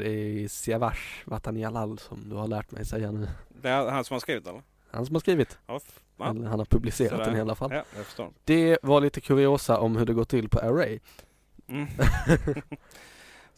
Det 0.00 0.08
är 0.44 0.48
Siavash 0.48 1.22
Vatanialal 1.24 1.98
som 1.98 2.28
du 2.28 2.36
har 2.36 2.46
lärt 2.48 2.70
mig 2.70 2.84
säga 2.84 3.10
nu. 3.10 3.28
Det 3.62 3.68
är 3.68 3.90
han 3.90 4.04
som 4.04 4.14
har 4.14 4.20
skrivit 4.20 4.46
eller? 4.46 4.62
Han 4.90 5.06
som 5.06 5.14
har 5.14 5.20
skrivit. 5.20 5.58
Ja. 5.66 5.80
Eller 6.20 6.48
han 6.48 6.58
har 6.58 6.66
publicerat 6.66 7.10
Sådär. 7.10 7.24
den 7.24 7.36
i 7.36 7.40
alla 7.40 7.54
fall. 7.54 7.72
Ja. 8.18 8.30
Det 8.44 8.78
var 8.82 9.00
lite 9.00 9.20
kuriosa 9.20 9.78
om 9.78 9.96
hur 9.96 10.06
det 10.06 10.12
går 10.14 10.24
till 10.24 10.48
på 10.48 10.58
Array. 10.58 10.98
Mm. 11.68 11.86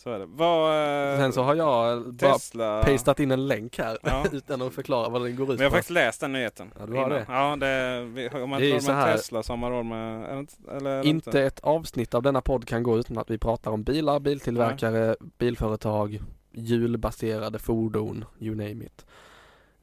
så 0.06 0.12
är 0.12 0.18
det. 0.18 0.26
Vad... 0.26 1.12
eh, 1.12 1.18
Sen 1.18 1.32
så 1.32 1.42
har 1.42 1.54
jag 1.54 2.02
bara 2.14 2.32
Tesla... 2.34 2.82
pastat 2.82 3.20
in 3.20 3.30
en 3.30 3.46
länk 3.46 3.78
här 3.78 3.98
Ja. 4.02 4.24
utan 4.32 4.62
att 4.62 4.74
förklara 4.74 5.08
vad 5.08 5.22
den 5.22 5.36
går 5.36 5.44
ut 5.52 5.58
Men 5.58 5.58
jag 5.58 5.64
har 5.64 5.70
på. 5.70 5.74
faktiskt 5.76 5.90
läst 5.90 6.20
den 6.20 6.32
nyheten. 6.32 6.70
Ja, 6.78 6.86
du 6.86 6.92
har 6.92 6.98
innan. 6.98 7.10
det. 7.10 7.26
Ja, 7.28 7.56
det, 7.56 8.02
vi, 8.04 8.28
om 8.28 8.50
man 8.50 8.60
Det 8.60 8.68
inte 8.68 8.86
råd 8.92 8.96
med 8.96 9.06
Tesla 9.16 9.42
så 9.42 9.52
har 9.52 9.56
man 9.56 9.70
råd 9.70 9.86
med... 9.86 10.24
Eller, 10.24 10.38
inte- 10.38 10.54
eller 10.76 11.02
det 11.02 11.08
Inte 11.08 11.42
ett 11.42 11.60
avsnitt 11.60 12.14
av 12.14 12.22
denna 12.22 12.40
podd 12.40 12.64
kan 12.66 12.82
gå 12.82 12.98
utan 12.98 13.18
att 13.18 13.30
vi 13.30 13.38
pratar 13.38 13.70
om 13.70 13.82
bilar, 13.82 14.20
biltillverkare, 14.20 15.16
bilföretag, 15.38 16.22
hjulbaserade 16.52 17.58
fordon, 17.58 18.24
you 18.38 18.54
name 18.56 18.84
it. 18.84 19.06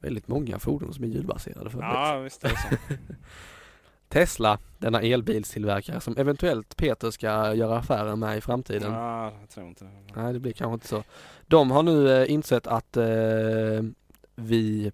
Väldigt 0.00 0.28
många 0.28 0.58
fordon 0.58 0.94
som 0.94 1.04
är 1.04 1.08
hjulbaserade 1.08 1.70
för. 1.70 1.80
Ja, 1.80 2.18
visst 2.18 2.44
är 2.44 2.48
det 2.48 2.56
så. 2.56 2.94
Tesla, 4.14 4.58
denna 4.78 5.02
elbilstillverkare 5.02 6.00
som 6.00 6.16
eventuellt 6.16 6.76
Peter 6.76 7.10
ska 7.10 7.54
göra 7.54 7.78
affärer 7.78 8.16
med 8.16 8.38
i 8.38 8.40
framtiden. 8.40 8.92
ja, 8.92 9.32
jag 9.40 9.50
tror 9.50 9.66
inte. 9.66 9.88
Nej, 10.16 10.32
det 10.32 10.40
blir 10.40 10.52
kanske 10.52 10.74
inte 10.74 10.88
så. 10.88 11.04
De 11.46 11.70
har 11.70 11.82
nu 11.82 12.10
eh, 12.10 12.30
insett 12.32 12.66
att 12.66 12.96
eh, 12.96 13.04
vi 14.34 14.92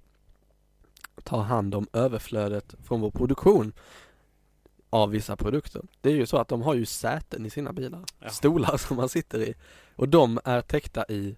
tar 1.25 1.43
hand 1.43 1.75
om 1.75 1.87
överflödet 1.93 2.75
från 2.85 3.01
vår 3.01 3.11
produktion 3.11 3.73
av 4.91 5.11
vissa 5.11 5.37
produkter. 5.37 5.83
Det 6.01 6.11
är 6.11 6.15
ju 6.15 6.27
så 6.27 6.37
att 6.37 6.49
de 6.49 6.63
har 6.63 6.75
ju 6.75 6.87
säten 6.87 7.47
i 7.47 7.51
sina 7.51 7.73
bilar. 7.73 8.05
Ja. 8.19 8.29
Stolar 8.29 8.77
som 8.87 8.97
man 8.97 9.09
sitter 9.09 9.41
i. 9.41 9.55
Och 9.97 10.09
de 10.09 10.41
är 10.45 10.61
täckta 10.61 11.05
i 11.09 11.37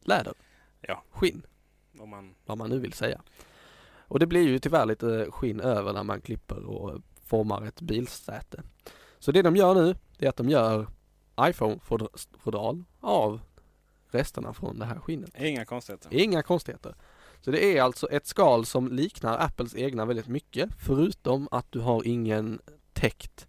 läder. 0.00 0.34
Ja. 0.80 1.02
Skinn, 1.10 1.42
Om 1.98 2.10
man... 2.10 2.34
vad 2.46 2.58
man 2.58 2.70
nu 2.70 2.78
vill 2.78 2.92
säga. 2.92 3.20
Och 4.08 4.18
det 4.18 4.26
blir 4.26 4.48
ju 4.48 4.58
tyvärr 4.58 4.86
lite 4.86 5.26
skinn 5.30 5.60
över 5.60 5.92
när 5.92 6.02
man 6.02 6.20
klipper 6.20 6.64
och 6.64 7.00
formar 7.34 7.62
ett 7.62 7.80
bilsäte. 7.80 8.62
Så 9.18 9.32
det 9.32 9.42
de 9.42 9.56
gör 9.56 9.74
nu, 9.74 9.96
det 10.18 10.26
är 10.26 10.30
att 10.30 10.36
de 10.36 10.48
gör 10.48 10.86
iPhone-fodral 11.40 12.84
av 13.00 13.40
resterna 14.10 14.52
från 14.52 14.78
det 14.78 14.84
här 14.84 14.98
skinnet. 14.98 15.30
Inga 15.38 15.64
konstigheter. 15.64 16.14
Inga 16.14 16.42
konstigheter. 16.42 16.94
Så 17.40 17.50
det 17.50 17.64
är 17.64 17.82
alltså 17.82 18.06
ett 18.10 18.26
skal 18.26 18.66
som 18.66 18.92
liknar 18.92 19.38
Apples 19.38 19.74
egna 19.74 20.04
väldigt 20.04 20.28
mycket 20.28 20.70
förutom 20.78 21.48
att 21.50 21.72
du 21.72 21.80
har 21.80 22.06
ingen 22.06 22.60
täckt 22.92 23.46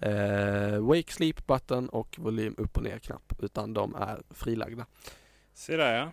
eh, 0.00 0.78
Wake 0.78 1.12
Sleep 1.12 1.46
button 1.46 1.88
och 1.88 2.16
volym 2.18 2.54
upp 2.58 2.76
och 2.76 2.82
ner 2.82 2.98
knapp 2.98 3.32
utan 3.38 3.74
de 3.74 3.94
är 3.94 4.22
frilagda. 4.30 4.86
Se 5.54 5.76
där 5.76 5.94
ja. 5.94 6.12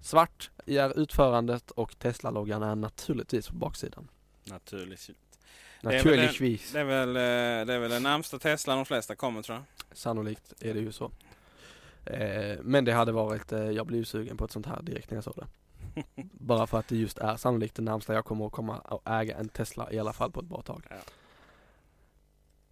Svart 0.00 0.50
är 0.66 0.98
utförandet 0.98 1.70
och 1.70 1.98
Tesla-loggan 1.98 2.62
är 2.62 2.74
naturligtvis 2.74 3.48
på 3.48 3.54
baksidan. 3.54 4.08
Naturligtvis. 4.44 5.16
Det 5.80 5.88
är 5.88 6.04
väl 6.04 6.16
Naturligtvis. 6.16 6.72
Det 6.72 6.80
är 6.80 6.84
väl, 6.84 7.08
eh, 7.08 7.66
det 7.66 7.74
är 7.74 7.78
väl 7.78 7.90
den 7.90 8.02
närmsta 8.02 8.38
Tesla 8.38 8.76
de 8.76 8.84
flesta 8.84 9.14
kommer 9.14 9.42
tror 9.42 9.58
jag. 9.58 9.96
Sannolikt 9.96 10.54
är 10.60 10.74
det 10.74 10.80
ju 10.80 10.92
så. 10.92 11.10
Eh, 12.04 12.58
men 12.62 12.84
det 12.84 12.92
hade 12.92 13.12
varit, 13.12 13.52
eh, 13.52 13.70
jag 13.70 13.86
blir 13.86 13.98
ju 13.98 14.04
sugen 14.04 14.36
på 14.36 14.44
ett 14.44 14.50
sånt 14.50 14.66
här 14.66 14.82
direkt 14.82 15.10
när 15.10 15.16
jag 15.16 15.24
såg 15.24 15.34
det. 15.36 15.46
Bara 16.32 16.66
för 16.66 16.78
att 16.78 16.88
det 16.88 16.96
just 16.96 17.18
är 17.18 17.36
sannolikt 17.36 17.74
det 17.74 17.82
närmsta 17.82 18.14
jag 18.14 18.24
kommer 18.24 18.46
att 18.46 18.52
komma 18.52 18.78
att 18.84 19.08
äga 19.08 19.36
en 19.36 19.48
Tesla 19.48 19.92
i 19.92 19.98
alla 19.98 20.12
fall 20.12 20.32
på 20.32 20.40
ett 20.40 20.46
bra 20.46 20.62
tag. 20.62 20.82
Ja. 20.90 20.96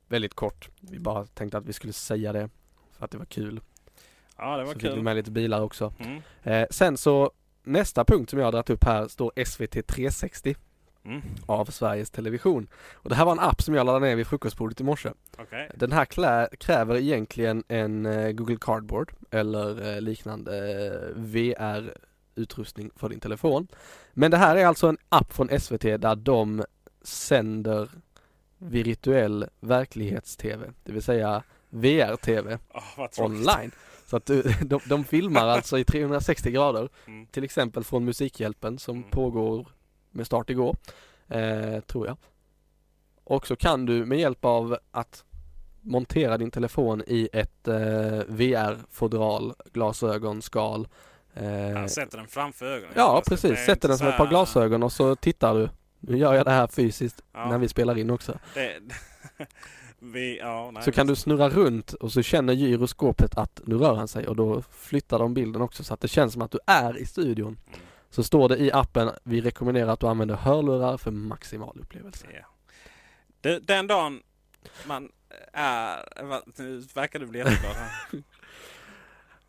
Väldigt 0.09 0.35
kort. 0.35 0.69
Vi 0.81 0.99
bara 0.99 1.27
tänkte 1.27 1.59
att 1.59 1.66
vi 1.66 1.73
skulle 1.73 1.93
säga 1.93 2.33
det 2.33 2.49
för 2.93 3.05
att 3.05 3.11
det 3.11 3.19
var 3.19 3.24
kul. 3.24 3.61
Ja, 4.37 4.57
det 4.57 4.65
var 4.65 4.73
så 4.73 4.78
fick 4.78 4.85
vi 4.85 4.95
kul. 4.95 5.03
med 5.03 5.16
lite 5.16 5.31
bilar 5.31 5.61
också. 5.61 5.95
Mm. 5.99 6.23
Eh, 6.43 6.66
sen 6.70 6.97
så 6.97 7.31
nästa 7.62 8.05
punkt 8.05 8.31
som 8.31 8.39
jag 8.39 8.47
har 8.47 8.53
dragit 8.53 8.70
upp 8.70 8.85
här 8.85 9.09
står 9.09 9.45
SVT 9.45 9.87
360 9.87 10.57
Mm. 11.07 11.23
av 11.47 11.65
Sveriges 11.65 12.11
Television. 12.11 12.66
Och 12.95 13.09
det 13.11 13.15
här 13.16 13.24
var 13.24 13.33
en 13.33 13.39
app 13.41 13.62
som 13.62 13.74
jag 13.74 13.87
laddade 13.87 14.07
ner 14.07 14.16
vid 14.16 14.27
frukostbordet 14.27 14.81
i 14.81 14.85
morse. 14.85 15.11
Okej. 15.39 15.70
Den 15.74 15.93
här 15.93 16.05
klä, 16.05 16.49
kräver 16.61 16.97
egentligen 16.97 17.65
en 17.69 18.07
eh, 18.07 18.31
Google 18.33 18.57
Cardboard 18.61 19.12
eller 19.31 19.95
eh, 19.95 20.01
liknande 20.01 20.53
eh, 20.87 21.20
VR-utrustning 22.35 22.91
för 22.97 23.09
din 23.09 23.20
telefon. 23.20 23.69
Men 24.12 24.31
det 24.31 24.37
här 24.37 24.57
är 24.57 24.66
alltså 24.66 24.87
en 24.89 24.99
app 25.09 25.33
från 25.33 25.61
SVT 25.61 25.83
där 25.83 26.16
de 26.16 26.65
sänder 27.03 27.89
virtuell 28.59 29.47
verklighets-TV, 29.61 30.70
det 30.85 30.93
vill 30.93 31.03
säga 31.03 31.43
VR-TV 31.70 32.59
vad 32.97 33.12
tråkigt. 33.12 33.19
online. 33.49 33.70
Så 34.07 34.16
att 34.16 34.27
de, 34.61 34.81
de 34.89 35.05
filmar 35.05 35.47
alltså 35.49 35.78
i 35.78 35.85
360 35.85 36.51
grader, 36.51 36.89
Mm. 37.07 37.27
till 37.27 37.45
exempel 37.45 37.85
från 37.85 38.05
Musikhjälpen 38.05 38.78
som 38.78 38.97
Mm. 38.97 39.11
pågår 39.11 39.69
med 40.16 40.26
start 40.26 40.51
igår, 40.51 40.76
eh, 41.28 41.80
tror 41.80 42.06
jag. 42.06 42.16
Och 43.24 43.47
så 43.47 43.56
kan 43.56 43.86
du 43.86 44.05
med 44.05 44.18
hjälp 44.18 44.44
av 44.44 44.78
att 44.90 45.24
montera 45.80 46.38
din 46.38 46.51
telefon 46.51 47.02
i 47.06 47.28
ett 47.32 47.68
eh, 47.68 47.74
VR-fodral, 48.28 49.55
glasögon, 49.72 50.43
skal. 50.43 50.88
Eh, 51.34 51.86
sätter 51.86 52.18
den 52.18 52.26
framför 52.26 52.66
ögonen. 52.66 52.93
ja 52.97 53.16
Alltså, 53.16 53.30
precis, 53.30 53.64
sätter 53.66 53.88
den 53.88 53.98
som 53.98 54.09
ett 54.09 54.16
par 54.16 54.26
glasögon 54.28 54.82
och 54.82 54.93
så 54.93 55.16
tittar 55.16 55.55
du. 55.55 55.68
Nu 56.01 56.18
gör 56.18 56.34
jag 56.34 56.44
det 56.44 56.51
här 56.51 56.66
fysiskt 56.66 57.22
Ja, 57.32 57.48
när 57.48 57.59
vi 57.59 57.68
spelar 57.68 57.98
in 57.98 58.10
också. 58.10 58.38
det, 58.55 58.78
vi, 59.98 60.38
ja, 60.38 60.70
nej, 60.70 60.82
Så 60.82 60.93
kan 60.93 61.06
du 61.06 61.16
snurra 61.16 61.48
runt 61.48 61.93
och 61.93 62.12
så 62.12 62.22
känner 62.22 62.52
gyroskopet 62.52 63.38
att 63.38 63.60
nu 63.64 63.78
rör 63.78 63.94
han 63.94 64.09
sig 64.09 64.28
och 64.28 64.36
då 64.36 64.62
flyttar 64.62 65.18
de 65.18 65.34
bilden 65.34 65.62
också 65.62 65.84
så 65.84 65.94
att 65.94 66.01
det 66.01 66.09
känns 66.09 66.32
som 66.32 66.43
att 66.43 66.51
du 66.51 66.59
är 66.66 66.98
i 66.98 67.06
studion. 67.06 67.59
Mm. 67.66 67.80
Så 68.16 68.22
står 68.22 68.48
det 68.48 68.56
i 68.56 68.72
appen, 68.72 69.10
vi 69.22 69.40
rekommenderar 69.40 69.88
att 69.93 70.01
du 70.01 70.06
använder 70.06 70.34
hörlurar 70.34 70.97
för 70.97 71.10
maximal 71.10 71.78
upplevelse. 71.80 72.26
Ja. 72.34 72.47
Du, 73.40 73.60
den 73.60 73.86
dagen 73.86 74.22
man 74.86 75.12
är... 75.52 76.22
va- 76.24 76.43
Nu 76.56 76.78
verkar 76.94 77.18
du 77.18 77.26
bli 77.26 77.38
jätteglad 77.38 77.74
här. 77.76 77.90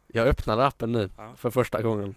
Jag 0.08 0.28
öppnade 0.28 0.66
appen 0.66 0.92
nu 0.92 1.10
Ja. 1.18 1.34
för 1.38 1.50
första 1.50 1.82
gången 1.82 2.16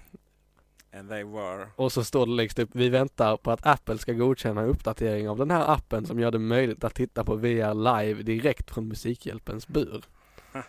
And 0.94 1.09
they 1.09 1.24
were. 1.24 1.66
och 1.77 1.93
så 1.93 2.05
står 2.05 2.27
det 2.27 2.32
längst 2.32 2.59
upp, 2.59 2.70
vi 2.72 2.89
väntar 2.89 3.36
på 3.36 3.51
att 3.51 3.66
Apple 3.66 3.98
ska 3.98 4.12
godkänna 4.12 4.60
en 4.60 4.68
uppdatering 4.68 5.28
av 5.28 5.39
den 5.39 5.51
här 5.51 5.72
appen 5.74 6.06
som 6.06 6.20
gör 6.20 6.31
det 6.31 6.39
möjligt 6.39 6.85
att 6.85 6.94
titta 6.94 7.24
på 7.24 7.35
VR 7.36 7.74
live 8.02 8.22
direkt 8.22 8.70
från 8.70 8.89
Musikhjälpens 8.89 9.68
bur. 9.68 10.05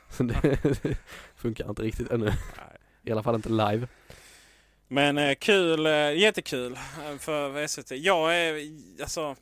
Så 0.10 0.24
det 0.24 0.58
funkar 1.36 1.70
inte 1.70 1.82
riktigt 1.82 2.12
ännu, 2.12 2.32
i 3.04 3.12
alla 3.12 3.24
fall 3.24 3.36
inte 3.36 3.50
live. 3.50 3.88
Men 4.94 5.18
eh, 5.18 5.36
kul, 5.36 5.86
eh, 5.86 6.14
jättekul 6.14 6.74
eh, 6.74 7.18
för 7.18 7.68
SVT. 7.68 7.92
Jag 7.92 8.38
är, 8.38 8.72
alltså... 9.02 9.36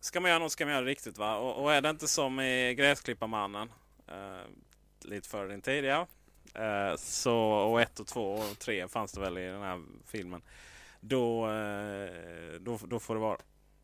Ska 0.00 0.20
man 0.20 0.30
göra 0.30 0.38
något 0.38 0.52
ska 0.52 0.64
man 0.64 0.74
göra 0.74 0.84
det 0.84 0.90
riktigt 0.90 1.18
va? 1.18 1.36
Och, 1.36 1.62
och 1.62 1.72
är 1.72 1.80
det 1.80 1.90
inte 1.90 2.08
som 2.08 2.40
i 2.40 2.74
Gräsklipparmannen, 2.74 3.72
eh, 4.08 4.50
lite 5.00 5.28
före 5.28 5.48
din 5.48 5.60
tid 5.60 5.84
ja. 5.84 6.06
Eh, 6.54 6.96
så, 6.96 7.36
och 7.38 7.80
ett 7.80 8.00
och 8.00 8.06
två 8.06 8.32
och 8.32 8.58
tre 8.58 8.88
fanns 8.88 9.12
det 9.12 9.20
väl 9.20 9.38
i 9.38 9.46
den 9.46 9.62
här 9.62 9.82
filmen. 10.06 10.42
Då, 11.00 11.50
eh, 11.50 12.60
då, 12.60 12.78
då 12.86 13.00
får 13.00 13.14
det 13.14 13.20
vara. 13.20 13.38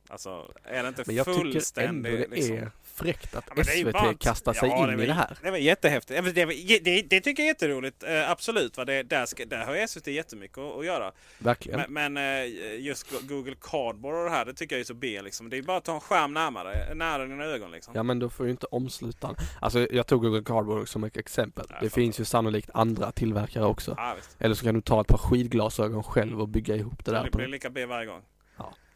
Alltså 0.08 0.52
är 0.64 0.82
det 0.82 0.88
inte 0.88 1.02
Men 1.06 1.16
jag 1.16 1.26
tycker 1.26 1.40
ändå 1.40 1.52
fullständigt... 1.52 2.30
liksom, 2.30 2.70
fräckt 3.02 3.34
att 3.34 3.44
Ja, 3.56 3.64
SVT 3.64 3.92
bara- 3.92 4.14
kastar 4.14 4.52
sig 4.52 4.68
Ja, 4.68 4.90
in 4.90 4.96
var- 4.96 5.02
i 5.02 5.06
det 5.06 5.12
här. 5.12 5.38
Det 5.42 5.50
var 5.50 5.58
jättehäftigt. 5.58 6.34
Det, 6.34 6.44
det, 6.78 7.02
det 7.02 7.20
tycker 7.20 7.42
jag 7.42 7.46
är 7.48 7.50
jätteroligt. 7.54 8.02
Eh, 8.02 8.30
absolut. 8.30 8.76
Va? 8.76 8.84
Det, 8.84 9.02
där, 9.02 9.26
ska, 9.26 9.44
där 9.44 9.64
har 9.64 9.86
SVT 9.86 10.06
jättemycket 10.06 10.58
att, 10.58 10.78
att 10.78 10.84
göra. 10.86 11.12
Verkligen. 11.38 11.80
Men, 11.88 12.12
men 12.12 12.42
eh, 12.44 12.80
just 12.80 13.10
Go- 13.10 13.18
Google 13.22 13.54
Cardboard 13.60 14.14
och 14.14 14.24
det 14.24 14.30
här, 14.30 14.44
det 14.44 14.54
tycker 14.54 14.76
jag 14.76 14.80
är 14.80 14.84
så 14.84 14.94
B. 14.94 15.22
Liksom. 15.22 15.50
Det 15.50 15.56
är 15.58 15.62
bara 15.62 15.76
att 15.76 15.84
ta 15.84 15.94
en 15.94 16.00
skärm 16.00 16.34
närmare, 16.34 16.94
nära 16.94 17.26
dina 17.26 17.44
ögon. 17.44 17.70
Liksom. 17.70 17.92
Ja 17.96 18.02
men 18.02 18.18
då 18.18 18.30
får 18.30 18.46
ju 18.46 18.52
inte 18.52 18.66
omslutaren. 18.66 19.34
Alltså 19.60 19.86
jag 19.90 20.06
tog 20.06 20.22
Google 20.22 20.42
Cardboard 20.44 20.88
som 20.88 21.04
ett 21.04 21.16
exempel. 21.16 21.66
Ja, 21.70 21.76
Det 21.80 21.90
finns 21.90 22.20
ju 22.20 22.24
sannolikt 22.24 22.70
andra 22.74 23.12
tillverkare 23.12 23.64
också. 23.64 23.94
Ja, 23.96 24.12
visst. 24.16 24.36
Eller 24.38 24.54
så 24.54 24.64
kan 24.64 24.74
du 24.74 24.80
ta 24.80 25.00
ett 25.00 25.06
par 25.06 25.18
skidglasögon 25.18 26.02
själv 26.02 26.40
och 26.40 26.48
bygga 26.48 26.76
ihop 26.76 27.04
det 27.04 27.10
där. 27.10 27.24
Det 27.24 27.30
blir 27.36 27.46
lika 27.48 27.70
B 27.70 27.86
varje 27.86 28.06
gång. 28.06 28.20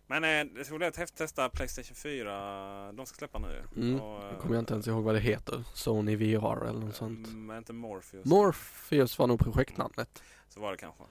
Men 0.06 0.24
eh, 0.24 0.54
det 0.54 0.64
skulle 0.64 0.78
vara 0.78 0.86
häftigt 0.86 1.02
att 1.02 1.16
testa 1.16 1.48
Playstation 1.48 1.94
4. 1.96 2.92
De 2.92 3.06
ska 3.06 3.16
släppa 3.18 3.38
nu. 3.38 3.62
Mm, 3.76 4.00
Och, 4.00 4.24
eh, 4.24 4.38
kommer 4.38 4.54
jag 4.54 4.62
inte 4.62 4.72
ens 4.74 4.86
ihåg 4.88 5.04
vad 5.04 5.14
det 5.14 5.20
heter. 5.20 5.64
Sony 5.74 6.16
VR 6.16 6.66
eller 6.68 6.80
något 6.80 6.96
sånt. 6.96 7.26
Mm, 7.28 7.58
inte 7.58 7.72
Morpheus. 7.72 8.24
Morpheus 8.24 9.18
var 9.18 9.26
nog 9.26 9.40
projektnamnet. 9.40 10.22
Så 10.48 10.60
var 10.60 10.70
det 10.70 10.76
kanske. 10.78 11.02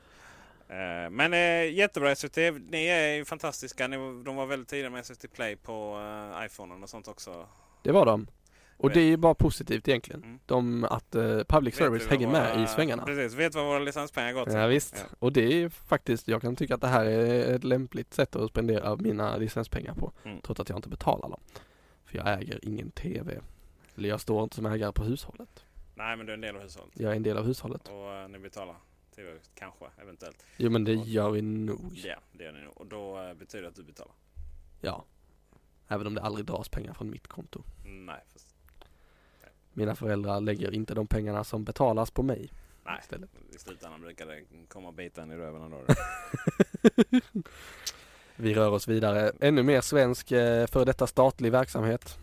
Eh, 0.67 1.09
Men 1.09 1.33
eh, 1.33 1.73
jättebra 1.73 2.15
SVT. 2.15 2.37
Ni 2.69 2.85
är 2.87 3.15
ju 3.15 3.25
fantastiska. 3.25 3.87
Ni, 3.87 3.97
de 4.23 4.35
var 4.35 4.45
väldigt 4.45 4.69
tidiga 4.69 4.89
med 4.89 5.05
SVT 5.05 5.33
Play 5.33 5.55
på 5.55 5.99
eh, 6.39 6.45
iPhonen 6.45 6.83
och 6.83 6.89
sånt 6.89 7.07
också. 7.07 7.47
Det 7.83 7.91
var 7.91 8.05
de. 8.05 8.27
Och 8.77 8.89
det 8.91 8.99
är 8.99 9.05
ju 9.05 9.17
bara 9.17 9.33
positivt 9.35 9.87
egentligen. 9.87 10.23
Mm. 10.23 10.39
De, 10.45 10.83
att 10.83 11.15
eh, 11.15 11.43
public 11.43 11.75
service 11.75 12.07
hänger 12.07 12.25
vad 12.27 12.33
med 12.33 12.53
våra- 12.55 12.63
i 12.63 12.67
svängarna. 12.67 13.05
Precis, 13.05 13.33
vet 13.39 13.55
vad 13.55 13.65
våra 13.65 13.79
licenspengar 13.79 14.33
går 14.33 14.45
till. 14.45 14.53
Ja, 14.53 14.67
visst. 14.67 14.95
Ja. 15.09 15.15
Och 15.19 15.33
det 15.33 15.63
är 15.63 15.69
faktiskt, 15.69 16.27
jag 16.27 16.41
kan 16.41 16.55
tycka 16.55 16.75
att 16.75 16.81
det 16.81 16.87
här 16.87 17.05
är 17.05 17.55
ett 17.55 17.63
lämpligt 17.63 18.13
sätt 18.13 18.35
att 18.35 18.49
spendera 18.49 18.95
mina 18.95 19.37
licenspengar 19.37 19.93
på. 19.93 20.11
Mm. 20.23 20.41
Trots 20.41 20.59
att 20.59 20.69
jag 20.69 20.77
inte 20.77 20.89
betalar 20.89 21.29
dem. 21.29 21.39
För 22.05 22.17
jag 22.17 22.41
äger 22.41 22.59
ingen 22.65 22.91
TV. 22.91 23.39
Eller 23.95 24.09
jag 24.09 24.21
står 24.21 24.43
inte 24.43 24.55
som 24.55 24.65
ägare 24.65 24.91
på 24.91 25.03
hushållet. 25.03 25.65
Nej, 25.95 26.17
men 26.17 26.25
du 26.25 26.31
är 26.31 26.35
en 26.35 26.41
del 26.41 26.55
av 26.55 26.61
hushållet. 26.61 26.93
Jag 26.99 27.11
är 27.11 27.15
en 27.15 27.23
del 27.23 27.37
av 27.37 27.45
hushållet. 27.45 27.87
Och 27.87 28.13
eh, 28.13 28.27
ni 28.27 28.39
betalar 28.39 28.75
tv 29.15 29.29
kanske, 29.55 29.85
eventuellt. 30.01 30.45
Jo 30.57 30.69
men 30.69 30.83
det 30.83 30.93
gör 30.93 31.29
vi 31.31 31.41
nog. 31.41 31.91
Ja, 31.93 32.15
det 32.31 32.43
gör 32.43 32.51
ni 32.51 32.61
nog. 32.61 32.77
Och 32.77 32.85
då 32.85 33.21
eh, 33.21 33.33
betyder 33.33 33.61
det 33.63 33.69
att 33.69 33.75
du 33.75 33.83
betalar. 33.83 34.13
Ja. 34.81 35.05
Även 35.87 36.07
om 36.07 36.13
det 36.15 36.21
aldrig 36.21 36.45
dras 36.45 36.69
pengar 36.69 36.93
från 36.93 37.09
mitt 37.09 37.27
konto. 37.27 37.63
Nej, 37.85 38.23
fast, 38.33 38.54
Mina 39.77 39.95
föräldrar 39.95 40.41
lägger 40.41 40.73
inte 40.73 40.93
de 40.93 41.07
pengarna 41.07 41.43
som 41.43 41.63
betalas 41.63 42.11
på 42.11 42.23
mig 42.23 42.49
nej. 42.85 42.97
istället. 43.01 43.29
I 43.55 43.57
slutändan 43.57 44.01
brukar 44.01 44.25
det 44.25 44.41
komma 44.67 44.87
och 44.87 44.93
bita 44.93 45.21
en 45.21 45.31
i 45.31 45.35
röven 45.35 45.61
ändå. 45.61 45.81
Vi 48.35 48.53
rör 48.53 48.71
oss 48.71 48.87
vidare. 48.87 49.31
Ännu 49.39 49.63
mer 49.63 49.81
svensk 49.81 50.31
eh, 50.31 50.67
för 50.67 50.85
detta 50.85 51.07
statlig 51.07 51.51
verksamhet. 51.51 52.17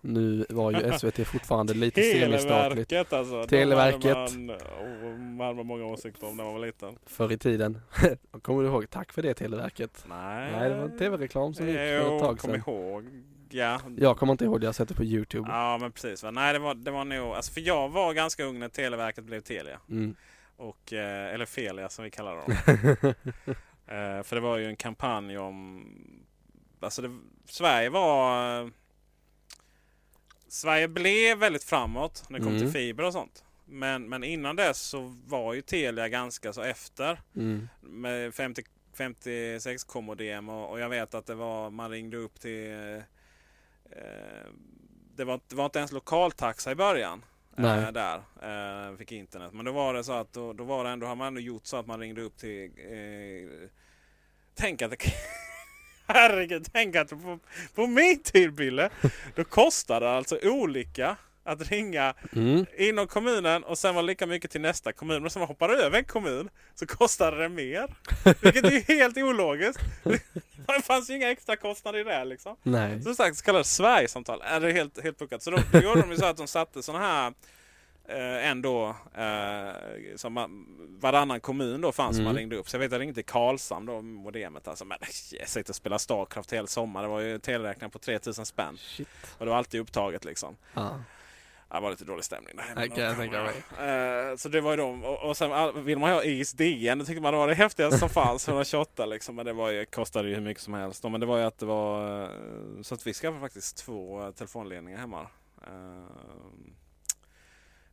Nu 0.00 0.46
var 0.48 0.70
ju 0.70 0.98
SVT 0.98 1.26
fortfarande 1.26 1.74
lite 1.74 2.02
semistatligt 2.02 2.88
Televerket 2.88 3.12
alltså. 3.12 3.44
Televerket. 3.44 4.36
Man, 4.36 4.50
oh, 4.50 5.18
man 5.18 5.46
hade 5.46 5.64
många 5.64 5.84
åsikter 5.84 6.28
om 6.28 6.36
när 6.36 6.44
man 6.44 6.52
var 6.52 6.66
liten. 6.66 6.98
förr 7.06 7.32
i 7.32 7.38
tiden. 7.38 7.80
Kommer 8.42 8.62
du 8.62 8.68
ihåg? 8.68 8.90
Tack 8.90 9.12
för 9.12 9.22
det 9.22 9.34
Televerket. 9.34 10.04
Nej, 10.08 10.52
Nej, 10.52 10.70
det 10.70 10.76
var 10.76 10.84
en 10.84 10.98
tv-reklam 10.98 11.54
som 11.54 11.66
gick 11.66 11.76
för 11.76 12.16
ett 12.16 12.22
tag 12.22 12.40
sedan. 12.40 12.54
ihåg. 12.54 13.04
Ja. 13.50 13.80
Jag 13.96 14.16
kommer 14.18 14.32
inte 14.32 14.44
ihåg 14.44 14.62
jag 14.62 14.68
har 14.68 14.72
sett 14.72 14.88
det 14.88 14.94
på 14.94 15.04
Youtube. 15.04 15.48
Ja 15.50 15.78
men 15.78 15.92
precis. 15.92 16.22
Va? 16.22 16.30
Nej 16.30 16.52
det 16.52 16.58
var, 16.58 16.74
det 16.74 16.90
var 16.90 17.04
nog, 17.04 17.34
alltså 17.34 17.52
för 17.52 17.60
jag 17.60 17.88
var 17.88 18.14
ganska 18.14 18.44
ung 18.44 18.58
när 18.58 18.68
Televerket 18.68 19.24
blev 19.24 19.40
Telia. 19.40 19.80
Mm. 19.88 20.14
Och, 20.56 20.92
eh, 20.92 21.34
eller 21.34 21.46
Felia 21.46 21.88
som 21.88 22.04
vi 22.04 22.10
kallar 22.10 22.36
dem. 22.36 22.52
eh, 23.86 24.22
för 24.22 24.34
det 24.34 24.40
var 24.40 24.56
ju 24.58 24.66
en 24.66 24.76
kampanj 24.76 25.38
om... 25.38 25.86
Alltså 26.80 27.02
det, 27.02 27.18
Sverige 27.48 27.88
var... 27.90 28.70
Sverige 30.48 30.88
blev 30.88 31.38
väldigt 31.38 31.64
framåt 31.64 32.24
när 32.28 32.38
det 32.38 32.44
kom 32.44 32.52
Mm. 32.56 32.62
till 32.62 32.72
fiber 32.72 33.04
och 33.04 33.12
sånt. 33.12 33.44
Men, 33.64 34.08
men 34.08 34.24
innan 34.24 34.56
dess 34.56 34.80
så 34.82 35.14
var 35.26 35.54
ju 35.54 35.62
Telia 35.62 36.08
ganska 36.08 36.52
så 36.52 36.62
efter. 36.62 37.20
Mm. 37.36 37.68
Med 37.80 38.34
50, 38.34 38.62
56 38.96 39.84
modem 39.94 40.48
och, 40.48 40.70
och 40.70 40.80
jag 40.80 40.88
vet 40.88 41.14
att 41.14 41.26
det 41.26 41.34
var 41.34 41.70
man 41.70 41.90
ringde 41.90 42.16
upp 42.16 42.40
till 42.40 43.02
det, 45.16 45.24
var, 45.24 45.40
det 45.48 45.54
var 45.54 45.64
inte 45.64 45.78
ens 45.78 45.92
lokaltaxa 45.92 46.70
i 46.70 46.74
början. 46.74 47.22
Nej. 47.56 47.84
Eh, 47.84 47.92
där 47.92 48.22
eh, 48.42 48.96
fick 48.96 49.12
internet. 49.12 49.52
Men 49.52 49.64
då 49.64 49.72
var 49.72 49.94
det 49.94 50.04
så 50.04 50.12
att 50.12 50.32
då, 50.32 50.52
då 50.52 50.64
var 50.64 50.84
det 50.84 50.90
ändå, 50.90 51.06
har 51.06 51.16
man 51.16 51.26
ändå 51.26 51.40
gjort 51.40 51.66
så 51.66 51.76
att 51.76 51.86
man 51.86 52.00
ringde 52.00 52.22
upp 52.22 52.36
till 52.36 52.64
eh, 52.64 53.68
Tänk 54.54 54.82
att 54.82 54.90
det 54.90 54.96
Herregud, 56.06 56.66
tänk 56.72 56.96
att 56.96 57.10
på, 57.10 57.38
på 57.74 57.86
min 57.86 58.22
tid 58.22 58.54
Bille, 58.54 58.90
då 59.34 59.44
kostade 59.44 60.06
det 60.06 60.12
alltså 60.12 60.38
olika 60.42 61.16
att 61.52 61.70
ringa 61.70 62.14
Mm. 62.32 62.66
inom 62.78 63.06
kommunen 63.06 63.64
och 63.64 63.78
sen 63.78 63.94
var 63.94 64.02
det 64.02 64.06
lika 64.06 64.26
mycket 64.26 64.50
till 64.50 64.60
nästa 64.60 64.92
kommun. 64.92 65.22
Men 65.22 65.30
som 65.30 65.40
man 65.40 65.46
hoppar 65.48 65.68
över 65.68 65.98
en 65.98 66.04
kommun 66.04 66.48
så 66.74 66.86
kostade 66.86 67.36
det 67.42 67.48
mer. 67.48 67.94
Vilket 68.42 68.64
är 68.64 68.94
helt 68.98 69.16
ologiskt. 69.16 69.80
Det 70.66 70.82
fanns 70.84 71.10
ju 71.10 71.14
inga 71.16 71.30
extra 71.30 71.56
kostnader 71.56 71.98
i 71.98 72.04
det 72.04 72.24
liksom. 72.24 72.56
Nej. 72.62 73.02
Som 73.02 73.14
sagt 73.14 73.36
så 73.36 73.44
kallade 73.44 73.64
Sverigesamtal. 73.64 74.40
Är 74.44 74.60
det 74.60 74.72
helt, 74.72 75.02
helt 75.02 75.18
puckat. 75.18 75.42
Så 75.42 75.50
då, 75.50 75.58
då 75.72 75.78
gjorde 75.78 76.00
de 76.00 76.10
ju 76.10 76.16
så 76.16 76.24
att 76.26 76.36
de 76.36 76.46
satte 76.46 76.82
sådana 76.82 77.06
här 77.06 77.32
eh, 78.08 78.50
ändå 78.50 78.96
eh, 79.16 79.72
som 80.16 80.32
man, 80.32 80.66
varannan 81.00 81.40
kommun 81.40 81.80
då 81.80 81.92
fanns 81.92 82.16
som 82.16 82.20
Mm. 82.20 82.32
man 82.32 82.36
ringde 82.38 82.56
upp. 82.56 82.68
Så 82.68 82.74
jag 82.76 82.78
vet 82.80 82.86
att 82.86 82.92
jag 82.92 83.00
ringde 83.00 83.14
till 83.14 83.24
Karlshamn 83.24 83.86
då 83.86 84.02
modemet. 84.02 84.68
Alltså, 84.68 84.84
men 84.84 84.98
jag 85.32 85.48
sitter 85.48 85.70
och 85.70 85.76
spelar 85.76 85.98
Starcraft 85.98 86.52
hela 86.52 86.66
sommar. 86.66 87.02
Det 87.02 87.08
var 87.08 87.20
ju 87.20 87.38
teleräkningar 87.38 87.88
på 87.90 87.98
3000 87.98 88.46
spänn. 88.46 88.76
Shit. 88.78 89.08
Och 89.38 89.44
det 89.46 89.50
var 89.50 89.58
alltid 89.58 89.80
upptaget 89.80 90.24
liksom. 90.24 90.56
Ja. 90.74 91.00
Det 91.72 91.80
var 91.80 91.90
lite 91.90 92.04
dålig 92.04 92.24
stämning 92.24 92.54
där 92.56 92.86
kan 92.86 93.04
jag 93.04 93.16
tänka 93.16 93.42
mig. 93.42 93.88
Eh, 93.88 94.36
Så 94.36 94.48
det 94.48 94.60
var 94.60 94.70
ju 94.70 94.76
de. 94.76 95.04
Och, 95.04 95.36
sen 95.36 95.84
vill 95.84 95.98
man 95.98 96.10
ha 96.10 96.24
ISDN, 96.24 96.98
det 96.98 97.04
tyckte 97.04 97.20
man 97.22 97.34
var 97.34 97.48
det 97.48 97.54
häftigaste 97.54 97.98
som 97.98 98.08
fanns. 98.08 98.48
128 98.48 99.06
liksom. 99.06 99.34
Men 99.36 99.46
det 99.46 99.52
var 99.52 99.70
ju, 99.70 99.84
kostade 99.84 100.28
ju 100.28 100.34
hur 100.34 100.42
mycket 100.42 100.62
som 100.62 100.74
helst. 100.74 101.02
Men 101.04 101.20
det 101.20 101.26
var 101.26 101.38
ju 101.38 101.44
att 101.44 101.58
det 101.58 101.66
var... 101.66 102.22
eh, 102.22 102.28
Så 102.82 102.94
att 102.94 103.06
vi 103.06 103.12
skaffade 103.14 103.40
faktiskt 103.40 103.76
två 103.76 104.22
eh, 104.22 104.30
telefonledningar 104.30 104.98
hemma. 104.98 105.26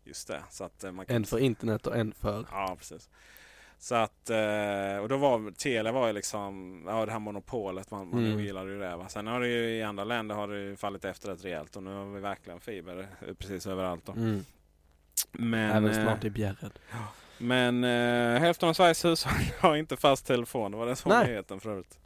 Just 0.04 0.28
det. 0.28 0.44
Så 0.50 0.64
att 0.64 0.84
man 0.94 1.06
kan... 1.06 1.16
En 1.16 1.26
för 1.26 1.40
internet 1.40 1.88
och 1.88 1.96
en 1.96 2.14
för... 2.14 2.46
Ja, 2.52 2.76
precis. 2.78 3.10
Så 3.80 3.96
att, 3.96 4.30
eh, 4.30 4.98
och 5.02 5.10
då 5.10 5.18
var 5.18 5.52
Telia 5.52 5.92
var 5.92 6.08
ju 6.08 6.14
liksom, 6.14 6.84
ja 6.88 7.06
det 7.06 7.12
här 7.12 7.20
monopolet, 7.20 7.92
man, 7.92 8.10
man 8.10 8.26
Mm. 8.26 8.40
gillade 8.40 8.72
ju 8.72 8.80
det. 8.80 8.96
Va? 8.96 9.08
Sen 9.10 9.28
har 9.28 9.40
det 9.40 9.48
ju 9.48 9.70
i 9.78 9.84
andra 9.84 10.04
länder 10.04 10.36
har 10.36 10.48
det 10.48 10.78
fallit 10.78 11.06
efter 11.06 11.30
rätt 11.30 11.46
rejält 11.46 11.76
och 11.76 11.84
nu 11.84 11.94
har 11.94 12.06
vi 12.06 12.20
verkligen 12.20 12.60
fiber 12.60 13.08
eh, 13.28 13.34
precis 13.34 13.68
överallt. 13.68 14.06
Då. 14.06 14.12
Mm. 14.12 14.44
Men, 15.32 15.72
Även 15.72 15.90
eh, 15.92 16.04
snart 16.04 16.24
i 16.24 16.30
Bjärred. 16.30 16.72
men 17.38 17.84
eh, 17.84 18.40
hälften 18.40 18.70
av 18.70 18.74
Sveriges 18.74 19.06
hushåll 19.06 19.32
har 19.60 19.76
inte 19.76 19.98
fast 19.98 20.26
telefon. 20.26 20.72
Det 20.72 20.78
var 20.78 20.86
den 20.86 20.96
som 20.96 21.10
Nej. 21.12 21.28
nyheten 21.28 21.60
förut. 21.60 22.00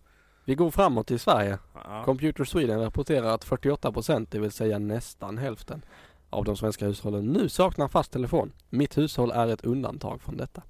Vi 0.46 0.56
går 0.56 0.72
framåt 0.72 1.12
i 1.12 1.20
Sverige. 1.20 1.58
Ja. 1.74 2.04
Computer 2.06 2.44
Sweden 2.44 2.80
rapporterar 2.82 3.28
att 3.28 3.44
48 3.44 3.92
procent, 3.92 4.32
det 4.32 4.40
vill 4.40 4.52
säga 4.52 4.80
nästan 4.80 5.38
hälften, 5.38 5.82
av 6.30 6.46
de 6.46 6.58
svenska 6.58 6.86
hushållen 6.86 7.26
nu 7.26 7.50
saknar 7.50 7.88
fast 7.88 8.12
telefon. 8.12 8.52
Mitt 8.70 8.98
hushåll 8.98 9.32
är 9.32 9.48
ett 9.48 9.66
undantag 9.66 10.22
från 10.22 10.38
detta. 10.38 10.62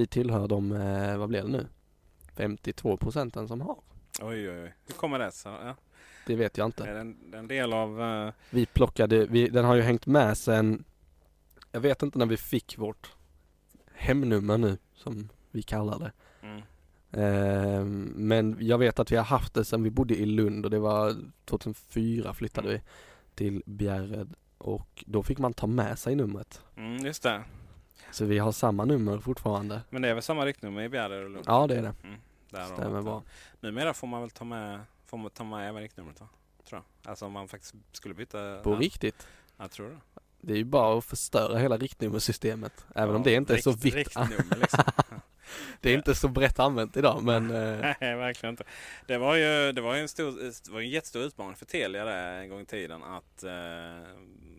Vi 0.00 0.06
tillhör 0.06 0.48
de, 0.48 0.72
eh, 0.72 1.16
vad 1.18 1.28
blir 1.28 1.42
det 1.42 1.48
nu? 1.48 1.66
52 2.36 2.96
procenten 2.96 3.48
som 3.48 3.60
har. 3.60 3.76
Oj, 4.20 4.50
oj, 4.50 4.62
oj. 4.62 4.74
Hur 4.86 4.94
kommer 4.94 5.18
det 5.18 5.32
sig? 5.32 5.52
Ja. 5.52 5.74
Det 6.26 6.36
vet 6.36 6.58
jag 6.58 6.64
inte. 6.68 6.84
Är 6.84 6.94
det 6.94 7.00
en, 7.00 7.34
en 7.34 7.48
del 7.48 7.72
av... 7.72 8.02
eh, 8.02 8.32
Vi 8.50 8.66
plockade, 8.66 9.26
vi, 9.26 9.48
den 9.48 9.64
har 9.64 9.74
ju 9.74 9.82
hängt 9.82 10.06
med 10.06 10.38
sen, 10.38 10.84
jag 11.72 11.80
vet 11.80 12.02
inte 12.02 12.18
när 12.18 12.26
vi 12.26 12.36
fick 12.36 12.78
vårt 12.78 13.12
hemnummer 13.94 14.58
nu, 14.58 14.78
som 14.94 15.28
vi 15.50 15.62
kallar 15.62 15.98
det. 15.98 16.12
mm. 16.42 16.62
Eh, 17.12 17.84
men 18.14 18.56
jag 18.60 18.78
vet 18.78 18.98
att 18.98 19.12
vi 19.12 19.16
har 19.16 19.24
haft 19.24 19.54
det 19.54 19.64
sen 19.64 19.82
vi 19.82 19.90
bodde 19.90 20.14
i 20.16 20.26
Lund 20.26 20.64
och 20.64 20.70
det 20.70 20.78
var 20.78 21.16
2004 21.44 22.34
flyttade 22.34 22.68
vi 22.68 22.82
till 23.34 23.62
Bjärred 23.66 24.34
och 24.58 25.04
då 25.06 25.22
fick 25.22 25.38
man 25.38 25.52
ta 25.52 25.66
med 25.66 25.98
sig 25.98 26.14
numret. 26.14 26.62
Mm, 26.76 26.96
just 27.06 27.22
det. 27.22 27.44
Så 28.12 28.24
vi 28.24 28.38
har 28.38 28.52
samma 28.52 28.84
nummer 28.84 29.18
fortfarande. 29.18 29.82
Men 29.90 30.02
det 30.02 30.08
är 30.08 30.14
väl 30.14 30.22
samma 30.22 30.46
riktnummer 30.46 30.82
i 30.82 30.88
Bjärred 30.88 31.24
och 31.24 31.30
Lund? 31.30 31.44
Ja 31.48 31.66
det 31.66 31.74
är 31.76 31.82
det. 31.82 31.94
Mm, 32.04 32.20
där 32.50 32.64
Stämmer 32.64 33.02
bra. 33.02 33.22
Numera 33.60 33.94
får 33.94 34.06
man 34.06 34.20
väl 34.20 34.30
ta 34.30 34.44
med, 34.44 34.80
får 35.06 35.16
man 35.18 35.30
ta 35.30 35.44
med 35.44 35.68
även 35.68 35.82
riktnumret 35.82 36.20
va? 36.20 36.28
Tror 36.68 36.82
jag. 37.02 37.10
Alltså 37.10 37.26
om 37.26 37.32
man 37.32 37.48
faktiskt 37.48 37.74
skulle 37.92 38.14
byta. 38.14 38.56
På 38.62 38.70
ja, 38.72 38.76
riktigt. 38.78 39.26
Jag 39.56 39.70
tror 39.70 39.88
det. 39.88 39.98
Det 40.40 40.52
är 40.52 40.56
ju 40.56 40.64
bara 40.64 40.98
att 40.98 41.04
förstöra 41.04 41.58
hela 41.58 41.76
riktnummersystemet. 41.76 42.84
Även 42.94 43.14
om 43.14 43.20
Ja, 43.22 43.24
det 43.24 43.34
inte 43.34 43.54
är 43.54 43.58
så 43.58 43.70
rikt- 43.70 43.84
vitt. 43.84 43.94
Riktnummer 43.94 44.56
liksom. 44.60 44.84
det 45.80 45.90
är 45.90 45.94
inte 45.94 46.14
så 46.14 46.28
brett 46.28 46.58
använt 46.58 46.96
idag 46.96 47.22
men 47.22 47.50
eh, 47.50 47.94
Nej, 48.00 48.16
verkligen 48.16 48.52
inte. 48.52 48.64
Det 49.06 49.18
var 49.18 49.34
ju, 49.34 49.72
det 49.72 49.80
var 49.80 49.94
ju 49.94 50.00
en, 50.00 50.08
stor, 50.08 50.32
det 50.64 50.70
var 50.72 50.80
en 50.80 50.88
jättestor 50.88 51.22
utmaning 51.22 51.56
för 51.56 51.66
Telia 51.66 52.04
där 52.04 52.40
en 52.40 52.48
gång 52.48 52.60
i 52.60 52.66
tiden 52.66 53.02
att, 53.02 53.42
eh, 53.42 54.00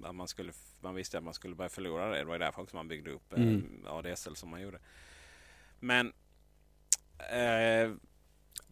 att 0.04 0.16
man, 0.16 0.28
skulle, 0.28 0.52
man 0.82 0.96
visste 0.96 1.18
att 1.18 1.24
man 1.24 1.34
skulle 1.34 1.56
börja 1.56 1.70
förlora 1.70 2.10
det. 2.10 2.18
Det 2.18 2.24
var 2.24 2.34
ju 2.36 2.40
därför 2.40 2.62
också 2.62 2.76
man 2.76 2.88
byggde 2.88 3.12
upp 3.12 3.34
eh, 3.34 3.42
Mm. 3.42 3.86
ADSL 3.88 4.36
som 4.36 4.50
man 4.50 4.62
gjorde. 4.62 4.80
Men 5.80 6.14
eh, 7.32 7.92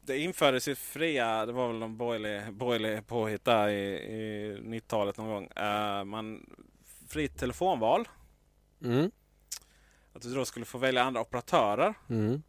det 0.02 0.18
infördes 0.18 0.68
ju 0.68 0.76
fria, 0.76 1.46
det 1.46 1.52
var 1.52 1.68
väl 1.68 1.78
någon 1.80 1.98
borgerlig, 1.98 2.54
borgerlig 2.54 3.08
påhitt 3.08 3.46
där 3.46 3.68
i, 3.68 3.96
i 3.96 4.58
90-talet 4.62 5.18
någon 5.18 5.28
gång. 5.30 5.48
Eh, 5.56 6.04
man, 6.04 6.50
fritt 7.10 7.38
telefonval. 7.38 8.08
mm, 8.84 9.12
Att 10.20 10.24
du 10.24 10.36
då 10.36 10.46
skulle 10.46 10.66
få 10.66 10.78
välja 10.78 11.04
andra 11.04 11.22
operatörer. 11.22 11.94
mm. 12.10 12.44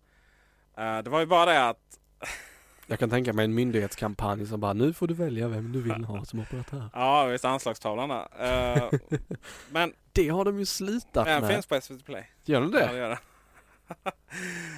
Eh, 0.77 0.99
det 0.99 1.11
var 1.11 1.21
ju 1.21 1.27
bara 1.27 1.47
det 1.53 1.69
att 1.69 1.99
Jag 2.87 2.99
kan 2.99 3.11
tänka 3.11 3.33
mig 3.33 3.45
en 3.45 3.55
myndighetskampanj 3.55 4.47
som 4.47 4.61
bara 4.61 4.73
nu 4.73 4.93
får 4.93 5.07
du 5.07 5.15
välja 5.15 5.49
vem 5.49 5.73
du 5.73 5.83
vill 5.83 6.05
ha 6.05 6.25
som 6.25 6.41
operatör. 6.41 6.91
Ja, 6.95 7.25
visst 7.25 7.45
anslagstavlan 7.45 8.09
där. 8.09 8.29
Eh, 8.39 8.91
men 9.71 9.93
Det 10.13 10.29
har 10.29 10.45
de 10.45 10.59
ju 10.59 10.67
slutat 10.67 11.25
den 11.27 11.41
med. 11.43 11.51
finns 11.55 11.67
på 11.67 11.81
SVT 11.81 12.05
Play. 12.05 12.27
Gör 12.45 12.61
de 12.61 12.73
Ja, 12.73 12.79
det? 12.87 12.93
det 12.93 12.99
gör 12.99 13.09
det. 13.11 13.19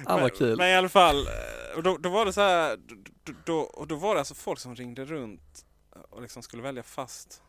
Ah, 0.05 0.17
men, 0.17 0.29
kul. 0.29 0.57
men 0.57 0.67
i 0.69 0.75
alla 0.75 0.89
fall, 0.89 1.27
eh, 1.27 1.77
och 1.77 1.83
då, 1.83 1.97
då 1.97 2.09
var 2.09 2.25
det 2.25 2.33
så 2.33 2.41
här, 2.41 2.77
då, 3.23 3.33
då, 3.45 3.85
då 3.89 3.95
var 3.95 4.13
det 4.15 4.21
alltså 4.21 4.35
folk 4.35 4.59
som 4.59 4.75
ringde 4.75 5.05
runt 5.05 5.65
och 6.09 6.21
liksom 6.21 6.43
skulle 6.43 6.63
välja 6.63 6.83
fast 6.83 7.41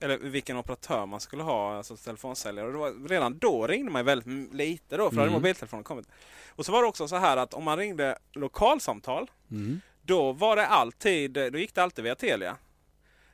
eller 0.00 0.18
vilken 0.18 0.56
operatör 0.56 1.06
man 1.06 1.20
skulle 1.20 1.42
ha, 1.42 1.76
alltså 1.76 1.96
telefonsäljare. 1.96 2.66
Och 2.68 2.74
var, 2.74 3.08
redan 3.08 3.38
då 3.38 3.66
ringde 3.66 3.90
man 3.92 4.04
väldigt 4.04 4.54
lite 4.54 4.96
då, 4.96 5.08
för 5.08 5.16
då 5.16 5.20
hade 5.20 5.30
Mm. 5.30 5.40
mobiltelefonen 5.42 5.84
kommit. 5.84 6.08
Och 6.48 6.66
så 6.66 6.72
var 6.72 6.82
det 6.82 6.88
också 6.88 7.08
så 7.08 7.16
här 7.16 7.36
att 7.36 7.54
om 7.54 7.64
man 7.64 7.76
ringde 7.78 8.18
lokalsamtal 8.32 9.30
Mm. 9.50 9.80
Då 10.02 10.32
var 10.32 10.56
det 10.56 10.66
alltid, 10.66 11.30
då 11.32 11.58
gick 11.58 11.74
det 11.74 11.82
alltid 11.82 12.04
via 12.04 12.14
Telia. 12.14 12.56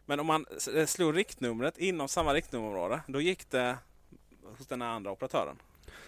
Men 0.07 0.21
om 0.21 0.27
man 0.27 0.47
s- 0.57 0.91
slog 0.93 1.17
riktnumret 1.17 1.79
inom 1.79 2.09
samma 2.09 2.35
riktnummerområde, 2.35 3.01
då 3.07 3.21
gick 3.21 3.51
det 3.51 3.77
hos 4.59 4.67
den 4.67 4.83
andra 4.83 5.11
operatören. 5.11 5.57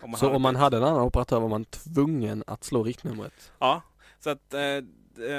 Om 0.03 0.15
Så 0.15 0.31
om 0.31 0.43
man 0.43 0.57
hade 0.57 0.77
en 0.77 0.85
annan 0.85 1.01
operatör 1.03 1.41
var 1.41 1.49
man 1.49 1.65
tvungen 1.65 2.45
att 2.47 2.65
slå 2.65 2.83
riktnumret? 2.85 3.53
Ja, 3.59 3.83
så 4.21 4.31
att 4.31 4.55
eh, 4.55 4.61
eh, 4.61 4.85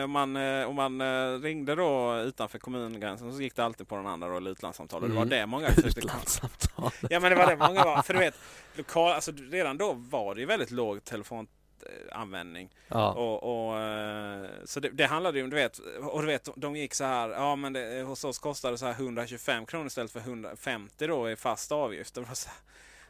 man, 0.07 0.35
eh, 0.35 0.67
om 0.69 0.75
man 0.75 1.01
eh, 1.01 1.39
ringde 1.41 1.75
då 1.75 2.17
utanför 2.21 2.59
kommungränsen 2.59 3.33
så 3.33 3.41
gick 3.41 3.55
det 3.55 3.63
alltid 3.65 3.87
på 3.87 3.95
den 3.95 4.07
andra 4.07 4.29
då, 4.29 4.37
eller 4.37 4.51
utlandssamtal. 4.51 5.03
Och 5.03 5.09
Det 5.09 5.15
var 5.15 5.21
Mm. 5.21 5.29
det 5.39 5.45
många 5.45 5.69
försökte 5.71 5.99
Utlandssamtal. 5.99 6.91
Ja 7.09 7.19
men 7.19 7.29
det 7.31 7.35
var 7.37 7.47
det 7.47 7.57
många 7.57 7.83
var. 7.85 8.01
För 8.01 8.13
du 8.13 8.19
vet, 8.19 8.35
lokal, 8.75 9.11
alltså, 9.11 9.31
redan 9.51 9.77
då 9.77 9.93
var 9.93 10.35
det 10.35 10.41
ju 10.41 10.47
väldigt 10.47 10.71
låg 10.71 11.03
telefonanvändning. 11.03 12.69
Ja. 12.87 13.11
Och, 13.13 13.69
och, 13.69 13.79
eh, 13.79 14.45
så 14.65 14.79
det, 14.79 14.89
det 14.89 15.05
handlade 15.05 15.37
ju 15.37 15.43
om, 15.43 15.49
du 15.49 15.55
vet, 15.55 15.77
och 16.01 16.21
du 16.21 16.27
vet, 16.27 16.49
de 16.55 16.75
gick 16.75 16.93
så 16.93 17.03
här, 17.03 17.29
ja 17.29 17.55
men 17.55 17.73
det, 17.73 18.01
hos 18.07 18.23
oss 18.23 18.39
kostade 18.39 18.73
det 18.73 18.77
så 18.77 18.85
här 18.85 18.93
125 18.93 19.65
kronor 19.65 19.87
istället 19.87 20.11
för 20.11 20.19
150 20.19 21.07
då 21.07 21.29
i 21.29 21.35
fast 21.35 21.71
avgift. 21.71 22.13
Det 22.15 22.21
var 22.21 22.33
så 22.35 22.49
här, 22.49 22.57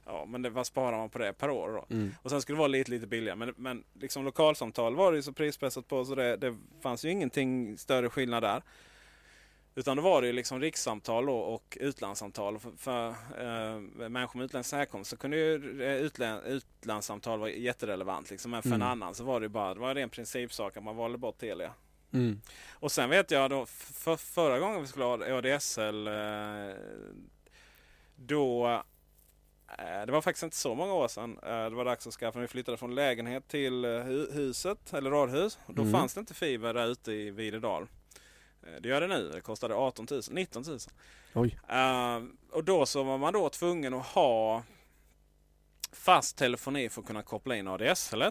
ja 0.10 0.26
men 0.26 0.42
det, 0.42 0.50
vad 0.50 0.68
sparar 0.68 0.98
man 0.98 1.10
på 1.10 1.18
det 1.18 1.34
per 1.34 1.50
år 1.50 1.70
då? 1.72 1.96
Mm. 1.96 2.12
Och 2.22 2.30
sen 2.30 2.42
skulle 2.42 2.56
det 2.56 2.60
vara 2.60 2.68
lite, 2.68 2.92
lite 2.92 3.08
billigare. 3.08 3.36
Men, 3.38 3.54
men 3.58 3.84
liksom 3.94 4.26
lokalsamtal 4.26 4.96
var 4.96 5.12
det 5.12 5.16
ju 5.16 5.22
så 5.22 5.34
prispressat 5.34 5.88
på 5.88 6.06
så 6.06 6.16
det, 6.16 6.38
det 6.38 6.58
fanns 6.82 7.06
ju 7.06 7.10
ingenting 7.12 7.78
större 7.78 8.10
skillnad 8.10 8.44
där. 8.44 8.62
Utan 9.76 9.98
då 9.98 10.04
var 10.04 10.22
det 10.22 10.28
ju 10.28 10.34
liksom 10.34 10.60
rikssamtal 10.62 11.30
och 11.30 11.78
utlandssamtal. 11.82 12.60
För, 12.60 12.72
för 12.78 13.08
eh, 13.10 13.80
människor 14.10 14.38
med 14.38 14.46
utländsk 14.46 14.74
härkomst 14.74 15.10
så 15.10 15.18
kunde 15.18 15.38
ju 15.38 15.84
eh, 15.84 15.96
utlän, 15.96 16.40
utlandssamtal 16.44 17.40
vara 17.40 17.50
jätterelevant. 17.52 18.30
Liksom. 18.30 18.52
Men 18.52 18.62
för 18.62 18.70
Mm. 18.70 18.82
en 18.82 18.88
annan 18.88 19.16
så 19.16 19.24
var 19.24 19.40
det 19.40 19.44
ju 19.44 19.50
bara 19.50 19.74
det 19.74 19.80
var 19.80 19.96
en 19.96 20.10
principsak 20.10 20.78
att 20.78 20.84
man 20.84 20.96
valde 20.96 21.18
bort 21.18 21.38
Telia. 21.38 21.74
Mm. 22.14 22.42
Och 22.72 22.92
sen 22.92 23.10
vet 23.10 23.32
jag 23.32 23.50
då 23.50 23.66
för, 23.66 24.16
förra 24.16 24.60
gången 24.60 24.82
vi 24.82 24.88
skulle 24.88 25.06
ha 25.06 25.38
ADSL 25.38 26.08
eh, 26.08 26.14
då 28.16 28.84
det 29.78 30.12
var 30.12 30.22
faktiskt 30.22 30.44
inte 30.44 30.56
så 30.58 30.76
många 30.76 30.94
år 30.94 31.08
sedan. 31.08 31.40
Eh, 31.44 31.64
Det 31.64 31.76
var 31.76 31.86
dags 31.86 32.08
att 32.08 32.14
skaffa. 32.14 32.40
Vi 32.40 32.48
flyttade 32.48 32.78
från 32.78 32.96
lägenhet 32.96 33.48
till 33.48 33.86
eh, 33.86 33.90
hu- 33.90 34.32
huset, 34.34 34.94
eller 34.94 35.12
radhus. 35.12 35.60
Då 35.68 35.82
Mm. 35.82 35.94
fanns 35.94 36.14
det 36.14 36.20
inte 36.20 36.34
fiber 36.34 36.74
där 36.74 36.88
ute 36.88 37.12
i 37.12 37.32
Videdal. 37.32 37.88
Eh, 38.64 38.82
Det 38.82 38.90
gör 38.90 39.02
det 39.02 39.08
nu. 39.08 39.30
Det 39.34 39.42
kostade 39.42 39.76
18 39.76 40.08
000, 40.12 40.22
19 40.32 40.64
000. 40.68 40.78
Oj. 41.34 41.60
Eh, 41.70 42.22
och 42.52 42.64
då 42.64 42.86
så 42.86 43.04
var 43.04 43.18
man 43.18 43.34
då 43.34 43.50
tvungen 43.50 43.94
att 43.94 44.06
ha 44.06 44.64
fast 45.92 46.38
telefoni 46.38 46.90
för 46.90 47.02
att 47.02 47.08
kunna 47.08 47.24
koppla 47.24 47.56
in 47.56 47.68
ADSL. 47.68 48.24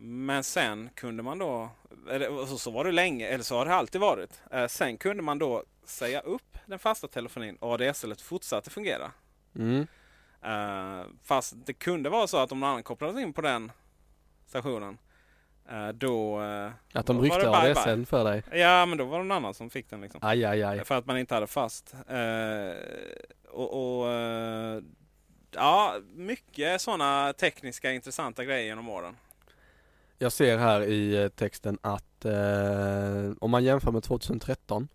Men 0.00 0.44
sen 0.44 0.90
kunde 0.94 1.22
man 1.22 1.38
då, 1.38 1.70
eller 2.10 2.46
så, 2.56 2.70
var 2.70 2.84
det 2.84 2.92
länge, 2.92 3.26
eller 3.26 3.44
så 3.44 3.56
har 3.56 3.66
det 3.66 3.74
alltid 3.74 4.00
varit. 4.00 4.40
Eh, 4.50 4.66
sen 4.66 4.98
kunde 4.98 5.22
man 5.22 5.38
då 5.38 5.64
säga 5.84 6.20
upp 6.20 6.58
den 6.66 6.78
fasta 6.78 7.08
telefonin 7.08 7.56
och 7.56 7.72
ADSL 7.72 8.14
fortsatte 8.16 8.70
fungera. 8.70 9.12
Mm. 9.58 9.86
Eh, 10.42 11.06
fast 11.24 11.54
det 11.66 11.72
kunde 11.72 12.10
vara 12.10 12.26
så 12.26 12.36
att 12.38 12.52
om 12.52 12.60
någon 12.60 12.68
annan 12.70 12.82
kopplades 12.82 13.18
in 13.22 13.32
på 13.32 13.40
den 13.40 13.72
stationen 14.46 14.98
eh, 15.70 15.88
då... 15.88 16.42
eh, 16.42 16.70
Att 16.92 17.06
de 17.06 17.20
ryckte 17.20 17.38
det 17.38 17.44
bye 17.62 17.70
ADSL 17.70 18.06
för 18.06 18.24
dig. 18.24 18.42
Ja, 18.52 18.86
men 18.86 18.98
då 18.98 19.04
var 19.04 19.18
det 19.18 19.24
någon 19.24 19.36
annan 19.36 19.54
som 19.54 19.70
fick 19.70 19.90
den. 19.90 20.00
Liksom. 20.00 20.20
Aj, 20.24 20.44
aj, 20.44 20.62
aj. 20.62 20.84
För 20.84 20.94
att 20.94 21.06
man 21.06 21.18
inte 21.18 21.34
hade 21.34 21.46
fast. 21.46 21.94
Och, 23.50 24.00
och 24.00 24.06
Ja, 25.50 25.94
mycket 26.14 26.80
sådana 26.80 27.32
tekniska 27.32 27.92
intressanta 27.92 28.44
grejer 28.44 28.64
genom 28.66 28.88
åren. 28.88 29.16
Jag 30.18 30.32
ser 30.32 30.58
här 30.58 30.82
i 30.82 31.30
texten 31.36 31.78
att 31.80 32.24
eh, 32.24 33.32
om 33.40 33.50
man 33.50 33.64
jämför 33.64 33.90
med 33.92 34.02
2013 34.02 34.88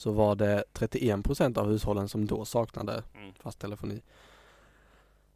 så 0.00 0.10
var 0.12 0.34
det 0.34 0.64
31% 0.72 1.58
av 1.58 1.66
hushållen 1.68 2.08
som 2.08 2.26
då 2.26 2.44
saknade 2.44 3.02
Mm. 3.14 3.32
fast 3.34 3.58
telefoni. 3.58 4.02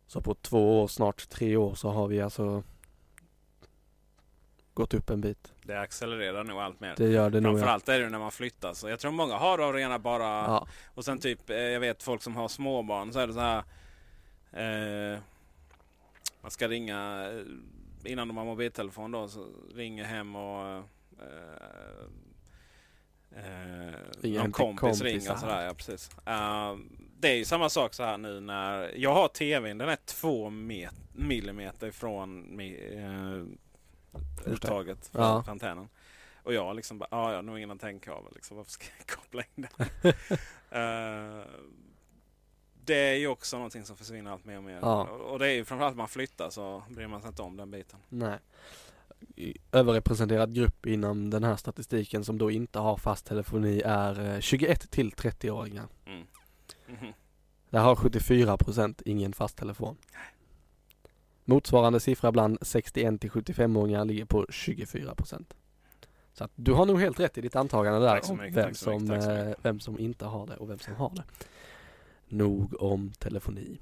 Så 0.07 0.21
på 0.21 0.35
två 0.35 0.83
år, 0.83 0.89
snart 0.89 1.29
tre 1.29 1.57
år 1.57 1.75
så 1.75 1.89
har 1.91 2.09
vi 2.09 2.21
alltså 2.21 2.63
gått 4.75 4.95
upp 4.95 5.11
en 5.11 5.21
bit. 5.21 5.53
Det 5.63 5.81
accelererar 5.81 6.45
nog 6.45 6.59
allt 6.59 6.81
mer. 6.81 6.95
Det 6.97 7.09
gör 7.09 7.31
det 7.31 7.41
nog. 7.41 7.53
Ja. 7.53 7.59
Framförallt 7.59 7.89
är 7.89 8.01
det 8.01 8.09
när 8.09 8.19
man 8.19 8.31
flyttar. 8.31 8.75
Så 8.75 8.89
jag 8.89 9.01
tror 9.01 9.11
många 9.11 9.35
har 9.37 9.59
av 9.59 9.73
rena 9.73 9.99
bara... 9.99 10.25
Ja. 10.25 10.67
Och 10.95 11.05
sen 11.05 11.19
typ, 11.19 11.51
eh, 11.51 11.57
jag 11.57 11.81
vet 11.81 12.03
folk 12.03 12.23
som 12.23 12.37
har 12.37 12.49
småbarn 12.49 13.13
så 13.13 13.19
är 13.19 13.27
det 13.27 13.33
så 13.33 13.41
här... 13.41 13.63
Eh, 14.53 15.19
man 16.41 16.51
ska 16.51 16.69
ringa 16.69 17.29
eh, 17.33 18.13
innan 18.13 18.29
de 18.29 18.37
har 18.37 18.45
mobiltelefon 18.45 19.11
då. 19.11 19.29
Så 19.29 19.47
ringer 19.75 20.05
hem 20.05 20.37
och... 20.37 20.67
Eh, 21.19 22.05
eh, 23.37 24.31
någon 24.43 24.53
kompis 24.53 25.01
ringer 25.01 25.33
och 25.33 25.39
sådär. 25.39 25.67
Ja, 25.67 25.75
precis. 25.75 26.11
Eh, 26.27 26.77
det 27.19 27.29
är 27.29 27.35
ju 27.35 27.45
samma 27.45 27.69
sak 27.69 27.95
så 27.95 28.03
här 28.03 28.19
nu 28.19 28.41
när... 28.41 28.93
Jag 28.97 29.15
har 29.15 29.29
tvn, 29.29 29.79
den 29.79 29.89
är 29.89 29.99
två 30.07 30.51
met, 30.51 30.95
millimeter 31.13 31.87
ifrån 31.87 32.57
mi, 32.57 32.93
eh, 32.95 34.53
uttaget 34.53 35.07
från 35.07 35.23
Ja. 35.23 35.45
antennen. 35.49 35.89
Och 36.43 36.55
jag 36.55 36.77
liksom 36.77 36.99
bara, 36.99 37.09
ah, 37.11 37.29
jag 37.31 37.37
har 37.37 37.43
nog 37.43 37.59
ingen 37.59 37.71
antennkabel. 37.71 38.33
Liksom, 38.35 38.57
varför 38.57 38.71
ska 38.71 38.85
jag 38.99 39.07
koppla 39.17 39.43
in 39.55 39.67
den? 39.79 40.13
Eh, 40.71 41.45
det 42.85 42.95
är 42.95 43.15
ju 43.15 43.27
också 43.27 43.57
någonting 43.57 43.85
som 43.85 43.97
försvinner 43.97 44.31
allt 44.31 44.45
mer 44.45 44.57
och 44.57 44.63
mer. 44.65 44.79
Ja. 44.83 45.03
Och 45.03 45.33
och 45.33 45.39
det 45.39 45.47
är 45.47 45.53
ju 45.53 45.65
framförallt 45.65 45.95
när 45.97 46.03
man 46.03 46.09
flyttar 46.09 46.51
så 46.51 46.83
bryr 46.89 47.07
man 47.07 47.21
sig 47.21 47.29
inte 47.29 47.43
om 47.43 47.57
den 47.57 47.71
biten. 47.71 47.99
Nej. 48.09 48.39
Överrepresenterad 49.73 50.55
grupp 50.55 50.87
inom 50.87 51.31
den 51.31 51.45
här 51.45 51.57
statistiken 51.57 52.25
som 52.25 52.39
då 52.39 52.51
inte 52.51 52.79
har 52.79 52.97
fast 52.97 53.27
telefoni 53.27 53.83
är 53.85 54.35
eh, 54.35 54.41
21 54.41 54.91
till 54.91 55.11
30-åringar. 55.11 55.87
Mm. 56.07 56.27
Mhm. 56.89 57.13
Där 57.71 57.81
har 57.81 57.95
74% 57.95 59.03
ingen 59.05 59.33
fast 59.33 59.57
telefon. 59.57 59.97
Motsvarande 61.45 62.01
siffra 62.01 62.33
bland 62.33 62.59
61 62.63 63.21
till 63.21 63.31
75-åringar 63.31 64.05
ligger 64.05 64.25
på 64.25 64.45
24%. 64.45 65.45
Så 66.33 66.45
att 66.45 66.51
du 66.55 66.73
har 66.73 66.87
nog 66.87 67.01
helt 67.01 67.21
rätt 67.21 67.39
i 67.39 67.41
ditt 67.41 67.57
antagande 67.57 68.01
där 68.01 68.31
om 68.31 68.39
mycket, 68.39 68.57
vem 68.57 68.75
som, 68.75 69.11
eh, 69.11 69.19
mycket. 69.19 69.65
vem 69.65 69.81
som 69.81 69.99
inte 69.99 70.25
har 70.25 70.47
det 70.47 70.57
och 70.57 70.71
vem 70.71 70.79
som 70.79 70.95
har 70.95 71.11
det. 71.11 71.25
Nog 72.29 72.83
om 72.83 73.13
telefoni. 73.13 73.81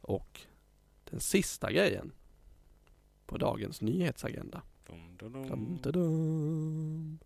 Och 0.00 0.40
den 1.10 1.20
sista 1.20 1.72
grejen 1.72 2.12
på 3.26 3.36
dagens 3.38 3.80
nyhetsagenda. 3.80 4.62
Dum, 4.86 5.16
dum, 5.18 5.78
dum. 5.82 7.18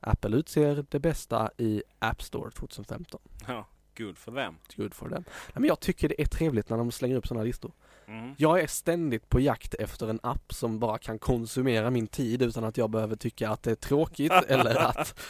Apple 0.00 0.36
utser 0.36 0.84
det 0.88 0.98
bästa 1.00 1.50
i 1.56 1.82
App 1.98 2.22
Store 2.22 2.50
2015. 2.50 3.20
Ja, 3.46 3.66
good 3.96 4.18
for 4.18 4.32
them. 4.32 4.54
Good 4.76 4.94
for 4.94 5.08
them. 5.08 5.24
Nej, 5.26 5.52
men 5.54 5.64
jag 5.64 5.80
tycker 5.80 6.08
det 6.08 6.22
är 6.22 6.26
trevligt 6.26 6.68
när 6.70 6.76
de 6.76 6.90
slänger 6.92 7.16
upp 7.16 7.26
sådana 7.26 7.44
listor. 7.44 7.72
Mm. 8.06 8.34
Jag 8.38 8.60
är 8.60 8.66
ständigt 8.66 9.28
på 9.28 9.40
jakt 9.40 9.74
efter 9.74 10.08
en 10.08 10.20
app 10.22 10.52
som 10.54 10.78
bara 10.78 10.98
kan 10.98 11.18
konsumera 11.18 11.90
min 11.90 12.06
tid 12.06 12.42
utan 12.42 12.64
att 12.64 12.76
jag 12.76 12.90
behöver 12.90 13.16
tycka 13.16 13.50
att 13.50 13.62
det 13.62 13.70
är 13.70 13.74
tråkigt 13.74 14.32
eller 14.48 14.74
att, 14.76 15.20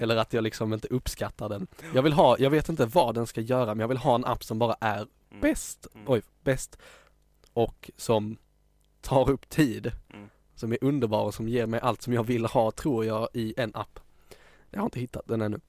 eller 0.00 0.16
att 0.16 0.32
jag 0.32 0.44
liksom 0.44 0.72
inte 0.72 0.88
uppskattar 0.88 1.48
den. 1.48 1.66
Jag 1.94 2.02
vill 2.02 2.12
ha, 2.12 2.38
jag 2.38 2.50
vet 2.50 2.68
inte 2.68 2.86
vad 2.86 3.14
den 3.14 3.26
ska 3.26 3.40
göra 3.40 3.66
men 3.66 3.80
jag 3.80 3.88
vill 3.88 3.98
ha 3.98 4.14
en 4.14 4.24
app 4.24 4.44
som 4.44 4.58
bara 4.58 4.76
är 4.80 5.06
Mm. 5.30 5.40
bäst, 5.40 5.86
Mm. 5.94 6.04
oj, 6.08 6.22
bäst 6.42 6.78
och 7.52 7.90
som 7.96 8.36
tar 9.04 9.30
upp 9.30 9.48
tid. 9.48 9.92
Mm. 10.12 10.28
Som 10.54 10.72
är 10.72 10.78
underbar 10.80 11.24
och 11.24 11.34
som 11.34 11.48
ger 11.48 11.66
mig 11.66 11.80
allt 11.80 12.02
som 12.02 12.12
jag 12.12 12.24
vill 12.24 12.44
ha 12.44 12.70
tror 12.70 13.04
jag 13.04 13.28
i 13.32 13.54
en 13.56 13.70
app. 13.74 14.00
Jag 14.70 14.80
har 14.80 14.84
inte 14.84 15.00
hittat 15.00 15.26
den 15.26 15.42
ännu. 15.42 15.60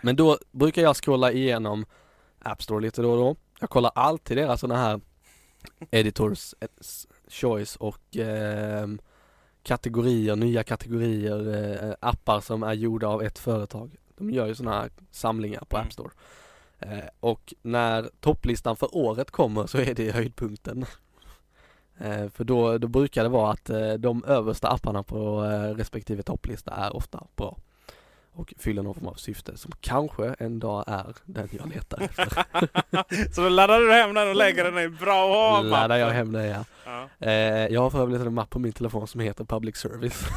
Men 0.00 0.16
då 0.16 0.38
brukar 0.50 0.82
jag 0.82 0.96
scrolla 0.96 1.32
igenom 1.32 1.86
App 2.38 2.62
Store 2.62 2.80
lite 2.80 3.02
då 3.02 3.10
och 3.10 3.16
då. 3.16 3.36
Jag 3.60 3.70
kollar 3.70 3.92
alltid 3.94 4.36
deras 4.36 4.60
sådana 4.60 4.80
här 4.80 5.00
Editors 5.90 6.54
eh, 6.60 6.68
Choice 7.28 7.76
och 7.76 8.16
ehm, 8.16 8.98
kategorier, 9.62 10.36
nya 10.36 10.62
kategorier, 10.62 11.54
eh, 11.84 11.94
appar 12.00 12.40
som 12.40 12.62
är 12.62 12.72
gjorda 12.72 13.06
av 13.06 13.22
ett 13.22 13.38
företag. 13.38 13.96
De 14.16 14.30
gör 14.30 14.46
ju 14.46 14.54
sådana 14.54 14.80
här 14.80 14.90
samlingar 15.10 15.64
på 15.68 15.76
Mm. 15.76 15.86
App 15.86 15.92
Store. 15.92 16.10
Eh, 16.78 17.08
och 17.20 17.54
när 17.62 18.10
topplistan 18.20 18.76
för 18.76 18.96
året 18.96 19.30
kommer 19.30 19.66
så 19.66 19.78
är 19.78 19.94
det 19.94 20.10
höjdpunkten. 20.12 20.84
Eh, 21.98 22.28
för 22.28 22.44
då, 22.44 22.78
då 22.78 22.88
brukar 22.88 23.22
det 23.22 23.28
vara 23.28 23.52
att 23.52 23.70
eh, 23.70 23.92
de 23.92 24.24
översta 24.24 24.68
apparna 24.68 25.02
på 25.02 25.44
eh, 25.44 25.76
respektive 25.76 26.22
topplista 26.22 26.70
är 26.70 26.96
ofta 26.96 27.26
bra. 27.36 27.56
Och 28.32 28.54
fyller 28.58 28.82
någon 28.82 28.94
form 28.94 29.06
av 29.06 29.14
syfte 29.14 29.56
som 29.56 29.72
kanske 29.80 30.34
en 30.38 30.58
dag 30.58 30.84
är 30.86 31.16
den 31.24 31.48
jag 31.52 31.68
letar 31.68 32.00
efter. 32.00 32.44
så 33.34 33.40
då 33.40 33.48
laddar 33.48 33.80
du 33.80 33.92
hem 33.92 34.14
den 34.14 34.28
och 34.28 34.34
lägger 34.34 34.64
den 34.64 34.78
i 34.78 34.88
bra 34.88 35.58
att 35.58 35.64
Laddar 35.64 35.96
jag 35.96 36.10
hem 36.10 36.32
det 36.32 36.46
ja. 36.46 36.64
Ja. 36.84 37.08
Eh, 37.26 37.66
jag 37.66 37.80
har 37.80 37.90
för 37.90 38.02
övrigt 38.02 38.20
en 38.20 38.34
mapp 38.34 38.50
på 38.50 38.58
min 38.58 38.72
telefon 38.72 39.06
som 39.06 39.20
heter 39.20 39.44
Public 39.44 39.76
Service. 39.76 40.24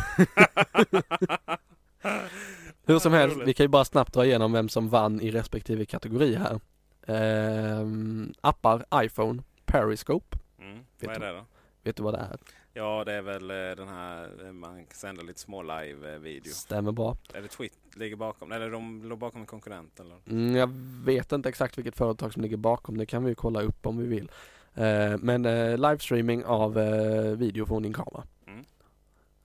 Hur 2.86 3.00
som 3.00 3.14
helst, 3.14 3.38
vi 3.46 3.54
kan 3.54 3.64
ju 3.64 3.68
bara 3.68 3.86
snabbt 3.86 4.14
dra 4.14 4.26
igenom 4.26 4.52
vem 4.52 4.70
som 4.70 4.90
vann 4.90 5.22
i 5.22 5.32
respektive 5.32 5.86
kategori 5.86 6.36
här. 6.36 6.60
Ehm, 7.08 8.34
appar, 8.42 8.86
iPhone, 8.96 9.44
Periscope. 9.66 10.38
Mm. 10.60 10.78
Vet 10.78 11.08
Vad 11.08 11.16
är 11.16 11.20
det 11.20 11.32
då? 11.32 11.46
Vet 11.84 11.96
du 11.96 12.04
vad 12.04 12.14
det 12.14 12.18
är? 12.18 12.38
Ja, 12.74 13.04
det 13.06 13.14
är 13.14 13.22
väl 13.22 13.52
eh, 13.52 13.56
den 13.56 13.88
här, 13.88 14.46
eh, 14.46 14.52
man 14.52 14.86
sänder 14.94 15.24
lite 15.24 15.40
små 15.40 15.62
live-video. 15.64 16.54
Stämmer 16.54 16.92
bra. 16.92 17.18
Är 17.34 17.42
det 17.42 17.48
Twit 17.48 17.74
ligger 17.96 18.16
bakom? 18.16 18.52
Eller 18.52 18.72
de 18.72 19.04
låg 19.04 19.18
bakom 19.18 19.42
en 19.42 19.48
konkurrent 19.48 20.00
eller? 20.00 20.18
Mm, 20.30 20.56
jag 20.56 20.70
vet 21.06 21.32
inte 21.32 21.50
exakt 21.50 21.78
vilket 21.78 21.98
företag 21.98 22.34
som 22.34 22.42
ligger 22.42 22.58
bakom, 22.58 22.98
det 22.98 23.06
kan 23.06 23.24
vi 23.24 23.30
ju 23.30 23.36
kolla 23.36 23.62
upp 23.62 23.86
om 23.86 23.98
vi 23.98 24.08
vill. 24.08 24.32
Eh, 24.78 25.18
men 25.18 25.46
eh, 25.46 25.78
livestreaming 25.78 26.46
av 26.46 26.78
eh, 26.78 27.32
video 27.32 27.66
från 27.66 27.84
din 27.84 27.94
kamera. 27.94 28.24
Mm. 28.48 28.66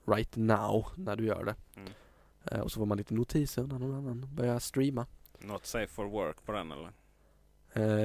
Right 0.07 0.37
now, 0.37 0.87
när 0.97 1.17
du 1.17 1.27
gör 1.27 1.45
det. 1.45 1.55
Mm. 1.77 2.63
Och 2.63 2.73
så 2.73 2.81
får 2.81 2.87
man 2.87 2.99
lite 2.99 3.15
notiser 3.15 3.63
när 3.63 3.79
någon 3.79 3.95
annan 3.95 4.29
börjar 4.35 4.59
streama. 4.59 5.07
Not 5.39 5.67
safe 5.67 5.87
for 5.87 6.05
work 6.05 6.45
på 6.45 6.53
den 6.53 6.73
eller? 6.73 6.91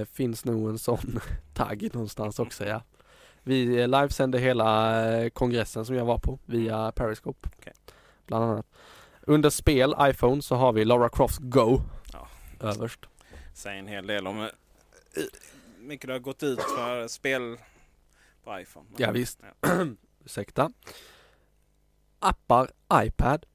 Finns 0.06 0.46
nog 0.46 0.70
en 0.70 0.80
sån 0.80 1.20
tagg 1.54 1.90
någonstans 1.94 2.40
också 2.40 2.66
ja. 2.66 2.82
Vi 3.48 3.82
eh, 3.82 3.88
livesände 3.88 4.40
hela 4.40 5.02
eh, 5.18 5.30
kongressen 5.30 5.86
som 5.86 5.96
jag 5.96 6.06
var 6.06 6.18
på 6.18 6.40
via 6.46 6.92
Periscope. 6.92 7.50
Okej. 7.60 7.74
Bland 8.26 8.44
annat. 8.44 8.66
Under 9.22 9.50
spel, 9.50 9.96
iPhone, 10.02 10.42
så 10.42 10.56
har 10.56 10.74
vi 10.74 10.86
Lara 10.86 11.10
Croft 11.10 11.38
Go 11.42 11.82
Ja. 12.14 12.28
överst. 12.60 13.00
Säger 13.54 13.80
en 13.80 13.88
hel 13.88 14.08
del 14.08 14.28
om 14.28 14.38
hur 14.40 15.30
mycket 15.80 16.08
det 16.08 16.14
har 16.14 16.20
gått 16.20 16.44
ut 16.44 16.62
för 16.62 17.08
spel 17.08 17.58
på 18.44 18.60
iPhone. 18.60 18.86
Ja, 18.98 19.12
visst. 19.12 19.40
Ja. 19.62 19.70
Ursäkta. 20.26 20.72
Appar, 22.20 22.70
iPad, 22.94 23.46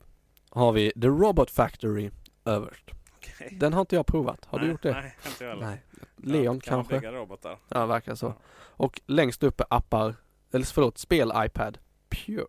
har 0.50 0.72
vi 0.72 0.92
The 1.00 1.06
Robot 1.06 1.50
Factory 1.50 2.10
överst. 2.44 2.84
Okej. 3.34 3.56
Den 3.60 3.72
har 3.72 3.80
inte 3.80 3.96
jag 3.96 4.06
provat. 4.06 4.44
Har 4.44 4.58
du 4.58 4.64
Nej, 4.64 4.72
gjort 4.72 4.82
det? 4.82 4.92
Nej, 4.92 5.16
inte 5.26 5.44
jag 5.44 5.50
heller. 5.50 5.66
Nej. 5.66 5.82
Leon 6.16 6.60
kan 6.60 6.76
man 6.76 6.84
kanske? 6.84 6.94
bygga 7.08 7.12
robotar? 7.12 7.58
Ja, 7.68 7.86
verkar 7.86 8.14
så. 8.14 8.26
Ja. 8.26 8.34
Och 8.54 9.00
längst 9.06 9.42
upp 9.42 9.60
är 9.60 9.66
appar, 9.70 10.14
eller 10.52 10.64
förlåt, 10.64 10.98
spel 10.98 11.32
iPad. 11.36 11.78
Pure, 12.08 12.46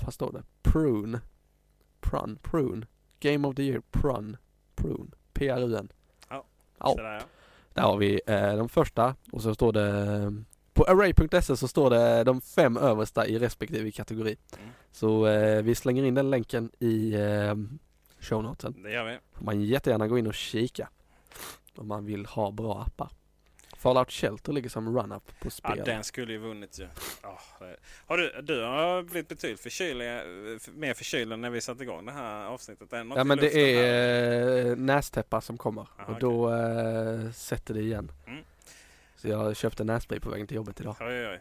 vad 0.00 0.14
står 0.14 0.32
det? 0.32 0.42
Prune. 0.62 1.20
Prun, 2.00 2.38
Prune. 2.42 2.86
Game 3.20 3.48
of 3.48 3.56
the 3.56 3.62
year, 3.62 3.82
Prun. 3.90 4.36
Prune. 4.74 5.10
P-R-U-N. 5.32 5.88
Ja. 6.28 6.44
Ja, 6.78 6.94
ja. 6.96 7.20
där 7.74 7.82
har 7.82 7.96
vi 7.96 8.20
eh, 8.26 8.56
de 8.56 8.68
första 8.68 9.14
och 9.32 9.42
så 9.42 9.54
står 9.54 9.72
det 9.72 10.42
på 10.72 10.84
array.se 10.84 11.56
så 11.56 11.68
står 11.68 11.90
det 11.90 12.24
de 12.24 12.40
fem 12.40 12.76
översta 12.76 13.26
i 13.26 13.38
respektive 13.38 13.90
kategori. 13.90 14.36
Mm. 14.58 14.70
Så 14.92 15.26
eh, 15.26 15.62
vi 15.62 15.74
slänger 15.74 16.04
in 16.04 16.14
den 16.14 16.30
länken 16.30 16.70
i 16.78 17.14
eh, 17.14 17.54
shownotesen. 18.22 18.82
Det 18.82 18.92
gör 18.92 19.04
vi. 19.04 19.18
Får 19.32 19.44
man 19.44 19.60
jättegärna 19.62 20.08
gå 20.08 20.18
in 20.18 20.26
och 20.26 20.34
kika 20.34 20.88
om 21.76 21.88
man 21.88 22.04
vill 22.06 22.26
ha 22.26 22.50
bra 22.50 22.82
appar. 22.86 23.08
Fallout 23.76 24.10
Shelter 24.12 24.52
ligger 24.52 24.68
som 24.68 24.96
run-up 24.98 25.26
på 25.26 25.46
Ja, 25.46 25.50
spel. 25.50 25.82
den 25.84 26.04
skulle 26.04 26.32
ju 26.32 26.38
vunnit 26.38 26.78
ju. 26.78 26.88
Ja, 27.22 27.38
det- 27.58 27.76
har 28.06 28.16
du, 28.18 28.42
du 28.42 28.62
har 28.64 29.02
blivit 29.02 29.28
betydligt 29.28 29.60
förkyld, 29.60 29.98
mer 30.74 30.94
förkyld 30.94 31.32
än 31.32 31.40
när 31.40 31.50
vi 31.50 31.60
satte 31.60 31.82
igång 31.82 32.06
det 32.06 32.12
här 32.12 32.44
avsnittet. 32.46 32.92
Är 32.92 32.96
Ja 33.16 33.24
men 33.24 33.38
det 33.38 33.42
luften 33.44 33.60
här? 33.60 33.66
är 33.68 34.66
eh, 34.70 34.76
nästäppar 34.76 35.40
som 35.40 35.58
kommer 35.58 35.86
Aha, 35.98 36.12
och 36.12 36.20
då 36.20 36.54
eh, 36.54 37.30
sätter 37.30 37.74
det 37.74 37.80
igen. 37.80 38.12
Mm. 38.26 38.44
Så 39.16 39.28
jag 39.28 39.56
köpte 39.56 39.84
nässpray 39.84 40.20
på 40.20 40.30
vägen 40.30 40.46
till 40.46 40.56
jobbet 40.56 40.80
idag. 40.80 40.96
Oj, 41.00 41.06
oj, 41.06 41.26
oj. 41.28 41.40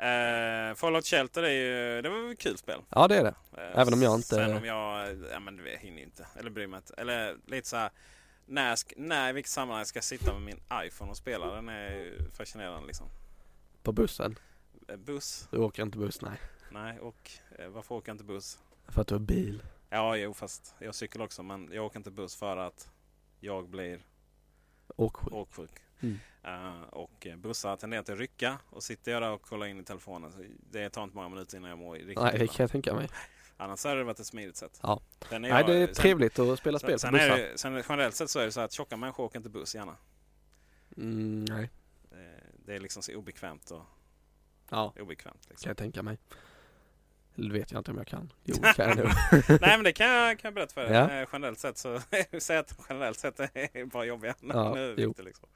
Eh, 0.00 0.74
Fallout 0.74 1.06
Shelter 1.06 1.42
är 1.42 1.50
ju, 1.50 2.02
det 2.02 2.08
var 2.08 2.32
ett 2.32 2.38
kul 2.38 2.58
spel. 2.58 2.80
Ja 2.90 3.08
det 3.08 3.16
är 3.16 3.24
det. 3.24 3.34
Eh, 3.56 3.80
Även 3.80 3.94
om 3.94 4.02
jag 4.02 4.14
inte- 4.14 4.26
Sen 4.26 4.56
om 4.56 4.64
jag, 4.64 5.16
ja 5.32 5.40
men 5.40 5.56
du 5.56 5.76
hinner 5.80 5.98
ju 5.98 6.04
inte. 6.04 6.26
Eller 6.38 6.50
bryr 6.50 6.66
mig 6.66 6.76
inte. 6.78 6.94
Eller 6.96 7.36
lite 7.46 7.68
så 7.68 7.76
här. 7.76 7.90
När, 8.46 8.76
när 8.96 9.30
i 9.30 9.32
vilket 9.32 9.50
sammanhang 9.52 9.84
ska 9.84 9.96
jag 9.96 10.04
sitta 10.04 10.32
med 10.32 10.42
min 10.42 10.60
iPhone 10.86 11.10
och 11.10 11.16
spela? 11.16 11.54
Den 11.54 11.68
är 11.68 11.90
ju 11.90 12.30
fascinerande 12.32 12.86
liksom. 12.86 13.06
På 13.82 13.92
bussen. 13.92 14.38
Eh, 14.88 14.96
Buss? 14.96 15.48
Du 15.50 15.58
åker 15.58 15.82
inte 15.82 15.98
buss 15.98 16.22
nej. 16.22 16.38
Nej, 16.70 16.98
och 17.00 17.30
varför 17.68 17.94
åker 17.94 18.08
jag 18.08 18.14
inte 18.14 18.24
buss? 18.24 18.58
För 18.88 19.00
att 19.00 19.06
du 19.08 19.14
har 19.14 19.20
bil. 19.20 19.62
Ja, 19.90 20.16
jo 20.16 20.34
fast 20.34 20.74
jag 20.78 20.94
cyklar 20.94 21.24
också 21.24 21.42
men 21.42 21.68
jag 21.72 21.84
åker 21.86 21.98
inte 21.98 22.10
buss 22.10 22.36
för 22.36 22.56
att 22.56 22.90
jag 23.40 23.68
blir 23.68 24.00
Åksjuk. 24.96 25.32
åksjuk. 25.32 25.70
Mm. 26.02 26.18
Eh, 26.44 26.82
och 26.82 27.26
bussar 27.36 27.76
tenderar 27.76 28.00
att 28.02 28.08
rycka 28.08 28.58
och 28.70 28.82
sitter 28.82 29.12
jag 29.12 29.22
där 29.22 29.30
och 29.30 29.42
kollar 29.42 29.66
in 29.66 29.80
i 29.80 29.84
telefonen 29.84 30.32
så 30.32 30.38
det 30.70 30.90
tar 30.90 31.02
inte 31.04 31.16
många 31.16 31.28
minuter 31.28 31.56
innan 31.56 31.70
jag 31.70 31.78
mår 31.78 31.94
riktigt 31.94 32.18
Nej 32.18 32.38
det 32.38 32.46
kan 32.46 32.56
jag 32.64 32.70
tänka 32.70 32.94
mig. 32.94 33.08
Annars 33.56 33.84
hade 33.84 33.96
det 33.98 34.04
varit 34.04 34.20
ett 34.20 34.26
smidigt 34.26 34.56
sätt. 34.56 34.80
Ja. 34.82 35.00
Är 35.30 35.38
Nej 35.38 35.50
jag- 35.50 35.66
det 35.66 35.74
är 35.76 35.86
sen- 35.86 35.94
trevligt 35.94 36.38
att 36.38 36.58
spela 36.58 36.78
spel 36.78 36.92
på 36.92 36.98
sen, 36.98 37.14
är 37.14 37.18
bussar. 37.30 37.38
det, 37.38 37.58
sen 37.58 37.82
generellt 37.88 38.14
sett 38.14 38.30
så 38.30 38.38
är 38.38 38.44
det 38.44 38.52
så 38.52 38.60
att 38.60 38.72
tjocka 38.72 38.96
människor 38.96 39.24
åker 39.24 39.36
inte 39.38 39.50
buss 39.50 39.74
gärna. 39.74 39.96
Mm, 40.96 41.44
nej. 41.44 41.70
Eh, 42.12 42.18
Det 42.66 42.74
är 42.76 42.80
liksom 42.80 43.02
så 43.02 43.14
obekvämt 43.14 43.70
och 43.70 43.82
Ja, 44.70 44.92
obekvämt. 45.00 45.40
kan 45.46 45.50
Liksom. 45.50 45.68
jag 45.68 45.76
tänka 45.76 46.02
mig. 46.02 46.18
Eller 47.38 47.50
vet 47.50 47.72
jag 47.72 47.80
inte 47.80 47.90
om 47.90 47.98
jag 47.98 48.06
kan. 48.06 48.32
Jo 48.44 48.54
det 48.62 48.72
kan 48.74 48.88
jag 48.88 48.96
nog. 48.98 49.06
Nej 49.60 49.76
men 49.76 49.84
det 49.84 49.92
kan 49.92 50.06
jag, 50.10 50.38
kan 50.38 50.48
jag 50.48 50.54
berätta 50.54 50.74
för 50.74 50.84
dig. 50.84 50.92
Ja. 50.92 51.20
Eh, 51.22 51.28
Generellt 51.32 51.58
sett 51.58 51.78
så 51.78 52.00
säg 52.38 52.56
att 52.58 52.74
generellt 52.88 53.18
sett 53.18 53.40
är 53.40 53.84
bara 53.84 54.04
jobbiga. 54.04 54.34
Ja, 54.40 54.74
nu 54.74 54.94
det 54.94 55.06
viktigt, 55.06 55.24
liksom. 55.24 55.48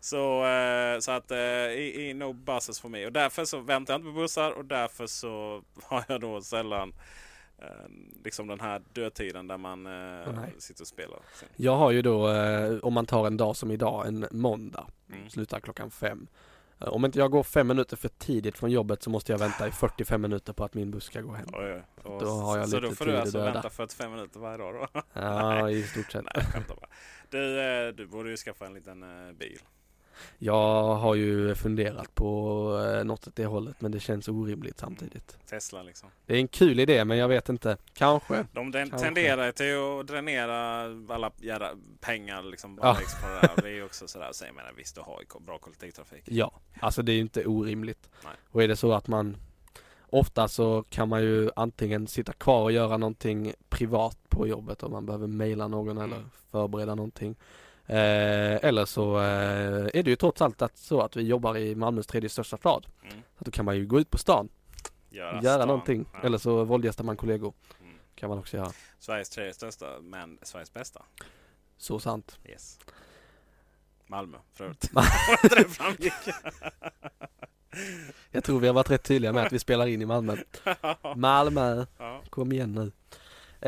Så, 0.00 0.46
eh, 0.46 0.98
så 0.98 1.10
att 1.12 1.30
eh, 1.30 1.38
i, 1.38 2.08
i 2.08 2.14
no 2.14 2.32
buses 2.32 2.80
för 2.80 2.88
mig. 2.88 3.06
Och 3.06 3.12
därför 3.12 3.44
så 3.44 3.60
väntar 3.60 3.94
jag 3.94 3.98
inte 4.00 4.06
på 4.12 4.20
bussar 4.20 4.50
och 4.50 4.64
därför 4.64 5.06
så 5.06 5.62
har 5.82 6.04
jag 6.08 6.20
då 6.20 6.42
sällan 6.42 6.92
liksom 8.24 8.46
den 8.46 8.60
här 8.60 8.82
dödtiden 8.92 9.46
där 9.46 9.56
man 9.58 9.82
nej. 9.82 10.54
sitter 10.58 10.82
och 10.82 10.86
spelar. 10.88 11.18
Sen. 11.34 11.48
Jag 11.56 11.76
har 11.76 11.90
ju 11.90 12.02
då, 12.02 12.28
om 12.82 12.92
man 12.94 13.06
tar 13.06 13.26
en 13.26 13.36
dag 13.36 13.56
som 13.56 13.70
idag, 13.70 14.06
en 14.06 14.26
måndag, 14.30 14.86
Mm. 15.12 15.30
slutar 15.30 15.60
klockan 15.60 15.90
fem. 15.90 16.26
Eh, 16.80 16.88
Om 16.88 17.04
inte 17.04 17.18
jag 17.18 17.30
går 17.30 17.42
fem 17.42 17.66
minuter 17.66 17.96
för 17.96 18.08
tidigt 18.08 18.58
från 18.58 18.70
jobbet 18.70 19.02
så 19.02 19.10
måste 19.10 19.32
jag 19.32 19.38
vänta 19.38 19.68
i 19.68 19.70
45 19.70 20.22
minuter 20.22 20.52
på 20.52 20.64
att 20.64 20.74
min 20.74 20.90
buss 20.90 21.04
ska 21.04 21.20
gå 21.20 21.32
hem. 21.32 21.46
Oj. 21.52 21.82
Och 22.02 22.20
Då 22.22 22.26
har 22.30 22.58
jag 22.58 22.68
så 22.68 22.76
lite 22.76 22.88
då 22.88 22.94
får 22.94 23.04
tid 23.04 23.14
du 23.14 23.18
alltså 23.18 23.38
döda. 23.38 23.52
vänta 23.52 23.70
45 23.70 24.10
minuter 24.12 24.40
varje 24.40 24.58
dag 24.58 24.74
då? 24.74 25.02
Ja, 25.12 25.70
i 25.70 25.82
stort 25.82 26.12
sett. 26.12 26.24
Nej, 26.34 26.44
jag 26.54 26.62
bara. 26.62 26.86
Du, 27.30 27.60
eh, 27.60 27.88
du 27.94 28.06
borde 28.06 28.30
ju 28.30 28.36
skaffa 28.36 28.66
en 28.66 28.74
liten 28.74 29.02
eh, 29.02 29.32
bil. 29.32 29.58
Jag 30.38 30.94
har 30.94 31.14
ju 31.14 31.54
funderat 31.54 32.14
på 32.14 32.28
eh, 32.98 33.04
något 33.04 33.26
åt 33.26 33.36
det 33.36 33.46
hållet 33.46 33.80
men 33.80 33.92
det 33.92 34.00
känns 34.00 34.28
orimligt 34.28 34.78
samtidigt. 34.78 35.38
Tesla 35.50 35.82
liksom. 35.82 36.08
Det 36.26 36.34
är 36.34 36.38
en 36.38 36.48
kul 36.48 36.80
idé 36.80 37.04
men 37.04 37.18
jag 37.18 37.28
vet 37.28 37.48
inte. 37.48 37.76
Kanske. 37.94 38.46
De 38.52 38.72
Kanske. 38.72 38.98
tenderar 38.98 39.52
till 39.52 40.00
att 40.00 40.06
dränera 40.06 40.82
alla 41.14 41.30
jävla 41.40 41.70
pengar 42.00 42.42
liksom 42.42 42.76
bara 42.76 42.86
Ja. 42.88 42.94
på 42.94 43.28
det 43.28 43.40
där. 43.56 43.62
Det 43.62 43.68
är 43.68 43.74
ju 43.74 43.84
också 43.84 44.08
sådär. 44.08 44.28
Så 44.32 44.44
jag 44.44 44.54
menar 44.54 44.72
visst 44.76 44.94
du 44.94 45.00
har 45.00 45.40
bra 45.46 45.58
kollektivtrafik. 45.58 46.22
Ja, 46.24 46.52
alltså 46.80 47.02
det 47.02 47.12
är 47.12 47.14
ju 47.14 47.20
inte 47.20 47.46
orimligt. 47.46 48.10
Nej. 48.24 48.32
Och 48.50 48.62
är 48.62 48.68
det 48.68 48.76
så 48.76 48.92
att 48.92 49.08
man 49.08 49.36
Ofta 50.10 50.48
så 50.48 50.84
kan 50.90 51.08
man 51.08 51.22
ju 51.22 51.50
antingen 51.56 52.06
sitta 52.06 52.32
kvar 52.32 52.62
och 52.62 52.72
göra 52.72 52.96
någonting 52.96 53.52
privat 53.68 54.18
på 54.28 54.46
jobbet 54.46 54.82
om 54.82 54.92
man 54.92 55.06
behöver 55.06 55.26
mejla 55.26 55.68
någon 55.68 55.98
eller 55.98 56.16
Mm. 56.16 56.30
förbereda 56.50 56.94
någonting. 56.94 57.36
Eh, 57.86 58.64
eller 58.64 58.84
så 58.84 59.18
eh, 59.18 59.86
är 59.94 60.02
det 60.02 60.10
ju 60.10 60.16
trots 60.16 60.42
allt 60.42 60.62
att, 60.62 60.78
så 60.78 61.00
att 61.00 61.16
vi 61.16 61.22
jobbar 61.22 61.56
i 61.56 61.74
Malmös 61.74 62.06
tredje 62.06 62.28
största 62.28 62.56
stad. 62.56 62.86
Mm. 63.02 63.16
Så 63.38 63.44
då 63.44 63.50
kan 63.50 63.64
man 63.64 63.76
ju 63.76 63.86
gå 63.86 64.00
ut 64.00 64.10
på 64.10 64.18
stan, 64.18 64.48
Göra, 65.10 65.42
göra 65.42 65.54
stan. 65.54 65.68
någonting. 65.68 66.06
Ja. 66.12 66.20
Eller 66.22 66.38
så 66.38 66.64
våldgästar 66.64 67.04
man 67.04 67.16
kollegor. 67.16 67.54
Mm. 67.80 67.94
Kan 68.14 68.28
man 68.28 68.38
också 68.38 68.56
göra. 68.56 68.72
Sveriges 68.98 69.30
tredje 69.30 69.54
största 69.54 69.86
men 70.00 70.38
Sveriges 70.42 70.72
bästa. 70.72 71.02
Så 71.76 71.98
sant. 71.98 72.38
Yes. 72.44 72.78
Malmö 74.06 74.38
för 74.54 74.64
övrigt. 74.64 74.90
Jag 78.30 78.44
tror 78.44 78.60
vi 78.60 78.66
har 78.66 78.74
varit 78.74 78.90
rätt 78.90 79.02
tydliga 79.02 79.32
med 79.32 79.46
att 79.46 79.52
vi 79.52 79.58
spelar 79.58 79.86
in 79.86 80.02
i 80.02 80.06
Malmö. 80.06 80.36
Malmö, 81.16 81.86
kom 82.30 82.52
igen 82.52 82.74
nu. 82.74 82.92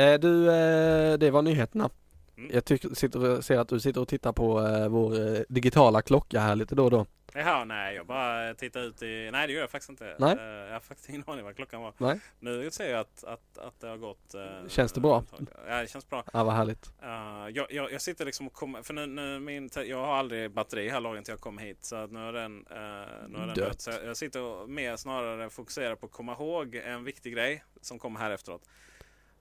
Eh, 0.03 0.20
du, 0.20 0.51
eh, 0.51 1.19
det 1.19 1.31
var 1.31 1.43
nyheterna. 1.43 1.90
Mm. 2.39 2.51
Jag 2.55 2.65
tycker, 2.65 2.89
sitter, 2.94 3.40
ser 3.40 3.59
att 3.59 3.69
du 3.69 3.81
sitter 3.81 4.01
och 4.01 4.09
tittar 4.09 4.32
på 4.32 4.60
eh, 4.66 4.89
vår 4.89 5.36
eh, 5.36 5.40
digitala 5.48 6.02
klocka 6.02 6.40
här 6.40 6.56
lite 6.56 6.74
då 6.74 6.85
och 6.85 6.90
då. 6.90 7.06
Jaha, 7.35 7.65
nej 7.65 7.94
jag 7.94 8.06
bara 8.06 8.55
tittar 8.55 8.81
ut 8.81 9.02
i... 9.02 9.31
Nej 9.32 9.47
det 9.47 9.52
gör 9.52 9.60
jag 9.60 9.70
faktiskt 9.70 9.90
inte. 9.90 10.16
Nej. 10.19 10.36
Eh, 10.39 10.44
jag 10.44 10.73
har 10.73 10.81
faktiskt 10.81 11.09
ingen 11.09 11.24
aning 11.27 11.44
vad 11.44 11.56
klockan 11.56 11.82
var. 11.82 11.93
Nej. 11.98 12.20
Nu 12.40 12.70
ser 12.70 12.90
jag 12.90 13.01
att, 13.01 13.24
att, 13.24 13.59
att 13.59 13.81
det 13.81 13.86
har 13.89 13.97
gått... 13.97 14.35
eh, 14.35 14.69
Känns 14.69 14.93
det 14.93 15.01
bra? 15.01 15.24
Ja 15.69 15.81
det 15.81 15.90
känns 15.90 16.10
bra. 16.10 16.24
Ja, 16.32 16.44
vad 16.44 16.55
härligt. 16.55 16.93
Uh, 17.02 17.48
jag, 17.56 17.73
jag, 17.73 17.93
jag 17.93 18.02
sitter 18.02 18.24
liksom 18.24 18.47
och 18.47 18.52
kommer, 18.52 18.82
för 18.82 18.94
nu, 18.94 19.06
nu 19.06 19.40
min, 19.40 19.70
jag 19.86 20.06
har 20.06 20.16
aldrig 20.16 20.51
batteri 20.51 20.89
här 20.89 21.01
lagren 21.01 21.24
till 21.24 21.32
jag 21.32 21.40
kom 21.40 21.59
hit 21.59 21.85
så 21.85 21.97
att 21.97 22.12
nu 22.12 22.28
är 22.28 22.32
den, 22.32 22.52
uh, 22.52 23.28
nu 23.28 23.39
är 23.39 23.47
den 23.47 23.55
dött. 23.55 23.81
Så 23.81 23.90
jag, 23.90 24.05
jag 24.05 24.16
sitter 24.16 24.43
och 24.43 24.70
mer 24.70 24.97
snarare 24.97 25.51
fokuserar 25.51 25.94
på 25.94 26.06
att 26.06 26.12
komma 26.12 26.32
ihåg 26.32 26.74
en 26.74 27.05
viktig 27.05 27.32
grej 27.32 27.65
som 27.81 27.98
kommer 27.98 28.20
här 28.20 28.31
efteråt. 28.31 28.62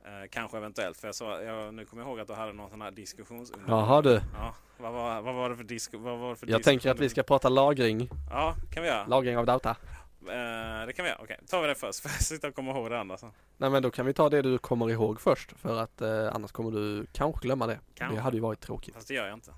Eh, 0.07 0.27
kanske 0.31 0.57
eventuellt, 0.57 0.97
för 0.97 1.07
jag 1.07 1.15
sa, 1.15 1.41
jag, 1.41 1.73
nu 1.73 1.85
kommer 1.85 2.03
jag 2.03 2.09
ihåg 2.09 2.19
att 2.19 2.27
du 2.27 2.33
hade 2.33 2.53
någon 2.53 2.69
sån 2.69 2.81
här 2.81 2.91
diskussionsunderlag. 2.91 3.79
Jaha 3.79 4.01
du. 4.01 4.21
Ja, 4.33 4.55
vad, 4.77 4.93
var, 4.93 5.21
vad 5.21 5.35
var 5.35 5.49
det 5.49 5.55
för, 5.55 5.63
disk, 5.63 5.93
vad 5.93 6.19
var 6.19 6.29
det 6.29 6.35
för 6.35 6.47
Jag 6.49 6.63
tänker 6.63 6.91
att 6.91 6.99
vi 6.99 7.09
ska 7.09 7.23
prata 7.23 7.49
lagring, 7.49 8.09
Ja, 8.29 8.55
kan 8.73 8.83
vi 8.83 8.89
göra. 8.89 9.05
lagring 9.07 9.37
av 9.37 9.45
data. 9.45 9.69
Eh, 9.69 10.85
det 10.87 10.93
kan 10.95 11.03
vi 11.05 11.09
göra. 11.09 11.19
Okej, 11.21 11.39
tar 11.47 11.61
vi 11.61 11.67
det 11.67 11.75
först. 11.75 11.99
För 12.01 12.09
jag 12.09 12.21
sitter 12.21 12.47
och 12.47 12.55
kommer 12.55 12.71
ihåg 12.71 12.89
det 12.89 12.99
andra 12.99 13.17
sen. 13.17 13.31
Nej 13.57 13.69
men 13.69 13.83
då 13.83 13.91
kan 13.91 14.05
vi 14.05 14.13
ta 14.13 14.29
det 14.29 14.41
du 14.41 14.57
kommer 14.57 14.89
ihåg 14.89 15.21
först 15.21 15.51
för 15.51 15.77
att 15.77 16.01
eh, 16.01 16.35
annars 16.35 16.51
kommer 16.51 16.71
du 16.71 17.05
kanske 17.13 17.41
glömma 17.41 17.67
det. 17.67 17.79
Kanske. 17.95 18.15
Det 18.17 18.21
hade 18.21 18.37
ju 18.37 18.41
varit 18.41 18.59
tråkigt. 18.59 18.93
Fast 18.95 19.07
det 19.07 19.13
gör 19.13 19.25
jag 19.27 19.33
inte. 19.33 19.51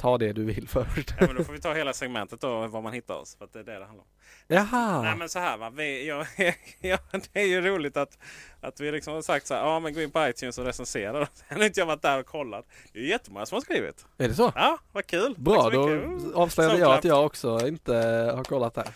Ta 0.00 0.18
det 0.18 0.32
du 0.32 0.44
vill 0.44 0.68
först. 0.68 1.14
Ja, 1.20 1.26
men 1.26 1.36
då 1.36 1.44
får 1.44 1.52
vi 1.52 1.60
ta 1.60 1.74
hela 1.74 1.92
segmentet 1.92 2.40
då, 2.40 2.66
var 2.66 2.82
man 2.82 2.92
hittar 2.92 3.14
oss. 3.14 3.36
För 3.36 3.44
att 3.44 3.52
det 3.52 3.58
är 3.58 3.64
det 3.64 3.78
det 3.78 3.84
handlar 3.84 4.02
om. 4.04 4.08
Jaha! 4.48 5.02
Nej 5.02 5.16
men 5.16 5.28
så 5.28 5.38
här 5.38 5.56
va. 5.56 5.70
Vi, 5.70 6.08
ja, 6.08 6.24
ja, 6.80 6.98
det 7.32 7.40
är 7.40 7.46
ju 7.46 7.60
roligt 7.60 7.96
att, 7.96 8.18
att 8.60 8.80
vi 8.80 8.92
liksom 8.92 9.14
har 9.14 9.22
sagt 9.22 9.46
så 9.46 9.54
här. 9.54 9.60
Ja 9.60 9.80
men 9.80 9.94
gå 9.94 10.00
in 10.02 10.10
på 10.10 10.28
iTunes 10.28 10.58
och 10.58 10.64
recensera. 10.64 11.28
Sen 11.48 11.58
har 11.58 11.64
inte 11.64 11.80
jag 11.80 11.86
varit 11.86 12.02
där 12.02 12.18
och 12.20 12.26
kollat. 12.26 12.64
Det 12.92 12.98
är 12.98 13.02
ju 13.02 13.08
jättemånga 13.08 13.46
som 13.46 13.56
har 13.56 13.60
skrivit. 13.62 14.06
Är 14.18 14.28
det 14.28 14.34
så? 14.34 14.52
Ja, 14.54 14.78
vad 14.92 15.06
kul. 15.06 15.34
Bra, 15.38 15.70
då 15.70 15.86
mycket. 15.86 16.34
avslöjade 16.34 16.78
jag 16.78 16.92
att 16.92 17.04
jag 17.04 17.26
också 17.26 17.66
inte 17.68 17.94
har 18.36 18.44
kollat 18.44 18.74
där. 18.74 18.88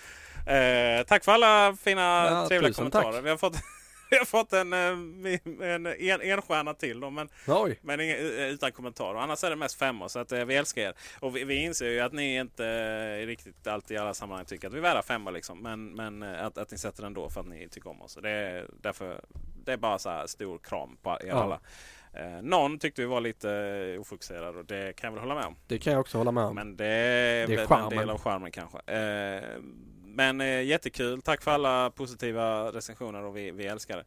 Eh, 0.47 1.03
tack 1.05 1.25
för 1.25 1.33
alla 1.33 1.77
fina 1.81 2.01
Ja, 2.31 2.49
trevliga 2.49 2.73
kommentarer. 2.73 3.13
tack. 3.13 3.25
Vi 3.25 3.31
har 3.31 3.37
fått, 3.37 3.57
vi 4.11 4.17
har 4.19 4.25
fått 4.25 4.53
en, 4.53 4.73
eh, 4.73 4.79
en, 5.75 5.87
en, 5.87 6.21
en 6.21 6.43
stjärna 6.43 6.75
till 6.75 7.01
då, 7.01 7.11
men, 7.11 7.29
Oj! 7.49 7.79
men 7.83 8.01
ingen, 8.01 8.17
utan 8.19 8.73
kommentarer. 8.73 9.19
Annars 9.19 9.45
är 9.45 9.51
det 9.51 9.57
mest 9.57 9.79
femmor 9.79 10.09
så 10.09 10.19
att, 10.19 10.33
eh, 10.33 10.45
vi 10.45 10.55
älskar 10.57 10.83
er. 10.83 10.95
Och 11.21 11.37
vi, 11.37 11.45
vi 11.45 11.55
inser 11.55 11.89
ju 11.91 12.01
att 12.01 12.13
ni 12.13 12.37
inte 12.37 12.67
eh, 12.67 13.27
riktigt 13.27 13.67
alltid 13.67 13.95
i 13.95 14.01
alla 14.01 14.15
sammanhang 14.15 14.45
tycker 14.47 14.69
att 14.69 14.75
vi 14.75 14.79
är 14.79 14.83
värda 14.83 15.03
femmor. 15.03 15.31
Liksom. 15.33 15.63
Men, 15.63 15.89
men 15.93 16.23
eh, 16.23 16.45
att, 16.47 16.59
att 16.59 16.71
ni 16.71 16.79
sätter 16.79 17.03
den 17.03 17.15
då 17.15 17.29
för 17.31 17.41
att 17.41 17.47
ni 17.49 17.69
tycker 17.69 17.91
om 17.91 18.03
oss. 18.03 18.19
Det 18.23 18.31
är, 18.31 18.67
därför, 18.81 19.21
det 19.65 19.73
är 19.73 19.77
bara 19.77 19.99
så 19.99 20.11
här 20.11 20.27
stor 20.27 20.59
kram 20.59 20.97
på 21.03 21.11
er 21.11 21.27
Ja. 21.27 21.35
alla. 21.35 21.61
Eh, 22.17 22.43
någon 22.43 22.79
tyckte 22.79 23.03
vi 23.03 23.07
var 23.07 23.21
lite 23.21 23.51
eh, 23.95 24.01
ofokuserad 24.01 24.57
och 24.57 24.65
det 24.65 24.97
kan 24.97 25.09
jag 25.09 25.13
väl 25.13 25.21
hålla 25.21 25.35
med 25.35 25.45
om. 25.45 25.57
Det 25.67 25.79
kan 25.79 25.93
jag 25.93 26.01
också 26.01 26.19
hålla 26.19 26.33
med 26.33 26.45
om. 26.45 26.55
Men 26.55 26.77
det 26.77 26.87
är, 26.87 27.47
Det 27.47 27.55
är 27.55 27.67
väl 27.67 27.79
en 27.83 27.89
del 27.99 28.11
av 28.11 28.21
charmen 28.21 28.51
kanske. 28.51 28.79
Eh, 28.79 29.43
men 30.15 30.41
eh, 30.41 30.63
jättekul. 30.63 31.23
Tack 31.23 31.43
för 31.43 31.51
alla 31.51 31.91
positiva 31.91 32.73
recensioner 32.73 33.23
och 33.23 33.37
vi, 33.37 33.51
vi 33.51 33.67
älskar 33.67 33.97
det. 33.97 34.05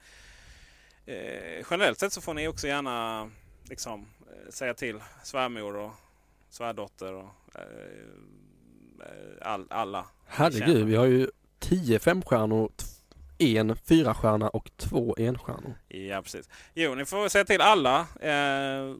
Eh, 1.14 1.66
generellt 1.72 2.00
sett 2.00 2.14
så 2.14 2.22
får 2.22 2.34
ni 2.34 2.48
också 2.48 2.68
gärna 2.68 3.30
liksom, 3.64 4.06
eh, 4.28 4.52
säga 4.52 4.74
till 4.74 5.00
svärmor 5.24 5.76
och 5.76 5.92
svärdotter 6.50 7.14
och 7.14 7.30
eh, 7.56 7.62
eh, 9.00 9.52
all, 9.52 9.68
alla. 9.70 10.06
Herregud, 10.26 10.88
vi 10.88 10.96
har 10.96 11.06
ju 11.06 11.28
10 11.60 12.00
femstjärnor, 12.00 12.72
en 13.38 13.76
fyrastjärna 13.76 14.50
och 14.50 14.72
två 14.78 15.16
enstjärnor. 15.18 15.74
Ja, 15.88 16.22
precis. 16.22 16.50
Jo, 16.74 16.96
ni 16.96 17.06
får 17.06 17.30
säga 17.30 17.46
till 17.46 17.62
alla 17.62 18.00
eh, 18.20 18.96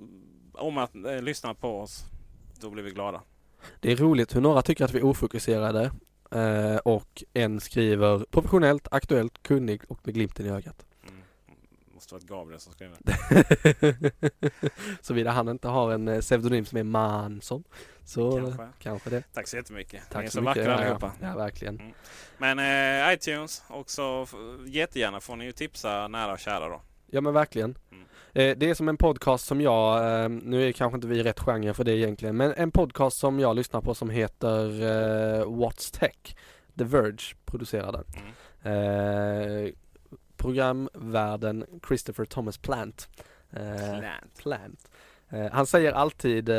om 0.54 0.78
att 0.78 0.96
eh, 0.96 1.22
lyssna 1.22 1.54
på 1.54 1.80
oss. 1.80 2.04
Då 2.62 2.70
blir 2.70 2.84
vi 2.84 2.92
glada. 2.92 3.22
Det 3.80 3.92
är 3.92 3.96
roligt 3.96 4.36
hur 4.36 4.42
några 4.42 4.62
tycker 4.62 4.86
att 4.86 4.94
vi 4.94 5.00
är 5.00 5.06
ofokuserade 5.06 5.92
eh, 6.32 6.76
och 6.78 7.24
en 7.34 7.60
skriver 7.60 8.26
professionellt, 8.32 8.88
aktuellt, 8.92 9.44
kunnig 9.44 9.82
och 9.88 10.00
med 10.04 10.16
glimten 10.16 10.46
i 10.46 10.50
ögat. 10.50 10.86
Mm. 11.08 11.22
Måste 11.94 12.14
vara 12.14 12.24
Gabriel 12.26 12.60
som 12.60 12.74
skrev 12.74 12.96
det. 13.00 14.12
Såvida 15.02 15.32
han 15.32 15.50
inte 15.50 15.68
har 15.68 15.92
en 15.92 16.08
eh, 16.08 16.20
pseudonym 16.22 16.66
som 16.66 16.78
är 16.78 16.84
Mansson. 16.84 17.64
Så 18.06 18.42
Kanske. 18.42 18.68
kanske, 18.80 19.10
det. 19.10 19.24
Tack 19.34 19.48
så 19.48 19.58
jättemycket. 19.58 20.02
Tack 20.10 20.22
Ni 20.22 20.26
är 20.26 20.30
så 20.30 20.34
så 20.36 20.42
mycket. 20.42 20.58
vackra 20.58 20.72
Ja, 20.72 20.78
allihopa. 20.78 21.12
Ja, 21.22 21.36
verkligen. 21.36 21.80
Mm. 21.80 21.94
Men 22.38 22.60
eh, 23.08 23.14
iTunes 23.14 23.64
också 23.70 24.28
jättegärna 24.66 25.20
får 25.20 25.36
ni 25.36 25.46
ju 25.46 25.52
tipsa 25.52 26.08
nära 26.08 26.34
och 26.34 26.40
kära 26.40 26.70
då. 26.70 26.82
Ja 27.08 27.22
men 27.22 27.34
verkligen. 27.34 27.78
Mm. 27.92 28.06
Eh, 28.38 28.58
det 28.58 28.70
är 28.70 28.74
som 28.74 28.90
en 28.90 28.98
podcast 28.98 29.46
som 29.46 29.62
jag, 29.62 29.98
eh, 30.24 30.30
nu 30.30 30.68
är 30.68 30.72
kanske 30.72 30.96
inte 30.96 31.08
vi 31.08 31.24
rätt 31.24 31.40
genre 31.40 31.74
för 31.74 31.84
det 31.84 31.98
egentligen, 31.98 32.38
men 32.38 32.54
en 32.58 32.72
podcast 32.72 33.18
som 33.18 33.40
jag 33.40 33.56
lyssnar 33.56 33.82
på 33.82 33.96
som 33.96 34.10
heter 34.10 34.66
eh, 34.82 35.46
What's 35.46 36.00
Tech. 36.00 36.36
The 36.78 36.84
Verge 36.84 37.36
producerar 37.46 37.92
den. 37.92 38.04
Mm. 38.64 39.74
Programvärden 40.38 41.66
Christopher 41.88 42.26
Thomas 42.26 42.58
Plant. 42.58 43.10
Plant. 43.52 44.42
Plant. 44.42 44.90
Han 45.52 45.68
säger 45.68 45.92
alltid 45.92 46.50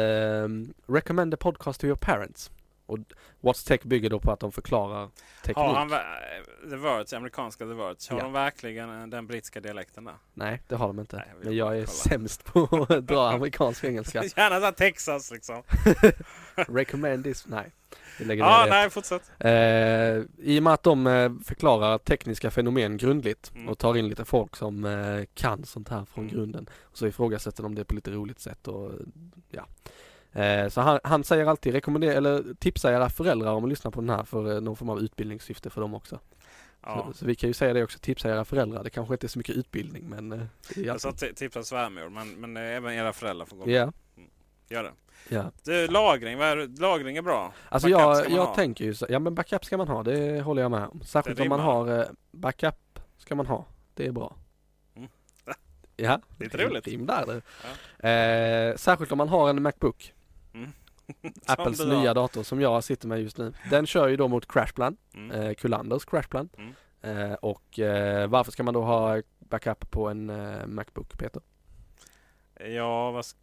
Recommend 0.87 1.35
a 1.35 1.37
podcast 1.41 1.81
to 1.81 1.87
your 1.87 1.97
parents. 1.97 2.51
Och 2.89 2.99
What's 3.41 3.67
Tech 3.69 3.83
bygger 3.83 4.11
då 4.11 4.21
på 4.21 4.33
att 4.33 4.41
de 4.41 4.53
förklarar 4.53 5.09
teknik. 5.43 5.57
Har 5.57 5.75
han 5.75 5.89
The 6.71 6.77
Verge, 6.77 7.17
amerikanska 7.17 7.65
The 7.65 7.73
Verge, 7.75 7.97
har 8.11 8.19
Ja. 8.19 8.23
de 8.23 8.33
verkligen 8.33 9.01
eh, 9.01 9.07
den 9.07 9.27
brittiska 9.27 9.61
dialekten 9.61 10.05
där? 10.05 10.15
Nej, 10.35 10.63
det 10.69 10.75
har 10.77 10.87
de 10.87 11.01
inte. 11.01 11.17
Nej, 11.17 11.27
jag 11.39 11.45
Men 11.45 11.57
jag 11.57 11.69
är 11.69 11.85
kolla. 11.85 11.87
sämst 11.87 12.45
på 12.45 12.87
att 12.89 13.07
dra 13.07 13.31
amerikansk 13.31 13.85
engelska. 13.85 14.25
Gärna 14.37 14.59
såhär 14.61 14.73
Texas 14.73 15.31
liksom. 15.31 15.63
Recommend 16.55 17.25
this. 17.25 17.47
Nej, 17.47 17.73
Ja, 18.19 18.25
ner 18.27 18.37
det. 18.65 18.71
nej 18.71 18.91
fortsätt. 18.91 19.31
Eh, 19.39 19.51
I 20.47 20.59
och 20.59 20.63
med 20.63 20.73
att 20.73 20.83
de 20.83 21.07
eh, 21.07 21.31
förklarar 21.45 21.99
tekniska 21.99 22.51
fenomen 22.51 22.97
grundligt 22.97 23.53
Mm. 23.55 23.69
och 23.69 23.79
tar 23.79 23.97
in 23.97 24.09
lite 24.09 24.25
folk 24.25 24.57
som 24.57 24.85
eh, 24.85 25.25
kan 25.35 25.65
sånt 25.65 25.89
här 25.89 26.05
från 26.05 26.25
Mm. 26.25 26.37
grunden. 26.37 26.69
Och 26.83 26.99
så 26.99 27.07
ifrågasätter 27.07 27.63
de 27.63 27.75
det 27.75 27.85
på 27.85 27.95
lite 27.95 28.11
roligt 28.11 28.41
sätt 28.41 28.69
och 28.69 28.93
ja. 29.51 29.67
Eh, 30.33 30.69
så 30.69 30.81
han, 30.81 31.01
han 31.05 31.25
säger 31.25 31.47
alltid 31.47 31.73
rekommendera 31.73 32.13
eller 32.13 32.55
tipsa 32.59 32.93
era 32.93 33.09
föräldrar 33.11 33.53
om 33.53 33.65
att 33.65 33.71
lyssna 33.71 33.91
på 33.91 34.01
den 34.01 34.11
här 34.11 34.25
för 34.25 34.55
eh, 34.55 34.61
någon 34.61 34.77
form 34.77 34.89
av 34.91 35.01
utbildningssyfte 35.01 35.71
för 35.71 35.81
dem 35.81 35.95
också. 35.95 36.19
Ja. 36.83 37.07
Så, 37.13 37.19
så 37.19 37.27
vi 37.27 37.35
kan 37.35 37.51
ju 37.51 37.55
säga 37.55 37.73
det 37.73 37.85
också, 37.85 37.99
tipsa 37.99 38.31
era 38.31 38.45
föräldrar. 38.45 38.85
Det 38.85 38.91
kanske 38.91 39.15
inte 39.15 39.27
är 39.27 39.29
så 39.29 39.39
mycket 39.39 39.57
utbildning 39.57 40.05
men 40.09 40.33
eh, 40.33 40.39
det 40.75 40.81
är 40.81 40.87
Jag 40.87 41.01
sa 41.01 41.13
tipsa 41.13 41.63
svärmor, 41.63 42.09
men, 42.09 42.29
men 42.29 42.57
eh, 42.57 42.77
även 42.77 42.93
era 42.95 43.13
föräldrar 43.13 43.47
får 43.47 43.57
gå 43.57 43.67
med. 43.67 43.75
Ja, 43.75 43.93
Gör 44.71 44.83
det. 44.83 44.93
ja. 45.29 45.51
Du, 45.65 45.87
lagring, 45.87 46.41
är, 46.41 46.57
det? 46.57 46.81
lagring 46.81 47.17
är 47.17 47.23
bra. 47.23 47.53
Alltså 47.69 47.89
Backup 47.89 48.31
jag, 48.31 48.39
jag 48.39 48.47
ha. 48.47 48.55
tänker 48.55 48.85
ju 48.85 48.95
så, 48.95 49.07
ja 49.09 49.19
men 49.19 49.35
backup 49.35 49.65
ska 49.65 49.77
man 49.77 49.89
ha, 49.89 50.03
det 50.03 50.41
håller 50.41 50.63
jag 50.63 50.71
med 50.71 50.89
om. 50.89 51.01
Särskilt 51.05 51.37
Det 51.37 51.43
om 51.43 51.49
man 51.49 51.61
har 51.61 51.99
eh, 51.99 52.07
backup 52.31 53.01
ska 53.19 53.35
man 53.35 53.47
ha. 53.47 53.65
Det 53.95 54.07
är 54.07 54.13
bra. 54.13 54.37
Mm. 54.97 55.09
Ja, 55.97 56.21
Lite 56.39 56.57
roligt. 56.67 56.87
Rim 56.87 57.07
där 57.07 57.25
du. 57.27 57.37
Eh, 58.09 58.77
särskilt 58.77 59.13
om 59.13 59.19
man 59.19 59.29
har 59.29 59.51
en 59.51 59.63
Macbook. 59.63 60.15
Mm. 60.55 60.71
Apples 61.47 61.81
nya 61.85 62.15
dator 62.15 62.43
som 62.43 62.61
jag 62.61 62.85
sitter 62.85 63.09
med 63.09 63.23
just 63.23 63.39
nu. 63.39 63.53
Den 63.71 63.87
kör 63.87 64.09
ju 64.09 64.17
då 64.17 64.29
mot 64.29 64.53
Crashplan, 64.53 64.97
Mm. 65.15 65.31
eh, 65.31 65.55
Kulanders 65.55 66.05
Crashplan. 66.05 66.49
Mm. 66.59 66.73
Eh, 67.01 67.33
och 67.35 67.79
eh, 67.79 68.29
varför 68.29 68.53
ska 68.53 68.63
man 68.63 68.75
då 68.75 68.83
ha 68.83 69.23
backup 69.39 69.91
på 69.91 70.09
en 70.09 70.31
eh, 70.31 70.67
Macbook 70.67 71.19
Peter? 71.19 71.43
Ja, 72.61 73.13
sk- 73.21 73.37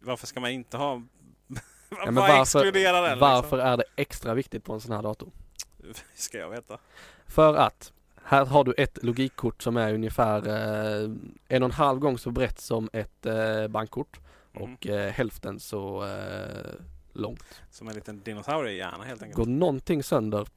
varför 0.00 0.26
ska 0.26 0.40
man 0.40 0.50
inte 0.50 0.76
ha... 0.76 1.02
Ja, 1.90 2.04
men 2.04 2.14
varför- 2.14 2.72
den? 3.08 3.18
Varför 3.18 3.58
är 3.58 3.76
det 3.76 3.84
extra 3.96 4.34
viktigt 4.34 4.64
på 4.64 4.72
en 4.72 4.80
sån 4.80 4.92
här 4.96 5.02
dator? 5.02 5.30
Liksom? 5.78 6.06
Ska 6.14 6.38
jag 6.38 6.50
veta. 6.50 6.78
För 7.26 7.54
att 7.54 7.92
här 8.24 8.44
har 8.46 8.64
du 8.64 8.72
ett 8.78 9.02
logikkort 9.02 9.62
som 9.62 9.76
är 9.76 9.94
ungefär 9.94 10.48
eh, 10.48 11.10
en 11.48 11.62
och 11.62 11.68
en 11.68 11.72
halv 11.72 11.98
gång 12.00 12.18
så 12.18 12.30
brett 12.30 12.60
som 12.60 12.90
ett 12.92 13.26
eh, 13.26 13.68
bankkort 13.68 14.20
Mm. 14.54 14.72
och 14.74 14.86
eh, 14.86 15.12
hälften 15.12 15.60
så 15.60 16.04
eh, 16.04 16.74
långt. 17.12 17.62
Som 17.70 17.88
en 17.88 17.94
liten 17.94 18.20
dinosauriehjärna 18.24 19.04
helt 19.04 19.22
enkelt. 19.22 19.36
Går 19.36 19.46
någonting 19.46 20.02
sönder, 20.02 20.48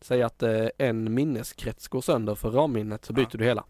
säg 0.00 0.22
att 0.22 0.42
eh, 0.42 0.66
en 0.78 1.14
minneskrets 1.14 1.88
går 1.88 2.00
sönder 2.00 2.34
för 2.34 2.50
ramminnet 2.50 3.04
så 3.04 3.12
Ja. 3.12 3.14
byter 3.14 3.38
du 3.38 3.44
hela. 3.44 3.64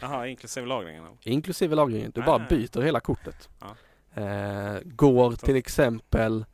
Jaha, 0.00 0.26
inklusive 0.26 0.66
lagringen. 0.66 1.04
Inklusive 1.22 1.74
lagringen. 1.76 2.12
Du 2.14 2.22
Ah. 2.22 2.24
bara 2.26 2.46
byter 2.48 2.80
hela 2.82 3.00
kortet. 3.00 3.48
Ja. 3.60 3.76
Eh, 4.22 4.80
går 4.84 5.32
till 5.32 5.56
exempel 5.56 6.44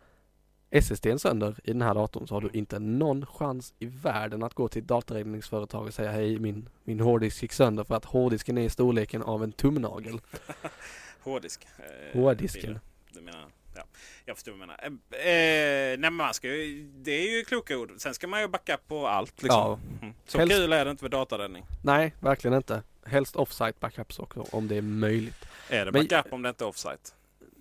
SSDn 0.71 1.19
sönder 1.19 1.57
i 1.65 1.73
den 1.73 1.83
här 1.83 1.95
datorn 1.95 2.27
så 2.27 2.35
har 2.35 2.41
du 2.41 2.47
Mm. 2.47 2.59
inte 2.59 2.79
någon 2.79 3.27
chans 3.27 3.75
i 3.79 3.87
världen 3.87 4.43
att 4.43 4.55
gå 4.55 4.69
till 4.69 4.83
ett 4.83 4.89
dataräddningsföretag 4.89 5.87
och 5.87 5.95
säga 5.95 6.11
hej 6.13 6.39
min, 6.39 6.69
min 6.85 7.01
hårddisk 7.01 7.43
gick 7.43 7.53
sönder 7.53 7.85
för 7.85 7.95
att 7.95 8.05
hårddisken 8.05 8.59
är 8.59 8.63
i 8.63 8.71
storleken 8.71 9.23
av 9.23 9.45
en 9.45 9.53
tumnagel. 9.53 10.21
Hårddisk. 11.25 11.67
Eh, 11.79 12.21
Hårddisken. 12.21 12.81
Du 13.13 13.21
menar, 13.21 13.47
ja. 13.77 13.85
Jag 14.25 14.37
förstår 14.37 14.53
vad 14.53 14.61
du 14.61 14.67
menar. 14.67 14.81
Eh, 15.11 15.93
eh, 15.93 15.99
nej, 15.99 16.11
man 16.11 16.35
ska 16.35 16.49
ju, 16.49 16.91
det 16.97 17.11
är 17.13 17.37
ju 17.39 17.45
kloka 17.45 17.79
ord. 17.79 17.93
Sen 17.99 18.15
ska 18.15 18.27
man 18.27 18.41
ju 18.41 18.49
backa 18.49 18.79
på 18.89 19.07
allt. 19.09 19.43
Liksom. 19.43 19.61
Ja. 19.61 19.79
Mm. 20.03 20.15
Så 20.27 20.39
Helst- 20.39 20.55
kul 20.57 20.73
är 20.73 20.85
det 20.85 20.91
inte 20.91 21.05
med 21.05 21.11
dataräddning. 21.11 21.65
Nej, 21.85 22.15
verkligen 22.21 22.57
inte. 22.57 22.83
Helst 23.07 23.37
offsite 23.37 23.75
backups 23.81 24.19
också 24.19 24.47
om 24.53 24.69
det 24.69 24.77
är 24.77 24.83
möjligt. 24.83 25.45
Är 25.69 25.85
det 25.87 25.93
Men- 25.93 26.07
backup 26.07 26.33
om 26.33 26.43
det 26.43 26.49
inte 26.49 26.65
är 26.65 26.69
offsite? 26.69 27.11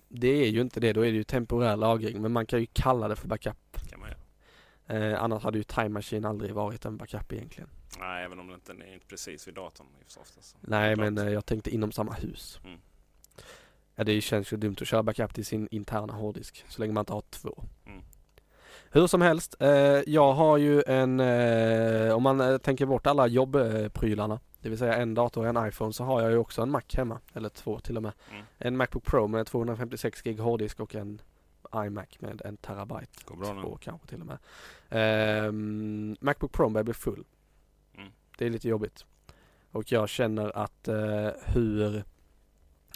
Det 0.08 0.28
är 0.28 0.46
ju 0.48 0.60
inte 0.60 0.80
det, 0.80 0.92
då 0.92 1.00
är 1.00 1.10
det 1.10 1.16
ju 1.16 1.24
temporär 1.24 1.76
lagring 1.76 2.22
men 2.22 2.32
man 2.32 2.46
kan 2.46 2.60
ju 2.60 2.66
kalla 2.72 3.08
det 3.08 3.16
för 3.16 3.28
backup. 3.28 3.56
Kan 3.90 4.00
man 4.00 4.08
göra. 4.08 5.12
Eh, 5.12 5.22
annars 5.22 5.42
hade 5.42 5.58
ju 5.58 5.64
Time 5.64 5.88
Machine 5.88 6.24
aldrig 6.24 6.52
varit 6.54 6.84
en 6.84 6.96
backup 6.96 7.32
egentligen. 7.32 7.68
Nej, 8.00 8.24
även 8.24 8.38
om 8.38 8.48
det 8.48 8.54
inte 8.54 8.72
är 8.72 8.98
precis 9.08 9.48
vid 9.48 9.54
datorn. 9.54 9.86
oftast. 10.20 10.56
Nej 10.60 10.96
men 10.96 11.18
eh, 11.18 11.28
jag 11.28 11.46
tänkte 11.46 11.70
inom 11.70 11.92
samma 11.92 12.12
hus. 12.12 12.60
Mm. 12.64 12.78
Ja 13.94 14.04
det 14.04 14.20
känns 14.20 14.52
ju 14.52 14.56
dumt 14.56 14.76
att 14.80 14.88
köra 14.88 15.02
backup 15.02 15.34
till 15.34 15.46
sin 15.46 15.68
interna 15.70 16.12
hårddisk 16.12 16.64
så 16.68 16.80
länge 16.80 16.92
man 16.92 17.02
inte 17.02 17.12
har 17.12 17.22
två. 17.30 17.64
Mm. 17.86 18.02
Hur 18.90 19.06
som 19.06 19.20
helst, 19.20 19.56
eh, 19.60 19.68
jag 20.06 20.32
har 20.32 20.58
ju 20.58 20.82
en, 20.86 21.20
eh, 21.20 22.16
om 22.16 22.22
man 22.22 22.40
eh, 22.40 22.58
tänker 22.58 22.86
bort 22.86 23.06
alla 23.06 23.26
jobbprylarna, 23.26 24.40
det 24.60 24.68
vill 24.68 24.78
säga 24.78 24.94
en 24.94 25.14
dator 25.14 25.42
och 25.42 25.48
en 25.48 25.68
iPhone, 25.68 25.92
så 25.92 26.04
har 26.04 26.22
jag 26.22 26.30
ju 26.30 26.36
också 26.36 26.62
en 26.62 26.70
Mac 26.70 26.82
hemma, 26.94 27.18
eller 27.32 27.48
två 27.48 27.78
till 27.78 27.96
och 27.96 28.02
med. 28.02 28.12
Mm. 28.30 28.44
En 28.58 28.76
Macbook 28.76 29.04
Pro 29.04 29.26
med 29.26 29.46
256 29.46 30.22
gig 30.22 30.38
hårddisk 30.38 30.80
och 30.80 30.94
en 30.94 31.20
iMac 31.74 32.06
med 32.18 32.42
en 32.44 32.56
terabyte. 32.56 33.24
Går 33.24 33.36
bra 33.36 33.52
nu. 33.52 33.62
Två 33.62 33.78
kanske 33.80 34.08
till 34.08 34.20
och 34.20 34.26
med. 34.26 34.38
Ehm, 34.90 36.16
Macbook 36.20 36.52
Pro 36.52 36.68
börjar 36.68 36.84
bli 36.84 36.94
full. 36.94 37.24
Mm. 37.94 38.08
Det 38.38 38.46
är 38.46 38.50
lite 38.50 38.68
jobbigt. 38.68 39.04
Och 39.70 39.92
jag 39.92 40.08
känner 40.08 40.56
att 40.56 40.88
eh, 40.88 41.28
hur, 41.44 42.04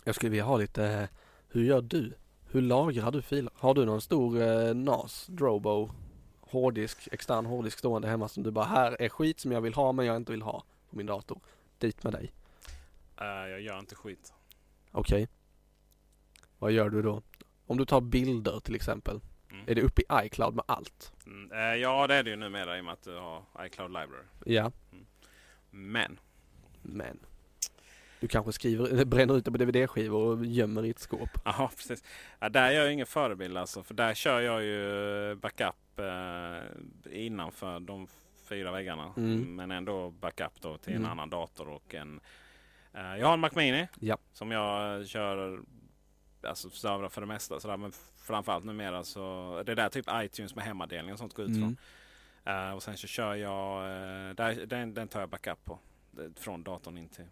jag 0.09 0.15
skulle 0.15 0.31
vilja 0.31 0.45
ha 0.45 0.57
lite, 0.57 0.85
eh, 0.85 1.09
hur 1.49 1.65
gör 1.65 1.81
du? 1.81 2.15
Hur 2.51 2.63
lagrar 2.63 3.11
du 3.11 3.23
filer? 3.23 3.53
Har 3.55 3.75
du 3.75 3.85
någon 3.85 4.01
stor 4.01 4.43
eh, 4.43 4.75
NAS, 4.75 5.27
Drobo, 5.27 5.91
hårddisk, 6.41 7.09
extern 7.13 7.47
hårddisk 7.47 7.79
stående 7.79 8.09
hemma 8.09 8.29
som 8.29 8.43
du 8.43 8.51
bara, 8.51 8.65
här 8.65 9.03
är 9.03 9.09
skit 9.09 9.41
som 9.41 9.53
jag 9.53 9.61
vill 9.61 9.75
ha 9.75 9.93
men 9.93 10.07
jag 10.07 10.17
inte 10.17 10.33
vill 10.33 10.43
ha 10.43 10.65
på 10.91 10.97
min 10.97 11.07
dator. 11.07 11.41
Dit 11.79 12.05
med 12.05 12.13
dig. 12.13 12.33
Eh, 13.21 13.27
jag 13.27 13.61
gör 13.61 13.79
inte 13.79 13.95
skit. 13.95 14.33
Okej. 14.93 15.29
Vad 16.59 16.73
gör 16.73 16.91
du 16.91 17.03
då? 17.03 17.23
Om 17.67 17.77
du 17.77 17.85
tar 17.85 18.01
bilder 18.01 18.61
till 18.61 18.75
exempel. 18.75 19.21
Mm. 19.51 19.65
Är 19.69 19.75
det 19.75 19.83
uppe 19.83 20.03
i 20.03 20.27
iCloud 20.27 20.55
med 20.55 20.65
allt? 20.69 21.13
Mm, 21.27 21.53
eh, 21.53 21.75
ja, 21.81 22.07
det 22.07 22.15
är 22.15 22.23
det 22.23 22.31
ju 22.31 22.37
numera 22.37 22.79
i 22.79 22.81
och 22.81 22.85
med 22.85 22.93
att 22.93 23.03
du 23.03 23.17
har 23.17 23.43
iCloud 23.67 23.91
Library. 23.91 24.25
Ja. 24.45 24.73
Men 25.71 26.19
Men 26.83 27.19
du 28.20 28.28
kanske 28.28 28.53
skriver, 28.53 29.05
bränner 29.05 29.36
ut 29.36 29.45
det 29.45 29.51
på 29.53 29.57
DVD-skivor 29.59 30.39
och 30.39 30.47
gömmer 30.47 30.85
i 30.85 30.90
ett 30.90 30.99
skåp. 30.99 31.31
Ja, 31.45 31.70
precis. 31.77 32.05
Ja, 32.39 32.49
där 32.49 32.62
är 32.69 32.73
jag 32.73 32.93
ingen 32.93 33.07
förebild 33.07 33.57
alltså. 33.59 33.82
För 33.82 33.95
där 33.95 34.15
kör 34.15 34.40
jag 34.40 34.65
ju 34.65 35.35
backup 35.35 35.99
eh, 35.99 37.27
innanför 37.27 37.81
de 37.81 38.07
fyra 38.49 38.70
väggarna. 38.73 39.12
Mm. 39.16 39.57
Men 39.57 39.70
ändå 39.70 40.11
backup 40.11 40.61
då 40.61 40.78
till 40.78 40.93
en 40.93 40.99
Mm. 40.99 41.11
annan 41.11 41.31
dator 41.31 41.69
och 41.69 41.95
en... 41.95 42.20
Eh, 42.95 43.16
jag 43.16 43.27
har 43.27 43.35
en 43.35 43.40
Mac 43.40 43.51
Mini 43.55 43.89
Ja. 44.01 44.19
som 44.32 44.51
jag 44.51 45.07
kör 45.09 45.61
alltså 46.43 46.70
servrar 46.70 47.09
för 47.09 47.20
det 47.20 47.27
mesta. 47.27 47.61
Sådär. 47.61 47.77
Men 47.77 47.93
framförallt 48.16 48.65
numera 48.65 49.05
så 49.05 49.62
det 49.66 49.73
är 49.73 49.77
där 49.77 49.89
typ 49.89 50.07
iTunes 50.12 50.55
med 50.55 50.65
hemmadelning 50.65 51.12
och 51.12 51.19
sånt 51.19 51.35
går 51.35 51.45
ut 51.45 51.57
Mm. 51.57 51.61
från. 51.62 51.77
Eh, 52.55 52.73
och 52.73 52.82
sen 52.82 52.97
så 52.97 53.07
kör 53.07 53.35
jag, 53.35 53.85
eh, 53.85 54.35
där, 54.35 54.66
den, 54.66 54.95
den 54.95 55.09
tar 55.09 55.20
jag 55.20 55.28
backup 55.28 55.65
på. 55.65 55.78
Det- 56.11 56.40
Från 56.40 56.62
datorn 56.62 56.99
in 56.99 57.09
till... 57.09 57.24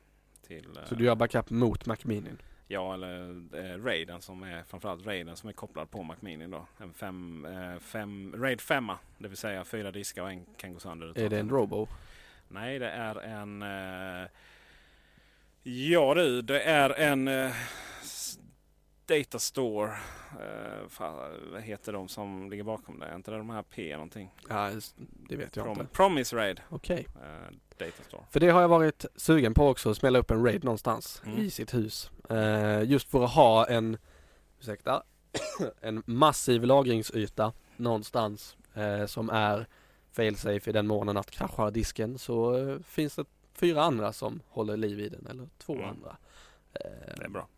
till 0.46 0.78
Så 0.84 0.94
eh, 0.94 0.98
du 0.98 1.04
gör 1.04 1.14
backup 1.14 1.50
mot 1.50 1.86
Mac 1.86 1.96
Mini? 2.02 2.30
Ja, 2.68 2.94
eller 2.94 3.28
eh, 3.54 3.84
Raiden 3.84 4.22
som 4.22 4.42
är 4.42 4.62
framförallt 4.62 5.06
Raiden 5.06 5.36
som 5.36 5.48
är 5.48 5.52
kopplad 5.52 5.90
på 5.90 6.02
Mac 6.02 6.16
Mini 6.20 6.46
då. 6.46 6.66
En 6.78 6.92
fem, 6.92 7.44
eh, 7.44 7.78
fem, 7.78 8.34
Raid 8.38 8.60
5, 8.60 8.92
det 9.18 9.28
vill 9.28 9.36
säga 9.36 9.64
fyra 9.64 9.90
diskar 9.90 10.22
och 10.22 10.30
en 10.30 10.44
kan 10.56 10.72
gå 10.74 10.80
sönder. 10.80 11.18
Är 11.18 11.28
det 11.28 11.38
en 11.38 11.50
Robo? 11.50 11.88
Nej, 12.48 12.78
det 12.78 12.90
är 12.90 13.16
en... 13.16 13.62
Eh, 13.62 14.28
ja 15.62 16.14
du, 16.14 16.42
det 16.42 16.60
är 16.60 16.90
en... 16.90 17.28
Eh, 17.28 17.52
s- 19.14 19.24
Datastore. 19.24 19.90
Uh, 19.90 20.88
fan, 20.88 21.14
vad 21.52 21.62
heter 21.62 21.92
de 21.92 22.08
som 22.08 22.50
ligger 22.50 22.64
bakom 22.64 22.98
det? 22.98 23.06
Är 23.06 23.14
inte 23.16 23.30
det 23.30 23.36
de 23.36 23.50
här 23.50 23.62
P 23.62 23.92
någonting? 23.92 24.30
Ja, 24.48 24.70
det 25.28 25.36
vet 25.36 25.56
jag 25.56 25.66
Prom- 25.66 25.80
inte. 25.80 25.86
Promise 25.94 26.36
Raid. 26.36 26.60
Okej. 26.68 27.06
Uh, 27.16 27.56
Datastore. 27.78 28.22
För 28.30 28.40
det 28.40 28.48
har 28.50 28.60
jag 28.60 28.68
varit 28.68 29.04
sugen 29.16 29.54
på 29.54 29.68
också, 29.68 29.90
att 29.90 29.96
smälla 29.96 30.18
upp 30.18 30.30
en 30.30 30.44
raid 30.44 30.64
någonstans 30.64 31.22
Mm. 31.26 31.38
i 31.38 31.50
sitt 31.50 31.74
hus. 31.74 32.10
Eh, 32.30 32.82
just 32.82 33.10
för 33.10 33.24
att 33.24 33.30
ha 33.34 33.66
en, 33.66 33.98
ursäkta, 34.60 35.02
en 35.80 36.02
massiv 36.06 36.64
lagringsyta 36.64 37.52
någonstans 37.76 38.56
eh, 38.74 39.06
som 39.06 39.30
är 39.30 39.66
failsafe 40.12 40.70
i 40.70 40.72
den 40.72 40.86
månen 40.86 41.16
att 41.16 41.30
kraschar 41.30 41.70
disken 41.70 42.18
så 42.18 42.56
eh, 42.58 42.78
finns 42.80 43.14
det 43.16 43.24
fyra 43.54 43.82
andra 43.82 44.12
som 44.12 44.40
håller 44.48 44.76
liv 44.76 45.00
i 45.00 45.08
den, 45.08 45.26
eller 45.26 45.48
två 45.58 45.72
Mm. 45.74 45.88
andra. 45.88 46.16
Eh, 46.72 47.14
Det 47.16 47.24
är 47.24 47.28
bra. 47.28 47.48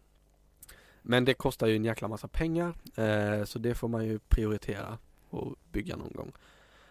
Men 1.11 1.25
det 1.25 1.35
kostar 1.35 1.67
ju 1.67 1.77
en 1.77 1.85
jäkla 1.85 2.09
massa 2.09 2.29
pengar 2.29 2.75
eh, 2.97 3.45
så 3.45 3.59
det 3.59 3.75
får 3.75 3.89
man 3.89 4.05
ju 4.05 4.19
prioritera 4.19 4.99
och 5.31 5.55
bygga 5.73 5.97
någon 5.97 6.13
gång. 6.13 6.33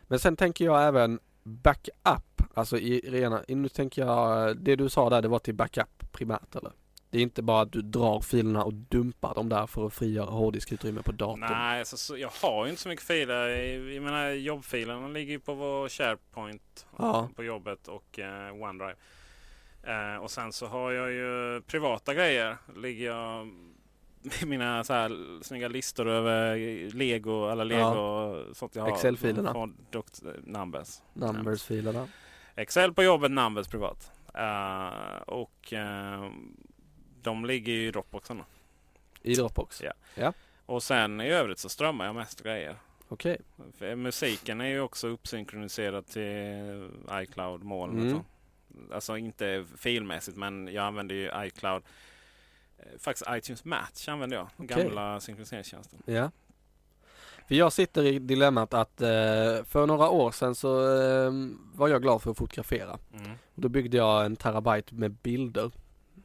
Men 0.07 0.19
sen 0.19 0.35
tänker 0.35 0.65
jag 0.65 0.84
även 0.88 1.19
backup, 1.44 2.41
alltså 2.53 2.77
i 2.77 2.99
rena, 2.99 3.44
nu 3.48 3.69
tänker 3.69 4.02
jag, 4.06 4.57
det 4.57 4.76
du 4.76 4.89
sa 4.89 5.10
där 5.10 5.22
det 5.22 5.27
var 5.27 5.39
till 5.39 5.53
backup 5.56 6.11
primärt 6.11 6.56
eller? 6.56 6.72
Det 7.10 7.18
är 7.18 7.22
inte 7.22 7.41
bara 7.41 7.61
att 7.61 7.72
du 7.72 7.81
drar 7.81 8.19
filerna 8.22 8.64
och 8.64 8.73
dumpar 8.73 9.35
dem 9.35 9.49
där 9.49 9.68
för 9.68 9.88
att 9.88 9.94
frigöra 9.94 10.30
hårddiskutrymme 10.30 11.02
på 11.02 11.11
datorn. 11.11 11.39
Nej, 11.39 11.80
alltså, 11.80 11.98
så, 11.98 12.18
jag 12.18 12.31
har 12.41 12.65
ju 12.65 12.69
inte 12.69 12.81
så 12.81 12.89
mycket 12.89 13.06
filer. 13.06 13.48
Jag 13.94 14.03
menar 14.03 14.30
jobbfilerna 14.30 15.07
ligger 15.07 15.31
ju 15.31 15.39
på 15.39 15.53
vår 15.53 15.89
SharePoint 15.89 16.85
Ja. 16.98 17.30
på 17.35 17.44
jobbet 17.44 17.88
och 17.88 18.19
eh, 18.19 18.53
OneDrive. 18.53 18.95
Eh, 19.84 20.15
och 20.23 20.31
sen 20.31 20.53
så 20.53 20.68
har 20.68 20.91
jag 20.91 21.11
ju 21.11 21.61
privata 21.61 22.14
grejer. 22.14 22.57
Ligger 22.76 23.06
jag 23.06 23.48
mina 24.45 24.84
så 24.84 24.94
här 24.94 25.44
snygga 25.44 25.68
listor 25.68 26.08
över 26.08 26.56
Lego, 26.94 27.48
alla 27.48 27.64
Lego 27.64 27.80
Ja. 27.82 28.54
sånt 28.54 28.76
jag 28.76 28.84
har. 28.84 28.90
Excel-filerna. 28.91 29.52
Från. 29.52 29.76
Numbers. 30.44 31.02
Numbers-filerna. 31.14 32.08
Excel 32.56 32.94
på 32.94 33.04
jobbet, 33.04 33.32
Numbers 33.32 33.68
privat. 33.68 34.12
Eh, 34.34 35.22
och 35.26 35.74
eh, 35.74 36.32
de 37.22 37.45
ligger 37.45 37.74
ju 37.74 37.88
i 37.88 37.91
Dropboxen. 37.91 38.44
I 39.22 39.34
Dropbox. 39.34 39.84
Ja. 40.16 40.34
Och 40.66 40.84
sen 40.84 41.22
i 41.22 41.30
övrigt 41.30 41.60
så 41.60 41.70
strömmar 41.70 42.06
jag 42.06 42.16
mest 42.16 42.44
grejer. 42.44 42.76
Okej. 43.08 43.38
För 43.78 43.95
musiken 43.95 44.62
är 44.62 44.66
ju 44.66 44.80
också 44.80 45.08
uppsynkroniserad 45.08 46.08
till 46.08 46.90
iCloud-molnet. 47.12 48.04
Mm. 48.04 48.12
så. 48.14 48.24
Alltså 48.94 49.18
inte 49.18 49.66
filmässigt 49.78 50.38
men 50.38 50.68
jag 50.74 50.86
använder 50.86 51.16
ju 51.16 51.32
iCloud. 51.45 51.84
Eh, 52.78 52.84
Faktiskt 52.99 53.26
iTunes 53.30 53.66
Match 53.66 54.08
använder 54.08 54.38
jag. 54.38 54.48
Okej. 54.58 54.84
Gamla 54.84 55.20
synkroniseringstjänsten. 55.20 56.02
Ja. 56.06 56.32
För 57.48 57.56
jag 57.56 57.74
sitter 57.74 58.04
i 58.06 58.20
dilemmat 58.20 58.74
att 58.74 59.02
eh, 59.02 59.08
för 59.64 59.86
några 59.86 60.10
år 60.10 60.32
sedan 60.32 60.56
så 60.56 60.99
eh, 61.02 61.32
var 61.74 61.88
jag 61.88 62.02
glad 62.02 62.22
för 62.22 62.32
att 62.32 62.38
fotografera. 62.38 62.98
Mm. 63.14 63.32
Då 63.56 63.70
byggde 63.70 63.98
jag 63.98 64.26
en 64.26 64.36
terabyte 64.36 64.95
med 64.95 65.12
bilder, 65.12 65.72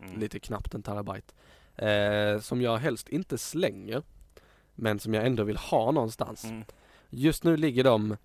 Mm. 0.07 0.21
lite 0.21 0.41
knappt 0.41 0.75
en 0.75 0.83
terabyte. 0.83 1.35
Eh, 1.77 2.41
som 2.41 2.61
jag 2.63 2.77
helst 2.77 3.09
inte 3.09 3.39
slänger. 3.39 4.03
Men 4.75 4.99
som 5.01 5.15
jag 5.15 5.27
ändå 5.27 5.45
vill 5.45 5.57
ha 5.57 5.91
någonstans. 5.91 6.45
Mm. 6.45 6.65
Just 7.11 7.45
nu 7.45 7.57
ligger 7.57 7.85
de 7.85 8.17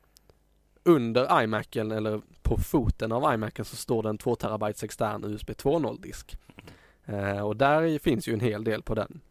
under 0.84 1.44
iMacen 1.44 1.92
eller 1.92 2.22
på 2.42 2.58
foten 2.58 3.12
av 3.12 3.34
iMacen 3.34 3.66
så 3.66 3.76
står 3.76 4.04
det 4.04 4.10
en 4.10 4.18
2 4.18 4.36
terabytes 4.36 4.84
extern 4.84 5.24
USB 5.26 5.50
2.0 5.50 6.02
disk. 6.02 6.38
Eh, 7.08 7.40
och 7.46 7.58
där 7.58 8.00
finns 8.00 8.28
ju 8.28 8.34
en 8.34 8.40
hel 8.40 8.64
del 8.64 8.82
på 8.84 8.96
den. 8.96 9.22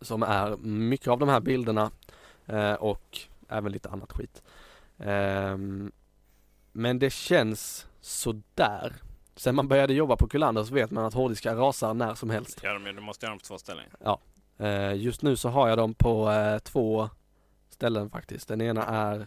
Som 0.00 0.22
är 0.22 0.56
mycket 0.56 1.08
av 1.08 1.18
de 1.18 1.28
här 1.28 1.40
bilderna 1.40 1.90
eh, 2.46 2.72
och 2.72 3.18
även 3.48 3.72
lite 3.72 3.88
annat 3.88 4.12
skit. 4.12 4.42
Ehm, 4.98 5.92
men 6.72 6.98
det 6.98 7.10
känns 7.12 7.86
sådär. 8.00 8.92
Sen 9.36 9.54
man 9.54 9.68
började 9.68 9.94
jobba 9.94 10.16
på 10.16 10.28
Kullander 10.28 10.64
så 10.64 10.74
vet 10.74 10.90
man 10.90 11.04
att 11.04 11.14
hårddiskar 11.14 11.54
rasar 11.56 11.94
när 11.94 12.14
som 12.14 12.30
helst. 12.30 12.60
Ja, 12.62 12.72
de- 12.78 12.92
du 12.92 13.00
måste 13.00 13.26
göra 13.26 13.32
dem 13.32 13.38
på 13.38 13.44
två 13.46 13.58
ställen. 13.58 13.84
Eh, 14.58 14.94
just 14.94 15.22
nu 15.22 15.36
så 15.36 15.48
har 15.48 15.68
jag 15.68 15.78
dem 15.78 15.94
på 15.94 16.30
eh, 16.30 16.58
två 16.58 17.08
ställen 17.68 18.10
faktiskt. 18.10 18.48
Den 18.48 18.60
ena 18.60 18.84
är 18.86 19.26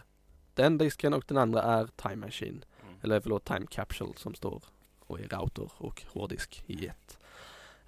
den 0.54 0.78
disken 0.78 1.14
och 1.14 1.24
den 1.28 1.36
andra 1.36 1.62
är 1.62 1.86
Time 1.96 2.16
Machine. 2.16 2.64
Mm. 2.82 2.94
Eller 3.02 3.20
förlåt 3.20 3.44
Time 3.44 3.66
Capsule 3.70 4.12
som 4.16 4.34
står 4.34 4.62
och 5.00 5.20
är 5.20 5.28
router 5.28 5.70
och 5.76 6.02
hårddisk 6.12 6.62
i 6.66 6.86
ett. 6.86 7.17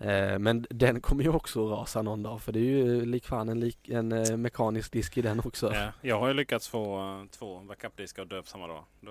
Eh, 0.01 0.39
men 0.39 0.67
den 0.71 1.01
kommer 1.01 1.23
ju 1.25 1.31
också 1.31 1.69
rasa 1.69 2.03
någon 2.03 2.23
dag 2.23 2.43
för 2.43 2.53
det 2.53 2.59
är 2.59 2.63
ju 2.63 3.05
likfan 3.05 3.49
en, 3.49 3.61
lik, 3.61 3.89
en 3.89 4.13
eh, 4.13 4.37
mekanisk 4.37 4.93
disk 4.93 5.17
i 5.19 5.23
den 5.23 5.41
också. 5.45 5.75
Ja, 5.75 5.93
jag 6.01 6.21
har 6.21 6.29
ju 6.29 6.35
lyckats 6.35 6.69
få 6.69 6.99
eh, 7.01 7.25
två 7.31 7.59
backupdiskar 7.61 8.23
och 8.23 8.29
döp 8.29 8.49
samma 8.49 8.67
dag. 8.67 8.85
Då 9.01 9.11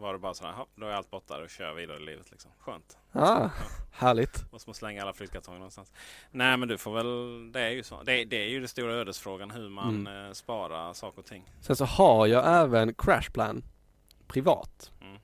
var 0.00 0.12
det 0.12 0.18
bara 0.18 0.34
sådär, 0.34 0.52
"Jaha, 0.56 0.66
då 0.76 0.86
är 0.86 0.90
allt 0.92 1.10
borta 1.10 1.42
och 1.42 1.50
kör 1.50 1.74
vidare 1.74 1.96
i 1.96 2.06
livet. 2.06 2.30
Liksom. 2.30 2.50
Skönt. 2.58 2.96
Ah, 3.12 3.48
härligt. 3.92 4.52
Måste 4.52 4.68
man 4.68 4.74
slänga 4.74 5.02
alla 5.02 5.12
flyttkartonger 5.12 5.58
någonstans. 5.58 5.92
Nej 6.30 6.56
men 6.56 6.68
du 6.68 6.78
får 6.78 6.94
väl, 6.94 7.52
det 7.52 7.60
är 7.60 7.70
ju 7.70 7.82
så. 7.82 8.02
Det, 8.02 8.24
det 8.24 8.36
är 8.44 8.48
ju 8.48 8.58
den 8.58 8.68
stora 8.68 8.94
ödesfrågan 8.94 9.50
hur 9.50 9.68
man 9.68 10.06
Mm. 10.06 10.34
sparar 10.34 10.92
saker 10.92 11.18
och 11.18 11.26
ting. 11.26 11.42
Sen 11.60 11.76
så 11.76 11.84
har 11.84 12.26
jag 12.26 12.62
även 12.62 12.94
Crashplan 12.94 13.64
privat. 14.26 14.92
Mm. 15.00 15.14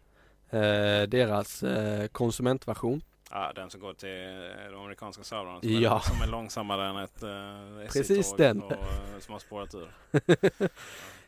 Eh, 0.51 1.09
deras 1.09 1.63
eh, 1.63 2.07
konsumentversion. 2.07 3.03
Ja, 3.31 3.53
den 3.55 3.71
som 3.71 3.81
går 3.81 3.95
till 3.95 4.09
eh, 4.09 4.73
de 4.73 4.81
amerikanska 4.81 5.25
servrarna 5.25 5.61
som, 5.61 5.71
Ja. 5.71 5.97
är, 5.97 6.01
som 6.01 6.23
är 6.23 6.27
långsammare 6.27 6.89
än 6.89 6.97
ett 6.97 7.23
eh, 7.23 7.93
Precis 7.93 8.35
den. 8.37 8.63
Och, 8.63 8.73
eh, 8.73 9.19
som 9.21 9.33
har 9.33 9.39
spårat 9.39 9.75
ur. 9.75 9.91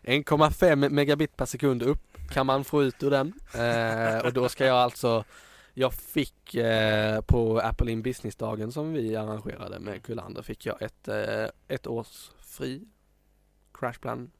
1,5 0.03 0.89
megabit 0.91 1.37
per 1.37 1.45
sekund 1.47 1.83
upp 1.83 2.03
kan 2.31 2.47
man 2.47 2.65
få 2.65 2.83
ut 2.83 3.03
ur 3.03 3.11
den. 3.11 3.33
Eh, 3.55 4.27
och 4.27 4.33
då 4.33 4.49
ska 4.49 4.67
jag 4.67 4.77
alltså 4.77 5.25
Jag 5.75 5.95
fick 5.95 6.55
eh, 6.55 7.21
på 7.21 7.59
Apple 7.59 7.93
in 7.93 8.03
Business-dagen 8.03 8.73
som 8.73 8.93
vi 8.93 9.17
arrangerade 9.17 9.79
med 9.81 10.03
Kullander 10.03 10.43
fick 10.43 10.67
jag 10.67 10.83
ett, 10.83 11.09
eh, 11.09 11.47
ett 11.69 11.87
års 11.87 12.31
fri 12.39 12.85
Crashplan. 13.75 14.31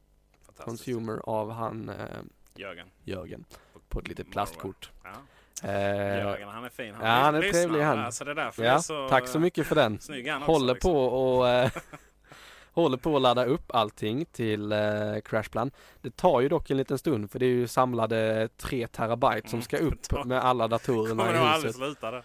Consumer 0.57 1.19
av 1.23 1.51
han 1.51 1.89
eh, 1.89 1.95
Jörgen. 2.55 2.87
Jörgen 3.03 3.45
på 3.89 3.99
ett 3.99 4.07
litet 4.07 4.31
plastkort. 4.31 4.91
Ja. 5.03 5.09
Eh, 5.63 5.69
Jörgen 5.71 6.49
han 6.49 6.63
är 6.63 6.69
fin. 6.69 6.95
ja, 7.01 7.07
han 7.07 7.35
är 7.35 7.41
lyssnar. 7.41 7.59
trevlig, 7.61 7.81
han. 7.81 7.99
Alltså, 7.99 8.23
det 8.25 8.31
är 8.31 8.35
därför 8.35 8.63
ja, 8.63 8.79
så, 8.81 9.09
tack 9.09 9.27
så 9.27 9.39
mycket 9.39 9.67
för 9.67 9.75
den. 9.75 9.99
Han 10.09 10.41
också, 10.41 10.51
Håller 10.51 10.73
liksom. 10.73 10.91
på 10.91 11.05
och 11.05 11.49
eh, 11.49 11.71
Håller 12.73 12.97
på 12.97 13.15
att 13.15 13.21
ladda 13.21 13.45
upp 13.45 13.71
allting 13.75 14.25
till 14.25 14.71
eh, 14.71 14.79
Crashplan. 15.25 15.71
Det 16.01 16.15
tar 16.15 16.41
ju 16.41 16.49
dock 16.49 16.69
en 16.69 16.77
liten 16.77 16.97
stund 16.97 17.31
för 17.31 17.39
det 17.39 17.45
är 17.45 17.49
ju 17.49 17.67
samlade 17.67 18.49
3 18.57 18.87
terabyte 18.87 19.49
som 19.49 19.57
Mm, 19.57 19.63
ska 19.63 19.77
upp 19.77 20.11
med 20.25 20.43
alla 20.43 20.67
datorerna 20.67 21.23
Kommer 21.23 21.33
i 21.33 21.37
huset. 21.37 21.53
aldrig 21.53 21.75
sluta 21.75 22.11
det. 22.11 22.23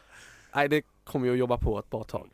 Nej 0.54 0.68
det 0.68 0.82
kommer 1.04 1.26
ju 1.26 1.32
att 1.32 1.38
jobba 1.38 1.56
på 1.56 1.78
ett 1.78 1.90
bra 1.90 2.04
tag. 2.04 2.30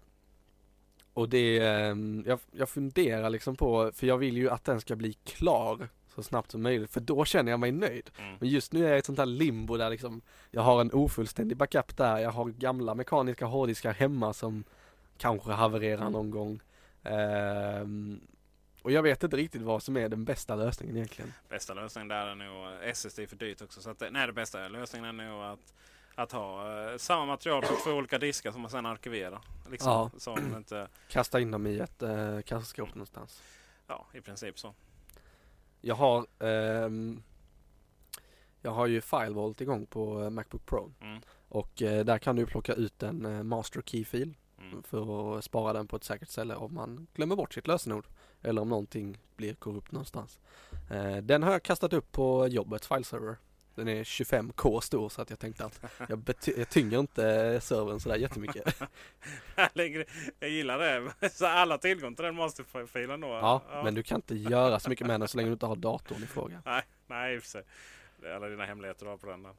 Och 1.14 1.28
det, 1.28 1.58
ehm, 1.58 2.24
jag, 2.26 2.38
jag 2.52 2.68
funderar 2.68 3.30
liksom 3.30 3.56
på, 3.56 3.90
för 3.94 4.06
jag 4.06 4.18
vill 4.18 4.36
ju 4.36 4.50
att 4.50 4.64
den 4.64 4.80
ska 4.80 4.96
bli 4.96 5.12
klar 5.12 5.88
så 6.14 6.22
snabbt 6.22 6.50
som 6.50 6.62
möjligt 6.62 6.90
för 6.90 7.00
då 7.00 7.24
känner 7.24 7.50
jag 7.50 7.60
mig 7.60 7.72
nöjd. 7.72 8.10
Mm. 8.18 8.36
Men 8.40 8.48
just 8.48 8.72
nu 8.72 8.84
är 8.84 8.88
jag 8.88 8.96
i 8.96 8.98
ett 8.98 9.06
sånt 9.06 9.18
här 9.18 9.26
limbo 9.26 9.76
där 9.76 9.90
liksom 9.90 10.22
Jag 10.50 10.62
har 10.62 10.80
en 10.80 10.92
ofullständig 10.92 11.56
backup 11.56 11.96
där, 11.96 12.18
jag 12.18 12.30
har 12.30 12.44
gamla 12.44 12.94
mekaniska 12.94 13.46
hårddiskar 13.46 13.92
hemma 13.92 14.32
som 14.32 14.64
kanske 15.18 15.52
havererar 15.52 16.10
någon 16.10 16.30
gång. 16.30 16.60
Ehm, 17.02 18.20
och 18.82 18.92
jag 18.92 19.02
vet 19.02 19.22
inte 19.22 19.36
riktigt 19.36 19.62
vad 19.62 19.82
som 19.82 19.96
är 19.96 20.08
den 20.08 20.24
bästa 20.24 20.54
lösningen 20.56 20.96
egentligen. 20.96 21.32
Bästa 21.48 21.74
lösningen 21.74 22.08
där 22.08 22.26
är 22.26 22.34
nog 22.34 22.66
SSD 22.82 23.18
är 23.18 23.26
för 23.26 23.36
dyrt 23.36 23.62
också. 23.62 23.80
Så 23.80 23.90
att, 23.90 24.02
nej, 24.10 24.26
det 24.26 24.32
bästa 24.32 24.68
lösningen 24.68 25.20
är 25.20 25.24
nog 25.24 25.42
att, 25.44 25.74
att 26.14 26.32
ha 26.32 26.72
eh, 26.90 26.96
samma 26.96 27.24
material 27.26 27.62
på 27.62 27.74
två 27.84 27.90
olika 27.90 28.18
diskar 28.18 28.52
som 28.52 28.60
man 28.60 28.70
sedan 28.70 28.86
arkiverar. 28.86 29.40
Liksom, 29.70 30.10
Ja. 30.26 30.38
Inte, 30.56 30.88
Kasta 31.08 31.40
in 31.40 31.50
dem 31.50 31.66
i 31.66 31.78
ett 31.78 32.02
eh, 32.02 32.40
kassaskåp 32.40 32.88
någonstans. 32.94 33.42
ja, 33.86 34.06
i 34.14 34.20
princip 34.20 34.58
så. 34.58 34.74
Jag 35.86 35.94
har 35.94 36.26
ehm, 36.38 37.22
Jag 38.62 38.70
har 38.70 38.86
ju 38.86 39.00
FileVault 39.00 39.60
igång 39.60 39.86
på 39.86 40.22
eh, 40.22 40.30
Macbook 40.30 40.66
Pro 40.66 40.92
Mm. 41.00 41.20
och 41.48 41.82
eh, 41.82 42.04
där 42.04 42.18
kan 42.18 42.36
du 42.36 42.46
plocka 42.46 42.72
ut 42.74 43.02
en 43.02 43.26
eh, 43.26 43.42
master 43.42 43.82
key-fil 43.82 44.34
Mm. 44.60 44.82
för 44.82 45.38
att 45.38 45.44
spara 45.44 45.72
den 45.72 45.86
på 45.86 45.96
ett 45.96 46.04
säkert 46.04 46.28
ställe 46.28 46.54
om 46.54 46.74
man 46.74 47.06
glömmer 47.14 47.36
bort 47.36 47.54
sitt 47.54 47.66
lösenord 47.66 48.06
eller 48.42 48.62
om 48.62 48.68
någonting 48.68 49.18
blir 49.36 49.54
korrupt 49.54 49.92
någonstans. 49.92 50.38
Eh, 50.90 51.16
den 51.16 51.42
har 51.42 51.52
jag 51.52 51.62
kastat 51.62 51.92
upp 51.92 52.12
på 52.12 52.46
jobbets 52.48 52.88
fileserver. 52.88 53.36
Den 53.74 53.88
är 53.88 54.04
25k 54.04 54.80
stor 54.80 55.08
så 55.08 55.22
att 55.22 55.30
jag 55.30 55.38
tänkte 55.38 55.64
att 55.64 55.80
jag, 56.08 56.18
bety- 56.18 56.58
jag 56.58 56.68
tynger 56.68 56.98
inte 56.98 57.60
servern 57.60 58.00
sådär 58.00 58.16
jättemycket. 58.16 58.80
Jag 60.40 60.50
gillar 60.50 60.78
det. 60.78 61.12
Så 61.30 61.46
alla 61.46 61.78
tillgång 61.78 62.14
till 62.14 62.24
den 62.24 62.34
masterfilen 62.34 63.20
då. 63.20 63.28
Ja, 63.28 63.62
men 63.84 63.94
du 63.94 64.02
kan 64.02 64.16
inte 64.16 64.34
göra 64.34 64.80
så 64.80 64.90
mycket 64.90 65.06
med 65.06 65.20
den 65.20 65.28
så 65.28 65.36
länge 65.36 65.48
du 65.48 65.52
inte 65.52 65.66
har 65.66 65.76
datorn 65.76 66.22
i 66.22 66.26
fråga. 66.26 66.62
Nej, 66.64 66.82
nej 67.06 67.34
i 67.34 67.38
och 67.38 67.42
för 67.42 67.48
sig. 67.48 67.62
Det 68.20 68.28
är 68.28 68.34
alla 68.34 68.48
dina 68.48 68.64
hemligheter 68.64 69.04
du 69.04 69.10
har 69.10 69.16
på 69.16 69.26
den. 69.26 69.42
Där. 69.42 69.52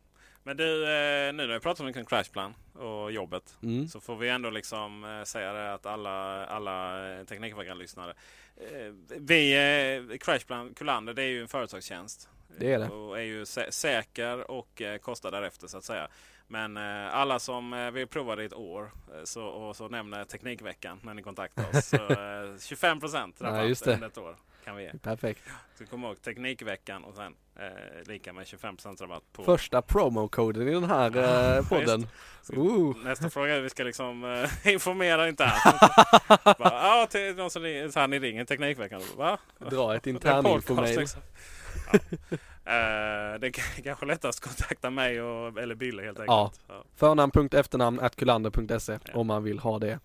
Men 0.44 0.58
du, 0.58 0.84
eh, 0.84 1.34
nu 1.34 1.48
när 1.48 1.54
vi 1.54 1.60
pratar 1.60 1.86
om 1.86 2.06
Crashplan 2.06 2.54
och 2.74 3.12
jobbet. 3.12 3.58
Mm. 3.64 3.88
Så 3.88 4.00
får 4.00 4.16
vi 4.16 4.30
ändå 4.30 4.50
liksom 4.50 5.04
eh, 5.04 5.24
säga 5.24 5.54
det 5.54 5.74
att 5.74 5.86
alla, 5.86 6.46
alla 6.46 7.08
eh, 7.14 7.26
Teknikveckan-lyssnare. 7.26 8.14
Vi, 9.20 10.18
Crashplan 10.22 10.74
Kullander, 10.74 11.14
det 11.14 11.24
är 11.24 11.28
ju 11.28 11.42
en 11.42 11.48
företagstjänst. 11.48 12.30
Det 12.60 12.74
är 12.74 12.80
det. 12.80 12.90
Och 12.90 13.18
är 13.18 13.24
ju 13.24 13.44
sä- 13.44 13.72
säker 13.72 14.52
och 14.52 14.82
eh, 14.82 14.98
kostar 14.98 15.32
därefter 15.32 15.68
så 15.68 15.78
att 15.78 15.84
säga. 15.84 16.08
Men 16.48 16.78
eh, 16.78 17.16
alla 17.16 17.40
som 17.40 17.74
eh, 17.74 17.92
vill 17.92 18.08
prova 18.08 18.36
det 18.36 18.44
i 18.44 18.46
ett 18.46 18.54
år 18.54 18.84
eh, 18.84 19.24
så, 19.24 19.46
och 19.46 19.76
så 19.76 19.88
nämner 19.88 20.26
Teknikveckan 20.26 21.00
när 21.04 21.14
ni 21.14 21.22
kontaktar 21.22 21.70
oss. 21.78 21.86
Så, 21.86 21.96
eh, 21.96 22.58
25 22.62 23.00
procent 23.00 23.42
rabatt 23.42 23.88
under 23.88 24.08
ett 24.08 24.18
år 24.18 24.36
kan 24.66 24.76
vi 24.76 24.84
ge. 24.84 24.92
Perfekt. 25.02 25.42
Så 25.78 25.86
kom 25.86 26.04
ihåg 26.04 26.22
Teknikveckan 26.22 27.04
och 27.04 27.16
sen 27.16 27.36
eh, 27.60 28.08
lika 28.08 28.34
med 28.34 28.48
25 28.48 28.76
procent 28.76 29.02
rabatt 29.02 29.24
på 29.34 29.44
Första 29.44 29.82
promokoden 29.82 30.68
i 30.68 30.72
den 30.72 30.84
här 30.84 31.62
podden. 31.62 32.08
Ooh. 32.54 32.98
Nästa 33.04 33.30
fråga 33.30 33.56
är 33.56 33.62
vi 33.62 33.70
ska 33.70 33.84
liksom 33.84 34.46
informera 34.64 35.30
internt. 35.30 35.64
Bara, 36.44 36.58
ja, 36.60 37.08
till 37.10 37.36
någon 37.36 37.50
som 37.52 37.62
ringer, 37.64 37.90
så 37.90 38.00
här, 38.00 38.08
ni 38.08 38.20
ringer 38.20 38.46
Teknikveckan. 38.46 39.02
Va? 39.16 39.38
Dra 39.60 39.96
ett 39.96 40.04
Det 40.04 40.14
liksom. 41.94 42.18
Ja. 42.30 42.38
Eh, 42.72 43.40
det 43.40 43.48
är 43.48 43.82
kanske 43.84 44.06
lättast 44.06 44.40
att 44.40 44.50
kontakta 44.50 44.90
mig 44.90 45.22
och, 45.22 45.60
eller 45.60 45.76
Bille 45.76 46.04
helt 46.04 46.20
enkelt. 46.20 46.62
Ja. 46.68 46.84
Förnamn.efternamn 46.96 48.10
kullander.se 48.16 49.00
Ja. 49.06 49.14
om 49.20 49.28
man 49.28 49.44
vill 49.44 49.60
ha 49.60 49.80
det. 49.80 50.00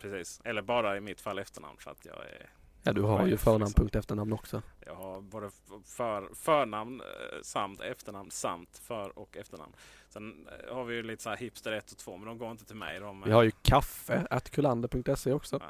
precis. 0.00 0.40
Eller 0.44 0.62
bara 0.62 0.96
i 0.96 1.00
mitt 1.00 1.20
fall 1.20 1.38
efternamn 1.38 1.76
för 1.78 1.90
att 1.90 2.04
jag 2.04 2.16
är 2.16 2.50
Ja, 2.82 2.92
du 2.92 3.02
har 3.02 3.24
ju 3.24 3.30
liksom. 3.30 3.52
förnamn.efternamn 3.58 4.32
också. 4.32 4.62
Jag 4.86 4.94
har 4.94 5.20
både 5.20 5.50
för, 5.84 6.28
förnamn 6.34 7.00
eh, 7.00 7.06
samt 7.42 7.80
efternamn 7.80 8.30
samt 8.30 8.78
för 8.78 9.18
och 9.18 9.36
efternamn. 9.36 9.72
Sen 10.16 10.46
eh, 10.68 10.74
har 10.74 10.84
vi 10.84 10.94
ju 10.94 11.02
lite 11.02 11.22
så 11.22 11.30
här 11.30 11.36
hipster 11.36 11.72
1 11.72 11.92
och 11.92 11.98
2 11.98 12.16
men 12.16 12.26
de 12.28 12.38
går 12.38 12.50
inte 12.50 12.64
till 12.64 12.76
mig. 12.76 13.00
De, 13.00 13.22
Vi 13.22 13.30
har 13.32 13.42
ju 13.42 13.50
kaffe 13.62 14.26
at 14.30 14.50
kullander.se 14.50 15.32
också. 15.32 15.60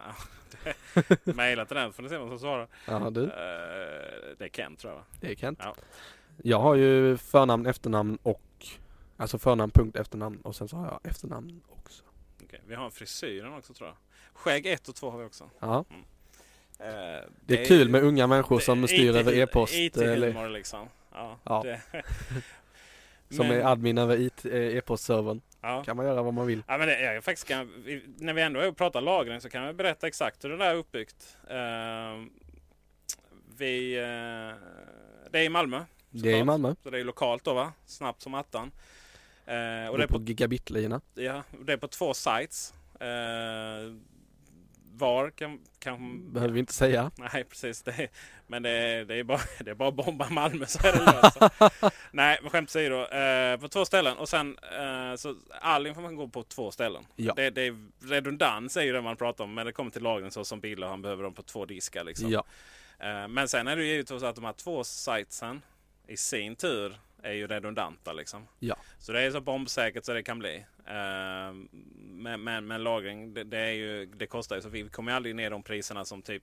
Det- 1.24 1.34
Mejla 1.36 1.64
till 1.64 1.76
den 1.76 1.92
får 1.92 2.02
ni 2.02 2.08
se 2.08 2.18
vem 2.18 2.28
som 2.28 2.38
svarar. 2.38 2.68
Ja, 2.86 3.10
du. 3.10 3.22
Eh, 3.24 3.28
det 4.38 4.44
är 4.44 4.48
Ken 4.48 4.76
tror 4.76 4.92
jag. 4.92 5.02
Det 5.20 5.30
är 5.30 5.34
Kent. 5.34 5.58
Ja. 5.62 5.74
Jag 6.42 6.58
har 6.58 6.74
ju 6.74 7.16
förnamn, 7.16 7.66
efternamn 7.66 8.18
och 8.22 8.42
Alltså 9.18 9.38
förnamn, 9.38 9.70
punkt, 9.70 9.96
efternamn 9.96 10.40
och 10.40 10.56
sen 10.56 10.68
så 10.68 10.76
har 10.76 10.86
jag 10.86 11.00
efternamn 11.10 11.62
också. 11.68 12.02
Okej, 12.44 12.60
Vi 12.66 12.74
har 12.74 12.90
frisyren 12.90 13.52
också 13.54 13.74
tror 13.74 13.88
jag. 13.88 13.96
Skägg 14.32 14.66
1 14.66 14.88
och 14.88 14.94
2 14.94 15.10
har 15.10 15.18
vi 15.18 15.24
också. 15.24 15.50
Ja. 15.58 15.84
Eh, 16.78 16.86
Det 17.46 17.60
är 17.62 17.64
kul 17.66 17.88
med 17.88 18.02
unga 18.04 18.26
människor 18.26 18.58
som 18.58 18.80
det- 18.82 18.88
styr 18.88 19.16
över 19.16 19.32
e-post. 19.38 19.74
Eller, 19.74 20.28
IT-humor 20.28 20.48
liksom. 20.48 20.88
Ja. 21.12 21.38
Ja. 21.44 21.62
Det, 21.64 21.80
som 23.30 23.48
Men- 23.48 23.56
är 23.60 23.64
admin 23.72 23.98
över 23.98 24.16
IT, 24.20 24.44
eh, 24.44 24.76
e-postservern. 24.76 25.40
ja. 25.60 25.84
Kan 25.84 25.96
man 25.96 26.06
göra 26.06 26.22
vad 26.22 26.34
man 26.34 26.46
vill. 26.46 26.62
Ja, 26.68 26.78
men 26.78 26.88
det, 26.88 27.00
jag 27.14 27.24
faktiskt 27.24 27.48
kan, 27.48 27.84
när 28.18 28.32
vi 28.32 28.42
ändå 28.42 28.60
är 28.60 28.68
och 28.68 28.76
pratar 28.76 29.00
lagring 29.00 29.40
så 29.40 29.48
kan 29.50 29.62
jag 29.62 29.76
berätta 29.76 30.06
exakt 30.06 30.44
hur 30.44 30.50
det 30.50 30.56
där 30.56 30.70
är 30.70 30.74
uppbyggt. 30.74 31.36
Eh, 31.50 32.24
vi, 33.56 33.96
eh, 33.96 34.02
det 35.30 35.38
är 35.38 35.42
i 35.44 35.48
Malmö. 35.48 35.84
Det 36.10 36.32
är 36.32 36.36
i. 36.36 36.44
Malmö. 36.44 36.74
Så 36.82 36.90
det 36.90 36.98
är 37.00 37.04
lokalt 37.04 37.44
då 37.44 37.54
va? 37.54 37.72
Snabbt 37.86 38.22
som 38.22 38.34
attan. 38.34 38.70
Eh, 39.46 39.88
och 39.88 39.98
det 39.98 40.04
är 40.04 40.06
på 40.08 40.18
på, 40.18 40.24
gigabit-lina. 40.24 41.00
ja, 41.14 41.42
det 41.66 41.72
är 41.72 41.76
på 41.76 41.88
två 41.88 42.14
sites. 42.14 42.74
Eh, 43.00 43.06
var 44.98 45.30
kan, 45.30 45.58
kan 45.78 46.32
Behöver 46.32 46.54
vi 46.54 46.60
inte 46.60 46.72
säga. 46.72 47.10
Nej 47.16 47.44
precis. 47.44 47.82
Det 47.82 47.90
är, 47.90 48.08
men 48.46 48.62
det 48.62 48.70
är, 48.70 49.04
det 49.04 49.14
är 49.14 49.24
bara 49.24 49.40
det 49.64 49.70
är 49.70 49.74
bara 49.74 49.88
att 49.88 49.94
bomba 49.94 50.28
Malmö 50.30 50.66
så 50.66 50.86
är 50.86 50.92
det 50.92 51.04
löst. 51.04 51.38
Nej 52.10 52.38
men 52.42 52.50
skämt 52.50 52.68
åsido. 52.68 52.94
Eh, 52.94 53.60
på 53.60 53.68
två 53.68 53.84
ställen. 53.84 54.16
Och 54.16 54.28
sen 54.28 54.58
eh, 54.78 55.16
så 55.16 55.36
all 55.60 55.86
information 55.86 56.16
går 56.16 56.28
på 56.28 56.42
två 56.42 56.70
ställen. 56.70 57.06
Ja. 57.16 57.32
Det, 57.36 57.50
det 57.50 57.62
är, 57.62 57.88
redundans 58.04 58.76
är 58.76 58.82
ju 58.82 58.92
det 58.92 59.02
man 59.02 59.16
pratar 59.16 59.44
om. 59.44 59.54
Men 59.54 59.66
det 59.66 59.72
kommer 59.72 59.90
till 59.90 60.02
lagring 60.02 60.30
så 60.30 60.44
som 60.44 60.60
bilar. 60.60 60.88
Han 60.88 61.02
behöver 61.02 61.22
dem 61.22 61.34
på 61.34 61.42
två 61.42 61.64
diskar. 61.64 62.04
Liksom. 62.04 62.30
Ja. 62.30 62.44
Eh, 62.98 63.28
men 63.28 63.48
sen 63.48 63.68
är 63.68 63.76
det 63.76 63.82
ju 63.84 63.88
givetvis 63.88 64.20
så 64.20 64.26
att 64.26 64.36
de 64.36 64.44
här 64.44 64.52
två 64.52 64.84
sitesen 64.84 65.62
i 66.06 66.16
sin 66.16 66.56
tur 66.56 66.96
är 67.26 67.32
ju 67.32 67.46
redundanta. 67.46 68.12
Liksom. 68.12 68.48
Ja. 68.58 68.76
Så 68.98 69.12
det 69.12 69.20
är 69.20 69.30
så 69.30 69.40
bombsäkert 69.40 70.04
så 70.04 70.12
det 70.12 70.22
kan 70.22 70.38
bli. 70.38 70.64
Eh, 70.86 71.52
men, 71.94 72.44
men, 72.44 72.66
men 72.66 72.82
lagring 72.82 73.34
det, 73.34 73.44
det, 73.44 73.58
är 73.58 73.72
ju, 73.72 74.06
det 74.06 74.26
kostar 74.26 74.56
ju 74.56 74.62
så 74.62 74.68
vi 74.68 74.88
kommer 74.88 75.12
aldrig 75.12 75.34
ner 75.34 75.50
de 75.50 75.62
priserna 75.62 76.04
som 76.04 76.22
typ 76.22 76.42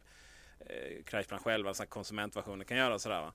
eh, 0.59 1.03
Crashplan 1.05 1.39
själva, 1.39 1.73
så 1.73 1.83
här 1.83 1.87
konsumentversioner 1.87 2.65
kan 2.65 2.77
göra. 2.77 2.99
Sådär. 2.99 3.31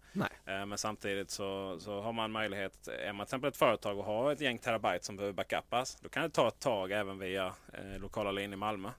Eh, 0.47 0.67
men 0.67 0.79
samtidigt 0.79 1.31
så, 1.31 1.77
så 1.81 2.01
har 2.01 2.13
man 2.13 2.33
möjlighet, 2.33 2.89
är 2.89 3.13
man 3.13 3.27
till 3.27 3.31
exempel 3.31 3.49
ett 3.49 3.57
företag 3.57 3.99
och 3.99 4.05
har 4.05 4.33
ett 4.33 4.41
gäng 4.41 4.59
terabyte 4.59 5.05
som 5.05 5.17
behöver 5.17 5.35
backupas. 5.35 5.99
Då 6.01 6.09
kan 6.09 6.23
det 6.23 6.31
ta 6.31 6.49
ett 6.49 6.61
tag 6.61 6.93
även 6.93 7.19
via 7.19 7.47
eh, 7.47 8.01
lokala 8.01 8.31
linjer 8.31 8.53
i 8.53 8.57
Malmö. 8.57 8.91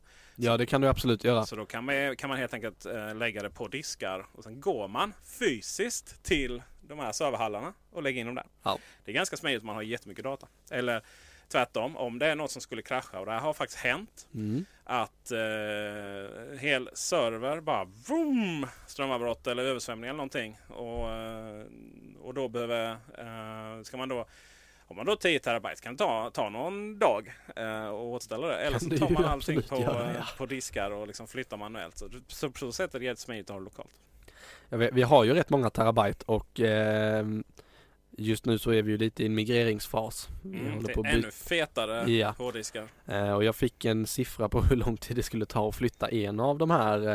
Ja 0.41 0.57
det 0.57 0.65
kan 0.65 0.81
du 0.81 0.87
absolut 0.87 1.23
göra. 1.23 1.45
Så 1.45 1.55
då 1.55 1.65
kan 1.65 1.83
man, 1.83 2.15
kan 2.15 2.29
man 2.29 2.37
helt 2.37 2.53
enkelt 2.53 2.85
eh, 2.85 3.15
lägga 3.15 3.43
det 3.43 3.49
på 3.49 3.67
diskar 3.67 4.25
och 4.31 4.43
sen 4.43 4.61
går 4.61 4.87
man 4.87 5.13
fysiskt 5.39 6.23
till 6.23 6.61
de 6.89 6.99
här 6.99 7.11
serverhallarna 7.11 7.73
och 7.91 8.03
lägger 8.03 8.21
in 8.21 8.25
dem 8.25 8.35
där. 8.35 8.45
Ja. 8.63 8.77
Det 9.05 9.11
är 9.11 9.15
ganska 9.15 9.37
smidigt 9.37 9.61
om 9.61 9.67
man 9.67 9.75
har 9.75 9.83
jättemycket 9.83 10.23
data. 10.23 10.47
Eller 10.71 11.01
tvärtom, 11.47 11.97
om 11.97 12.19
det 12.19 12.27
är 12.27 12.35
något 12.35 12.51
som 12.51 12.61
skulle 12.61 12.81
krascha 12.81 13.19
och 13.19 13.25
det 13.25 13.31
här 13.31 13.39
har 13.39 13.53
faktiskt 13.53 13.79
hänt. 13.79 14.27
Mm. 14.33 14.65
Att 14.83 15.31
eh, 15.31 16.59
hel 16.59 16.89
server 16.93 17.61
bara 17.61 17.85
vroom, 18.07 18.67
strömavbrott 18.87 19.47
eller 19.47 19.63
översvämning 19.63 20.09
eller 20.09 20.17
någonting. 20.17 20.57
Och, 20.67 21.09
eh, 21.09 21.65
och 22.21 22.33
då 22.33 22.47
behöver, 22.47 22.91
eh, 22.91 23.83
ska 23.83 23.97
man 23.97 24.09
då 24.09 24.25
har 24.89 24.95
man 24.95 25.05
då 25.05 25.15
10 25.15 25.39
terabyte 25.39 25.81
kan 25.81 25.93
det 25.93 25.97
ta, 25.97 26.31
ta 26.33 26.49
någon 26.49 26.99
dag 26.99 27.33
eh, 27.55 27.87
och 27.87 28.07
återställa 28.07 28.47
det. 28.47 28.57
Eller 28.57 28.79
så 28.79 28.89
tar 28.89 29.09
man 29.09 29.25
allting 29.25 29.61
på, 29.61 29.75
eh, 29.75 30.37
på 30.37 30.45
diskar 30.45 30.91
och 30.91 31.07
liksom 31.07 31.27
flyttar 31.27 31.57
manuellt. 31.57 31.97
Så, 31.97 32.09
så 32.27 32.51
så 32.55 32.71
sätt 32.71 32.95
är 32.95 32.99
det 32.99 33.05
jättesmidigt 33.05 33.49
att 33.49 33.53
ha 33.53 33.59
det 33.59 33.63
lokalt. 33.63 33.91
Vi, 34.69 34.89
vi 34.93 35.01
har 35.01 35.23
ju 35.23 35.33
rätt 35.33 35.49
många 35.49 35.69
terabyte 35.69 36.23
och 36.25 36.59
eh, 36.59 37.25
just 38.19 38.45
nu 38.45 38.57
så 38.57 38.71
är 38.73 38.81
vi 38.81 38.91
ju 38.91 38.97
lite 38.97 39.23
i 39.23 39.25
en 39.25 39.35
migreringsfas. 39.35 40.29
Mm, 40.45 40.83
det 40.83 40.91
är 40.91 41.05
ännu 41.05 41.31
fetare 41.31 42.11
Ja. 42.11 42.35
hårddiskar. 42.37 42.87
Eh, 43.05 43.33
och 43.33 43.43
jag 43.43 43.55
fick 43.55 43.85
en 43.85 44.07
siffra 44.07 44.49
på 44.49 44.61
hur 44.69 44.75
lång 44.75 44.97
tid 44.97 45.15
det 45.15 45.23
skulle 45.23 45.45
ta 45.45 45.69
att 45.69 45.75
flytta 45.75 46.09
en 46.09 46.39
av 46.39 46.57
de 46.57 46.71
här 46.71 47.07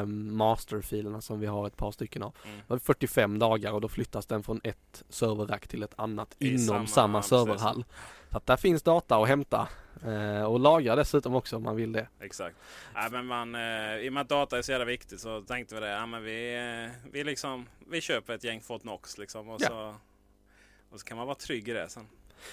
eh, 0.00 0.06
masterfilerna 0.06 1.20
som 1.20 1.40
vi 1.40 1.46
har 1.46 1.66
ett 1.66 1.76
par 1.76 1.90
stycken 1.92 2.22
av. 2.22 2.34
Mm. 2.44 2.56
Det 2.56 2.64
var 2.66 2.78
45 2.78 3.38
dagar 3.38 3.72
och 3.72 3.80
då 3.80 3.88
flyttas 3.88 4.26
den 4.26 4.42
från 4.42 4.60
ett 4.64 5.02
serverrack 5.08 5.68
till 5.68 5.82
ett 5.82 5.94
annat 5.96 6.36
I 6.38 6.48
inom 6.48 6.66
samma- 6.66 6.86
samma, 6.86 7.22
serverhall. 7.22 7.84
Så 8.30 8.36
att 8.36 8.46
där 8.46 8.56
finns 8.56 8.82
data 8.82 9.16
att 9.16 9.28
hämta 9.28 9.68
eh, 10.06 10.44
och 10.44 10.60
lagra 10.60 10.96
dessutom 10.96 11.34
också 11.34 11.56
om 11.56 11.62
man 11.62 11.76
vill 11.76 11.92
det. 11.92 12.08
Exakt. 12.20 12.56
Nej, 12.94 13.10
men 13.10 13.26
man, 13.26 13.54
eh, 13.54 13.96
I 13.96 14.08
och 14.08 14.12
med 14.12 14.20
att 14.20 14.28
data 14.28 14.58
är 14.58 14.62
så 14.62 14.72
jävla 14.72 14.84
viktigt 14.84 15.20
så 15.20 15.40
tänkte 15.40 15.74
vi 15.74 15.80
det. 15.80 15.90
Ja, 15.90 16.06
men 16.06 16.22
vi, 16.24 16.54
eh, 16.84 17.10
vi, 17.12 17.24
liksom, 17.24 17.66
vi 17.90 18.00
köper 18.00 18.34
ett 18.34 18.44
gäng 18.44 18.60
Fort 18.60 18.82
Knox 18.82 19.18
liksom, 19.18 19.48
och, 19.48 19.60
Ja. 19.62 19.68
så, 19.68 19.94
och 20.92 21.00
så 21.00 21.06
kan 21.06 21.16
man 21.16 21.26
vara 21.26 21.34
trygg 21.34 21.68
i 21.68 21.72
det 21.72 21.88
sen. 21.88 22.06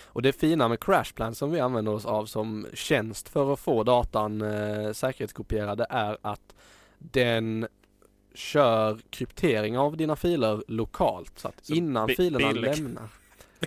Och 0.06 0.22
det 0.22 0.34
fina 0.34 0.68
med 0.68 0.80
Crashplan 0.80 1.36
som 1.36 1.52
vi 1.52 1.60
använder 1.60 1.92
oss 1.92 2.06
av 2.06 2.26
som 2.26 2.68
tjänst 2.74 3.30
för 3.30 3.54
att 3.54 3.60
få 3.60 3.84
datan 3.84 4.42
eh, 4.42 4.92
säkerhetskopierad 4.92 5.86
är 5.90 6.18
att 6.22 6.56
den 6.98 7.68
kör 8.34 9.00
kryptering 9.10 9.78
av 9.78 9.98
dina 9.98 10.16
filer 10.16 10.64
lokalt. 10.68 11.40
Så 11.40 11.48
att 11.48 11.66
Så 11.66 11.74
innan 11.74 12.10
filerna 12.10 12.52
lämnar 12.52 13.08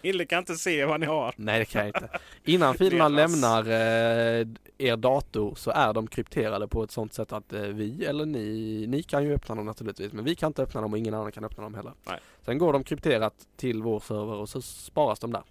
Billy 0.02 0.26
kan 0.26 0.38
inte 0.38 0.54
se 0.54 0.84
vad 0.84 1.00
ni 1.00 1.06
har. 1.06 1.34
Nej 1.36 1.58
det 1.58 1.64
kan 1.64 1.86
jag 1.86 1.88
inte. 1.88 2.18
Innan 2.44 2.74
filerna 2.78 3.08
lämnar 3.08 3.66
eh, 3.66 4.46
er 4.78 4.96
dator 4.96 5.54
så 5.54 5.70
är 5.70 5.92
de 5.92 6.06
krypterade 6.06 6.68
på 6.68 6.82
ett 6.82 6.90
sånt 6.90 7.14
sätt 7.14 7.32
att 7.32 7.52
eh, 7.52 7.60
vi 7.60 8.04
eller 8.04 8.26
ni, 8.26 8.84
ni 8.88 9.02
kan 9.02 9.24
ju 9.24 9.34
öppna 9.34 9.54
dem 9.54 9.66
naturligtvis 9.66 10.12
men 10.12 10.24
vi 10.24 10.34
kan 10.34 10.46
inte 10.46 10.62
öppna 10.62 10.80
dem 10.80 10.92
och 10.92 10.98
ingen 10.98 11.14
annan 11.14 11.32
kan 11.32 11.44
öppna 11.44 11.62
dem 11.62 11.74
heller. 11.74 11.92
Nej. 12.06 12.18
Sen 12.44 12.58
går 12.58 12.72
de 12.72 12.84
krypterat 12.84 13.34
till 13.56 13.82
vår 13.82 14.00
server 14.00 14.34
och 14.34 14.48
så 14.48 14.62
sparas 14.62 15.18
de 15.18 15.32
där. 15.32 15.42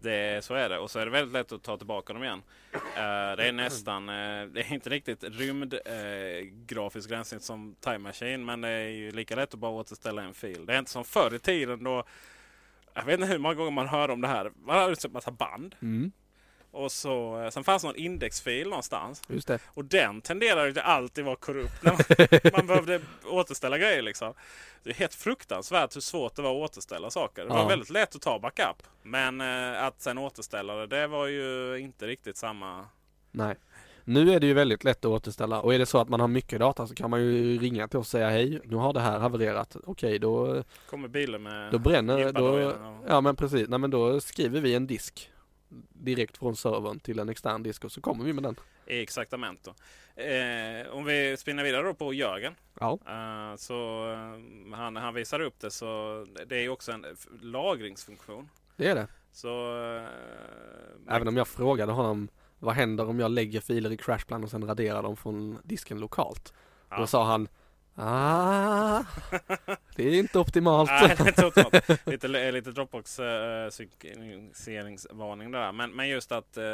Det, 0.00 0.44
så 0.44 0.54
är 0.54 0.68
det. 0.68 0.78
Och 0.78 0.90
så 0.90 0.98
är 0.98 1.04
det 1.04 1.10
väldigt 1.12 1.32
lätt 1.32 1.52
att 1.52 1.62
ta 1.62 1.76
tillbaka 1.76 2.12
dem 2.12 2.24
igen. 2.24 2.42
Eh, 2.72 3.36
det 3.36 3.48
är 3.48 3.52
nästan, 3.52 4.08
eh, 4.08 4.46
det 4.46 4.60
är 4.60 4.72
inte 4.72 4.90
riktigt 4.90 5.24
rymd 5.24 5.74
eh, 5.74 6.46
grafisk 6.66 7.10
gränssnitt 7.10 7.42
som 7.42 7.76
Time 7.80 7.98
Machine. 7.98 8.44
Men 8.44 8.60
det 8.60 8.68
är 8.68 8.88
ju 8.88 9.12
lika 9.12 9.36
lätt 9.36 9.54
att 9.54 9.60
bara 9.60 9.70
återställa 9.70 10.22
en 10.22 10.34
fil. 10.34 10.66
Det 10.66 10.74
är 10.74 10.78
inte 10.78 10.90
som 10.90 11.04
förr 11.04 11.34
i 11.34 11.38
tiden 11.38 11.84
då 11.84 12.04
jag 12.96 13.04
vet 13.04 13.20
inte 13.20 13.32
hur 13.32 13.38
många 13.38 13.54
gånger 13.54 13.70
man 13.70 13.88
hör 13.88 14.10
om 14.10 14.20
det 14.20 14.28
här. 14.28 14.52
Man 14.64 14.76
har 14.78 14.88
en 15.06 15.12
massa 15.12 15.30
band. 15.30 15.74
Och 16.70 16.92
så, 16.92 17.40
eh, 17.42 17.50
sen 17.50 17.64
fanns 17.64 17.84
någon 17.84 17.96
indexfil 17.96 18.68
någonstans. 18.68 19.22
Just 19.28 19.48
det. 19.48 19.58
Och 19.66 19.84
den 19.84 20.20
tenderar 20.20 20.66
ju 20.66 20.80
alltid 20.80 21.24
vara 21.24 21.36
korrupt 21.36 21.82
när 21.82 21.92
man, 21.92 22.52
man 22.52 22.66
behövde 22.66 23.00
återställa 23.24 23.78
grejer. 23.78 24.02
Liksom. 24.02 24.34
Det 24.82 24.90
är 24.90 24.94
helt 24.94 25.14
fruktansvärt 25.14 25.96
hur 25.96 26.00
svårt 26.00 26.34
det 26.36 26.42
var 26.42 26.50
att 26.50 26.70
återställa 26.70 27.10
saker. 27.10 27.42
Det 27.42 27.48
var 27.48 27.58
Ja. 27.58 27.66
väldigt 27.68 27.90
lätt 27.90 28.16
att 28.16 28.22
ta 28.22 28.38
backup. 28.38 28.82
Men 29.02 29.40
eh, 29.40 29.82
att 29.84 30.00
sen 30.02 30.18
återställa 30.18 30.74
det, 30.74 30.86
det 30.86 31.06
var 31.06 31.26
ju 31.26 31.76
inte 31.78 32.06
riktigt 32.06 32.36
samma. 32.36 32.84
Nej. 33.32 33.54
Nu 34.08 34.32
är 34.32 34.40
det 34.40 34.46
ju 34.46 34.54
väldigt 34.54 34.84
lätt 34.84 34.98
att 35.04 35.10
återställa 35.10 35.60
och 35.60 35.74
är 35.74 35.78
det 35.78 35.86
så 35.86 35.98
att 35.98 36.08
man 36.08 36.20
har 36.20 36.28
mycket 36.28 36.58
data 36.60 36.86
så 36.86 36.94
kan 36.94 37.10
man 37.10 37.20
ju 37.22 37.58
ringa 37.58 37.88
till 37.88 37.98
oss 37.98 38.06
och 38.06 38.10
säga 38.10 38.30
hej, 38.30 38.60
nu 38.64 38.76
har 38.76 38.92
det 38.92 39.00
här 39.00 39.18
havererat. 39.18 39.76
Okej, 39.84 40.18
då, 40.18 40.62
Kommer 40.90 41.08
bilen 41.08 41.42
med 41.42 41.72
då 41.72 41.78
bränner, 41.78 42.32
då, 42.32 42.44
och- 42.48 42.74
ja 43.08 43.20
men 43.20 43.36
precis, 43.36 43.68
nej 43.68 43.78
men 43.78 43.90
då 43.90 44.20
skriver 44.20 44.60
vi 44.60 44.74
en 44.74 44.86
disk 44.86 45.30
direkt 45.92 46.36
från 46.38 46.56
servern 46.56 47.00
till 47.00 47.18
en 47.18 47.28
extern 47.28 47.62
disk 47.62 47.84
och 47.84 47.92
så 47.92 48.00
kommer 48.00 48.24
vi 48.24 48.32
med 48.32 48.42
den. 48.44 48.56
exaktamente. 48.86 49.70
Eh, 50.16 50.92
om 50.92 51.04
vi 51.04 51.36
spinner 51.36 51.64
vidare 51.64 51.82
då 51.86 51.94
på 51.94 52.12
Jörgen. 52.14 52.54
Ja, 52.80 52.98
Eh, 53.06 53.56
så 53.56 54.10
eh, 54.12 54.76
han, 54.76 54.96
han 54.96 55.14
visar 55.14 55.40
upp 55.40 55.60
det 55.60 55.70
så 55.70 55.86
det 56.46 56.56
är 56.56 56.60
ju 56.62 56.68
också 56.68 56.92
en 56.92 57.06
lagringsfunktion. 57.40 58.48
det 58.76 58.88
är 58.88 58.94
det. 58.94 59.06
Så... 59.32 59.48
Eh, 59.96 61.14
Även 61.16 61.28
om 61.28 61.36
jag 61.36 61.48
frågade 61.48 61.92
honom 61.92 62.28
vad 62.58 62.74
händer 62.74 63.08
om 63.08 63.20
jag 63.20 63.30
lägger 63.30 63.60
filer 63.60 63.92
i 63.92 63.96
Crashplan 63.96 64.44
och 64.44 64.50
sen 64.50 64.66
raderar 64.66 65.02
dem 65.02 65.16
från 65.16 65.58
disken 65.64 66.00
lokalt? 66.00 66.52
Ja. 66.90 66.96
Då 66.96 67.06
sa 67.06 67.24
han 67.24 67.48
Ah, 67.98 69.04
det 69.96 70.08
är 70.08 70.18
inte 70.18 70.38
optimalt. 70.38 70.90
Nej, 70.90 71.16
det 71.18 71.38
är 71.38 71.46
optimalt. 71.46 72.06
lite, 72.06 72.52
lite 72.52 72.70
Dropbox 72.70 73.18
uh, 73.18 73.26
synkroniseringsvarning 73.70 75.50
där. 75.50 75.72
Men, 75.72 75.90
men 75.90 76.08
just 76.08 76.32
att, 76.32 76.56
eh, 76.56 76.64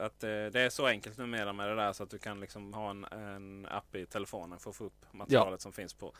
att 0.00 0.24
eh, 0.24 0.28
det 0.28 0.60
är 0.60 0.70
så 0.70 0.86
enkelt 0.86 1.18
numera 1.18 1.52
med 1.52 1.68
det 1.68 1.74
där 1.74 1.92
så 1.92 2.02
att 2.02 2.10
du 2.10 2.18
kan 2.18 2.40
liksom 2.40 2.74
ha 2.74 2.90
en, 2.90 3.04
en 3.04 3.66
app 3.66 3.94
i 3.94 4.06
telefonen 4.06 4.58
för 4.58 4.70
att 4.70 4.76
få 4.76 4.84
upp 4.84 5.06
materialet 5.12 5.60
som 5.60 5.72
finns 5.72 5.94
på 5.94 6.12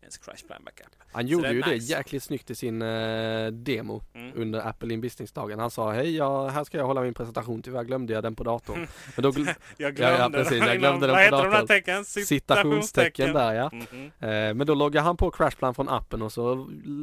ens 0.00 0.18
Crashplan 0.18 0.64
Backup. 0.64 0.86
Han 1.12 1.22
Så 1.24 1.28
gjorde 1.32 1.48
det 1.48 1.54
ju 1.54 1.60
det 1.60 1.70
nice. 1.70 1.92
jäkligt 1.92 2.22
snyggt 2.22 2.50
i 2.50 2.54
sin 2.54 2.82
eh, 2.82 3.46
demo 3.46 4.02
Mm. 4.14 4.32
under 4.36 4.60
Apple 4.68 4.94
in 4.94 5.00
Business-dagen. 5.00 5.58
Han 5.58 5.70
sa 5.70 5.92
hej, 5.92 6.16
ja, 6.16 6.48
här 6.48 6.64
ska 6.64 6.78
jag 6.78 6.86
hålla 6.86 7.00
min 7.02 7.14
presentation, 7.14 7.62
tyvärr 7.62 7.84
glömde 7.84 8.12
jag 8.12 8.22
den 8.22 8.36
på 8.36 8.44
datorn. 8.44 8.86
Men 9.16 9.22
då 9.22 9.30
gl- 9.30 9.46
Jag 9.46 9.54
Ja, 9.76 9.90
glömde, 9.90 10.38
ja, 10.38 10.44
precis. 10.44 10.64
Jag 10.66 10.78
glömde 10.78 11.06
den 11.06 11.16
Vad 11.16 11.30
på 11.30 11.36
heter 11.36 11.36
de 11.36 11.42
där 11.44 11.50
datorn. 11.50 11.66
tecken? 11.66 12.04
citationstecken 12.04 13.32
där 13.32 13.54
ja. 13.54 13.70
Mhm. 13.72 14.04
Eh, 14.18 14.54
men 14.54 14.66
då 14.66 14.74
loggade 14.74 15.04
han 15.04 15.16
på 15.16 15.30
Crashplan 15.30 15.74
från 15.74 15.88
appen 15.88 16.22
och 16.22 16.32
så 16.32 16.54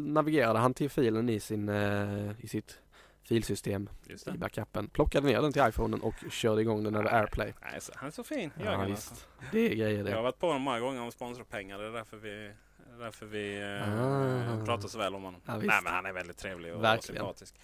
navigerade 0.07 0.59
han 0.59 0.73
till 0.73 0.89
filen 0.89 1.29
i, 1.29 1.39
sin, 1.39 1.69
eh, 1.69 2.31
i 2.39 2.47
sitt 2.47 2.79
filsystem 3.23 3.89
i 4.09 4.13
det. 4.25 4.37
backupen. 4.37 4.87
Plockade 4.89 5.27
ner 5.27 5.41
den 5.41 5.53
till 5.53 5.63
iPhonen 5.69 6.01
och 6.01 6.13
körde 6.31 6.61
igång 6.61 6.83
den 6.83 6.95
över 6.95 7.13
AirPlay. 7.19 7.53
Nej, 7.61 7.81
så- 7.81 7.91
han 7.95 8.07
är 8.07 8.11
så 8.11 8.23
fin, 8.23 8.51
Ja, 8.59 8.65
Jörgen. 8.65 8.89
visst. 8.91 9.11
alltså. 9.11 9.25
Det 9.51 9.59
är 9.71 9.75
grejer 9.75 9.97
Jag 9.97 10.05
har 10.05 10.11
det. 10.11 10.21
varit 10.21 10.39
på 10.39 10.47
honom 10.47 10.61
många 10.61 10.79
gånger 10.79 11.01
om 11.01 11.11
sponsorpengar. 11.11 11.79
Det 11.79 11.87
är 11.87 11.91
därför 11.91 12.17
vi, 12.17 12.29
det 12.29 12.53
därför 12.99 13.25
vi 13.25 13.63
Ah. 13.63 14.53
eh, 14.53 14.65
pratar 14.65 14.87
så 14.87 14.97
väl 14.97 15.15
om 15.15 15.23
honom. 15.23 15.41
Ja. 15.45 15.57
Nej, 15.57 15.79
men 15.83 15.93
han 15.93 16.05
är 16.05 16.13
väldigt 16.13 16.37
trevlig 16.37 16.73
och, 16.73 16.83
Verkligen. 16.83 17.17
sympatisk. 17.19 17.55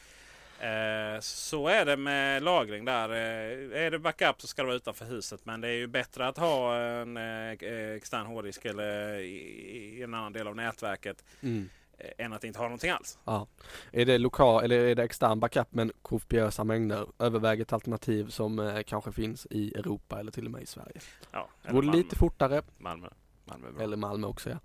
Eh, 0.60 1.20
så 1.20 1.68
är 1.68 1.86
det 1.86 1.98
med 1.98 2.44
lagring 2.44 2.86
där. 2.86 3.10
Eh, 3.10 3.82
är 3.86 3.92
det 3.92 4.00
backup 4.00 4.42
så 4.42 4.48
ska 4.48 4.62
det 4.62 4.66
vara 4.66 4.76
utanför 4.76 5.06
huset. 5.06 5.46
Men 5.46 5.62
det 5.62 5.68
är 5.68 5.74
ju 5.74 5.88
bättre 5.88 6.28
att 6.28 6.38
ha 6.38 6.76
en 6.78 7.18
eh, 7.18 7.52
extern 7.96 8.26
hårddisk 8.26 8.66
eller 8.66 9.14
i, 9.20 9.98
i 9.98 10.04
en 10.04 10.14
annan 10.14 10.34
del 10.34 10.48
av 10.48 10.56
nätverket 10.56 11.24
Mm. 11.42 11.70
än 12.18 12.34
att 12.34 12.44
inte 12.44 12.60
ha 12.60 12.66
någonting 12.66 12.90
alls. 12.92 13.20
Ja. 13.26 13.48
Är 13.92 14.06
det 14.06 14.18
lokal 14.18 14.64
eller 14.64 14.80
är 14.80 14.96
det 14.96 15.04
extern 15.04 15.40
backup 15.40 15.68
men 15.70 15.92
kopiösa 16.02 16.64
mängder? 16.64 17.08
Överväg 17.20 17.62
ett 17.62 17.74
alternativ 17.74 18.28
som 18.30 18.84
kanske 18.88 19.12
finns 19.12 19.48
i 19.50 19.74
Europa 19.76 20.20
eller 20.20 20.32
till 20.32 20.46
och 20.46 20.52
med 20.52 20.62
i 20.62 20.66
Sverige. 20.66 21.00
Ja, 21.32 21.50
Går 21.70 21.84
lite 21.84 22.16
fortare 22.16 22.62
Malmö. 22.78 23.08
Malmö 23.46 23.84
eller 23.84 23.98
Malmö 23.98 24.28
också 24.28 24.50
ja. 24.50 24.58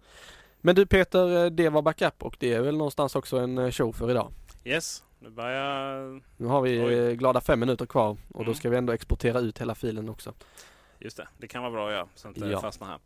Men 0.61 0.75
du 0.75 0.87
Peter, 0.87 1.45
eh, 1.45 1.51
det 1.51 1.69
var 1.69 1.83
backup 1.83 2.23
och 2.23 2.37
det 2.41 2.53
är 2.53 2.61
väl 2.61 2.77
någonstans 2.77 3.17
också 3.17 3.39
en 3.39 3.59
eh, 3.59 3.71
show 3.71 3.93
för 3.93 4.11
idag. 4.11 4.33
Yes, 4.65 5.05
nu 5.19 5.31
börjar 5.31 6.23
Nu 6.37 6.47
har 6.47 6.61
vi 6.63 6.81
Oj. 6.85 6.95
eh, 6.95 7.13
glada 7.13 7.41
fem 7.41 7.61
minuter 7.61 7.87
kvar 7.87 8.11
och 8.11 8.19
då 8.45 8.51
Mm. 8.51 8.55
ska 8.55 8.71
vi 8.71 8.77
ändå 8.77 8.93
exportera 8.93 9.41
ut 9.41 9.61
hela 9.61 9.75
filen 9.75 10.09
också. 10.09 10.33
Just 10.99 11.17
det, 11.17 11.29
det 11.39 11.49
kan 11.49 11.63
vara 11.63 11.73
bra 11.73 11.87
att 11.87 11.93
göra 11.93 12.09
så 12.15 12.29
att 12.29 12.37
inte 12.37 12.49
Ja. 12.49 12.61
fastnar 12.61 12.89
här. 12.89 12.99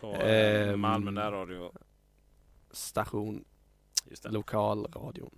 På 0.00 0.12
eh, 0.14 0.68
Ehm. 0.70 0.80
Malmö 0.80 1.10
närradio. 1.10 1.72
Station 2.70 3.44
Just 4.10 4.22
det. 4.22 4.28
lokalradion. 4.30 5.30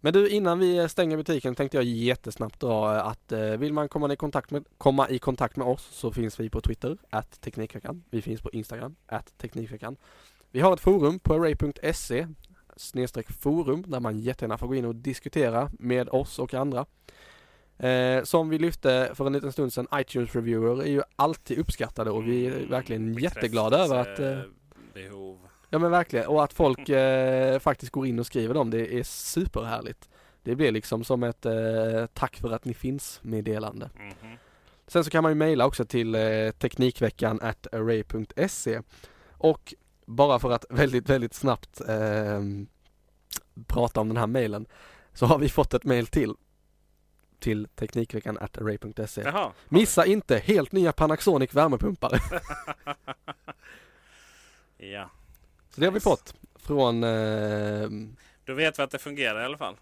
Men 0.00 0.12
du 0.12 0.28
innan 0.28 0.58
vi 0.58 0.88
stänger 0.88 1.16
butiken 1.16 1.54
tänkte 1.54 1.76
jag 1.76 1.84
jättesnabbt 1.84 2.60
dra 2.60 2.90
att 3.00 3.32
eh, 3.32 3.40
vill 3.40 3.72
man 3.72 3.88
komma 3.88 4.12
i, 4.12 4.16
kontakt 4.16 4.50
med, 4.50 4.64
komma 4.78 5.08
i 5.08 5.18
kontakt 5.18 5.56
med 5.56 5.66
oss 5.66 5.82
så 5.92 6.12
finns 6.12 6.40
vi 6.40 6.50
på 6.50 6.60
Twitter, 6.60 6.96
att 7.10 7.40
Teknikveckan. 7.40 8.04
Vi 8.10 8.22
finns 8.22 8.40
på 8.40 8.50
Instagram, 8.50 8.96
att 9.06 9.38
Teknikveckan. 9.38 9.96
Vi 10.52 10.60
har 10.60 10.72
ett 10.72 10.80
forum 10.80 11.18
på 11.18 11.34
array.se 11.34 12.26
snedstreck 12.76 13.30
forum 13.30 13.84
där 13.86 14.00
man 14.00 14.18
jättegärna 14.18 14.58
får 14.58 14.66
gå 14.66 14.74
in 14.74 14.84
och 14.84 14.94
diskutera 14.94 15.70
med 15.78 16.08
oss 16.08 16.38
och 16.38 16.54
andra. 16.54 16.86
Eh, 17.78 18.22
som 18.24 18.48
vi 18.48 18.58
lyfte 18.58 19.10
för 19.14 19.26
en 19.26 19.32
liten 19.32 19.52
stund 19.52 19.72
sedan, 19.72 19.86
iTunes-reviewer 19.92 20.82
är 20.82 20.90
ju 20.90 21.02
alltid 21.16 21.58
uppskattade 21.58 22.10
och 22.10 22.28
vi 22.28 22.46
är 22.46 22.56
Mm, 22.56 22.70
verkligen 22.70 23.14
jätteglada 23.14 23.78
över 23.78 23.96
att 23.96 24.18
eh, 24.18 24.38
Behov. 24.94 25.38
Ja 25.70 25.78
men 25.78 25.90
verkligen 25.90 26.26
och 26.26 26.44
att 26.44 26.52
folk 26.52 26.88
eh, 26.88 27.58
faktiskt 27.58 27.92
går 27.92 28.06
in 28.06 28.18
och 28.18 28.26
skriver 28.26 28.54
dem 28.54 28.70
det 28.70 28.98
är 28.98 29.02
superhärligt. 29.02 30.08
Det 30.42 30.54
blir 30.54 30.72
liksom 30.72 31.04
som 31.04 31.22
ett 31.22 31.46
eh, 31.46 32.06
tack 32.12 32.36
för 32.36 32.50
att 32.50 32.64
ni 32.64 32.74
finns 32.74 33.20
meddelande. 33.22 33.90
Mhm. 33.94 34.36
Sen 34.86 35.04
så 35.04 35.10
kan 35.10 35.22
man 35.22 35.32
ju 35.32 35.36
mejla 35.36 35.66
också 35.66 35.84
till 35.84 36.14
eh, 36.14 36.50
teknikveckan 36.50 37.40
at 37.42 37.66
array.se 37.74 38.80
och 39.32 39.74
bara 40.10 40.38
för 40.38 40.50
att 40.50 40.64
väldigt 40.70 41.10
väldigt 41.10 41.34
snabbt 41.34 41.80
eh, 41.88 42.40
prata 43.66 44.00
om 44.00 44.08
den 44.08 44.16
här 44.16 44.26
mejlen 44.26 44.66
så 45.12 45.26
har 45.26 45.38
vi 45.38 45.48
fått 45.48 45.74
ett 45.74 45.84
mejl 45.84 46.06
till 46.06 46.34
till 47.38 47.68
teknikveckan 47.74 48.38
at 48.38 48.58
array.se. 48.58 49.50
Missa 49.68 50.06
inte 50.06 50.38
helt 50.38 50.72
nya 50.72 50.92
Panasonic 50.92 51.54
värmepumpar. 51.54 52.22
Ja, 54.82 55.10
Så 55.70 55.80
det 55.80 55.86
har 55.86 55.92
vi 55.92 56.00
fått 56.00 56.34
från 56.54 57.04
eh, 57.04 57.88
då 58.44 58.54
vet 58.54 58.78
vi 58.78 58.82
att 58.82 58.90
det 58.90 58.98
fungerar 58.98 59.42
i 59.42 59.44
alla 59.44 59.58
fall. 59.58 59.76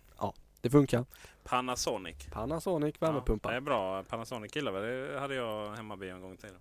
det 0.60 0.70
funkar. 0.70 1.04
Panasonic. 1.44 2.16
Panasonic 2.30 2.94
Ja, 3.00 3.06
värmepumpar. 3.06 3.50
det 3.50 3.56
är 3.56 3.60
bra. 3.60 4.02
Panasonic 4.02 4.56
gillar 4.56 4.72
vi. 4.72 5.12
Det 5.12 5.20
hade 5.20 5.34
jag 5.34 5.76
hemma 5.76 5.96
en 6.10 6.20
gång 6.20 6.32
i 6.32 6.36
tiden. 6.36 6.58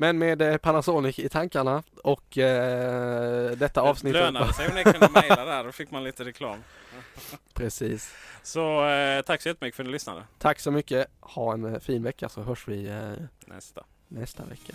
Men 0.00 0.18
med 0.18 0.42
eh, 0.42 0.56
Panasonic 0.56 1.18
i 1.18 1.28
tankarna 1.28 1.82
och 2.04 2.38
eh, 2.38 3.50
detta 3.50 3.82
Det 3.82 3.88
avsnittet. 3.90 4.20
lönade 4.20 4.52
sig 4.52 4.68
om 4.68 4.74
ni 4.74 4.84
kunde 4.84 5.08
mejla 5.14 5.44
där. 5.44 5.64
Då 5.64 5.72
fick 5.72 5.90
man 5.90 6.04
lite 6.04 6.24
reklam. 6.24 6.58
Precis. 7.54 8.14
Så 8.42 8.86
eh, 8.88 9.22
tack 9.22 9.42
så 9.42 9.48
jättemycket 9.48 9.76
för 9.76 9.82
att 9.82 9.86
ni 9.86 9.92
lyssnade. 9.92 10.22
Tack 10.38 10.60
så 10.60 10.70
mycket. 10.70 11.06
Ha 11.20 11.52
en 11.52 11.64
eh, 11.74 11.80
fin 11.80 12.02
vecka 12.02 12.28
så 12.28 12.42
hörs 12.42 12.68
vi 12.68 12.86
eh, 12.88 13.12
Nästa. 13.46 13.84
nästa 14.08 14.44
vecka. 14.44 14.72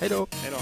Hej 0.00 0.08
då! 0.08 0.26
Hej 0.42 0.50
då. 0.52 0.58